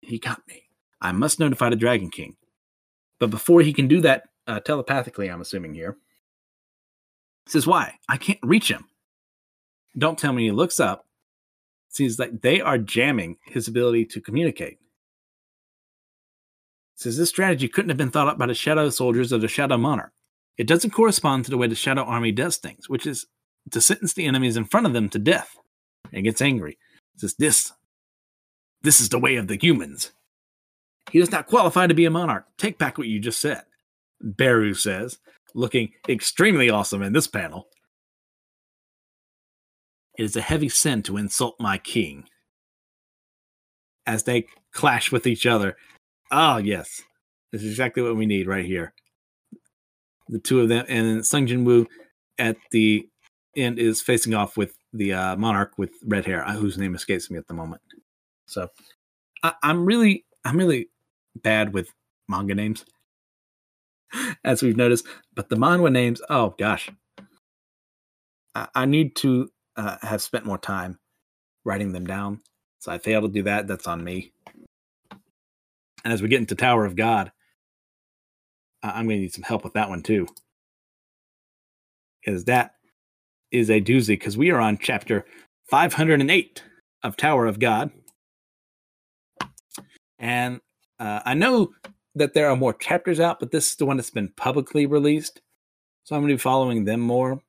He 0.02 0.20
got 0.20 0.42
me. 0.48 0.64
I 1.02 1.12
must 1.12 1.40
notify 1.40 1.70
the 1.70 1.76
Dragon 1.76 2.10
King. 2.10 2.36
But 3.20 3.30
before 3.30 3.62
he 3.62 3.74
can 3.74 3.88
do 3.88 4.02
that 4.02 4.24
uh, 4.48 4.60
telepathically, 4.60 5.30
I'm 5.30 5.42
assuming 5.42 5.74
here, 5.74 5.98
he 7.46 7.52
says, 7.52 7.68
Why? 7.68 7.96
I 8.10 8.18
can't 8.18 8.40
reach 8.44 8.70
him. 8.70 8.86
Don't 9.98 10.18
tell 10.18 10.34
me 10.34 10.46
he 10.46 10.52
looks 10.52 10.80
up. 10.80 11.06
Seems 11.90 12.18
like 12.18 12.42
they 12.42 12.62
are 12.62 12.78
jamming 12.78 13.38
his 13.46 13.68
ability 13.68 14.06
to 14.06 14.22
communicate. 14.22 14.78
Says 16.96 17.18
this 17.18 17.30
strategy 17.30 17.68
couldn't 17.68 17.90
have 17.90 17.98
been 17.98 18.12
thought 18.12 18.28
up 18.28 18.38
by 18.38 18.46
the 18.46 18.54
Shadow 18.54 18.90
Soldiers 18.90 19.32
of 19.32 19.42
the 19.42 19.48
Shadow 19.48 19.78
Monarch. 19.78 20.14
It 20.58 20.68
doesn't 20.68 20.92
correspond 20.92 21.46
to 21.46 21.52
the 21.52 21.58
way 21.58 21.68
the 21.68 21.76
Shadow 21.76 22.04
Army 22.04 22.32
does 22.32 22.58
things, 22.58 22.88
which 22.88 23.08
is 23.08 23.26
to 23.72 23.82
sentence 23.82 24.14
the 24.14 24.26
enemies 24.26 24.56
in 24.56 24.66
front 24.66 24.86
of 24.86 24.94
them 24.94 25.10
to 25.10 25.20
death. 25.20 25.58
And 26.14 26.24
gets 26.24 26.42
angry. 26.42 26.78
Says 27.18 27.36
this 27.36 27.72
this 28.84 29.00
is 29.00 29.10
the 29.10 29.20
way 29.20 29.36
of 29.36 29.48
the 29.48 29.58
humans. 29.58 30.12
He 31.12 31.20
does 31.20 31.32
not 31.32 31.48
qualify 31.48 31.88
to 31.88 31.94
be 31.94 32.06
a 32.06 32.12
monarch. 32.12 32.46
Take 32.58 32.78
back 32.78 32.98
what 32.98 33.08
you 33.08 33.20
just 33.20 33.42
said. 33.42 33.64
Beru 34.22 34.74
says, 34.74 35.18
looking 35.54 35.92
extremely 36.08 36.70
awesome 36.70 37.02
in 37.02 37.14
this 37.14 37.28
panel. 37.28 37.68
It 40.18 40.24
is 40.24 40.36
a 40.36 40.42
heavy 40.42 40.70
sin 40.70 41.04
to 41.04 41.18
insult 41.18 41.56
my 41.60 41.78
king. 41.78 42.26
As 44.06 44.24
they 44.24 44.48
clash 44.72 45.12
with 45.12 45.28
each 45.28 45.46
other. 45.46 45.76
Oh, 46.32 46.58
yes. 46.58 47.02
This 47.52 47.64
is 47.64 47.70
exactly 47.70 48.04
what 48.04 48.16
we 48.16 48.26
need 48.26 48.48
right 48.48 48.66
here. 48.66 48.94
The 50.30 50.40
two 50.40 50.62
of 50.62 50.70
them, 50.70 50.86
and 50.88 51.26
Sung 51.26 51.46
Jin 51.46 51.66
Woo 51.66 51.88
at 52.38 52.56
the 52.72 53.08
end 53.56 53.80
is 53.80 54.02
facing 54.02 54.34
off 54.34 54.56
with 54.56 54.78
the 54.94 55.14
uh, 55.14 55.36
monarch 55.36 55.74
with 55.78 55.92
red 56.06 56.26
hair, 56.26 56.46
uh, 56.48 56.54
whose 56.54 56.78
name 56.78 56.96
escapes 56.96 57.30
me 57.30 57.38
at 57.38 57.48
the 57.48 57.54
moment. 57.54 57.82
So 58.52 58.68
I, 59.44 59.54
I'm 59.64 59.86
really, 59.86 60.26
I'm 60.46 60.58
really 60.58 60.90
bad 61.36 61.74
with 61.74 61.90
manga 62.28 62.56
names, 62.56 62.86
as 64.44 64.62
we've 64.62 64.78
noticed. 64.78 65.08
But 65.34 65.50
the 65.50 65.56
manga 65.56 65.90
names, 65.90 66.22
oh 66.30 66.56
gosh, 66.58 66.90
I, 68.56 68.68
I 68.76 68.86
need 68.86 69.16
to 69.18 69.50
uh, 69.78 69.98
have 70.02 70.22
spent 70.22 70.46
more 70.46 70.58
time 70.58 71.00
writing 71.64 71.94
them 71.94 72.06
down. 72.06 72.42
So 72.80 72.92
I 72.92 72.98
failed 72.98 73.24
to 73.24 73.30
do 73.30 73.44
that. 73.44 73.68
That's 73.68 73.88
on 73.88 74.04
me. 74.04 74.32
And 76.04 76.12
as 76.12 76.22
we 76.22 76.30
get 76.30 76.40
into 76.40 76.56
Tower 76.56 76.86
of 76.86 76.96
God, 76.96 77.32
I'm 78.84 79.06
going 79.06 79.18
to 79.18 79.22
need 79.22 79.34
some 79.34 79.44
help 79.44 79.64
with 79.64 79.74
that 79.74 79.90
one 79.90 80.02
too. 80.02 80.28
Because 82.20 82.46
that 82.46 82.76
is 83.52 83.70
a 83.70 83.82
doozy, 83.82 84.08
because 84.10 84.38
we 84.38 84.50
are 84.50 84.60
on 84.60 84.78
chapter 84.80 85.26
508 85.70 86.64
of 87.04 87.18
Tower 87.18 87.46
of 87.46 87.60
God. 87.60 87.92
And 90.22 90.62
uh, 91.00 91.20
I 91.26 91.34
know 91.34 91.72
that 92.16 92.34
there 92.34 92.50
are 92.50 92.56
more 92.56 92.74
chapters 92.74 93.20
out, 93.20 93.40
but 93.40 93.52
this 93.52 93.72
is 93.72 93.76
the 93.76 93.86
one 93.86 93.98
that's 93.98 94.12
been 94.12 94.32
publicly 94.38 94.86
released. 94.86 95.42
So 96.04 96.16
I'm 96.16 96.22
going 96.22 96.30
to 96.30 96.36
be 96.36 96.42
following 96.42 96.86
them 96.86 97.02
more 97.02 97.42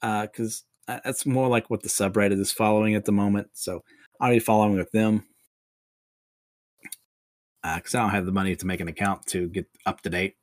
because 0.00 0.64
uh, 0.86 1.00
that's 1.04 1.26
more 1.26 1.48
like 1.48 1.70
what 1.70 1.82
the 1.82 1.88
subreddit 1.88 2.38
is 2.38 2.52
following 2.52 2.94
at 2.94 3.06
the 3.06 3.12
moment. 3.12 3.48
So 3.54 3.82
I'll 4.20 4.30
be 4.30 4.38
following 4.38 4.76
with 4.76 4.90
them 4.92 5.24
because 7.62 7.94
uh, 7.94 7.98
I 7.98 8.02
don't 8.02 8.10
have 8.10 8.26
the 8.26 8.32
money 8.32 8.54
to 8.54 8.66
make 8.66 8.80
an 8.80 8.88
account 8.88 9.26
to 9.28 9.48
get 9.48 9.66
up 9.86 10.02
to 10.02 10.10
date. 10.10 10.34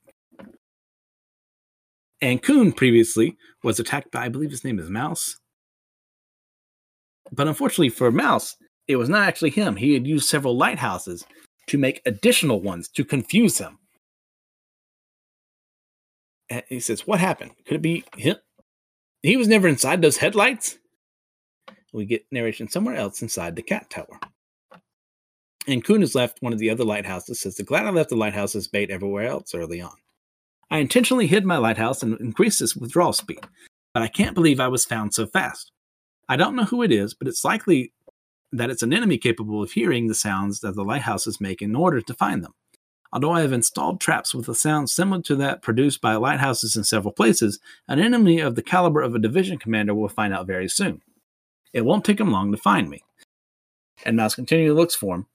And 2.22 2.42
Khun 2.42 2.76
previously 2.76 3.38
was 3.64 3.80
attacked 3.80 4.12
by, 4.12 4.26
I 4.26 4.30
believe 4.30 4.50
his 4.50 4.64
name 4.64 4.80
is 4.80 4.90
Mouse. 4.90 5.38
But 7.32 7.48
unfortunately 7.48 7.90
for 7.90 8.12
Mouse, 8.12 8.56
it 8.88 8.96
was 8.96 9.10
not 9.10 9.28
actually 9.28 9.52
him. 9.52 9.76
He 9.76 9.94
had 9.94 10.08
used 10.08 10.28
several 10.28 10.58
lighthouses 10.58 11.26
to 11.68 11.78
make 11.78 12.02
additional 12.06 12.62
ones 12.62 12.88
to 12.90 13.06
confuse 13.06 13.58
him. 13.58 13.78
And 16.50 16.64
he 16.70 16.80
says, 16.80 17.06
What 17.06 17.20
happened? 17.20 17.52
Could 17.66 17.76
it 17.76 17.82
be 17.82 18.04
him? 18.16 18.38
He 19.22 19.38
was 19.38 19.48
never 19.48 19.68
inside 19.68 20.02
those 20.02 20.18
headlights. 20.18 20.78
We 21.94 22.06
get 22.06 22.26
narration 22.32 22.68
somewhere 22.70 22.96
else 22.96 23.22
inside 23.22 23.56
the 23.56 23.62
cat 23.62 23.90
tower. 23.90 24.20
And 25.68 25.84
Khun 25.84 26.00
has 26.00 26.16
left 26.16 26.42
one 26.42 26.54
of 26.54 26.60
the 26.60 26.70
other 26.70 26.86
lighthouses, 26.86 27.42
says, 27.42 27.56
The 27.56 27.64
glad 27.64 27.86
I 27.86 27.90
left 27.90 28.10
the 28.10 28.16
lighthouse's 28.16 28.68
bait 28.68 28.90
everywhere 28.90 29.28
else 29.28 29.54
early 29.54 29.82
on. 29.82 29.96
I 30.70 30.80
intentionally 30.80 31.28
hid 31.28 31.46
my 31.46 31.58
lighthouse 31.58 32.04
and 32.04 32.20
increased 32.20 32.62
its 32.62 32.76
withdrawal 32.76 33.14
speed, 33.14 33.40
but 33.94 34.04
I 34.04 34.08
can't 34.08 34.36
believe 34.36 34.60
I 34.60 34.68
was 34.68 34.86
found 34.86 35.14
so 35.14 35.26
fast. 35.26 35.72
I 36.30 36.36
don't 36.36 36.56
know 36.56 36.66
who 36.66 36.84
it 36.84 36.92
is, 36.92 37.14
but 37.14 37.28
it's 37.28 37.46
likely 37.46 37.94
that 38.52 38.70
it's 38.70 38.84
an 38.84 38.94
enemy 38.94 39.18
capable 39.18 39.62
of 39.62 39.72
hearing 39.72 40.08
the 40.08 40.16
sounds 40.16 40.62
that 40.62 40.76
the 40.76 40.84
lighthouses 40.84 41.42
make 41.42 41.62
in 41.62 41.76
order 41.76 42.02
to 42.02 42.14
find 42.14 42.44
them. 42.44 42.54
Although 43.14 43.32
I 43.32 43.42
have 43.42 43.54
installed 43.54 44.02
traps 44.02 44.36
with 44.36 44.50
a 44.50 44.56
sound 44.56 44.90
similar 44.90 45.22
to 45.24 45.36
that 45.38 45.62
produced 45.62 46.02
by 46.02 46.16
lighthouses 46.16 46.76
in 46.76 46.84
several 46.84 47.14
places, 47.14 47.60
an 47.88 48.00
enemy 48.00 48.40
of 48.40 48.56
the 48.56 48.62
caliber 48.62 49.02
of 49.02 49.16
a 49.16 49.20
division 49.20 49.58
commander 49.58 49.94
will 49.94 50.10
find 50.10 50.34
out 50.34 50.48
very 50.48 50.68
soon. 50.68 51.02
It 51.74 51.86
won't 51.86 52.04
take 52.04 52.20
him 52.20 52.32
long 52.32 52.52
to 52.52 52.58
find 52.58 52.90
me. 52.90 53.04
And 54.06 54.18
Mouse 54.18 54.36
continually 54.36 54.76
looks 54.76 54.94
for 54.94 55.16
him. 55.16 55.26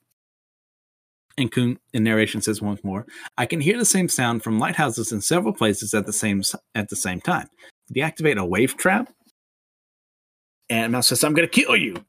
And 1.39 1.51
Khun, 1.51 1.79
in 1.95 2.05
narration, 2.05 2.43
says 2.43 2.61
once 2.61 2.85
more, 2.85 3.07
"I 3.39 3.47
can 3.47 3.63
hear 3.63 3.79
the 3.79 3.87
same 3.87 4.09
sound 4.09 4.45
from 4.45 4.59
lighthouses 4.59 5.13
in 5.13 5.23
several 5.23 5.55
places 5.55 5.95
at 5.95 6.05
the 6.05 6.13
same 6.13 6.43
at 6.75 6.91
the 6.91 6.97
same 6.97 7.23
time. 7.23 7.49
Deactivate 7.95 8.37
a 8.37 8.45
wave 8.45 8.77
trap." 8.77 9.11
And 10.69 10.93
Mouse 10.93 11.09
says, 11.09 11.25
"I'm 11.25 11.33
going 11.33 11.49
to 11.49 11.63
kill 11.63 11.75
you." 11.75 12.05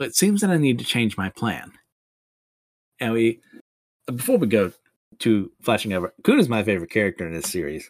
It 0.00 0.14
seems 0.14 0.40
that 0.40 0.50
I 0.50 0.58
need 0.58 0.78
to 0.78 0.84
change 0.84 1.16
my 1.16 1.30
plan. 1.30 1.72
And 3.00 3.12
we 3.12 3.40
before 4.06 4.38
we 4.38 4.46
go 4.46 4.72
to 5.20 5.50
flashing 5.62 5.92
over, 5.92 6.14
Khun 6.22 6.38
is 6.38 6.48
my 6.48 6.62
favorite 6.62 6.90
character 6.90 7.26
in 7.26 7.32
this 7.32 7.50
series. 7.50 7.88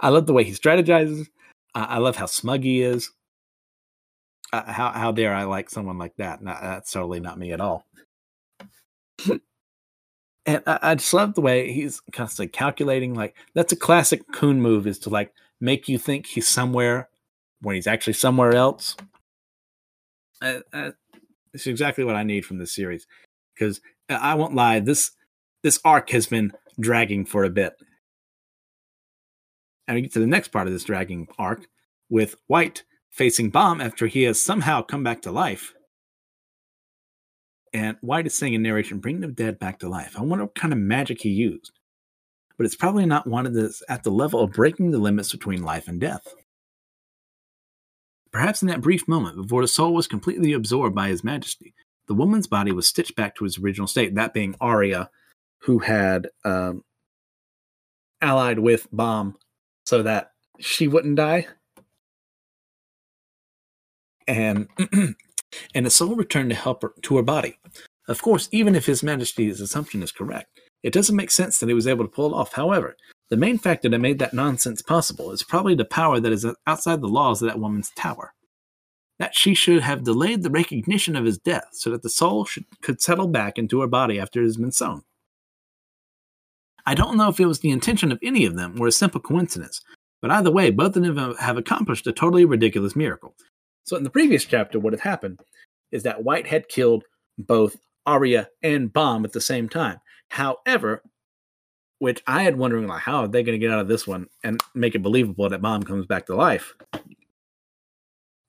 I 0.00 0.08
love 0.08 0.26
the 0.26 0.32
way 0.32 0.44
he 0.44 0.52
strategizes. 0.52 1.28
I 1.74 1.98
love 1.98 2.16
how 2.16 2.26
smug 2.26 2.64
he 2.64 2.82
is. 2.82 3.10
Uh, 4.52 4.70
how 4.70 4.90
how 4.90 5.12
dare 5.12 5.32
I 5.32 5.44
like 5.44 5.70
someone 5.70 5.98
like 5.98 6.16
that? 6.16 6.42
Not, 6.42 6.60
that's 6.60 6.90
totally 6.90 7.20
not 7.20 7.38
me 7.38 7.52
at 7.52 7.60
all. 7.60 7.86
and 10.46 10.62
I, 10.66 10.78
I, 10.82 10.94
just 10.96 11.14
love 11.14 11.34
the 11.34 11.40
way 11.40 11.72
he's 11.72 12.00
constantly 12.12 12.48
calculating. 12.48 13.14
Like 13.14 13.36
that's 13.54 13.72
a 13.72 13.76
classic 13.76 14.26
Khun 14.32 14.56
move 14.56 14.88
is 14.88 14.98
to 15.00 15.10
like 15.10 15.32
make 15.60 15.88
you 15.88 15.98
think 15.98 16.26
he's 16.26 16.48
somewhere 16.48 17.08
when 17.60 17.76
he's 17.76 17.86
actually 17.86 18.14
somewhere 18.14 18.54
else. 18.54 18.96
It's 20.42 21.66
exactly 21.66 22.04
what 22.04 22.16
I 22.16 22.22
need 22.22 22.46
from 22.46 22.58
this 22.58 22.74
series 22.74 23.06
because 23.54 23.80
I 24.08 24.34
won't 24.34 24.54
lie 24.54 24.80
this 24.80 25.12
this 25.62 25.78
arc 25.84 26.10
has 26.10 26.26
been 26.26 26.52
dragging 26.78 27.24
for 27.26 27.44
a 27.44 27.50
bit. 27.50 27.74
And 29.86 29.96
we 29.96 30.02
get 30.02 30.12
to 30.12 30.20
the 30.20 30.26
next 30.26 30.48
part 30.48 30.66
of 30.66 30.72
this 30.72 30.84
dragging 30.84 31.28
arc 31.38 31.66
with 32.08 32.36
White 32.46 32.84
facing 33.10 33.50
Bam 33.50 33.80
after 33.80 34.06
he 34.06 34.22
has 34.22 34.40
somehow 34.40 34.82
come 34.82 35.02
back 35.02 35.20
to 35.22 35.32
life. 35.32 35.74
And 37.72 37.96
White 38.00 38.26
is 38.26 38.36
saying 38.36 38.54
in 38.54 38.62
narration, 38.62 38.98
bring 38.98 39.20
the 39.20 39.28
dead 39.28 39.58
back 39.58 39.80
to 39.80 39.88
life. 39.88 40.14
I 40.16 40.22
wonder 40.22 40.44
what 40.44 40.54
kind 40.54 40.72
of 40.72 40.78
magic 40.78 41.22
he 41.22 41.28
used. 41.28 41.72
But 42.56 42.66
it's 42.66 42.76
probably 42.76 43.06
not 43.06 43.26
one 43.26 43.46
of 43.46 43.54
this 43.54 43.82
at 43.88 44.02
the 44.02 44.10
level 44.10 44.40
of 44.40 44.52
breaking 44.52 44.90
the 44.92 44.98
limits 44.98 45.32
between 45.32 45.62
life 45.62 45.88
and 45.88 46.00
death. 46.00 46.26
Perhaps 48.32 48.62
in 48.62 48.68
that 48.68 48.80
brief 48.80 49.08
moment 49.08 49.36
before 49.36 49.62
the 49.62 49.68
soul 49.68 49.92
was 49.92 50.06
completely 50.06 50.52
absorbed 50.52 50.94
by 50.94 51.08
His 51.08 51.24
Majesty, 51.24 51.74
the 52.06 52.14
woman's 52.14 52.46
body 52.46 52.72
was 52.72 52.86
stitched 52.86 53.16
back 53.16 53.34
to 53.36 53.44
its 53.44 53.58
original 53.58 53.86
state, 53.86 54.14
that 54.14 54.34
being 54.34 54.54
Arya, 54.60 55.10
who 55.62 55.80
had 55.80 56.28
um, 56.44 56.84
allied 58.20 58.58
with 58.58 58.88
Bam 58.92 59.36
so 59.84 60.02
that 60.02 60.32
she 60.58 60.88
wouldn't 60.88 61.16
die. 61.16 61.46
And 64.26 64.68
and 65.74 65.86
the 65.86 65.90
soul 65.90 66.14
returned 66.14 66.50
to 66.50 66.56
help 66.56 66.82
her 66.82 66.92
to 67.02 67.16
her 67.16 67.22
body. 67.22 67.58
Of 68.08 68.22
course, 68.22 68.48
even 68.52 68.74
if 68.74 68.86
His 68.86 69.02
Majesty's 69.02 69.60
assumption 69.60 70.02
is 70.02 70.12
correct, 70.12 70.60
it 70.82 70.92
doesn't 70.92 71.16
make 71.16 71.30
sense 71.30 71.58
that 71.58 71.68
he 71.68 71.74
was 71.74 71.86
able 71.86 72.04
to 72.04 72.10
pull 72.10 72.32
it 72.32 72.36
off. 72.36 72.54
However, 72.54 72.96
the 73.30 73.36
main 73.36 73.58
factor 73.58 73.88
that 73.88 73.98
made 73.98 74.18
that 74.18 74.34
nonsense 74.34 74.82
possible 74.82 75.30
is 75.30 75.42
probably 75.42 75.74
the 75.74 75.84
power 75.84 76.20
that 76.20 76.32
is 76.32 76.46
outside 76.66 77.00
the 77.00 77.08
laws 77.08 77.40
of 77.40 77.48
that 77.48 77.60
woman's 77.60 77.90
tower 77.90 78.34
that 79.20 79.34
she 79.34 79.54
should 79.54 79.82
have 79.82 80.02
delayed 80.02 80.42
the 80.42 80.50
recognition 80.50 81.14
of 81.14 81.26
his 81.26 81.36
death 81.36 81.68
so 81.72 81.90
that 81.90 82.02
the 82.02 82.08
soul 82.08 82.46
should, 82.46 82.64
could 82.80 83.02
settle 83.02 83.28
back 83.28 83.58
into 83.58 83.82
her 83.82 83.86
body 83.86 84.18
after 84.18 84.40
it 84.40 84.46
has 84.46 84.56
been 84.56 84.72
sown. 84.72 85.02
I 86.86 86.94
don't 86.94 87.18
know 87.18 87.28
if 87.28 87.38
it 87.38 87.44
was 87.44 87.60
the 87.60 87.70
intention 87.70 88.10
of 88.10 88.18
any 88.22 88.46
of 88.46 88.56
them 88.56 88.80
or 88.80 88.86
a 88.86 88.92
simple 88.92 89.20
coincidence, 89.20 89.82
but 90.22 90.30
either 90.30 90.50
way, 90.50 90.70
both 90.70 90.96
of 90.96 91.02
them 91.02 91.34
have 91.38 91.58
accomplished 91.58 92.06
a 92.06 92.12
totally 92.12 92.46
ridiculous 92.46 92.96
miracle. 92.96 93.34
So, 93.84 93.94
in 93.94 94.04
the 94.04 94.10
previous 94.10 94.46
chapter, 94.46 94.80
what 94.80 94.94
had 94.94 95.00
happened 95.00 95.40
is 95.92 96.02
that 96.04 96.24
White 96.24 96.46
had 96.46 96.68
killed 96.68 97.04
both 97.38 97.76
Arya 98.06 98.48
and 98.62 98.90
Bam 98.90 99.26
at 99.26 99.32
the 99.32 99.40
same 99.42 99.68
time. 99.68 100.00
However, 100.30 101.02
which 102.00 102.22
I 102.26 102.42
had 102.42 102.58
wondering 102.58 102.88
like, 102.88 103.02
how 103.02 103.22
are 103.22 103.28
they 103.28 103.44
going 103.44 103.58
to 103.58 103.64
get 103.64 103.72
out 103.72 103.80
of 103.80 103.88
this 103.88 104.06
one 104.06 104.26
and 104.42 104.60
make 104.74 104.94
it 104.94 105.02
believable 105.02 105.48
that 105.48 105.62
mom 105.62 105.84
comes 105.84 106.06
back 106.06 106.26
to 106.26 106.34
life? 106.34 106.74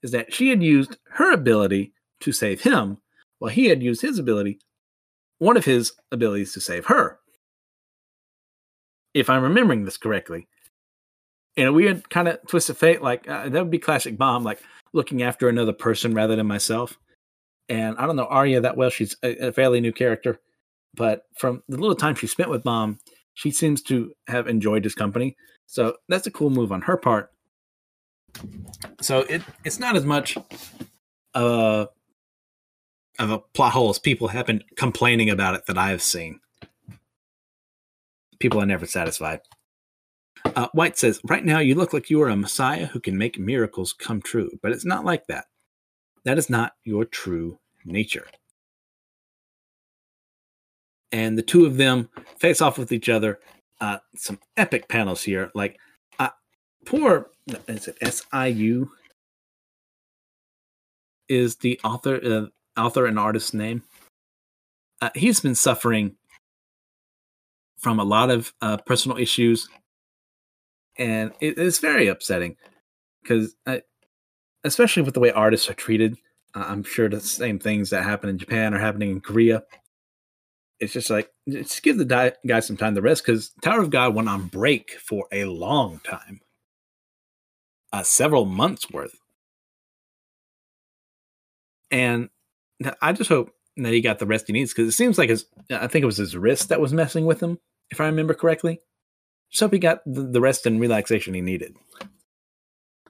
is 0.02 0.10
that 0.10 0.32
she 0.34 0.48
had 0.48 0.62
used 0.62 0.96
her 1.10 1.32
ability 1.32 1.92
to 2.20 2.32
save 2.32 2.62
him, 2.62 2.98
while 3.38 3.50
he 3.50 3.66
had 3.66 3.82
used 3.82 4.02
his 4.02 4.18
ability, 4.18 4.58
one 5.38 5.56
of 5.56 5.64
his 5.64 5.92
abilities 6.10 6.52
to 6.52 6.60
save 6.60 6.86
her. 6.86 7.18
If 9.14 9.30
I'm 9.30 9.42
remembering 9.42 9.84
this 9.84 9.96
correctly. 9.96 10.48
In 11.56 11.66
a 11.66 11.72
weird 11.72 12.08
kind 12.08 12.28
of 12.28 12.38
twist 12.48 12.70
of 12.70 12.78
fate, 12.78 13.02
like 13.02 13.28
uh, 13.28 13.48
that 13.48 13.62
would 13.62 13.70
be 13.70 13.78
classic 13.78 14.16
Bam, 14.16 14.42
like 14.42 14.62
looking 14.94 15.22
after 15.22 15.48
another 15.48 15.74
person 15.74 16.14
rather 16.14 16.34
than 16.34 16.46
myself. 16.46 16.98
And 17.68 17.96
I 17.98 18.06
don't 18.06 18.16
know 18.16 18.24
Arya 18.24 18.62
that 18.62 18.76
well. 18.76 18.88
She's 18.88 19.16
a, 19.22 19.48
a 19.48 19.52
fairly 19.52 19.80
new 19.80 19.92
character, 19.92 20.40
but 20.94 21.24
from 21.36 21.62
the 21.68 21.76
little 21.76 21.94
time 21.94 22.14
she 22.14 22.26
spent 22.26 22.48
with 22.48 22.64
Bam, 22.64 22.98
she 23.34 23.50
seems 23.50 23.82
to 23.82 24.12
have 24.28 24.48
enjoyed 24.48 24.84
his 24.84 24.94
company. 24.94 25.36
So 25.66 25.96
that's 26.08 26.26
a 26.26 26.30
cool 26.30 26.50
move 26.50 26.72
on 26.72 26.82
her 26.82 26.96
part. 26.96 27.30
So 29.00 29.20
it 29.20 29.42
it's 29.64 29.78
not 29.78 29.96
as 29.96 30.04
much 30.04 30.36
of 31.34 31.88
a 33.18 33.38
plot 33.38 33.72
hole 33.72 33.90
as 33.90 33.98
people 33.98 34.28
have 34.28 34.46
been 34.46 34.62
complaining 34.76 35.30
about 35.30 35.54
it 35.54 35.66
that 35.66 35.78
I 35.78 35.90
have 35.90 36.02
seen. 36.02 36.40
People 38.38 38.60
are 38.60 38.66
never 38.66 38.86
satisfied. 38.86 39.40
Uh, 40.44 40.68
White 40.72 40.98
says, 40.98 41.20
Right 41.24 41.44
now, 41.44 41.60
you 41.60 41.74
look 41.74 41.92
like 41.92 42.10
you 42.10 42.20
are 42.22 42.28
a 42.28 42.36
messiah 42.36 42.86
who 42.86 43.00
can 43.00 43.16
make 43.16 43.38
miracles 43.38 43.92
come 43.92 44.20
true, 44.20 44.58
but 44.60 44.72
it's 44.72 44.84
not 44.84 45.04
like 45.04 45.26
that. 45.28 45.46
That 46.24 46.38
is 46.38 46.50
not 46.50 46.72
your 46.84 47.04
true 47.04 47.58
nature. 47.84 48.26
And 51.12 51.36
the 51.36 51.42
two 51.42 51.66
of 51.66 51.76
them 51.76 52.08
face 52.38 52.60
off 52.60 52.78
with 52.78 52.90
each 52.90 53.08
other. 53.08 53.38
Uh, 53.80 53.98
some 54.16 54.38
epic 54.56 54.88
panels 54.88 55.22
here. 55.22 55.50
Like, 55.54 55.78
uh, 56.18 56.30
poor 56.86 57.30
is 57.68 57.88
it 57.88 57.98
SIU 58.00 58.90
is 61.28 61.56
the 61.56 61.80
author 61.84 62.20
uh, 62.76 62.80
author 62.80 63.06
and 63.06 63.18
artist's 63.18 63.54
name. 63.54 63.82
Uh, 65.00 65.10
he's 65.14 65.40
been 65.40 65.54
suffering 65.54 66.14
from 67.78 67.98
a 67.98 68.04
lot 68.04 68.30
of 68.30 68.52
uh, 68.60 68.76
personal 68.76 69.18
issues, 69.18 69.68
and 70.96 71.32
it, 71.40 71.58
it's 71.58 71.78
very 71.78 72.06
upsetting 72.06 72.56
because, 73.22 73.56
especially 74.62 75.02
with 75.02 75.14
the 75.14 75.20
way 75.20 75.32
artists 75.32 75.68
are 75.68 75.74
treated. 75.74 76.16
Uh, 76.54 76.66
I'm 76.68 76.84
sure 76.84 77.08
the 77.08 77.20
same 77.20 77.58
things 77.58 77.90
that 77.90 78.04
happen 78.04 78.30
in 78.30 78.38
Japan 78.38 78.74
are 78.74 78.78
happening 78.78 79.10
in 79.10 79.20
Korea. 79.20 79.64
It's 80.82 80.92
just 80.92 81.10
like 81.10 81.30
just 81.48 81.84
give 81.84 81.96
the 81.96 82.04
di- 82.04 82.32
guy 82.44 82.58
some 82.58 82.76
time 82.76 82.96
to 82.96 83.00
rest 83.00 83.24
because 83.24 83.50
Tower 83.62 83.82
of 83.82 83.90
God 83.90 84.16
went 84.16 84.28
on 84.28 84.48
break 84.48 84.98
for 84.98 85.26
a 85.30 85.44
long 85.44 86.00
time 86.02 86.40
uh, 87.92 88.02
several 88.02 88.46
months 88.46 88.90
worth. 88.90 89.14
And 91.92 92.30
I 93.00 93.12
just 93.12 93.28
hope 93.28 93.52
that 93.76 93.92
he 93.92 94.00
got 94.00 94.18
the 94.18 94.26
rest 94.26 94.48
he 94.48 94.52
needs 94.52 94.72
because 94.72 94.88
it 94.88 94.96
seems 94.96 95.18
like 95.18 95.28
his 95.28 95.46
I 95.70 95.86
think 95.86 96.02
it 96.02 96.06
was 96.06 96.16
his 96.16 96.36
wrist 96.36 96.70
that 96.70 96.80
was 96.80 96.92
messing 96.92 97.26
with 97.26 97.40
him, 97.40 97.60
if 97.92 98.00
I 98.00 98.06
remember 98.06 98.34
correctly. 98.34 98.80
Just 99.52 99.60
hope 99.60 99.72
he 99.72 99.78
got 99.78 100.00
the, 100.04 100.22
the 100.22 100.40
rest 100.40 100.66
and 100.66 100.80
relaxation 100.80 101.34
he 101.34 101.42
needed. 101.42 101.76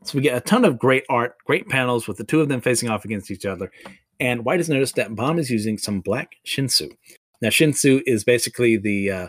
So 0.04 0.18
we 0.18 0.20
get 0.20 0.36
a 0.36 0.42
ton 0.42 0.66
of 0.66 0.78
great 0.78 1.04
art, 1.08 1.36
great 1.46 1.70
panels 1.70 2.06
with 2.06 2.18
the 2.18 2.24
two 2.24 2.42
of 2.42 2.50
them 2.50 2.60
facing 2.60 2.90
off 2.90 3.06
against 3.06 3.30
each 3.30 3.46
other. 3.46 3.70
And 4.20 4.44
White 4.44 4.60
has 4.60 4.68
noticed 4.68 4.96
that 4.96 5.14
Bam 5.14 5.38
is 5.38 5.50
using 5.50 5.78
some 5.78 6.00
black 6.00 6.36
Shinsu. 6.46 6.90
Now 7.42 7.48
Shinsu 7.48 8.02
is 8.06 8.24
basically 8.24 8.76
the 8.78 9.10
uh, 9.10 9.28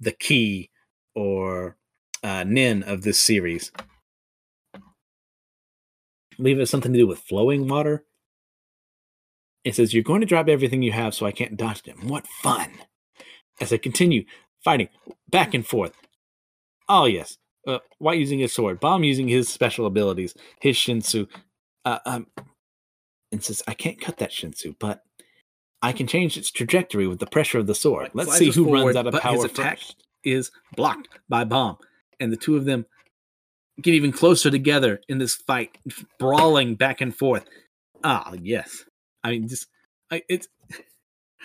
the 0.00 0.12
key 0.12 0.70
or 1.14 1.76
uh, 2.22 2.44
nen 2.44 2.82
of 2.82 3.02
this 3.02 3.18
series. 3.18 3.70
I 4.74 4.80
believe 6.36 6.56
it 6.56 6.60
has 6.60 6.70
something 6.70 6.92
to 6.92 6.98
do 6.98 7.06
with 7.06 7.20
flowing 7.20 7.68
water. 7.68 8.04
It 9.62 9.76
says, 9.76 9.94
You're 9.94 10.02
going 10.02 10.20
to 10.20 10.26
drop 10.26 10.48
everything 10.48 10.82
you 10.82 10.92
have 10.92 11.14
so 11.14 11.26
I 11.26 11.32
can't 11.32 11.56
dodge 11.56 11.84
them. 11.84 12.08
What 12.08 12.26
fun! 12.26 12.72
As 13.60 13.72
I 13.72 13.76
continue 13.76 14.24
fighting 14.64 14.88
back 15.30 15.54
and 15.54 15.64
forth. 15.64 15.92
Oh, 16.88 17.04
yes. 17.04 17.38
Uh, 17.66 17.78
White 17.98 18.18
using 18.18 18.40
his 18.40 18.52
sword, 18.52 18.80
Bam 18.80 19.04
using 19.04 19.28
his 19.28 19.48
special 19.48 19.86
abilities, 19.86 20.34
his 20.60 20.76
Shinsu. 20.76 21.28
Uh, 21.84 22.00
um, 22.04 22.26
and 23.30 23.42
says, 23.42 23.62
I 23.68 23.74
can't 23.74 24.00
cut 24.00 24.18
that 24.18 24.30
Shinsu, 24.30 24.74
but 24.78 25.02
I 25.84 25.92
can 25.92 26.06
change 26.06 26.38
its 26.38 26.50
trajectory 26.50 27.06
with 27.06 27.18
the 27.18 27.26
pressure 27.26 27.58
of 27.58 27.66
the 27.66 27.74
sword. 27.74 28.10
Let's 28.14 28.38
see 28.38 28.46
who 28.46 28.64
forward, 28.64 28.84
runs 28.84 28.96
out 28.96 29.06
of 29.06 29.20
power 29.20 29.34
his 29.34 29.44
attack 29.44 29.78
first. 29.78 29.96
Is 30.24 30.50
blocked 30.74 31.08
by 31.28 31.44
Bam, 31.44 31.76
and 32.18 32.32
the 32.32 32.38
two 32.38 32.56
of 32.56 32.64
them 32.64 32.86
get 33.82 33.92
even 33.92 34.10
closer 34.10 34.50
together 34.50 35.02
in 35.10 35.18
this 35.18 35.34
fight, 35.34 35.76
brawling 36.18 36.76
back 36.76 37.02
and 37.02 37.14
forth. 37.14 37.44
Ah, 38.02 38.32
yes. 38.40 38.84
I 39.22 39.32
mean, 39.32 39.46
just 39.46 39.66
I, 40.10 40.22
it's. 40.26 40.48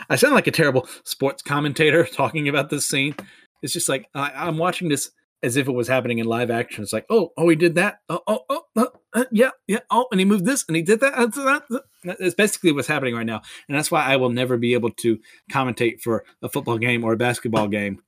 I 0.10 0.16
sound 0.16 0.36
like 0.36 0.48
a 0.48 0.52
terrible 0.52 0.88
sports 1.03 1.44
commentator 1.44 2.06
talking 2.14 2.48
about 2.48 2.70
this 2.70 2.86
scene. 2.86 3.16
It's 3.61 3.74
just 3.74 3.90
like 3.90 4.07
I, 4.16 4.32
I'm 4.34 4.57
watching 4.57 4.88
this 4.88 5.11
as 5.41 5.56
if 5.56 5.68
it 5.68 5.74
was 5.74 5.88
happening 5.88 6.20
in 6.20 6.26
live 6.26 6.52
action. 6.52 6.84
It's 6.84 6.94
like, 6.94 7.06
oh, 7.10 7.32
oh, 7.38 7.48
he 7.49 7.56
did 7.56 7.76
that. 7.76 7.99
Oh, 8.10 8.22
oh, 8.28 8.41
oh, 8.49 8.64
uh, 8.76 8.86
uh, 9.14 9.26
yeah, 9.32 9.52
yeah. 9.68 9.80
Oh, 9.90 10.07
and 10.11 10.20
he 10.20 10.26
moved 10.26 10.45
this 10.45 10.66
and 10.68 10.76
he 10.76 10.82
did 10.82 10.99
that. 10.99 11.82
That's 12.03 12.36
basically 12.36 12.72
what's 12.72 12.88
happening 12.88 13.16
right 13.16 13.26
now, 13.26 13.41
and 13.68 13.78
that's 13.78 13.91
why 13.91 14.03
I 14.03 14.18
will 14.18 14.30
never 14.30 14.57
be 14.57 14.74
able 14.74 14.91
to 14.91 15.20
commentate 15.52 16.02
for 16.02 16.24
a 16.41 16.49
football 16.49 16.78
game 16.78 17.03
or 17.03 17.14
a 17.14 17.18
basketball 17.18 17.68
game 17.68 18.02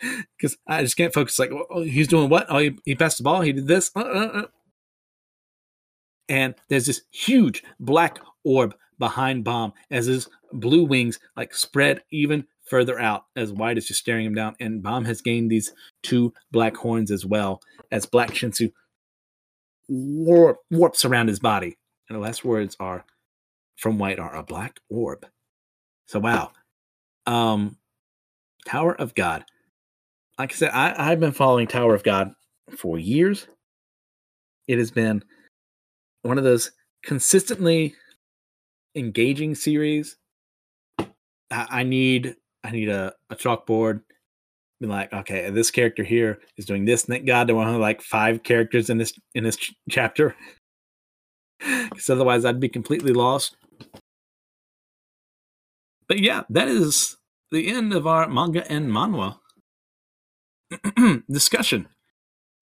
because 0.38 0.56
I 0.66 0.82
just 0.82 0.96
can't 0.96 1.14
focus. 1.14 1.38
Like, 1.38 1.50
oh, 1.52 1.82
he's 1.82 2.08
doing 2.08 2.28
what? 2.28 2.46
Oh, 2.48 2.58
he, 2.58 2.78
he 2.84 2.94
passed 2.94 3.18
the 3.18 3.24
ball. 3.24 3.42
He 3.42 3.52
did 3.52 3.66
this. 3.66 3.90
Uh, 3.94 4.00
uh, 4.00 4.30
uh. 4.34 4.46
and 6.28 6.54
there's 6.68 6.86
this 6.86 7.02
huge 7.10 7.62
black 7.78 8.18
orb 8.44 8.74
behind 8.98 9.44
Bam 9.44 9.72
as 9.90 10.06
his 10.06 10.28
blue 10.52 10.84
wings 10.84 11.18
like 11.36 11.54
spread 11.54 12.02
even 12.10 12.46
further 12.68 12.98
out 12.98 13.24
as 13.36 13.52
White 13.52 13.78
is 13.78 13.86
just 13.86 14.00
staring 14.00 14.26
him 14.26 14.34
down. 14.34 14.56
And 14.60 14.82
Bam 14.82 15.04
has 15.04 15.20
gained 15.20 15.50
these 15.50 15.72
two 16.06 16.32
black 16.52 16.76
horns 16.76 17.10
as 17.10 17.26
well 17.26 17.60
as 17.90 18.06
Black 18.06 18.30
Shinsu 18.30 18.72
warp, 19.88 20.58
warps 20.70 21.04
around 21.04 21.28
his 21.28 21.40
body. 21.40 21.76
And 22.08 22.16
the 22.16 22.22
last 22.22 22.44
words 22.44 22.76
are 22.78 23.04
from 23.76 23.98
White 23.98 24.18
are 24.18 24.34
a 24.34 24.42
black 24.42 24.78
orb. 24.88 25.26
So 26.06 26.20
wow. 26.20 26.52
Um 27.26 27.76
Tower 28.66 28.94
of 29.00 29.14
God. 29.14 29.44
Like 30.38 30.52
I 30.52 30.54
said, 30.54 30.70
I, 30.72 30.94
I've 30.96 31.20
been 31.20 31.32
following 31.32 31.66
Tower 31.66 31.94
of 31.94 32.02
God 32.02 32.32
for 32.76 32.98
years. 32.98 33.46
It 34.66 34.78
has 34.78 34.90
been 34.90 35.24
one 36.22 36.36
of 36.36 36.44
those 36.44 36.72
consistently 37.04 37.94
engaging 38.94 39.54
series. 39.54 40.16
I, 40.98 41.06
I 41.50 41.82
need 41.84 42.36
I 42.64 42.70
need 42.70 42.88
a, 42.88 43.14
a 43.30 43.36
chalkboard. 43.36 44.02
Be 44.80 44.86
like, 44.86 45.12
okay, 45.12 45.48
this 45.50 45.70
character 45.70 46.04
here 46.04 46.38
is 46.58 46.66
doing 46.66 46.84
this. 46.84 47.04
Thank 47.04 47.26
God 47.26 47.48
there 47.48 47.56
were 47.56 47.62
only 47.62 47.80
like 47.80 48.02
five 48.02 48.42
characters 48.42 48.90
in 48.90 48.98
this 48.98 49.12
in 49.34 49.44
this 49.44 49.56
ch- 49.56 49.74
chapter, 49.88 50.36
because 51.60 52.10
otherwise 52.10 52.44
I'd 52.44 52.60
be 52.60 52.68
completely 52.68 53.12
lost. 53.12 53.56
But 56.08 56.20
yeah, 56.20 56.42
that 56.50 56.68
is 56.68 57.16
the 57.50 57.68
end 57.68 57.94
of 57.94 58.06
our 58.06 58.28
manga 58.28 58.70
and 58.70 58.90
manhwa 58.90 59.38
discussion 61.30 61.88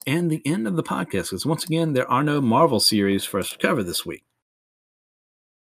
and 0.07 0.31
the 0.31 0.43
end 0.47 0.69
of 0.69 0.77
the 0.77 0.85
podcast. 0.85 1.31
Because 1.31 1.45
once 1.45 1.65
again, 1.65 1.95
there 1.95 2.11
are 2.11 2.23
no 2.23 2.41
Marvel 2.41 2.81
series 2.81 3.25
for 3.25 3.41
us 3.41 3.51
to 3.51 3.59
cover 3.59 3.83
this 3.83 4.07
week. 4.07 4.25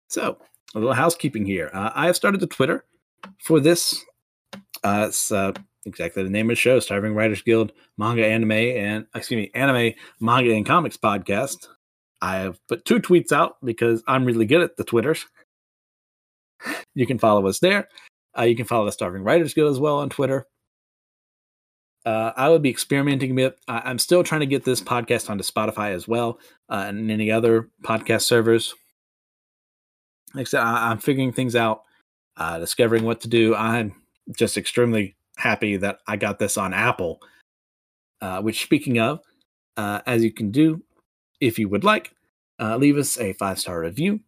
So, 0.08 0.38
a 0.74 0.78
little 0.78 0.94
housekeeping 0.94 1.46
here. 1.46 1.70
Uh, 1.72 1.90
I 1.94 2.06
have 2.06 2.16
started 2.16 2.40
the 2.40 2.46
Twitter 2.46 2.84
for 3.42 3.58
this 3.58 4.04
uh, 4.84 5.06
it's 5.08 5.32
uh, 5.32 5.52
exactly 5.86 6.22
the 6.22 6.30
name 6.30 6.46
of 6.46 6.56
the 6.56 6.60
show, 6.60 6.80
Starving 6.80 7.14
Writers 7.14 7.42
Guild 7.42 7.72
Manga 7.96 8.26
Anime 8.26 8.52
and 8.52 9.06
excuse 9.14 9.38
me, 9.38 9.50
Anime 9.54 9.94
Manga 10.20 10.52
and 10.52 10.66
Comics 10.66 10.96
Podcast. 10.96 11.68
I 12.20 12.36
have 12.36 12.58
put 12.66 12.84
two 12.84 13.00
tweets 13.00 13.32
out 13.32 13.56
because 13.62 14.02
I'm 14.06 14.24
really 14.24 14.46
good 14.46 14.62
at 14.62 14.76
the 14.76 14.84
Twitters. 14.84 15.26
You 16.94 17.06
can 17.06 17.18
follow 17.18 17.46
us 17.46 17.58
there. 17.58 17.88
Uh, 18.36 18.42
you 18.42 18.56
can 18.56 18.66
follow 18.66 18.86
the 18.86 18.92
Starving 18.92 19.22
Writers 19.22 19.54
Guild 19.54 19.70
as 19.70 19.78
well 19.78 19.98
on 19.98 20.08
Twitter. 20.10 20.46
Uh, 22.04 22.32
I 22.36 22.48
would 22.48 22.62
be 22.62 22.70
experimenting 22.70 23.34
with. 23.34 23.54
I'm 23.66 23.98
still 23.98 24.22
trying 24.22 24.40
to 24.40 24.46
get 24.46 24.64
this 24.64 24.80
podcast 24.80 25.28
onto 25.28 25.42
Spotify 25.42 25.90
as 25.92 26.06
well 26.06 26.38
uh, 26.68 26.84
and 26.88 27.10
any 27.10 27.30
other 27.30 27.68
podcast 27.82 28.22
servers. 28.22 28.74
Like 30.32 30.42
I 30.42 30.48
said, 30.48 30.60
I, 30.60 30.92
am 30.92 30.98
figuring 30.98 31.32
things 31.32 31.56
out, 31.56 31.82
uh, 32.36 32.58
discovering 32.58 33.04
what 33.04 33.22
to 33.22 33.28
do. 33.28 33.54
I'm 33.54 33.94
just 34.36 34.56
extremely 34.56 35.16
happy 35.36 35.76
that 35.76 36.00
I 36.06 36.16
got 36.16 36.38
this 36.38 36.56
on 36.56 36.74
Apple. 36.74 37.20
Uh, 38.20 38.40
which, 38.40 38.62
speaking 38.62 38.98
of, 38.98 39.20
uh, 39.76 40.00
as 40.06 40.24
you 40.24 40.32
can 40.32 40.50
do, 40.50 40.82
if 41.40 41.58
you 41.58 41.68
would 41.68 41.84
like, 41.84 42.12
uh, 42.58 42.76
leave 42.76 42.96
us 42.96 43.18
a 43.18 43.34
five 43.34 43.58
star 43.58 43.80
review 43.80 44.20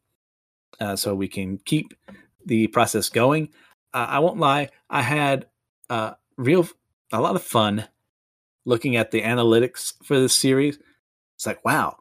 uh, 0.78 0.94
so 0.94 1.14
we 1.14 1.26
can 1.26 1.58
keep 1.64 1.94
the 2.44 2.66
process 2.66 3.08
going. 3.08 3.48
Uh, 3.94 4.06
I 4.10 4.18
won't 4.18 4.38
lie, 4.38 4.68
I 4.90 5.00
had 5.00 5.46
uh, 5.88 6.12
real 6.36 6.68
a 7.10 7.20
lot 7.20 7.34
of 7.34 7.42
fun 7.42 7.88
looking 8.66 8.96
at 8.96 9.10
the 9.10 9.22
analytics 9.22 9.94
for 10.04 10.20
this 10.20 10.34
series. 10.34 10.78
It's 11.36 11.46
like, 11.46 11.64
wow, 11.64 11.96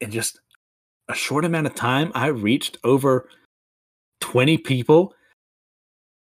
in 0.00 0.10
just 0.10 0.40
a 1.08 1.14
short 1.14 1.44
amount 1.44 1.66
of 1.66 1.74
time, 1.74 2.12
I 2.14 2.28
reached 2.28 2.78
over 2.84 3.28
20 4.20 4.58
people 4.58 5.14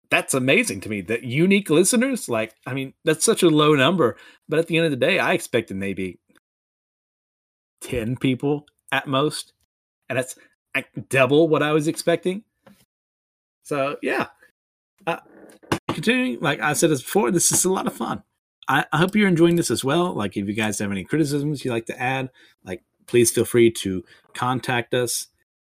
that's 0.09 0.33
amazing 0.33 0.79
to 0.81 0.89
me 0.89 1.01
that 1.01 1.23
unique 1.23 1.69
listeners 1.69 2.29
like 2.29 2.55
i 2.65 2.73
mean 2.73 2.93
that's 3.03 3.25
such 3.25 3.43
a 3.43 3.49
low 3.49 3.75
number 3.75 4.15
but 4.47 4.59
at 4.59 4.67
the 4.67 4.77
end 4.77 4.85
of 4.85 4.91
the 4.91 4.97
day 4.97 5.19
i 5.19 5.33
expected 5.33 5.75
maybe 5.75 6.19
10 7.81 8.17
people 8.17 8.65
at 8.91 9.07
most 9.07 9.53
and 10.09 10.17
that's 10.17 10.35
double 11.09 11.47
what 11.47 11.63
i 11.63 11.71
was 11.71 11.87
expecting. 11.87 12.43
So 13.63 13.97
yeah. 14.01 14.27
Uh, 15.05 15.17
continuing 15.89 16.39
like 16.41 16.59
i 16.59 16.73
said 16.73 16.89
this 16.89 17.01
before 17.01 17.31
this 17.31 17.51
is 17.51 17.65
a 17.65 17.71
lot 17.71 17.87
of 17.87 17.93
fun. 17.93 18.23
I, 18.67 18.85
I 18.91 18.97
hope 18.97 19.15
you're 19.15 19.27
enjoying 19.27 19.55
this 19.55 19.71
as 19.71 19.83
well. 19.83 20.13
Like 20.13 20.35
if 20.35 20.47
you 20.47 20.53
guys 20.53 20.79
have 20.79 20.91
any 20.91 21.03
criticisms 21.03 21.63
you'd 21.63 21.71
like 21.71 21.85
to 21.87 22.01
add 22.01 22.29
like 22.63 22.83
please 23.07 23.31
feel 23.31 23.45
free 23.45 23.71
to 23.71 24.03
contact 24.33 24.93
us. 24.93 25.27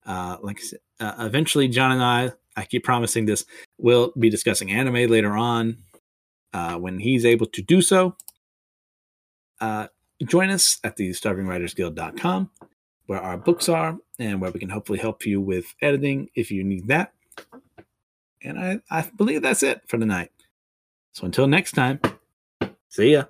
Uh, 0.06 0.38
like 0.42 0.62
uh, 1.00 1.14
eventually 1.20 1.70
john 1.70 1.90
and 1.94 2.04
i 2.04 2.30
I 2.56 2.66
keep 2.66 2.84
promising 2.84 3.26
this. 3.26 3.46
We'll 3.78 4.14
be 4.18 4.30
discussing 4.30 4.72
anime 4.72 5.10
later 5.10 5.36
on 5.36 5.78
uh, 6.54 6.78
when 6.78 7.00
he's 7.00 7.26
able 7.26 7.48
to 7.48 7.62
do 7.62 7.82
so. 7.82 8.16
Uh, 9.60 9.88
join 10.24 10.50
us 10.50 10.80
at 10.84 10.96
the 10.98 11.12
starvingwritersguild.com 11.12 12.50
where 13.08 13.22
our 13.22 13.38
books 13.38 13.68
are 13.70 13.98
and 14.20 14.40
where 14.40 14.52
we 14.52 14.60
can 14.60 14.70
hopefully 14.70 15.00
help 15.00 15.26
you 15.26 15.42
with 15.42 15.74
editing 15.82 16.30
if 16.36 16.52
you 16.52 16.64
need 16.64 16.88
that. 16.88 17.14
And 18.44 18.60
I, 18.60 18.80
I 18.90 19.10
believe 19.16 19.42
that's 19.42 19.64
it 19.64 19.82
for 19.88 19.98
tonight. 19.98 20.32
So 21.14 21.26
until 21.26 21.48
next 21.48 21.74
time, 21.74 22.00
see 22.90 23.14
ya. 23.14 23.26